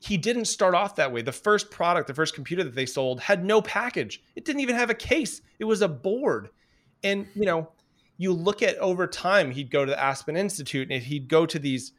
he 0.00 0.18
didn't 0.18 0.44
start 0.44 0.74
off 0.74 0.96
that 0.96 1.12
way. 1.12 1.22
The 1.22 1.32
first 1.32 1.70
product, 1.70 2.08
the 2.08 2.14
first 2.14 2.34
computer 2.34 2.62
that 2.62 2.74
they 2.74 2.84
sold 2.84 3.20
had 3.20 3.42
no 3.42 3.62
package. 3.62 4.22
It 4.36 4.44
didn't 4.44 4.60
even 4.60 4.76
have 4.76 4.90
a 4.90 4.94
case. 4.94 5.40
It 5.58 5.64
was 5.64 5.80
a 5.80 5.88
board. 5.88 6.50
And 7.02 7.26
you 7.34 7.46
know, 7.46 7.70
you 8.18 8.32
look 8.32 8.62
at 8.62 8.76
over 8.78 9.06
time, 9.06 9.50
he'd 9.50 9.70
go 9.70 9.84
to 9.84 9.90
the 9.90 10.00
Aspen 10.00 10.36
Institute 10.36 10.90
and 10.90 11.02
he'd 11.02 11.28
go 11.28 11.46
to 11.46 11.58
these 11.58 11.92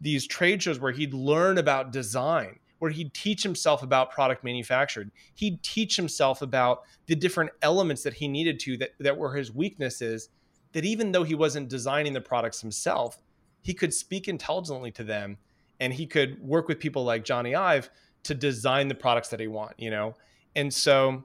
these 0.00 0.26
trade 0.26 0.62
shows 0.62 0.78
where 0.78 0.92
he'd 0.92 1.12
learn 1.12 1.58
about 1.58 1.90
design, 1.90 2.60
where 2.78 2.92
he'd 2.92 3.12
teach 3.12 3.42
himself 3.42 3.82
about 3.82 4.12
product 4.12 4.44
manufacturing. 4.44 5.10
He'd 5.34 5.60
teach 5.64 5.96
himself 5.96 6.40
about 6.40 6.82
the 7.06 7.16
different 7.16 7.50
elements 7.62 8.04
that 8.04 8.14
he 8.14 8.28
needed 8.28 8.60
to 8.60 8.76
that, 8.76 8.90
that 9.00 9.18
were 9.18 9.34
his 9.34 9.52
weaknesses 9.52 10.28
that 10.72 10.84
even 10.84 11.12
though 11.12 11.24
he 11.24 11.34
wasn't 11.34 11.68
designing 11.68 12.12
the 12.12 12.20
products 12.20 12.60
himself, 12.60 13.18
he 13.62 13.74
could 13.74 13.92
speak 13.92 14.28
intelligently 14.28 14.90
to 14.92 15.04
them 15.04 15.38
and 15.80 15.92
he 15.92 16.06
could 16.06 16.40
work 16.42 16.68
with 16.68 16.78
people 16.78 17.04
like 17.04 17.24
Jony 17.24 17.56
Ive 17.56 17.90
to 18.24 18.34
design 18.34 18.88
the 18.88 18.94
products 18.94 19.28
that 19.28 19.40
he 19.40 19.46
want, 19.46 19.74
you 19.78 19.90
know? 19.90 20.14
And 20.56 20.72
so 20.72 21.24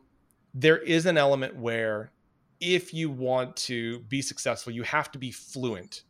there 0.53 0.77
is 0.77 1.05
an 1.05 1.17
element 1.17 1.55
where 1.55 2.11
if 2.59 2.93
you 2.93 3.09
want 3.09 3.55
to 3.57 3.99
be 4.01 4.21
successful, 4.21 4.71
you 4.71 4.83
have 4.83 5.11
to 5.11 5.19
be 5.19 5.31
fluent 5.31 6.03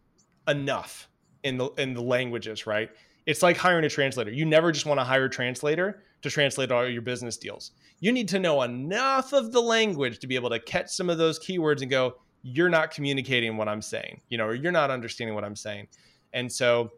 enough 0.47 1.09
in 1.43 1.57
the 1.57 1.69
in 1.77 1.93
the 1.93 2.01
languages, 2.01 2.67
right? 2.67 2.89
It's 3.25 3.41
like 3.41 3.57
hiring 3.57 3.85
a 3.85 3.89
translator. 3.89 4.31
You 4.31 4.45
never 4.45 4.71
just 4.71 4.85
want 4.85 4.99
to 4.99 5.03
hire 5.03 5.25
a 5.25 5.29
translator 5.29 6.03
to 6.21 6.29
translate 6.29 6.71
all 6.71 6.87
your 6.87 7.01
business 7.01 7.37
deals. 7.37 7.71
You 7.99 8.11
need 8.11 8.27
to 8.29 8.39
know 8.39 8.61
enough 8.63 9.33
of 9.33 9.51
the 9.51 9.61
language 9.61 10.19
to 10.19 10.27
be 10.27 10.35
able 10.35 10.49
to 10.49 10.59
catch 10.59 10.89
some 10.89 11.09
of 11.09 11.17
those 11.17 11.39
keywords 11.39 11.81
and 11.81 11.89
go, 11.89 12.15
you're 12.43 12.69
not 12.69 12.91
communicating 12.91 13.57
what 13.57 13.67
I'm 13.67 13.81
saying, 13.81 14.21
you 14.29 14.37
know, 14.37 14.45
or 14.45 14.53
you're 14.53 14.71
not 14.71 14.91
understanding 14.91 15.33
what 15.33 15.45
I'm 15.45 15.55
saying. 15.55 15.87
And 16.33 16.51
so 16.51 16.91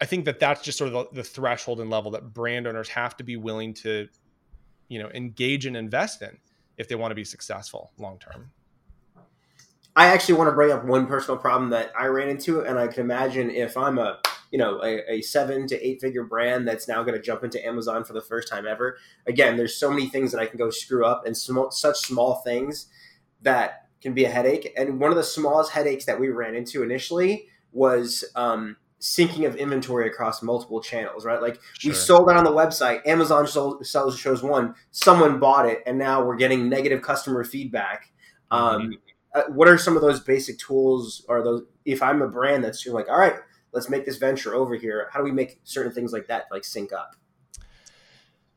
I 0.00 0.06
think 0.06 0.24
that 0.24 0.40
that's 0.40 0.62
just 0.62 0.78
sort 0.78 0.92
of 0.92 1.10
the, 1.10 1.16
the 1.16 1.22
threshold 1.22 1.80
and 1.80 1.90
level 1.90 2.10
that 2.12 2.32
brand 2.32 2.66
owners 2.66 2.88
have 2.88 3.16
to 3.18 3.24
be 3.24 3.36
willing 3.36 3.74
to, 3.74 4.08
you 4.88 4.98
know, 4.98 5.10
engage 5.14 5.66
and 5.66 5.76
invest 5.76 6.22
in 6.22 6.38
if 6.78 6.88
they 6.88 6.94
want 6.94 7.10
to 7.10 7.14
be 7.14 7.24
successful 7.24 7.92
long 7.98 8.18
term. 8.18 8.50
I 9.94 10.06
actually 10.06 10.36
want 10.36 10.48
to 10.48 10.52
bring 10.52 10.72
up 10.72 10.84
one 10.84 11.06
personal 11.06 11.38
problem 11.38 11.70
that 11.70 11.92
I 11.98 12.06
ran 12.06 12.30
into, 12.30 12.62
and 12.62 12.78
I 12.78 12.88
can 12.88 13.02
imagine 13.02 13.50
if 13.50 13.76
I'm 13.76 13.98
a 13.98 14.20
you 14.50 14.58
know 14.58 14.82
a, 14.82 15.12
a 15.12 15.22
seven 15.22 15.66
to 15.66 15.86
eight 15.86 16.00
figure 16.00 16.24
brand 16.24 16.66
that's 16.66 16.88
now 16.88 17.02
going 17.02 17.14
to 17.14 17.22
jump 17.22 17.44
into 17.44 17.64
Amazon 17.64 18.04
for 18.04 18.14
the 18.14 18.22
first 18.22 18.48
time 18.48 18.66
ever. 18.66 18.96
Again, 19.26 19.56
there's 19.56 19.76
so 19.76 19.90
many 19.90 20.08
things 20.08 20.32
that 20.32 20.40
I 20.40 20.46
can 20.46 20.56
go 20.56 20.70
screw 20.70 21.04
up, 21.04 21.26
and 21.26 21.36
small, 21.36 21.70
such 21.70 21.98
small 22.00 22.36
things 22.36 22.86
that 23.42 23.81
can 24.02 24.14
be 24.14 24.24
a 24.24 24.30
headache. 24.30 24.72
And 24.76 25.00
one 25.00 25.10
of 25.10 25.16
the 25.16 25.24
smallest 25.24 25.72
headaches 25.72 26.04
that 26.06 26.18
we 26.18 26.28
ran 26.28 26.54
into 26.54 26.82
initially 26.82 27.46
was 27.72 28.24
um, 28.34 28.76
syncing 29.00 29.46
of 29.46 29.56
inventory 29.56 30.06
across 30.06 30.42
multiple 30.42 30.80
channels, 30.80 31.24
right? 31.24 31.40
Like 31.40 31.60
sure. 31.78 31.90
we 31.90 31.94
sold 31.94 32.28
it 32.30 32.36
on 32.36 32.44
the 32.44 32.50
website, 32.50 33.06
Amazon 33.06 33.46
sold, 33.46 33.86
sells 33.86 34.18
shows 34.18 34.42
one, 34.42 34.74
someone 34.90 35.38
bought 35.38 35.66
it, 35.66 35.82
and 35.86 35.98
now 35.98 36.24
we're 36.24 36.36
getting 36.36 36.68
negative 36.68 37.02
customer 37.02 37.44
feedback. 37.44 38.12
Um, 38.50 38.82
mm-hmm 38.82 38.92
uh, 39.34 39.44
what 39.48 39.68
are 39.68 39.78
some 39.78 39.96
of 39.96 40.02
those 40.02 40.20
basic 40.20 40.58
tools 40.58 41.24
or 41.28 41.42
those 41.42 41.62
if 41.84 42.02
i'm 42.02 42.22
a 42.22 42.28
brand 42.28 42.62
that's 42.62 42.86
like 42.86 43.08
all 43.08 43.18
right 43.18 43.36
let's 43.72 43.88
make 43.88 44.04
this 44.04 44.18
venture 44.18 44.54
over 44.54 44.74
here 44.74 45.08
how 45.12 45.18
do 45.18 45.24
we 45.24 45.32
make 45.32 45.60
certain 45.64 45.92
things 45.92 46.12
like 46.12 46.26
that 46.26 46.44
like 46.50 46.64
sync 46.64 46.92
up 46.92 47.16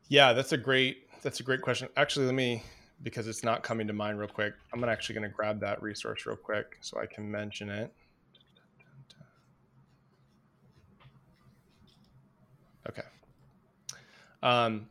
yeah 0.08 0.34
that's 0.34 0.52
a 0.52 0.58
great 0.58 1.08
that's 1.22 1.40
a 1.40 1.44
great 1.44 1.62
question 1.62 1.88
actually 1.96 2.26
let 2.26 2.36
me 2.36 2.64
because 3.06 3.28
it's 3.28 3.44
not 3.44 3.64
coming 3.64 3.88
to 3.88 3.94
mind 3.94 4.20
real 4.20 4.28
quick 4.28 4.54
i'm 4.74 4.84
actually 4.84 5.16
going 5.16 5.30
to 5.30 5.34
grab 5.34 5.60
that 5.62 5.82
resource 5.82 6.26
real 6.26 6.36
quick 6.36 6.78
so 6.82 7.00
i 7.00 7.06
can 7.06 7.32
mention 7.32 7.70
it 7.70 7.94
okay 12.90 13.08
um, 14.44 14.88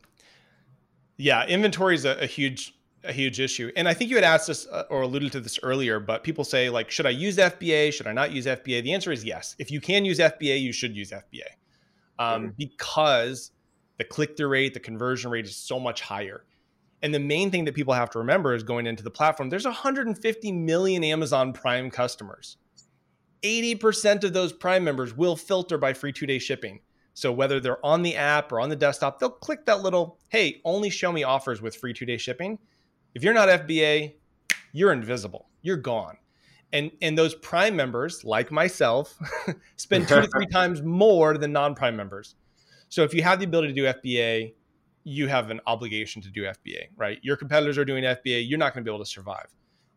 yeah 1.19 1.45
inventory 1.47 1.95
is 1.95 2.07
a, 2.07 2.23
a 2.23 2.27
huge 2.27 2.75
a 3.05 3.13
huge 3.13 3.41
issue. 3.41 3.71
And 3.77 3.87
I 3.87 3.95
think 3.95 4.11
you 4.11 4.17
had 4.17 4.25
asked 4.25 4.49
us 4.49 4.67
uh, 4.67 4.85
or 4.91 5.03
alluded 5.03 5.33
to 5.33 5.41
this 5.41 5.59
earlier, 5.63 6.01
but 6.01 6.25
people 6.25 6.45
say 6.45 6.71
like, 6.71 6.91
should 6.91 7.07
I 7.07 7.11
use 7.11 7.37
FBA? 7.37 7.93
Should 7.93 8.07
I 8.07 8.13
not 8.13 8.33
use 8.33 8.47
FBA? 8.47 8.83
The 8.83 8.93
answer 8.93 9.13
is 9.13 9.25
yes. 9.25 9.55
If 9.59 9.71
you 9.71 9.81
can 9.81 10.05
use 10.05 10.19
FBA, 10.19 10.61
you 10.61 10.73
should 10.73 10.97
use 10.97 11.11
FBA 11.11 11.43
um, 12.19 12.43
mm-hmm. 12.43 12.51
because 12.57 13.51
the 13.99 14.05
click 14.05 14.37
through 14.37 14.49
rate, 14.49 14.75
the 14.75 14.81
conversion 14.81 15.31
rate 15.31 15.45
is 15.45 15.57
so 15.57 15.79
much 15.79 16.01
higher. 16.01 16.45
And 17.05 17.15
the 17.15 17.21
main 17.21 17.53
thing 17.53 17.65
that 17.67 17.75
people 17.77 17.95
have 17.95 18.11
to 18.11 18.19
remember 18.19 18.53
is 18.53 18.65
going 18.65 18.89
into 18.89 19.05
the 19.05 19.11
platform, 19.11 19.51
there's 19.51 19.65
150 19.65 20.51
million 20.51 21.05
Amazon 21.05 21.53
Prime 21.53 21.89
customers. 21.89 22.57
80% 23.45 24.25
of 24.25 24.33
those 24.33 24.53
Prime 24.53 24.83
members 24.83 25.17
will 25.17 25.37
filter 25.37 25.79
by 25.79 25.93
free 25.93 26.13
two 26.13 26.27
day 26.27 26.41
shipping. 26.41 26.81
So 27.13 27.31
whether 27.31 27.61
they're 27.61 27.85
on 27.87 28.03
the 28.03 28.17
app 28.17 28.51
or 28.51 28.59
on 28.59 28.71
the 28.71 28.77
desktop, 28.77 29.21
they'll 29.21 29.31
click 29.31 29.67
that 29.67 29.83
little, 29.83 30.19
hey, 30.31 30.61
only 30.65 30.91
show 30.91 31.13
me 31.13 31.23
offers 31.23 31.63
with 31.63 31.77
free 31.77 31.93
two 31.93 32.07
day 32.07 32.17
shipping 32.17 32.59
if 33.15 33.23
you're 33.23 33.35
not 33.35 33.49
FBA, 33.49 34.15
you're 34.73 34.93
invisible. 34.93 35.49
You're 35.63 35.77
gone. 35.77 36.19
And 36.73 36.91
and 37.01 37.17
those 37.17 37.35
prime 37.37 37.77
members, 37.77 38.25
like 38.25 38.51
myself, 38.51 39.17
spend 39.77 40.09
two 40.09 40.21
to 40.21 40.27
three 40.27 40.47
times 40.53 40.83
more 40.83 41.39
than 41.39 41.53
non-prime 41.53 41.97
members. 41.97 42.35
So 42.89 43.05
if 43.05 43.15
you 43.15 43.23
have 43.23 43.39
the 43.39 43.45
ability 43.45 43.73
to 43.73 43.75
do 43.75 43.85
FBA, 43.85 44.55
you 45.05 45.29
have 45.29 45.51
an 45.51 45.61
obligation 45.67 46.21
to 46.23 46.31
do 46.31 46.43
FBA, 46.43 46.89
right? 46.97 47.19
Your 47.23 47.37
competitors 47.37 47.79
are 47.79 47.85
doing 47.85 48.05
FBA, 48.05 48.49
you're 48.49 48.59
not 48.59 48.75
going 48.75 48.85
to 48.85 48.91
be 48.91 48.93
able 48.93 49.05
to 49.05 49.11
survive. 49.11 49.55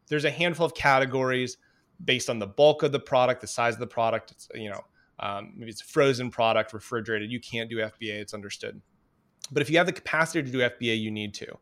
There's 0.07 0.25
a 0.25 0.31
handful 0.31 0.65
of 0.65 0.73
categories 0.73 1.57
based 2.03 2.29
on 2.29 2.39
the 2.39 2.47
bulk 2.47 2.83
of 2.83 2.91
the 2.91 2.99
product, 2.99 3.41
the 3.41 3.47
size 3.47 3.73
of 3.73 3.79
the 3.79 3.87
product. 3.87 4.31
It's 4.31 4.47
you 4.53 4.69
know 4.69 4.81
um, 5.19 5.53
maybe 5.55 5.71
it's 5.71 5.81
a 5.81 5.85
frozen 5.85 6.29
product, 6.29 6.73
refrigerated. 6.73 7.31
You 7.31 7.39
can't 7.39 7.69
do 7.69 7.77
FBA. 7.77 8.19
It's 8.19 8.33
understood. 8.33 8.81
But 9.51 9.61
if 9.61 9.69
you 9.69 9.77
have 9.77 9.87
the 9.87 9.93
capacity 9.93 10.43
to 10.43 10.51
do 10.51 10.59
FBA, 10.59 10.99
you 10.99 11.11
need 11.11 11.33
to. 11.35 11.57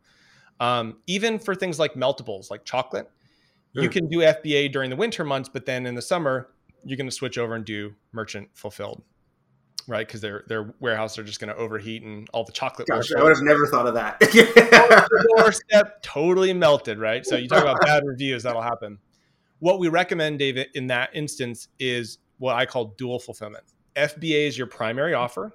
Um, 0.59 0.97
even 1.07 1.37
for 1.37 1.53
things 1.53 1.79
like 1.79 1.93
meltables, 1.93 2.49
like 2.49 2.65
chocolate, 2.65 3.09
you 3.73 3.83
hmm. 3.83 3.89
can 3.89 4.07
do 4.09 4.19
FBA 4.19 4.71
during 4.71 4.89
the 4.89 4.95
winter 4.95 5.23
months, 5.23 5.49
but 5.49 5.65
then 5.65 5.85
in 5.85 5.95
the 5.95 6.01
summer, 6.01 6.49
you're 6.83 6.97
going 6.97 7.09
to 7.09 7.15
switch 7.15 7.37
over 7.37 7.55
and 7.55 7.65
do 7.65 7.93
merchant 8.13 8.49
fulfilled, 8.53 9.03
right? 9.87 10.05
Because 10.05 10.21
their 10.21 10.43
their 10.47 10.73
warehouse 10.79 11.17
are 11.17 11.23
just 11.23 11.39
going 11.39 11.53
to 11.53 11.55
overheat 11.55 12.03
and 12.03 12.27
all 12.33 12.43
the 12.43 12.51
chocolate. 12.51 12.87
Gosh, 12.87 13.11
I 13.13 13.21
would 13.21 13.35
have 13.35 13.43
never 13.43 13.67
thought 13.67 13.87
of 13.87 13.93
that. 13.93 14.19
doorstep 15.37 16.01
totally 16.01 16.53
melted, 16.53 16.99
right? 16.99 17.25
So 17.25 17.35
you 17.35 17.47
talk 17.47 17.61
about 17.61 17.81
bad 17.81 18.03
reviews, 18.05 18.43
that'll 18.43 18.61
happen. 18.61 18.97
What 19.59 19.79
we 19.79 19.87
recommend, 19.87 20.39
David, 20.39 20.67
in 20.75 20.87
that 20.87 21.09
instance 21.13 21.69
is 21.79 22.19
what 22.37 22.55
I 22.55 22.65
call 22.65 22.93
dual 22.97 23.19
fulfillment. 23.19 23.63
FBA 23.95 24.47
is 24.47 24.57
your 24.57 24.67
primary 24.67 25.13
offer, 25.13 25.53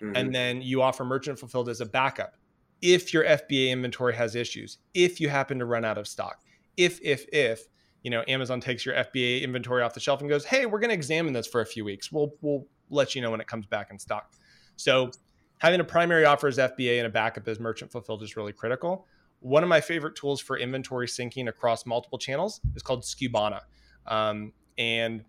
mm-hmm. 0.00 0.14
and 0.14 0.34
then 0.34 0.62
you 0.62 0.82
offer 0.82 1.04
merchant 1.04 1.38
fulfilled 1.38 1.68
as 1.68 1.80
a 1.80 1.86
backup 1.86 2.34
if 2.82 3.12
your 3.12 3.24
FBA 3.24 3.70
inventory 3.70 4.14
has 4.14 4.34
issues, 4.34 4.78
if 4.94 5.20
you 5.20 5.28
happen 5.28 5.58
to 5.58 5.64
run 5.64 5.84
out 5.84 5.98
of 5.98 6.08
stock, 6.08 6.40
if, 6.76 7.00
if, 7.02 7.26
if, 7.32 7.66
you 8.02 8.10
know, 8.10 8.24
Amazon 8.26 8.60
takes 8.60 8.86
your 8.86 8.94
FBA 8.94 9.42
inventory 9.42 9.82
off 9.82 9.92
the 9.92 10.00
shelf 10.00 10.20
and 10.20 10.30
goes, 10.30 10.44
hey, 10.44 10.66
we're 10.66 10.78
going 10.78 10.88
to 10.88 10.94
examine 10.94 11.32
this 11.32 11.46
for 11.46 11.60
a 11.60 11.66
few 11.66 11.84
weeks. 11.84 12.10
We'll, 12.10 12.32
we'll 12.40 12.66
let 12.90 13.14
you 13.14 13.22
know 13.22 13.30
when 13.30 13.40
it 13.40 13.46
comes 13.46 13.66
back 13.66 13.90
in 13.90 13.98
stock. 13.98 14.32
So 14.76 15.10
having 15.58 15.80
a 15.80 15.84
primary 15.84 16.24
offer 16.24 16.48
as 16.48 16.58
FBA 16.58 16.98
and 16.98 17.06
a 17.06 17.10
backup 17.10 17.46
as 17.48 17.60
merchant 17.60 17.92
fulfilled 17.92 18.22
is 18.22 18.36
really 18.36 18.52
critical. 18.52 19.06
One 19.40 19.62
of 19.62 19.68
my 19.68 19.80
favorite 19.80 20.16
tools 20.16 20.40
for 20.40 20.58
inventory 20.58 21.06
syncing 21.06 21.48
across 21.48 21.86
multiple 21.86 22.18
channels 22.18 22.60
is 22.74 22.82
called 22.82 23.02
Skubana. 23.02 23.60
Um, 24.06 24.52
and 24.76 25.24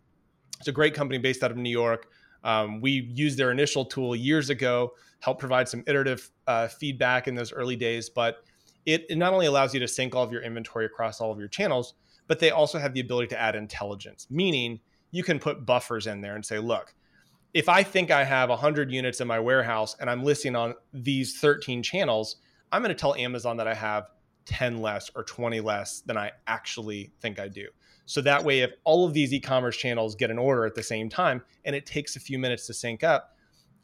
it's 0.60 0.68
a 0.68 0.72
great 0.72 0.94
company 0.94 1.18
based 1.18 1.44
out 1.44 1.52
of 1.52 1.58
New 1.58 1.70
York. 1.70 2.08
Um, 2.44 2.82
we 2.82 3.10
used 3.14 3.38
their 3.38 3.52
initial 3.52 3.86
tool 3.86 4.16
years 4.16 4.50
ago, 4.50 4.94
helped 5.20 5.40
provide 5.40 5.70
some 5.70 5.84
iterative 5.88 6.32
uh, 6.48 6.68
feedback 6.68 7.28
in 7.28 7.36
those 7.36 7.54
early 7.54 7.76
days, 7.76 8.10
but 8.10 8.44
it, 8.86 9.06
it 9.10 9.18
not 9.18 9.34
only 9.34 9.46
allows 9.46 9.74
you 9.74 9.80
to 9.80 9.88
sync 9.88 10.16
all 10.16 10.24
of 10.24 10.32
your 10.32 10.42
inventory 10.42 10.86
across 10.86 11.22
all 11.22 11.32
of 11.32 11.40
your 11.40 11.48
channels, 11.48 11.94
but 12.28 12.40
they 12.40 12.50
also 12.52 12.80
have 12.80 12.94
the 12.94 13.00
ability 13.00 13.28
to 13.28 13.40
add 13.40 13.56
intelligence, 13.56 14.28
meaning 14.30 14.80
you 15.12 15.24
can 15.24 15.40
put 15.40 15.66
buffers 15.66 16.08
in 16.08 16.22
there 16.22 16.36
and 16.36 16.46
say, 16.46 16.60
look, 16.60 16.94
if 17.54 17.68
I 17.70 17.84
think 17.84 18.12
I 18.12 18.24
have 18.24 18.50
100 18.50 18.92
units 18.92 19.22
in 19.22 19.28
my 19.28 19.40
warehouse 19.40 19.96
and 20.00 20.10
I'm 20.10 20.24
listing 20.24 20.56
on 20.56 20.74
these 20.94 21.40
13 21.40 21.84
channels, 21.84 22.38
I'm 22.72 22.82
going 22.82 22.96
to 22.96 23.00
tell 23.00 23.16
Amazon 23.16 23.58
that 23.58 23.68
I 23.68 23.74
have 23.74 24.10
10 24.46 24.82
less 24.82 25.12
or 25.16 25.24
20 25.24 25.60
less 25.60 26.02
than 26.02 26.18
I 26.18 26.32
actually 26.48 27.12
think 27.20 27.40
I 27.40 27.48
do. 27.48 27.68
So 28.06 28.22
that 28.22 28.44
way, 28.44 28.62
if 28.62 28.72
all 28.84 29.06
of 29.06 29.14
these 29.14 29.34
e-commerce 29.34 29.78
channels 29.78 30.16
get 30.16 30.32
an 30.32 30.38
order 30.38 30.66
at 30.66 30.76
the 30.76 30.84
same 30.84 31.10
time 31.10 31.42
and 31.66 31.76
it 31.76 31.86
takes 31.86 32.16
a 32.16 32.20
few 32.20 32.40
minutes 32.40 32.68
to 32.68 32.74
sync 32.74 33.04
up, 33.04 33.36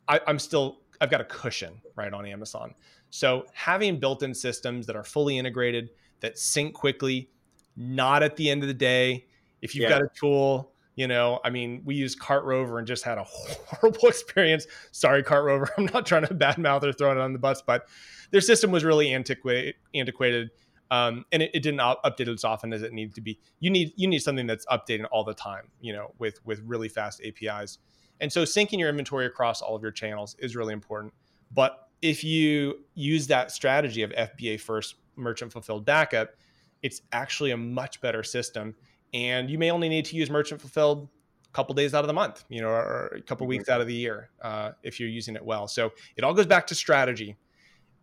I, 0.07 0.19
I'm 0.27 0.39
still 0.39 0.79
I've 0.99 1.11
got 1.11 1.21
a 1.21 1.25
cushion 1.25 1.81
right 1.95 2.11
on 2.11 2.25
Amazon. 2.25 2.73
So 3.09 3.45
having 3.53 3.99
built-in 3.99 4.33
systems 4.33 4.87
that 4.87 4.95
are 4.95 5.03
fully 5.03 5.37
integrated 5.37 5.91
that 6.21 6.37
sync 6.37 6.73
quickly, 6.73 7.29
not 7.75 8.23
at 8.23 8.35
the 8.35 8.49
end 8.49 8.63
of 8.63 8.67
the 8.67 8.73
day. 8.73 9.25
If 9.61 9.75
you've 9.75 9.83
yeah. 9.83 9.89
got 9.89 10.01
a 10.01 10.09
tool, 10.19 10.71
you 10.97 11.07
know, 11.07 11.39
I 11.45 11.51
mean, 11.51 11.83
we 11.85 11.95
used 11.95 12.19
Cart 12.19 12.43
Rover 12.43 12.79
and 12.79 12.87
just 12.87 13.03
had 13.03 13.19
a 13.19 13.23
horrible 13.27 14.09
experience. 14.09 14.65
Sorry, 14.91 15.23
Cart 15.23 15.45
Rover. 15.45 15.69
I'm 15.77 15.85
not 15.85 16.05
trying 16.05 16.25
to 16.25 16.33
badmouth 16.33 16.83
or 16.83 16.91
throw 16.91 17.11
it 17.11 17.17
on 17.17 17.31
the 17.31 17.39
bus, 17.39 17.61
but 17.61 17.87
their 18.31 18.41
system 18.41 18.71
was 18.71 18.83
really 18.83 19.13
antiquated. 19.13 19.75
antiquated 19.95 20.49
um, 20.89 21.25
and 21.31 21.43
it, 21.43 21.51
it, 21.53 21.63
didn't 21.63 21.81
update 21.81 22.33
as 22.33 22.43
often 22.43 22.71
as 22.71 22.81
it 22.81 22.93
needed 22.93 23.13
to 23.15 23.21
be. 23.21 23.39
You 23.59 23.69
need 23.69 23.91
you 23.97 24.07
need 24.07 24.19
something 24.19 24.47
that's 24.47 24.65
updating 24.67 25.05
all 25.11 25.23
the 25.23 25.33
time, 25.33 25.69
you 25.81 25.93
know, 25.93 26.13
with 26.17 26.39
with 26.45 26.61
really 26.65 26.87
fast 26.87 27.21
APIs. 27.25 27.79
And 28.21 28.31
so 28.31 28.43
syncing 28.43 28.79
your 28.79 28.89
inventory 28.89 29.25
across 29.25 29.61
all 29.61 29.75
of 29.75 29.81
your 29.81 29.91
channels 29.91 30.35
is 30.39 30.55
really 30.55 30.73
important. 30.73 31.13
But 31.53 31.89
if 32.01 32.23
you 32.23 32.85
use 32.95 33.27
that 33.27 33.51
strategy 33.51 34.01
of 34.01 34.11
FBA 34.11 34.61
first, 34.61 34.95
merchant 35.17 35.51
fulfilled 35.51 35.85
backup, 35.85 36.35
it's 36.81 37.01
actually 37.11 37.51
a 37.51 37.57
much 37.57 37.99
better 38.01 38.23
system. 38.23 38.73
And 39.13 39.49
you 39.49 39.57
may 39.57 39.71
only 39.71 39.89
need 39.89 40.05
to 40.05 40.15
use 40.15 40.29
merchant 40.29 40.61
fulfilled 40.61 41.07
a 41.45 41.53
couple 41.53 41.73
days 41.75 41.93
out 41.93 42.03
of 42.03 42.07
the 42.07 42.13
month, 42.13 42.43
you 42.49 42.61
know, 42.61 42.69
or 42.69 43.07
a 43.15 43.21
couple 43.21 43.45
mm-hmm. 43.45 43.49
weeks 43.49 43.69
out 43.69 43.81
of 43.81 43.87
the 43.87 43.93
year 43.93 44.29
uh, 44.41 44.71
if 44.83 44.99
you're 44.99 45.09
using 45.09 45.35
it 45.35 45.43
well. 45.43 45.67
So 45.67 45.91
it 46.15 46.23
all 46.23 46.33
goes 46.33 46.45
back 46.45 46.67
to 46.67 46.75
strategy. 46.75 47.37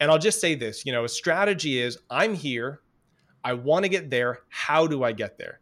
And 0.00 0.10
I'll 0.10 0.18
just 0.18 0.40
say 0.40 0.54
this, 0.54 0.84
you 0.84 0.92
know, 0.92 1.04
a 1.04 1.08
strategy 1.08 1.80
is 1.80 1.98
I'm 2.10 2.34
here, 2.34 2.80
I 3.44 3.52
want 3.52 3.84
to 3.84 3.88
get 3.88 4.10
there, 4.10 4.40
how 4.48 4.86
do 4.86 5.04
I 5.04 5.12
get 5.12 5.38
there? 5.38 5.60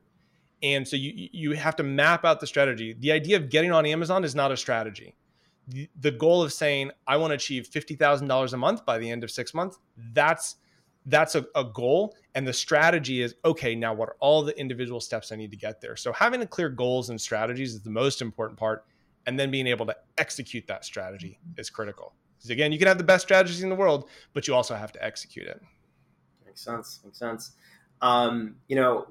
And 0.62 0.86
so 0.86 0.96
you 0.96 1.28
you 1.32 1.52
have 1.52 1.76
to 1.76 1.82
map 1.82 2.24
out 2.24 2.40
the 2.40 2.46
strategy. 2.46 2.94
The 2.98 3.12
idea 3.12 3.36
of 3.36 3.50
getting 3.50 3.72
on 3.72 3.84
Amazon 3.84 4.24
is 4.24 4.34
not 4.34 4.52
a 4.52 4.56
strategy. 4.56 5.16
The, 6.00 6.10
goal 6.10 6.42
of 6.42 6.52
saying 6.52 6.90
I 7.06 7.16
want 7.16 7.30
to 7.30 7.36
achieve 7.36 7.70
$50,000 7.70 8.52
a 8.52 8.56
month 8.56 8.84
by 8.84 8.98
the 8.98 9.08
end 9.08 9.22
of 9.22 9.30
6 9.30 9.54
months, 9.54 9.78
that's 10.12 10.56
that's 11.06 11.34
a, 11.34 11.44
a 11.54 11.64
goal 11.64 12.14
and 12.34 12.46
the 12.46 12.52
strategy 12.52 13.22
is 13.22 13.34
okay 13.44 13.74
now 13.74 13.92
what 13.92 14.08
are 14.08 14.16
all 14.20 14.42
the 14.42 14.58
individual 14.58 15.00
steps 15.00 15.32
i 15.32 15.36
need 15.36 15.50
to 15.50 15.56
get 15.56 15.80
there? 15.80 15.96
So 15.96 16.12
having 16.12 16.42
a 16.42 16.46
clear 16.46 16.68
goals 16.68 17.10
and 17.10 17.20
strategies 17.20 17.74
is 17.74 17.82
the 17.82 17.90
most 17.90 18.22
important 18.22 18.58
part 18.58 18.84
and 19.26 19.38
then 19.38 19.50
being 19.50 19.66
able 19.66 19.86
to 19.86 19.96
execute 20.18 20.66
that 20.66 20.84
strategy 20.84 21.38
is 21.56 21.70
critical. 21.70 22.14
Because 22.36 22.50
again 22.50 22.72
you 22.72 22.78
can 22.78 22.88
have 22.88 22.98
the 22.98 23.04
best 23.04 23.24
strategies 23.24 23.62
in 23.62 23.68
the 23.68 23.76
world 23.76 24.08
but 24.32 24.46
you 24.46 24.54
also 24.54 24.74
have 24.74 24.92
to 24.92 25.04
execute 25.04 25.46
it. 25.46 25.60
Makes 26.46 26.62
sense 26.62 27.00
makes 27.04 27.18
sense. 27.18 27.52
Um, 28.00 28.56
you 28.68 28.76
know 28.76 29.06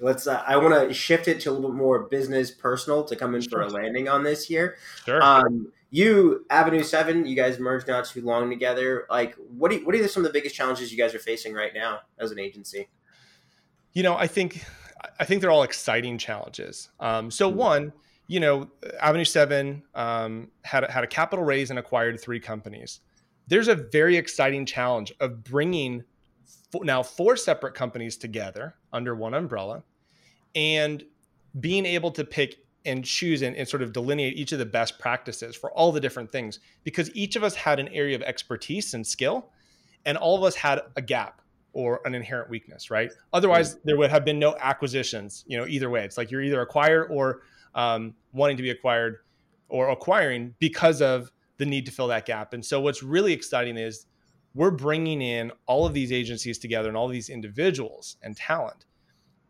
let's 0.00 0.26
uh, 0.26 0.42
i 0.46 0.56
want 0.56 0.72
to 0.88 0.94
shift 0.94 1.28
it 1.28 1.40
to 1.40 1.50
a 1.50 1.52
little 1.52 1.68
bit 1.68 1.76
more 1.76 2.04
business 2.04 2.50
personal 2.50 3.04
to 3.04 3.14
come 3.14 3.34
in 3.34 3.42
sure. 3.42 3.50
for 3.50 3.60
a 3.62 3.68
landing 3.68 4.08
on 4.08 4.22
this 4.22 4.44
here. 4.44 4.76
Sure. 5.04 5.22
Um, 5.22 5.70
you 5.90 6.44
avenue 6.50 6.82
7 6.82 7.26
you 7.26 7.34
guys 7.34 7.58
merged 7.58 7.88
not 7.88 8.04
too 8.04 8.22
long 8.22 8.50
together. 8.50 9.06
Like 9.08 9.36
what, 9.56 9.70
do 9.70 9.78
you, 9.78 9.86
what 9.86 9.94
are 9.94 10.08
some 10.08 10.24
of 10.24 10.32
the 10.32 10.32
biggest 10.32 10.54
challenges 10.54 10.92
you 10.92 10.98
guys 10.98 11.14
are 11.14 11.18
facing 11.18 11.54
right 11.54 11.72
now 11.74 12.00
as 12.18 12.30
an 12.30 12.38
agency? 12.38 12.88
You 13.92 14.02
know 14.02 14.16
i 14.16 14.26
think 14.26 14.64
i 15.18 15.24
think 15.24 15.40
they're 15.40 15.50
all 15.50 15.62
exciting 15.62 16.18
challenges. 16.18 16.90
Um, 17.00 17.30
so 17.30 17.48
mm-hmm. 17.48 17.58
one 17.58 17.92
you 18.26 18.40
know 18.40 18.68
avenue 19.00 19.24
7 19.24 19.82
um, 19.94 20.48
had, 20.62 20.88
had 20.90 21.04
a 21.04 21.08
capital 21.08 21.44
raise 21.44 21.70
and 21.70 21.78
acquired 21.78 22.20
three 22.20 22.40
companies. 22.40 23.00
There's 23.46 23.68
a 23.68 23.74
very 23.74 24.16
exciting 24.16 24.66
challenge 24.66 25.12
of 25.20 25.42
bringing 25.42 26.04
now 26.82 27.02
four 27.02 27.36
separate 27.36 27.74
companies 27.74 28.16
together 28.16 28.74
under 28.92 29.14
one 29.14 29.32
umbrella 29.34 29.82
and 30.54 31.02
being 31.60 31.86
able 31.86 32.10
to 32.12 32.24
pick 32.24 32.58
and 32.84 33.04
choose 33.04 33.42
and, 33.42 33.56
and, 33.56 33.68
sort 33.68 33.82
of 33.82 33.92
delineate 33.92 34.36
each 34.36 34.52
of 34.52 34.58
the 34.58 34.66
best 34.66 34.98
practices 34.98 35.56
for 35.56 35.70
all 35.72 35.92
the 35.92 36.00
different 36.00 36.30
things 36.30 36.60
because 36.84 37.14
each 37.14 37.36
of 37.36 37.42
us 37.42 37.54
had 37.54 37.78
an 37.80 37.88
area 37.88 38.14
of 38.14 38.22
expertise 38.22 38.94
and 38.94 39.06
skill 39.06 39.50
and 40.06 40.16
all 40.16 40.36
of 40.36 40.44
us 40.44 40.54
had 40.54 40.80
a 40.96 41.02
gap 41.02 41.42
or 41.72 42.00
an 42.04 42.14
inherent 42.14 42.48
weakness 42.48 42.90
right? 42.90 43.10
Otherwise 43.32 43.76
there 43.84 43.96
would 43.96 44.10
have 44.10 44.24
been 44.24 44.38
no 44.38 44.56
acquisitions 44.60 45.44
you 45.46 45.58
know 45.58 45.66
either 45.66 45.90
way. 45.90 46.04
It's 46.04 46.16
like 46.16 46.30
you're 46.30 46.42
either 46.42 46.60
acquired 46.60 47.08
or 47.10 47.42
um, 47.74 48.14
wanting 48.32 48.56
to 48.56 48.62
be 48.62 48.70
acquired 48.70 49.18
or 49.68 49.90
acquiring 49.90 50.54
because 50.58 51.02
of 51.02 51.30
the 51.58 51.66
need 51.66 51.84
to 51.86 51.92
fill 51.92 52.06
that 52.08 52.24
gap. 52.24 52.54
And 52.54 52.64
so 52.64 52.80
what's 52.80 53.02
really 53.02 53.32
exciting 53.32 53.76
is 53.76 54.06
we're 54.54 54.70
bringing 54.70 55.20
in 55.20 55.52
all 55.66 55.86
of 55.86 55.92
these 55.92 56.12
agencies 56.12 56.58
together 56.58 56.88
and 56.88 56.96
all 56.96 57.08
these 57.08 57.28
individuals 57.28 58.16
and 58.22 58.36
talent 58.36 58.86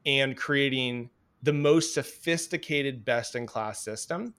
and 0.04 0.36
creating 0.36 1.10
the 1.42 1.52
most 1.52 1.94
sophisticated, 1.94 3.04
best 3.04 3.34
in 3.34 3.46
class 3.46 3.82
system. 3.82 4.34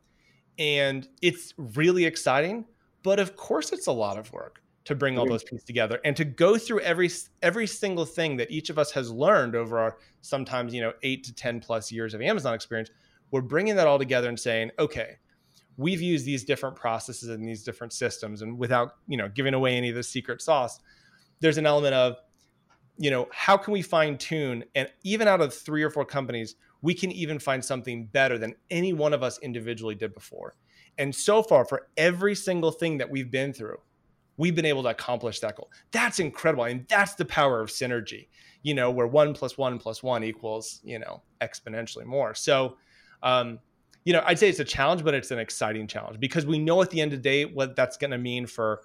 And 0.58 1.08
it's 1.22 1.54
really 1.58 2.06
exciting, 2.06 2.66
but 3.04 3.20
of 3.20 3.36
course, 3.36 3.72
it's 3.72 3.88
a 3.88 3.92
lot 3.92 4.18
of 4.18 4.32
work 4.34 4.62
to 4.86 4.96
bring 4.96 5.18
all 5.20 5.28
those 5.28 5.44
pieces 5.44 5.64
together 5.64 6.00
and 6.04 6.16
to 6.18 6.26
go 6.26 6.58
through 6.58 6.80
every 6.80 7.12
every 7.44 7.68
single 7.68 8.06
thing 8.06 8.38
that 8.38 8.50
each 8.50 8.70
of 8.70 8.80
us 8.80 8.92
has 8.92 9.12
learned 9.12 9.56
over 9.56 9.78
our 9.78 9.98
sometimes 10.22 10.74
you 10.74 10.82
know 10.82 10.94
eight 11.04 11.24
to 11.24 11.34
ten 11.34 11.60
plus 11.60 11.92
years 11.92 12.14
of 12.14 12.22
Amazon 12.22 12.54
experience. 12.54 12.90
We're 13.32 13.42
bringing 13.42 13.76
that 13.76 13.86
all 13.86 14.00
together 14.00 14.28
and 14.28 14.40
saying, 14.40 14.72
okay, 14.80 15.18
we've 15.78 16.02
used 16.02 16.26
these 16.26 16.44
different 16.44 16.76
processes 16.76 17.30
and 17.30 17.48
these 17.48 17.64
different 17.64 17.94
systems, 17.94 18.42
and 18.42 18.58
without 18.58 18.94
you 19.08 19.16
know 19.16 19.30
giving 19.30 19.54
away 19.54 19.78
any 19.78 19.90
of 19.90 19.96
the 19.96 20.04
secret 20.04 20.42
sauce, 20.42 20.80
there's 21.40 21.58
an 21.58 21.66
element 21.66 21.94
of 21.94 22.18
you 22.98 23.12
know 23.12 23.28
how 23.32 23.58
can 23.58 23.72
we 23.74 23.82
fine 23.82 24.18
tune 24.18 24.64
and 24.76 24.90
even 25.04 25.28
out 25.28 25.40
of 25.40 25.54
three 25.54 25.84
or 25.84 25.90
four 25.90 26.04
companies 26.04 26.56
we 26.82 26.94
can 26.94 27.12
even 27.12 27.40
find 27.40 27.64
something 27.64 28.06
better 28.06 28.38
than 28.38 28.56
any 28.70 28.94
one 28.94 29.14
of 29.14 29.24
us 29.24 29.40
individually 29.40 29.96
did 29.96 30.14
before. 30.14 30.56
And 30.98 31.14
so 31.14 31.44
far, 31.44 31.66
for 31.66 31.88
every 31.98 32.36
single 32.36 32.72
thing 32.72 32.98
that 32.98 33.10
we've 33.10 33.32
been 33.32 33.54
through, 33.54 33.78
we've 34.38 34.56
been 34.56 34.66
able 34.66 34.84
to 34.84 34.90
accomplish 34.90 35.40
that 35.42 35.56
goal. 35.56 35.70
That's 35.92 36.20
incredible. 36.20 36.64
I 36.64 36.70
and 36.70 36.86
that's 36.88 37.16
the 37.16 37.26
power 37.26 37.62
of 37.62 37.70
synergy, 37.70 38.28
you 38.64 38.74
know, 38.74 38.92
where 38.92 39.08
one 39.08 39.34
plus 39.34 39.58
one 39.58 39.80
plus 39.80 40.02
one 40.02 40.24
equals, 40.24 40.82
you 40.84 41.00
know, 41.00 41.22
exponentially 41.42 42.06
more. 42.06 42.34
So, 42.34 42.78
um, 43.24 43.60
you 44.06 44.14
know, 44.14 44.24
I'd 44.26 44.40
say 44.40 44.50
it's 44.50 44.60
a 44.60 44.66
challenge, 44.66 45.04
but 45.04 45.14
it's 45.14 45.32
an 45.32 45.40
exciting 45.40 45.88
challenge 45.88 46.20
because 46.20 46.46
we 46.46 46.58
know 46.58 46.82
at 46.82 46.90
the 46.90 47.02
end 47.02 47.14
of 47.14 47.20
the 47.20 47.30
day 47.30 47.46
what 47.46 47.76
that's 47.76 47.98
going 47.98 48.12
to 48.12 48.18
mean 48.18 48.46
for 48.46 48.82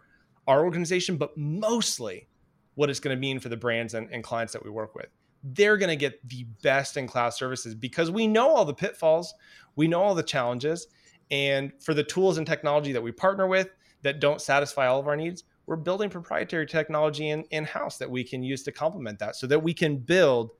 our 0.46 0.64
organization, 0.64 1.16
but 1.16 1.36
mostly 1.36 2.28
what 2.74 2.90
it's 2.90 3.00
going 3.00 3.16
to 3.16 3.20
mean 3.20 3.38
for 3.38 3.48
the 3.48 3.56
brands 3.56 3.94
and, 3.94 4.08
and 4.10 4.24
clients 4.24 4.52
that 4.52 4.64
we 4.64 4.70
work 4.70 4.94
with 4.94 5.06
they're 5.44 5.76
going 5.76 5.90
to 5.90 5.96
get 5.96 6.26
the 6.28 6.44
best 6.62 6.96
in 6.96 7.06
class 7.06 7.38
services 7.38 7.74
because 7.74 8.10
we 8.10 8.26
know 8.26 8.48
all 8.48 8.64
the 8.64 8.74
pitfalls, 8.74 9.34
we 9.76 9.86
know 9.86 10.02
all 10.02 10.14
the 10.14 10.22
challenges. 10.22 10.86
And 11.30 11.72
for 11.82 11.92
the 11.92 12.02
tools 12.02 12.38
and 12.38 12.46
technology 12.46 12.92
that 12.92 13.02
we 13.02 13.12
partner 13.12 13.46
with 13.46 13.68
that 14.02 14.20
don't 14.20 14.40
satisfy 14.40 14.86
all 14.86 14.98
of 14.98 15.06
our 15.06 15.16
needs, 15.16 15.44
we're 15.66 15.76
building 15.76 16.10
proprietary 16.10 16.66
technology 16.66 17.30
in, 17.30 17.44
in 17.50 17.64
house 17.64 17.98
that 17.98 18.10
we 18.10 18.24
can 18.24 18.42
use 18.42 18.62
to 18.64 18.72
complement 18.72 19.18
that 19.18 19.36
so 19.36 19.46
that 19.46 19.62
we 19.62 19.74
can 19.74 19.96
build 19.96 20.50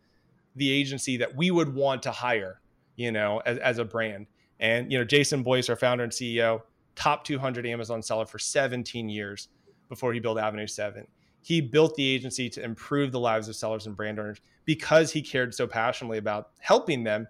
the 0.57 0.71
agency 0.71 1.17
that 1.17 1.35
we 1.35 1.51
would 1.51 1.75
want 1.75 2.03
to 2.03 2.11
hire, 2.11 2.61
you 2.97 3.11
know, 3.11 3.43
as, 3.45 3.59
as 3.59 3.79
a 3.79 3.85
brand. 3.85 4.27
And, 4.61 4.93
you 4.93 4.99
know, 4.99 5.05
Jason 5.05 5.43
Boyce, 5.43 5.69
our 5.69 5.77
founder 5.77 6.05
and 6.05 6.13
CEO, 6.13 6.63
top 6.95 7.25
200 7.25 7.67
Amazon 7.67 8.03
seller 8.03 8.25
for 8.27 8.39
17 8.39 9.09
years 9.09 9.49
before 9.89 10.13
he 10.13 10.21
built 10.21 10.39
Avenue 10.39 10.67
7 10.67 11.07
he 11.45 11.61
built 11.61 11.95
the 11.95 12.09
agency 12.09 12.49
to 12.49 12.65
improve 12.65 13.13
the 13.13 13.21
lives 13.21 13.51
of 13.51 13.55
sellers 13.55 13.87
and 13.87 13.95
brand 13.95 14.19
owners 14.19 14.41
because 14.65 15.13
he 15.13 15.21
cared 15.21 15.55
so 15.55 15.67
passionately 15.67 16.17
about 16.17 16.49
helping 16.59 17.05
them 17.05 17.29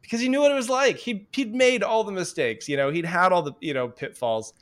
because 0.00 0.18
he 0.18 0.30
knew 0.30 0.40
what 0.40 0.50
it 0.50 0.54
was 0.54 0.70
like. 0.70 0.96
He 0.96 1.28
he'd 1.32 1.54
made 1.54 1.82
all 1.82 2.02
the 2.02 2.10
mistakes, 2.10 2.70
you 2.70 2.78
know, 2.78 2.90
he'd 2.90 3.04
had 3.04 3.32
all 3.32 3.42
the, 3.42 3.52
you 3.60 3.74
know, 3.74 3.86
pitfalls 3.86 4.54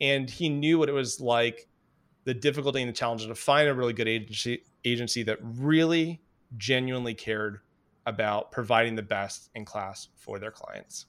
and 0.00 0.30
he 0.30 0.48
knew 0.48 0.78
what 0.78 0.88
it 0.88 0.92
was 0.92 1.20
like 1.20 1.66
the 2.22 2.32
difficulty 2.32 2.80
and 2.80 2.88
the 2.88 2.92
challenge 2.92 3.26
to 3.26 3.34
find 3.34 3.68
a 3.68 3.74
really 3.74 3.92
good 3.92 4.06
agency 4.06 4.62
agency 4.84 5.24
that 5.24 5.38
really 5.42 6.22
genuinely 6.56 7.14
cared 7.14 7.58
about 8.06 8.52
providing 8.52 8.94
the 8.94 9.02
best 9.02 9.50
in 9.56 9.64
class 9.64 10.10
for 10.14 10.38
their 10.38 10.52
clients. 10.52 11.06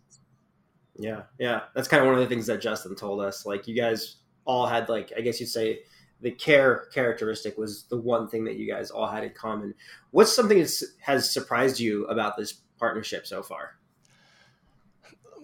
Yeah, 0.97 1.23
yeah, 1.37 1.61
that's 1.75 1.87
kind 1.87 2.01
of 2.01 2.07
one 2.07 2.15
of 2.15 2.21
the 2.21 2.27
things 2.27 2.47
that 2.47 2.59
Justin 2.59 2.95
told 2.95 3.21
us. 3.21 3.45
Like 3.45 3.67
you 3.67 3.75
guys 3.75 4.15
all 4.45 4.65
had 4.65 4.89
like 4.89 5.13
I 5.15 5.21
guess 5.21 5.39
you'd 5.39 5.49
say 5.49 5.81
the 6.21 6.31
care 6.31 6.87
characteristic 6.93 7.57
was 7.57 7.83
the 7.83 7.99
one 7.99 8.27
thing 8.27 8.45
that 8.45 8.55
you 8.55 8.71
guys 8.71 8.89
all 8.89 9.07
had 9.07 9.23
in 9.23 9.31
common. 9.31 9.73
What's 10.11 10.35
something 10.35 10.57
that 10.59 10.83
has 11.01 11.31
surprised 11.31 11.79
you 11.79 12.05
about 12.05 12.37
this 12.37 12.53
partnership 12.79 13.27
so 13.27 13.43
far? 13.43 13.75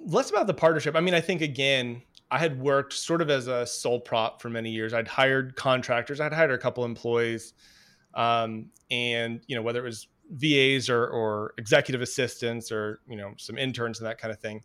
Less 0.05 0.29
about 0.29 0.47
the 0.47 0.53
partnership. 0.53 0.95
I 0.95 1.01
mean, 1.01 1.13
I 1.13 1.21
think 1.21 1.41
again, 1.41 2.01
I 2.31 2.37
had 2.37 2.59
worked 2.59 2.93
sort 2.93 3.21
of 3.21 3.29
as 3.29 3.47
a 3.47 3.65
sole 3.65 3.99
prop 3.99 4.41
for 4.41 4.49
many 4.49 4.71
years. 4.71 4.93
I'd 4.93 5.07
hired 5.07 5.55
contractors. 5.55 6.19
I'd 6.19 6.33
hired 6.33 6.51
a 6.51 6.57
couple 6.57 6.85
employees, 6.85 7.53
um, 8.13 8.71
and 8.89 9.41
you 9.47 9.55
know 9.55 9.61
whether 9.61 9.79
it 9.79 9.83
was 9.83 10.07
VAs 10.31 10.89
or, 10.89 11.05
or 11.05 11.53
executive 11.57 12.01
assistants 12.01 12.71
or 12.71 13.01
you 13.07 13.17
know 13.17 13.33
some 13.37 13.57
interns 13.57 13.99
and 13.99 14.07
that 14.07 14.17
kind 14.17 14.33
of 14.33 14.39
thing. 14.39 14.63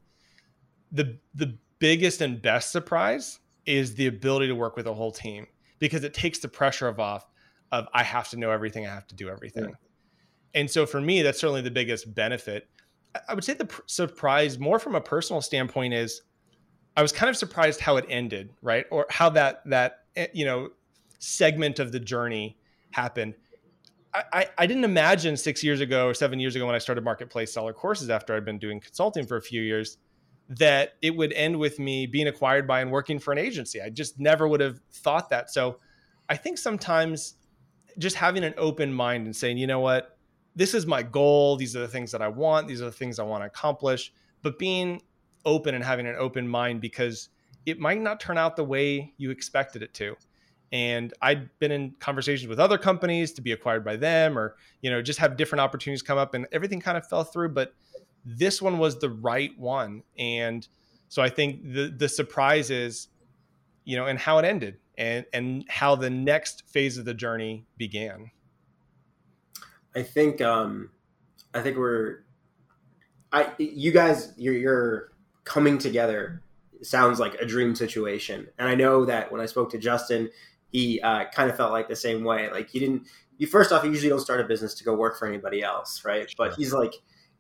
The 0.93 1.19
the 1.35 1.59
biggest 1.81 2.21
and 2.21 2.41
best 2.41 2.71
surprise 2.71 3.41
is 3.67 3.97
the 3.97 4.07
ability 4.07 4.47
to 4.47 4.55
work 4.55 4.77
with 4.77 4.87
a 4.87 4.95
whole 4.95 5.11
team 5.11 5.49
because 5.79 6.05
it 6.05 6.15
takes 6.15 6.39
the 6.39 6.49
pressure 6.49 6.89
of 6.89 7.01
off 7.01 7.27
of 7.73 7.87
I 7.93 8.03
have 8.03 8.29
to 8.31 8.37
know 8.37 8.51
everything, 8.51 8.87
I 8.87 8.95
have 8.95 9.07
to 9.09 9.15
do 9.15 9.29
everything. 9.29 9.65
Yeah. 9.65 10.61
And 10.61 10.71
so 10.71 10.87
for 10.87 11.01
me, 11.01 11.23
that's 11.23 11.41
certainly 11.41 11.63
the 11.63 11.71
biggest 11.71 12.15
benefit. 12.15 12.69
I 13.29 13.35
would 13.35 13.45
say 13.45 13.55
the 13.55 13.67
pr- 13.67 13.83
surprise, 13.87 14.59
more 14.59 14.79
from 14.79 14.95
a 14.95 15.01
personal 15.01 15.43
standpoint, 15.43 15.95
is 15.95 16.23
I 16.97 17.03
was 17.03 17.13
kind 17.13 17.29
of 17.29 17.37
surprised 17.37 17.81
how 17.81 17.97
it 17.97 18.07
ended, 18.09 18.51
right? 18.63 18.87
Or 18.91 19.07
how 19.11 19.31
that 19.31 19.63
that 19.67 20.05
eh, 20.17 20.29
you 20.33 20.45
know 20.45 20.71
segment 21.19 21.79
of 21.79 21.93
the 21.93 22.01
journey 22.01 22.57
happened. 22.91 23.35
I, 24.33 24.47
I 24.57 24.67
didn't 24.67 24.85
imagine 24.85 25.37
six 25.37 25.63
years 25.63 25.83
ago 25.83 26.07
or 26.07 26.15
seven 26.15 26.41
years 26.41 26.57
ago 26.57 26.65
when 26.65 26.75
I 26.75 26.79
started 26.79 27.05
marketplace 27.05 27.53
seller 27.53 27.75
courses 27.75 28.09
after 28.09 28.35
I'd 28.35 28.47
been 28.47 28.59
doing 28.59 28.81
consulting 28.81 29.27
for 29.27 29.37
a 29.37 29.43
few 29.43 29.61
years 29.61 29.99
that 30.49 30.95
it 31.03 31.17
would 31.17 31.33
end 31.33 31.59
with 31.59 31.79
me 31.79 32.07
being 32.07 32.29
acquired 32.29 32.67
by 32.67 32.81
and 32.81 32.91
working 32.91 33.19
for 33.19 33.33
an 33.33 33.39
agency. 33.39 33.81
I 33.83 33.91
just 33.91 34.21
never 34.21 34.47
would 34.47 34.61
have 34.61 34.81
thought 34.93 35.31
that. 35.31 35.51
So 35.51 35.79
I 36.29 36.37
think 36.37 36.59
sometimes 36.59 37.35
just 37.99 38.17
having 38.17 38.45
an 38.45 38.55
open 38.57 38.93
mind 38.93 39.27
and 39.27 39.35
saying, 39.35 39.59
you 39.59 39.67
know 39.67 39.81
what, 39.81 40.19
this 40.55 40.75
is 40.75 40.87
my 40.87 41.03
goal. 41.03 41.57
These 41.57 41.75
are 41.75 41.81
the 41.81 41.89
things 41.89 42.13
that 42.13 42.23
I 42.23 42.29
want. 42.29 42.69
These 42.69 42.81
are 42.81 42.87
the 42.87 42.93
things 42.93 43.19
I 43.19 43.25
want 43.25 43.43
to 43.43 43.47
accomplish. 43.47 44.13
But 44.43 44.59
being 44.59 45.03
open 45.45 45.75
and 45.75 45.85
having 45.85 46.07
an 46.07 46.17
open 46.19 46.47
mind 46.47 46.81
because 46.81 47.29
it 47.65 47.79
might 47.79 48.01
not 48.01 48.21
turn 48.21 48.39
out 48.39 48.57
the 48.57 48.65
way 48.65 49.13
you 49.17 49.31
expected 49.31 49.83
it 49.83 49.93
to. 49.95 50.17
And 50.73 51.15
I'd 51.23 51.49
been 51.59 51.71
in 51.73 51.95
conversations 52.01 52.49
with 52.49 52.59
other 52.59 52.79
companies 52.79 53.33
to 53.35 53.43
be 53.43 53.53
acquired 53.53 53.85
by 53.85 53.97
them 53.97 54.39
or, 54.39 54.57
you 54.83 54.91
know, 54.91 55.01
just 55.01 55.19
have 55.21 55.37
different 55.37 55.61
opportunities 55.61 56.03
come 56.03 56.19
up 56.19 56.35
and 56.35 56.47
everything 56.53 56.81
kind 56.81 56.99
of 56.99 57.07
fell 57.07 57.25
through. 57.25 57.51
But 57.51 57.73
this 58.27 58.61
one 58.61 58.79
was 58.79 58.99
the 58.99 59.09
right 59.09 59.57
one. 59.57 60.03
And 60.19 60.67
so 61.09 61.23
I 61.23 61.31
think 61.31 61.73
the 61.73 61.95
the 61.97 62.09
surprise 62.09 62.71
is, 62.71 63.09
you 63.85 63.97
know, 63.97 64.07
and 64.07 64.19
how 64.19 64.39
it 64.39 64.45
ended 64.45 64.79
and 64.99 65.25
and 65.33 65.65
how 65.69 65.95
the 65.95 66.11
next 66.11 66.69
phase 66.69 66.99
of 66.99 67.05
the 67.05 67.15
journey 67.15 67.65
began. 67.79 68.31
I 69.95 70.03
think 70.03 70.41
um 70.41 70.91
I 71.55 71.63
think 71.63 71.79
we're 71.79 72.25
I 73.33 73.53
you 73.59 73.93
guys 73.93 74.33
you're 74.37 74.55
you're 74.55 75.13
coming 75.45 75.79
together 75.79 76.43
sounds 76.83 77.19
like 77.21 77.35
a 77.35 77.47
dream 77.47 77.75
situation. 77.75 78.49
And 78.59 78.69
I 78.69 78.75
know 78.75 79.05
that 79.05 79.31
when 79.31 79.41
I 79.41 79.47
spoke 79.47 79.71
to 79.71 79.79
Justin, 79.79 80.29
he 80.73 81.01
uh, 81.01 81.25
kind 81.33 81.49
of 81.49 81.57
felt 81.57 81.73
like 81.73 81.89
the 81.89 81.97
same 81.97 82.25
way. 82.25 82.51
Like 82.51 82.69
he 82.69 82.79
didn't. 82.79 83.07
You 83.39 83.47
first 83.47 83.71
off, 83.71 83.85
you 83.85 83.91
usually 83.91 84.09
don't 84.09 84.21
start 84.21 84.41
a 84.41 84.45
business 84.45 84.75
to 84.75 84.85
go 84.85 84.95
work 84.95 85.19
for 85.19 85.29
anybody 85.29 85.63
else, 85.63 86.05
right? 86.05 86.29
Sure. 86.29 86.49
But 86.49 86.57
he's 86.57 86.73
like 86.73 86.95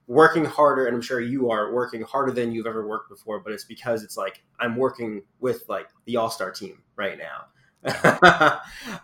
working 0.06 0.44
harder, 0.44 0.86
and 0.86 0.94
I'm 0.94 1.02
sure 1.02 1.20
you 1.20 1.50
are 1.50 1.72
working 1.72 2.02
harder 2.02 2.32
than 2.32 2.52
you've 2.52 2.66
ever 2.66 2.86
worked 2.86 3.08
before. 3.08 3.40
But 3.40 3.52
it's 3.52 3.64
because 3.64 4.02
it's 4.02 4.16
like 4.16 4.42
I'm 4.58 4.76
working 4.76 5.22
with 5.40 5.64
like 5.68 5.88
the 6.04 6.16
All 6.16 6.30
Star 6.30 6.50
team 6.50 6.82
right 6.96 7.18
now. 7.18 7.46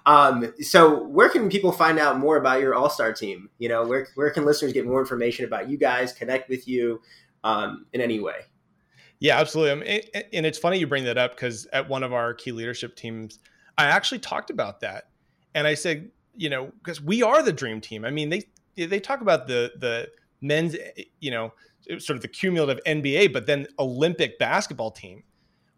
um, 0.07 0.53
so 0.61 1.05
where 1.05 1.29
can 1.29 1.49
people 1.49 1.71
find 1.71 1.99
out 1.99 2.19
more 2.19 2.37
about 2.37 2.61
your 2.61 2.75
All 2.75 2.91
Star 2.91 3.13
team? 3.13 3.49
You 3.59 3.69
know, 3.69 3.85
where 3.85 4.09
where 4.15 4.31
can 4.31 4.45
listeners 4.45 4.73
get 4.73 4.87
more 4.87 5.01
information 5.01 5.45
about 5.45 5.69
you 5.69 5.77
guys, 5.77 6.13
connect 6.13 6.49
with 6.49 6.67
you 6.67 7.01
um, 7.45 7.87
in 7.93 8.01
any 8.01 8.21
way? 8.21 8.37
Yeah, 9.21 9.39
absolutely. 9.39 10.03
and 10.33 10.45
it's 10.45 10.59
funny 10.59 10.79
you 10.79 10.87
bring 10.89 11.05
that 11.05 11.17
up 11.17 11.37
because 11.37 11.67
at 11.73 11.89
one 11.89 12.03
of 12.03 12.13
our 12.13 12.35
key 12.35 12.51
leadership 12.51 12.97
teams, 12.97 13.39
I 13.79 13.85
actually 13.85 14.19
talked 14.19 14.51
about 14.51 14.81
that, 14.81 15.11
and 15.55 15.65
I 15.65 15.75
said, 15.75 16.11
you 16.35 16.51
know, 16.51 16.73
because 16.79 17.01
we 17.01 17.23
are 17.23 17.41
the 17.41 17.53
dream 17.53 17.81
team. 17.81 18.05
I 18.05 18.11
mean, 18.11 18.31
they 18.31 18.43
they 18.75 18.99
talk 18.99 19.21
about 19.21 19.47
the 19.47 19.73
the 19.77 20.09
men's, 20.43 20.75
eh, 20.75 20.91
eh, 20.99 21.03
you 21.21 21.31
know, 21.31 21.53
eh, 21.89 21.99
sort 21.99 22.17
of 22.17 22.23
the 22.23 22.29
cumulative 22.29 22.81
NBA, 22.85 23.33
but 23.33 23.47
then 23.47 23.67
Olympic 23.79 24.39
basketball 24.39 24.91
team 24.91 25.23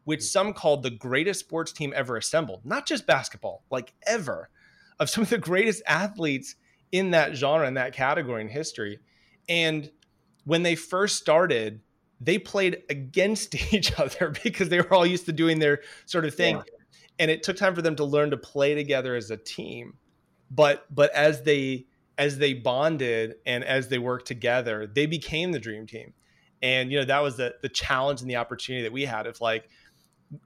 which 0.05 0.21
hmm. 0.21 0.25
some 0.25 0.53
called 0.53 0.83
the 0.83 0.91
greatest 0.91 1.41
sports 1.41 1.73
team 1.73 1.93
ever 1.97 2.17
assembled, 2.17 2.65
not 2.65 2.87
just 2.87 3.07
basketball, 3.07 3.65
like 3.71 3.93
ever, 4.07 4.49
of 5.01 5.11
some 5.11 5.23
of 5.23 5.31
the 5.31 5.39
greatest 5.39 5.83
athletes 5.87 6.55
in 6.93 7.11
that 7.11 7.35
genre, 7.35 7.67
in 7.67 7.75
that 7.75 7.93
category 7.93 8.41
in 8.41 8.49
history. 8.49 9.01
And 9.49 9.91
when 10.45 10.63
they 10.63 10.77
first 10.77 11.17
started, 11.17 11.81
they 12.21 12.39
played 12.39 12.83
against 12.89 13.55
each 13.73 13.99
other 13.99 14.35
because 14.45 14.69
they 14.69 14.81
were 14.81 14.95
all 14.95 15.07
used 15.07 15.27
to 15.27 15.33
doing 15.33 15.59
their 15.59 15.81
sort 16.07 16.25
of 16.25 16.35
thing. 16.35 16.57
Yeah. 16.57 16.63
And 17.19 17.31
it 17.31 17.43
took 17.43 17.57
time 17.57 17.75
for 17.75 17.83
them 17.83 17.97
to 17.97 18.05
learn 18.05 18.31
to 18.31 18.37
play 18.37 18.75
together 18.75 19.15
as 19.15 19.31
a 19.31 19.37
team. 19.37 19.95
But 20.51 20.85
but 20.93 21.13
as 21.15 21.43
they 21.43 21.87
as 22.19 22.39
they 22.39 22.55
bonded 22.55 23.37
and 23.47 23.65
as 23.65 23.89
they 23.89 23.99
worked 23.99 24.27
together, 24.27 24.87
they 24.87 25.07
became 25.07 25.53
the 25.53 25.59
dream 25.59 25.87
team. 25.87 26.13
And 26.63 26.91
you 26.91 26.99
know, 26.99 27.05
that 27.05 27.21
was 27.21 27.37
the 27.37 27.55
the 27.63 27.69
challenge 27.69 28.21
and 28.21 28.31
the 28.31 28.37
opportunity 28.37 28.83
that 28.83 28.93
we 28.93 29.05
had 29.05 29.27
of 29.27 29.41
like, 29.41 29.69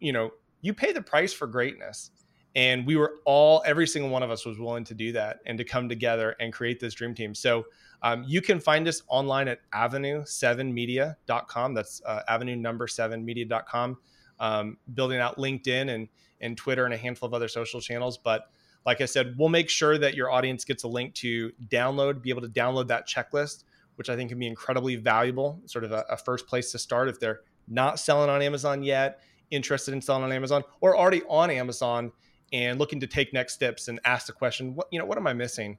you 0.00 0.12
know, 0.12 0.30
you 0.60 0.74
pay 0.74 0.92
the 0.92 1.02
price 1.02 1.32
for 1.32 1.46
greatness. 1.46 2.10
And 2.54 2.86
we 2.86 2.96
were 2.96 3.14
all, 3.24 3.62
every 3.66 3.86
single 3.86 4.10
one 4.10 4.24
of 4.24 4.30
us 4.30 4.44
was 4.44 4.58
willing 4.58 4.84
to 4.84 4.94
do 4.94 5.12
that 5.12 5.38
and 5.46 5.56
to 5.58 5.64
come 5.64 5.88
together 5.88 6.34
and 6.40 6.52
create 6.52 6.80
this 6.80 6.94
dream 6.94 7.14
team. 7.14 7.32
So 7.34 7.66
um, 8.02 8.24
you 8.26 8.40
can 8.40 8.58
find 8.58 8.88
us 8.88 9.02
online 9.08 9.48
at 9.48 9.58
avenue7media.com. 9.72 11.74
That's 11.74 12.02
uh, 12.04 12.22
avenue 12.26 12.56
number 12.56 12.88
seven 12.88 13.24
media.com. 13.24 13.98
Um, 14.40 14.78
building 14.94 15.18
out 15.18 15.36
LinkedIn 15.36 15.94
and, 15.94 16.08
and 16.40 16.56
Twitter 16.56 16.84
and 16.84 16.94
a 16.94 16.96
handful 16.96 17.26
of 17.26 17.34
other 17.34 17.48
social 17.48 17.80
channels. 17.80 18.18
But 18.18 18.44
like 18.88 19.02
I 19.02 19.04
said, 19.04 19.34
we'll 19.36 19.50
make 19.50 19.68
sure 19.68 19.98
that 19.98 20.14
your 20.14 20.30
audience 20.30 20.64
gets 20.64 20.82
a 20.82 20.88
link 20.88 21.12
to 21.16 21.52
download, 21.68 22.22
be 22.22 22.30
able 22.30 22.40
to 22.40 22.48
download 22.48 22.88
that 22.88 23.06
checklist, 23.06 23.64
which 23.96 24.08
I 24.08 24.16
think 24.16 24.30
can 24.30 24.38
be 24.38 24.46
incredibly 24.46 24.96
valuable, 24.96 25.60
sort 25.66 25.84
of 25.84 25.92
a, 25.92 26.06
a 26.08 26.16
first 26.16 26.46
place 26.46 26.72
to 26.72 26.78
start 26.78 27.10
if 27.10 27.20
they're 27.20 27.40
not 27.68 28.00
selling 28.00 28.30
on 28.30 28.40
Amazon 28.40 28.82
yet 28.82 29.20
interested 29.50 29.92
in 29.92 30.00
selling 30.00 30.24
on 30.24 30.32
Amazon 30.32 30.64
or 30.80 30.96
already 30.96 31.20
on 31.28 31.50
Amazon 31.50 32.12
and 32.50 32.78
looking 32.78 32.98
to 33.00 33.06
take 33.06 33.34
next 33.34 33.52
steps 33.52 33.88
and 33.88 34.00
ask 34.06 34.26
the 34.26 34.32
question, 34.32 34.74
what 34.74 34.88
you 34.90 34.98
know, 34.98 35.04
what 35.04 35.18
am 35.18 35.26
I 35.26 35.34
missing? 35.34 35.76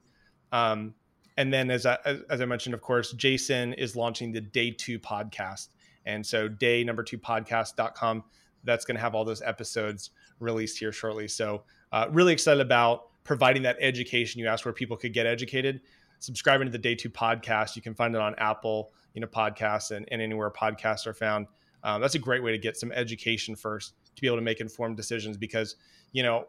Um, 0.52 0.94
and 1.36 1.52
then, 1.52 1.72
as 1.72 1.88
I, 1.88 1.98
as 2.30 2.42
I 2.42 2.46
mentioned, 2.46 2.76
of 2.76 2.82
course, 2.82 3.14
Jason 3.14 3.74
is 3.74 3.96
launching 3.96 4.32
the 4.32 4.42
Day 4.42 4.70
Two 4.70 5.00
podcast, 5.00 5.70
and 6.06 6.24
so 6.24 6.48
day 6.48 6.84
number 6.84 7.02
two 7.02 7.18
podcast.com. 7.18 8.24
That's 8.64 8.86
going 8.86 8.98
to 8.98 9.02
have 9.02 9.16
all 9.16 9.26
those 9.26 9.42
episodes 9.42 10.12
released 10.40 10.78
here 10.78 10.92
shortly. 10.92 11.28
So, 11.28 11.64
uh, 11.92 12.08
really 12.12 12.34
excited 12.34 12.62
about 12.62 13.08
providing 13.24 13.64
that 13.64 13.78
education. 13.80 14.40
You 14.40 14.48
asked 14.48 14.66
where 14.66 14.74
people 14.74 14.98
could 14.98 15.14
get 15.14 15.26
educated. 15.26 15.82
Subscribing 16.20 16.68
to 16.68 16.72
the 16.72 16.78
Day 16.78 16.96
Two 16.96 17.10
podcast, 17.10 17.76
you 17.76 17.82
can 17.82 17.94
find 17.94 18.14
it 18.14 18.22
on 18.22 18.36
Apple, 18.38 18.92
you 19.14 19.22
know, 19.22 19.28
podcasts 19.28 19.92
and, 19.92 20.08
and 20.12 20.22
anywhere 20.22 20.52
podcasts 20.52 21.08
are 21.08 21.14
found 21.14 21.48
um, 21.84 22.02
that's 22.02 22.16
a 22.16 22.20
great 22.20 22.44
way 22.44 22.52
to 22.52 22.58
get 22.58 22.78
some 22.78 22.92
education 22.92 23.56
first 23.56 23.94
to 24.16 24.22
be 24.22 24.28
able 24.28 24.38
to 24.38 24.44
make 24.44 24.60
informed 24.60 24.98
decisions 24.98 25.38
because 25.38 25.76
you 26.12 26.24
know 26.24 26.46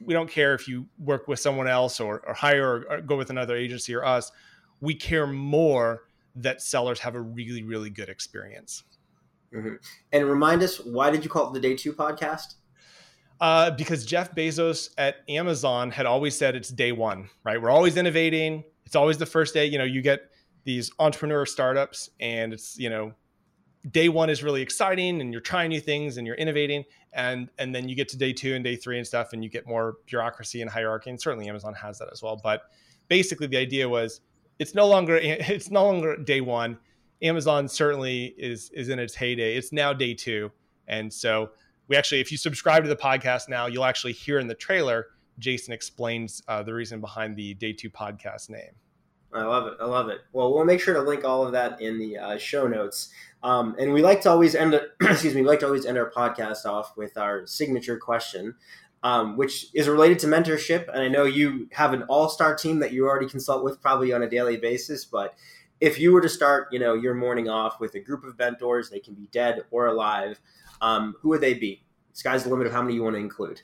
we 0.00 0.14
don't 0.14 0.30
care 0.30 0.54
if 0.54 0.68
you 0.68 0.86
work 0.98 1.26
with 1.26 1.40
someone 1.40 1.66
else 1.66 1.98
or, 2.00 2.22
or 2.26 2.34
hire 2.34 2.68
or, 2.68 2.84
or 2.90 3.00
go 3.00 3.16
with 3.16 3.30
another 3.30 3.56
agency 3.56 3.94
or 3.94 4.04
us 4.04 4.30
we 4.80 4.94
care 4.94 5.26
more 5.26 6.04
that 6.36 6.62
sellers 6.62 7.00
have 7.00 7.14
a 7.14 7.20
really 7.20 7.62
really 7.62 7.90
good 7.90 8.08
experience 8.08 8.84
mm-hmm. 9.54 9.74
and 10.12 10.24
remind 10.26 10.62
us 10.62 10.78
why 10.80 11.10
did 11.10 11.24
you 11.24 11.30
call 11.30 11.48
it 11.48 11.54
the 11.54 11.60
day 11.60 11.74
two 11.74 11.92
podcast 11.92 12.54
uh, 13.40 13.70
because 13.72 14.04
jeff 14.04 14.34
bezos 14.34 14.90
at 14.98 15.16
amazon 15.28 15.90
had 15.90 16.06
always 16.06 16.36
said 16.36 16.56
it's 16.56 16.68
day 16.68 16.92
one 16.92 17.28
right? 17.44 17.60
We're 17.60 17.70
always 17.70 17.96
innovating. 17.96 18.64
It's 18.84 18.96
always 18.96 19.18
the 19.18 19.26
first 19.26 19.54
day 19.54 19.66
you 19.66 19.78
know 19.78 19.84
you 19.84 20.02
get 20.02 20.30
these 20.64 20.90
entrepreneur 20.98 21.46
startups 21.46 22.10
and 22.20 22.52
it's 22.52 22.78
you 22.78 22.90
know 22.90 23.12
day 23.90 24.08
one 24.08 24.28
is 24.28 24.42
really 24.42 24.60
exciting 24.60 25.20
and 25.20 25.32
you're 25.32 25.40
trying 25.40 25.70
new 25.70 25.80
things 25.80 26.16
and 26.16 26.26
you're 26.26 26.36
innovating 26.36 26.84
and 27.12 27.48
and 27.58 27.74
then 27.74 27.88
you 27.88 27.94
get 27.94 28.08
to 28.10 28.18
day 28.18 28.32
two 28.32 28.54
and 28.54 28.64
day 28.64 28.76
three 28.76 28.98
and 28.98 29.06
stuff 29.06 29.32
and 29.32 29.42
you 29.42 29.48
get 29.48 29.66
more 29.66 29.96
bureaucracy 30.06 30.60
and 30.60 30.70
hierarchy. 30.70 31.10
And 31.10 31.20
certainly 31.20 31.48
amazon 31.48 31.74
has 31.74 31.98
that 31.98 32.08
as 32.12 32.22
well. 32.22 32.38
But 32.42 32.62
basically 33.08 33.46
the 33.46 33.56
idea 33.56 33.88
was 33.88 34.20
it's 34.58 34.74
no 34.74 34.86
longer 34.86 35.16
it's 35.22 35.70
no 35.70 35.84
longer 35.84 36.16
day 36.16 36.40
one. 36.40 36.78
Amazon 37.22 37.66
certainly 37.66 38.34
is 38.38 38.70
is 38.70 38.88
in 38.88 38.98
its 38.98 39.14
heyday. 39.14 39.56
It's 39.56 39.72
now 39.72 39.92
day 39.92 40.14
two. 40.14 40.50
And 40.86 41.12
so 41.12 41.50
we 41.88 41.96
actually 41.96 42.20
if 42.20 42.30
you 42.30 42.38
subscribe 42.38 42.82
to 42.82 42.88
the 42.88 42.96
podcast 42.96 43.48
now 43.48 43.66
you'll 43.66 43.84
actually 43.84 44.12
hear 44.12 44.38
in 44.38 44.46
the 44.46 44.54
trailer 44.54 45.06
jason 45.38 45.72
explains 45.72 46.42
uh, 46.48 46.62
the 46.62 46.72
reason 46.72 47.00
behind 47.00 47.36
the 47.36 47.54
day 47.54 47.72
two 47.72 47.90
podcast 47.90 48.50
name 48.50 48.72
I 49.32 49.42
love 49.42 49.66
it. 49.66 49.74
I 49.80 49.84
love 49.84 50.08
it. 50.08 50.20
Well, 50.32 50.54
we'll 50.54 50.64
make 50.64 50.80
sure 50.80 50.94
to 50.94 51.02
link 51.02 51.24
all 51.24 51.44
of 51.44 51.52
that 51.52 51.80
in 51.80 51.98
the 51.98 52.16
uh, 52.16 52.38
show 52.38 52.66
notes. 52.66 53.10
Um, 53.42 53.76
and 53.78 53.92
we 53.92 54.02
like 54.02 54.22
to 54.22 54.30
always 54.30 54.54
end, 54.54 54.74
excuse 55.02 55.34
me, 55.34 55.42
we 55.42 55.46
like 55.46 55.60
to 55.60 55.66
always 55.66 55.84
end 55.84 55.98
our 55.98 56.10
podcast 56.10 56.64
off 56.64 56.96
with 56.96 57.18
our 57.18 57.46
signature 57.46 57.98
question, 57.98 58.54
um, 59.02 59.36
which 59.36 59.66
is 59.74 59.86
related 59.86 60.18
to 60.20 60.26
mentorship. 60.26 60.88
And 60.88 61.02
I 61.02 61.08
know 61.08 61.24
you 61.24 61.68
have 61.72 61.92
an 61.92 62.04
all-star 62.04 62.56
team 62.56 62.78
that 62.78 62.92
you 62.92 63.06
already 63.06 63.28
consult 63.28 63.64
with 63.64 63.82
probably 63.82 64.12
on 64.12 64.22
a 64.22 64.30
daily 64.30 64.56
basis, 64.56 65.04
but 65.04 65.34
if 65.80 66.00
you 66.00 66.12
were 66.12 66.22
to 66.22 66.28
start, 66.28 66.68
you 66.72 66.78
know, 66.78 66.94
your 66.94 67.14
morning 67.14 67.48
off 67.48 67.78
with 67.78 67.94
a 67.94 68.00
group 68.00 68.24
of 68.24 68.38
mentors, 68.38 68.90
they 68.90 68.98
can 68.98 69.14
be 69.14 69.28
dead 69.30 69.62
or 69.70 69.86
alive. 69.86 70.40
Um, 70.80 71.14
who 71.20 71.30
would 71.30 71.40
they 71.40 71.54
be? 71.54 71.84
Sky's 72.12 72.44
the 72.44 72.50
limit 72.50 72.66
of 72.66 72.72
how 72.72 72.82
many 72.82 72.94
you 72.94 73.02
want 73.02 73.14
to 73.14 73.20
include. 73.20 73.60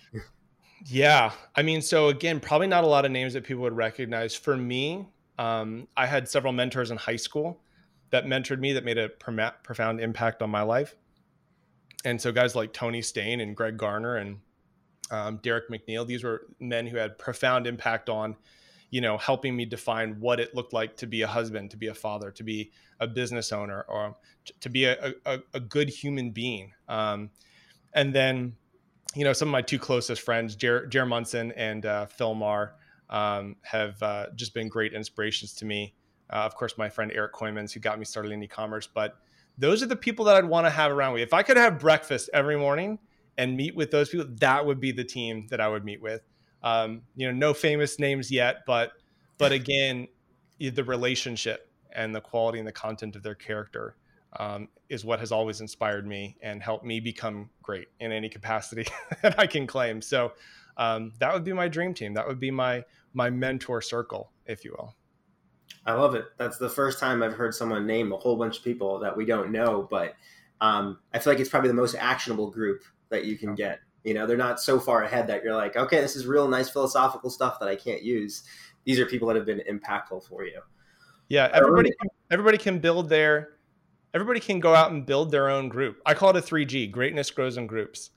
yeah, 0.87 1.33
I 1.55 1.63
mean, 1.63 1.83
so 1.83 2.09
again, 2.09 2.41
probably 2.41 2.67
not 2.67 2.85
a 2.85 2.87
lot 2.87 3.05
of 3.05 3.11
names 3.11 3.33
that 3.35 3.45
people 3.45 3.63
would 3.63 3.77
recognize. 3.77 4.35
For 4.35 4.57
me, 4.57 5.07
um, 5.39 5.89
I 5.97 6.07
had 6.07 6.29
several 6.29 6.53
mentors 6.53 6.91
in 6.91 6.97
high 6.97 7.17
school 7.17 7.61
that 8.11 8.27
mentored 8.27 8.61
me 8.61 8.73
that 8.75 8.85
made 8.85 8.99
a 8.99 9.09
profound 9.09 10.01
impact 10.01 10.43
on 10.43 10.51
my 10.51 10.63
life. 10.63 10.95
And 12.05 12.21
so 12.21 12.31
guys 12.31 12.55
like 12.55 12.73
Tony 12.73 13.03
Stain 13.03 13.41
and 13.41 13.57
Greg 13.57 13.77
Garner 13.77 14.17
and 14.17 14.39
um, 15.11 15.39
Derek 15.43 15.69
McNeil, 15.69 16.07
these 16.07 16.23
were 16.23 16.47
men 16.61 16.87
who 16.87 16.97
had 16.97 17.19
profound 17.19 17.67
impact 17.67 18.09
on, 18.09 18.37
you 18.95 19.01
know, 19.01 19.19
helping 19.19 19.57
me 19.57 19.65
define 19.65 20.21
what 20.21 20.39
it 20.39 20.55
looked 20.55 20.73
like 20.73 20.97
to 20.97 21.05
be 21.05 21.23
a 21.23 21.27
husband, 21.27 21.69
to 21.69 21.77
be 21.77 21.89
a 21.89 21.95
father, 21.95 22.31
to 22.31 22.45
be 22.45 22.71
a 23.01 23.09
business 23.09 23.51
owner, 23.51 23.85
or 23.89 24.17
to 24.61 24.69
be 24.71 24.85
a, 24.85 25.15
a, 25.27 25.41
a 25.53 25.59
good 25.59 25.89
human 25.89 26.31
being. 26.31 26.73
Um, 26.89 27.31
and 27.93 28.15
then, 28.15 28.55
you 29.17 29.25
know, 29.25 29.33
some 29.33 29.49
of 29.49 29.53
my 29.53 29.63
two 29.63 29.81
closest 29.81 30.23
friends, 30.23 30.55
Jer, 30.55 30.87
Jer 30.87 31.05
Munson 31.07 31.51
and 31.57 31.85
uh, 31.85 32.07
Phil 32.07 32.37
Marr, 32.37 32.77
um, 33.11 33.57
have 33.63 34.01
uh, 34.01 34.27
just 34.37 34.55
been 34.55 34.69
great 34.69 34.93
inspirations 34.93 35.55
to 35.55 35.65
me. 35.65 35.97
Uh, 36.31 36.47
of 36.47 36.55
course, 36.55 36.79
my 36.79 36.89
friend 36.89 37.11
Eric 37.13 37.33
Koymans, 37.33 37.73
who 37.73 37.81
got 37.81 37.99
me 37.99 38.05
started 38.05 38.31
in 38.31 38.41
e-commerce. 38.45 38.87
But 38.87 39.17
those 39.59 39.83
are 39.83 39.87
the 39.87 39.97
people 39.97 40.25
that 40.27 40.37
I'd 40.37 40.45
want 40.45 40.67
to 40.67 40.71
have 40.71 40.93
around 40.93 41.17
me. 41.17 41.23
If 41.23 41.35
I 41.35 41.43
could 41.43 41.57
have 41.57 41.81
breakfast 41.81 42.31
every 42.33 42.57
morning 42.57 43.01
and 43.37 43.57
meet 43.57 43.75
with 43.75 43.91
those 43.91 44.11
people, 44.11 44.29
that 44.39 44.65
would 44.65 44.79
be 44.79 44.93
the 44.93 45.03
team 45.03 45.49
that 45.51 45.61
I 45.61 45.67
would 45.67 45.85
meet 45.85 46.01
with. 46.01 46.23
Um, 46.65 47.03
you 47.15 47.27
know, 47.27 47.33
no 47.33 47.55
famous 47.55 48.01
names 48.01 48.31
yet, 48.31 48.65
but 48.67 48.93
but 49.39 49.53
again, 49.53 50.09
the 50.59 50.83
relationship 50.83 51.71
and 51.93 52.15
the 52.15 52.21
quality 52.21 52.59
and 52.59 52.67
the 52.67 52.73
content 52.73 53.15
of 53.15 53.23
their 53.23 53.35
character 53.35 53.97
um, 54.39 54.69
is 54.89 55.05
what 55.05 55.21
has 55.21 55.31
always 55.31 55.61
inspired 55.61 56.07
me 56.07 56.37
and 56.43 56.63
helped 56.63 56.85
me 56.85 57.01
become 57.01 57.51
great 57.63 57.89
in 58.01 58.11
any 58.13 58.29
capacity 58.29 58.87
that 59.23 59.39
I 59.39 59.47
can 59.47 59.67
claim. 59.67 60.01
So 60.01 60.33
um, 60.77 61.13
that 61.19 61.33
would 61.33 61.45
be 61.45 61.53
my 61.53 61.69
dream 61.69 61.95
team. 61.95 62.15
That 62.15 62.27
would 62.27 62.41
be 62.41 62.51
my 62.51 62.85
my 63.13 63.31
mentor 63.31 63.81
circle, 63.81 64.33
if 64.47 64.65
you 64.65 64.75
will. 64.77 64.97
I 65.87 65.93
love 65.93 66.15
it. 66.15 66.25
That's 66.39 66.59
the 66.59 66.71
first 66.71 66.99
time 66.99 67.23
I've 67.23 67.35
heard 67.35 67.55
someone 67.55 67.87
name 67.87 68.13
a 68.13 68.17
whole 68.17 68.37
bunch 68.37 68.59
of 68.59 68.65
people 68.65 68.99
that 69.01 69.15
we 69.15 69.27
don't 69.27 69.53
know, 69.53 69.87
but 69.91 70.15
um, 70.61 70.99
I 71.13 71.19
feel 71.19 71.33
like 71.33 71.41
it's 71.41 71.51
probably 71.51 71.69
the 71.69 71.75
most 71.75 71.95
actionable 71.95 72.51
group 72.51 72.83
that 73.11 73.27
you 73.27 73.37
can 73.37 73.55
get. 73.55 73.81
You 74.05 74.15
know, 74.15 74.27
they're 74.27 74.37
not 74.37 74.61
so 74.61 74.79
far 74.79 75.03
ahead 75.03 75.27
that 75.29 75.43
you're 75.43 75.55
like, 75.55 75.77
okay, 75.77 76.01
this 76.01 76.15
is 76.15 76.27
real 76.27 76.47
nice 76.47 76.69
philosophical 76.69 77.31
stuff 77.31 77.59
that 77.61 77.69
I 77.69 77.75
can't 77.75 78.03
use. 78.03 78.45
These 78.85 79.01
are 79.01 79.07
people 79.07 79.27
that 79.29 79.37
have 79.37 79.47
been 79.47 79.63
impactful 79.69 80.29
for 80.29 80.45
you. 80.45 80.61
Yeah, 81.29 81.49
everybody 81.53 81.91
everybody 82.31 82.59
can 82.59 82.79
build 82.79 83.09
their 83.09 83.55
everybody 84.13 84.41
can 84.41 84.61
go 84.61 84.75
out 84.75 84.93
and 84.93 85.07
build 85.07 85.31
their 85.31 85.49
own 85.49 85.69
group. 85.69 86.01
I 86.07 86.15
call 86.15 86.31
it 86.31 86.37
a 86.37 86.41
3G, 86.41 86.91
greatness 86.91 87.31
grows 87.31 87.57
in 87.57 87.67
groups. 87.67 88.11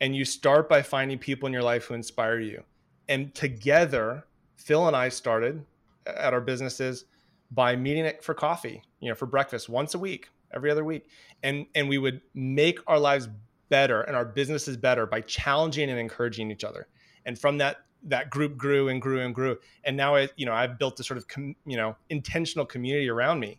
And 0.00 0.14
you 0.14 0.24
start 0.24 0.68
by 0.68 0.82
finding 0.82 1.18
people 1.18 1.46
in 1.46 1.52
your 1.52 1.62
life 1.62 1.84
who 1.84 1.94
inspire 1.94 2.38
you. 2.40 2.62
and 3.08 3.34
together, 3.34 4.26
Phil 4.56 4.88
and 4.88 4.96
I 4.96 5.08
started 5.08 5.64
at 6.06 6.32
our 6.32 6.40
businesses 6.40 7.04
by 7.50 7.76
meeting 7.76 8.04
it 8.04 8.22
for 8.24 8.34
coffee, 8.34 8.82
you 9.00 9.08
know, 9.08 9.14
for 9.14 9.26
breakfast 9.26 9.68
once 9.68 9.94
a 9.94 9.98
week, 9.98 10.28
every 10.52 10.70
other 10.70 10.84
week. 10.84 11.08
And 11.42 11.66
and 11.74 11.88
we 11.88 11.98
would 11.98 12.20
make 12.34 12.78
our 12.86 12.98
lives 12.98 13.28
better 13.68 14.02
and 14.02 14.16
our 14.16 14.24
businesses 14.24 14.76
better 14.76 15.06
by 15.06 15.20
challenging 15.20 15.90
and 15.90 15.98
encouraging 15.98 16.50
each 16.50 16.64
other. 16.64 16.88
And 17.24 17.38
from 17.38 17.58
that 17.58 17.78
that 18.02 18.30
group 18.30 18.56
grew 18.56 18.88
and 18.88 19.02
grew 19.02 19.20
and 19.20 19.34
grew. 19.34 19.56
And 19.84 19.96
now 19.96 20.16
you 20.36 20.46
know, 20.46 20.52
I've 20.52 20.78
built 20.78 21.00
a 21.00 21.04
sort 21.04 21.18
of 21.18 21.26
com, 21.26 21.56
you 21.64 21.76
know, 21.76 21.96
intentional 22.08 22.64
community 22.64 23.08
around 23.08 23.40
me 23.40 23.58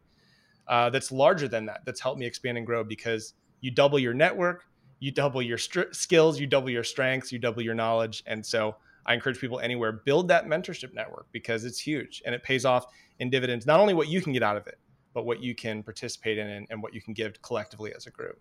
uh, 0.67 0.89
that's 0.89 1.11
larger 1.11 1.47
than 1.47 1.65
that. 1.65 1.81
That's 1.85 1.99
helped 1.99 2.19
me 2.19 2.25
expand 2.25 2.57
and 2.57 2.65
grow 2.65 2.83
because 2.83 3.33
you 3.61 3.71
double 3.71 3.99
your 3.99 4.13
network, 4.13 4.65
you 4.99 5.11
double 5.11 5.41
your 5.41 5.57
str- 5.57 5.91
skills, 5.91 6.39
you 6.39 6.47
double 6.47 6.69
your 6.69 6.83
strengths, 6.83 7.31
you 7.31 7.39
double 7.39 7.61
your 7.61 7.75
knowledge. 7.75 8.23
And 8.25 8.45
so 8.45 8.75
I 9.05 9.13
encourage 9.13 9.39
people 9.39 9.59
anywhere 9.59 9.91
build 9.91 10.27
that 10.29 10.45
mentorship 10.45 10.93
network 10.93 11.27
because 11.31 11.65
it's 11.65 11.79
huge 11.79 12.21
and 12.25 12.35
it 12.35 12.43
pays 12.43 12.65
off 12.65 12.85
in 13.19 13.29
dividends. 13.29 13.65
Not 13.65 13.79
only 13.79 13.93
what 13.93 14.07
you 14.07 14.21
can 14.21 14.33
get 14.33 14.43
out 14.43 14.57
of 14.57 14.67
it, 14.67 14.77
but 15.13 15.25
what 15.25 15.41
you 15.41 15.55
can 15.55 15.81
participate 15.81 16.37
in 16.37 16.47
and, 16.47 16.67
and 16.69 16.83
what 16.83 16.93
you 16.93 17.01
can 17.01 17.13
give 17.13 17.41
collectively 17.41 17.93
as 17.95 18.05
a 18.05 18.11
group. 18.11 18.39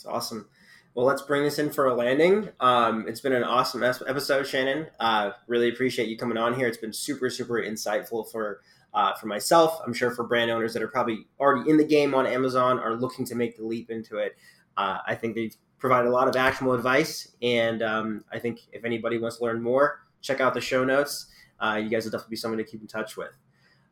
It's 0.00 0.06
awesome. 0.06 0.48
Well, 0.94 1.04
let's 1.04 1.20
bring 1.20 1.42
this 1.42 1.58
in 1.58 1.68
for 1.68 1.86
a 1.86 1.94
landing. 1.94 2.48
Um, 2.58 3.04
it's 3.06 3.20
been 3.20 3.34
an 3.34 3.44
awesome 3.44 3.82
episode, 3.82 4.46
Shannon. 4.46 4.86
Uh, 4.98 5.32
really 5.46 5.68
appreciate 5.68 6.08
you 6.08 6.16
coming 6.16 6.38
on 6.38 6.54
here. 6.54 6.66
It's 6.66 6.78
been 6.78 6.94
super, 6.94 7.28
super 7.28 7.60
insightful 7.62 8.26
for 8.32 8.62
uh, 8.94 9.12
for 9.16 9.26
myself. 9.26 9.78
I'm 9.84 9.92
sure 9.92 10.10
for 10.10 10.24
brand 10.24 10.50
owners 10.50 10.72
that 10.72 10.82
are 10.82 10.88
probably 10.88 11.26
already 11.38 11.68
in 11.68 11.76
the 11.76 11.84
game 11.84 12.14
on 12.14 12.26
Amazon 12.26 12.78
are 12.78 12.94
looking 12.94 13.26
to 13.26 13.34
make 13.34 13.58
the 13.58 13.62
leap 13.62 13.90
into 13.90 14.16
it. 14.16 14.36
Uh, 14.74 15.00
I 15.06 15.16
think 15.16 15.34
they've 15.34 15.54
provided 15.76 16.08
a 16.08 16.12
lot 16.12 16.28
of 16.28 16.34
actionable 16.34 16.72
advice, 16.72 17.30
and 17.42 17.82
um, 17.82 18.24
I 18.32 18.38
think 18.38 18.60
if 18.72 18.86
anybody 18.86 19.18
wants 19.18 19.36
to 19.36 19.44
learn 19.44 19.62
more, 19.62 20.00
check 20.22 20.40
out 20.40 20.54
the 20.54 20.62
show 20.62 20.82
notes. 20.82 21.26
Uh, 21.60 21.74
you 21.74 21.90
guys 21.90 22.04
will 22.04 22.12
definitely 22.12 22.32
be 22.32 22.36
someone 22.36 22.56
to 22.56 22.64
keep 22.64 22.80
in 22.80 22.86
touch 22.86 23.18
with. 23.18 23.36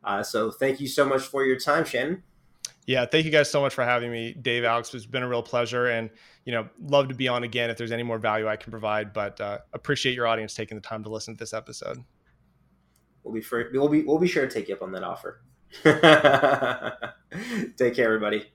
Uh, 0.03 0.23
so, 0.23 0.51
thank 0.51 0.81
you 0.81 0.89
so 0.89 1.05
much 1.05 1.25
for 1.25 1.45
your 1.45 1.59
time, 1.59 1.85
Shannon. 1.85 2.23
Yeah, 2.89 3.05
thank 3.05 3.27
you 3.27 3.31
guys 3.31 3.51
so 3.51 3.61
much 3.61 3.75
for 3.75 3.85
having 3.85 4.11
me, 4.11 4.33
Dave. 4.33 4.65
Alex, 4.65 4.95
it's 4.95 5.05
been 5.05 5.23
a 5.23 5.29
real 5.29 5.43
pleasure, 5.43 5.89
and 5.89 6.09
you 6.47 6.53
know, 6.53 6.67
love 6.81 7.09
to 7.09 7.15
be 7.15 7.29
on 7.29 7.45
again 7.45 7.69
if 7.69 7.77
there's 7.77 7.93
any 7.93 8.03
more 8.03 8.17
value 8.17 8.49
I 8.49 8.57
can 8.57 8.71
provide. 8.71 9.13
But 9.13 9.39
uh, 9.43 9.59
appreciate 9.75 10.15
your 10.15 10.27
audience 10.27 10.55
taking 10.55 10.75
the 10.75 10.81
time 10.81 11.05
to 11.05 11.11
listen 11.11 11.35
to 11.35 11.39
this 11.39 11.53
episode. 11.53 12.03
We'll 13.25 13.35
be 13.35 13.45
we'll 13.75 13.91
be 13.91 14.05
we'll 14.05 14.19
be 14.19 14.27
sure 14.27 14.47
to 14.47 14.51
take 14.51 14.69
you 14.69 14.75
up 14.75 14.81
on 14.81 14.93
that 14.93 15.05
offer. 15.05 15.43
take 17.77 17.95
care, 17.95 18.07
everybody. 18.07 18.51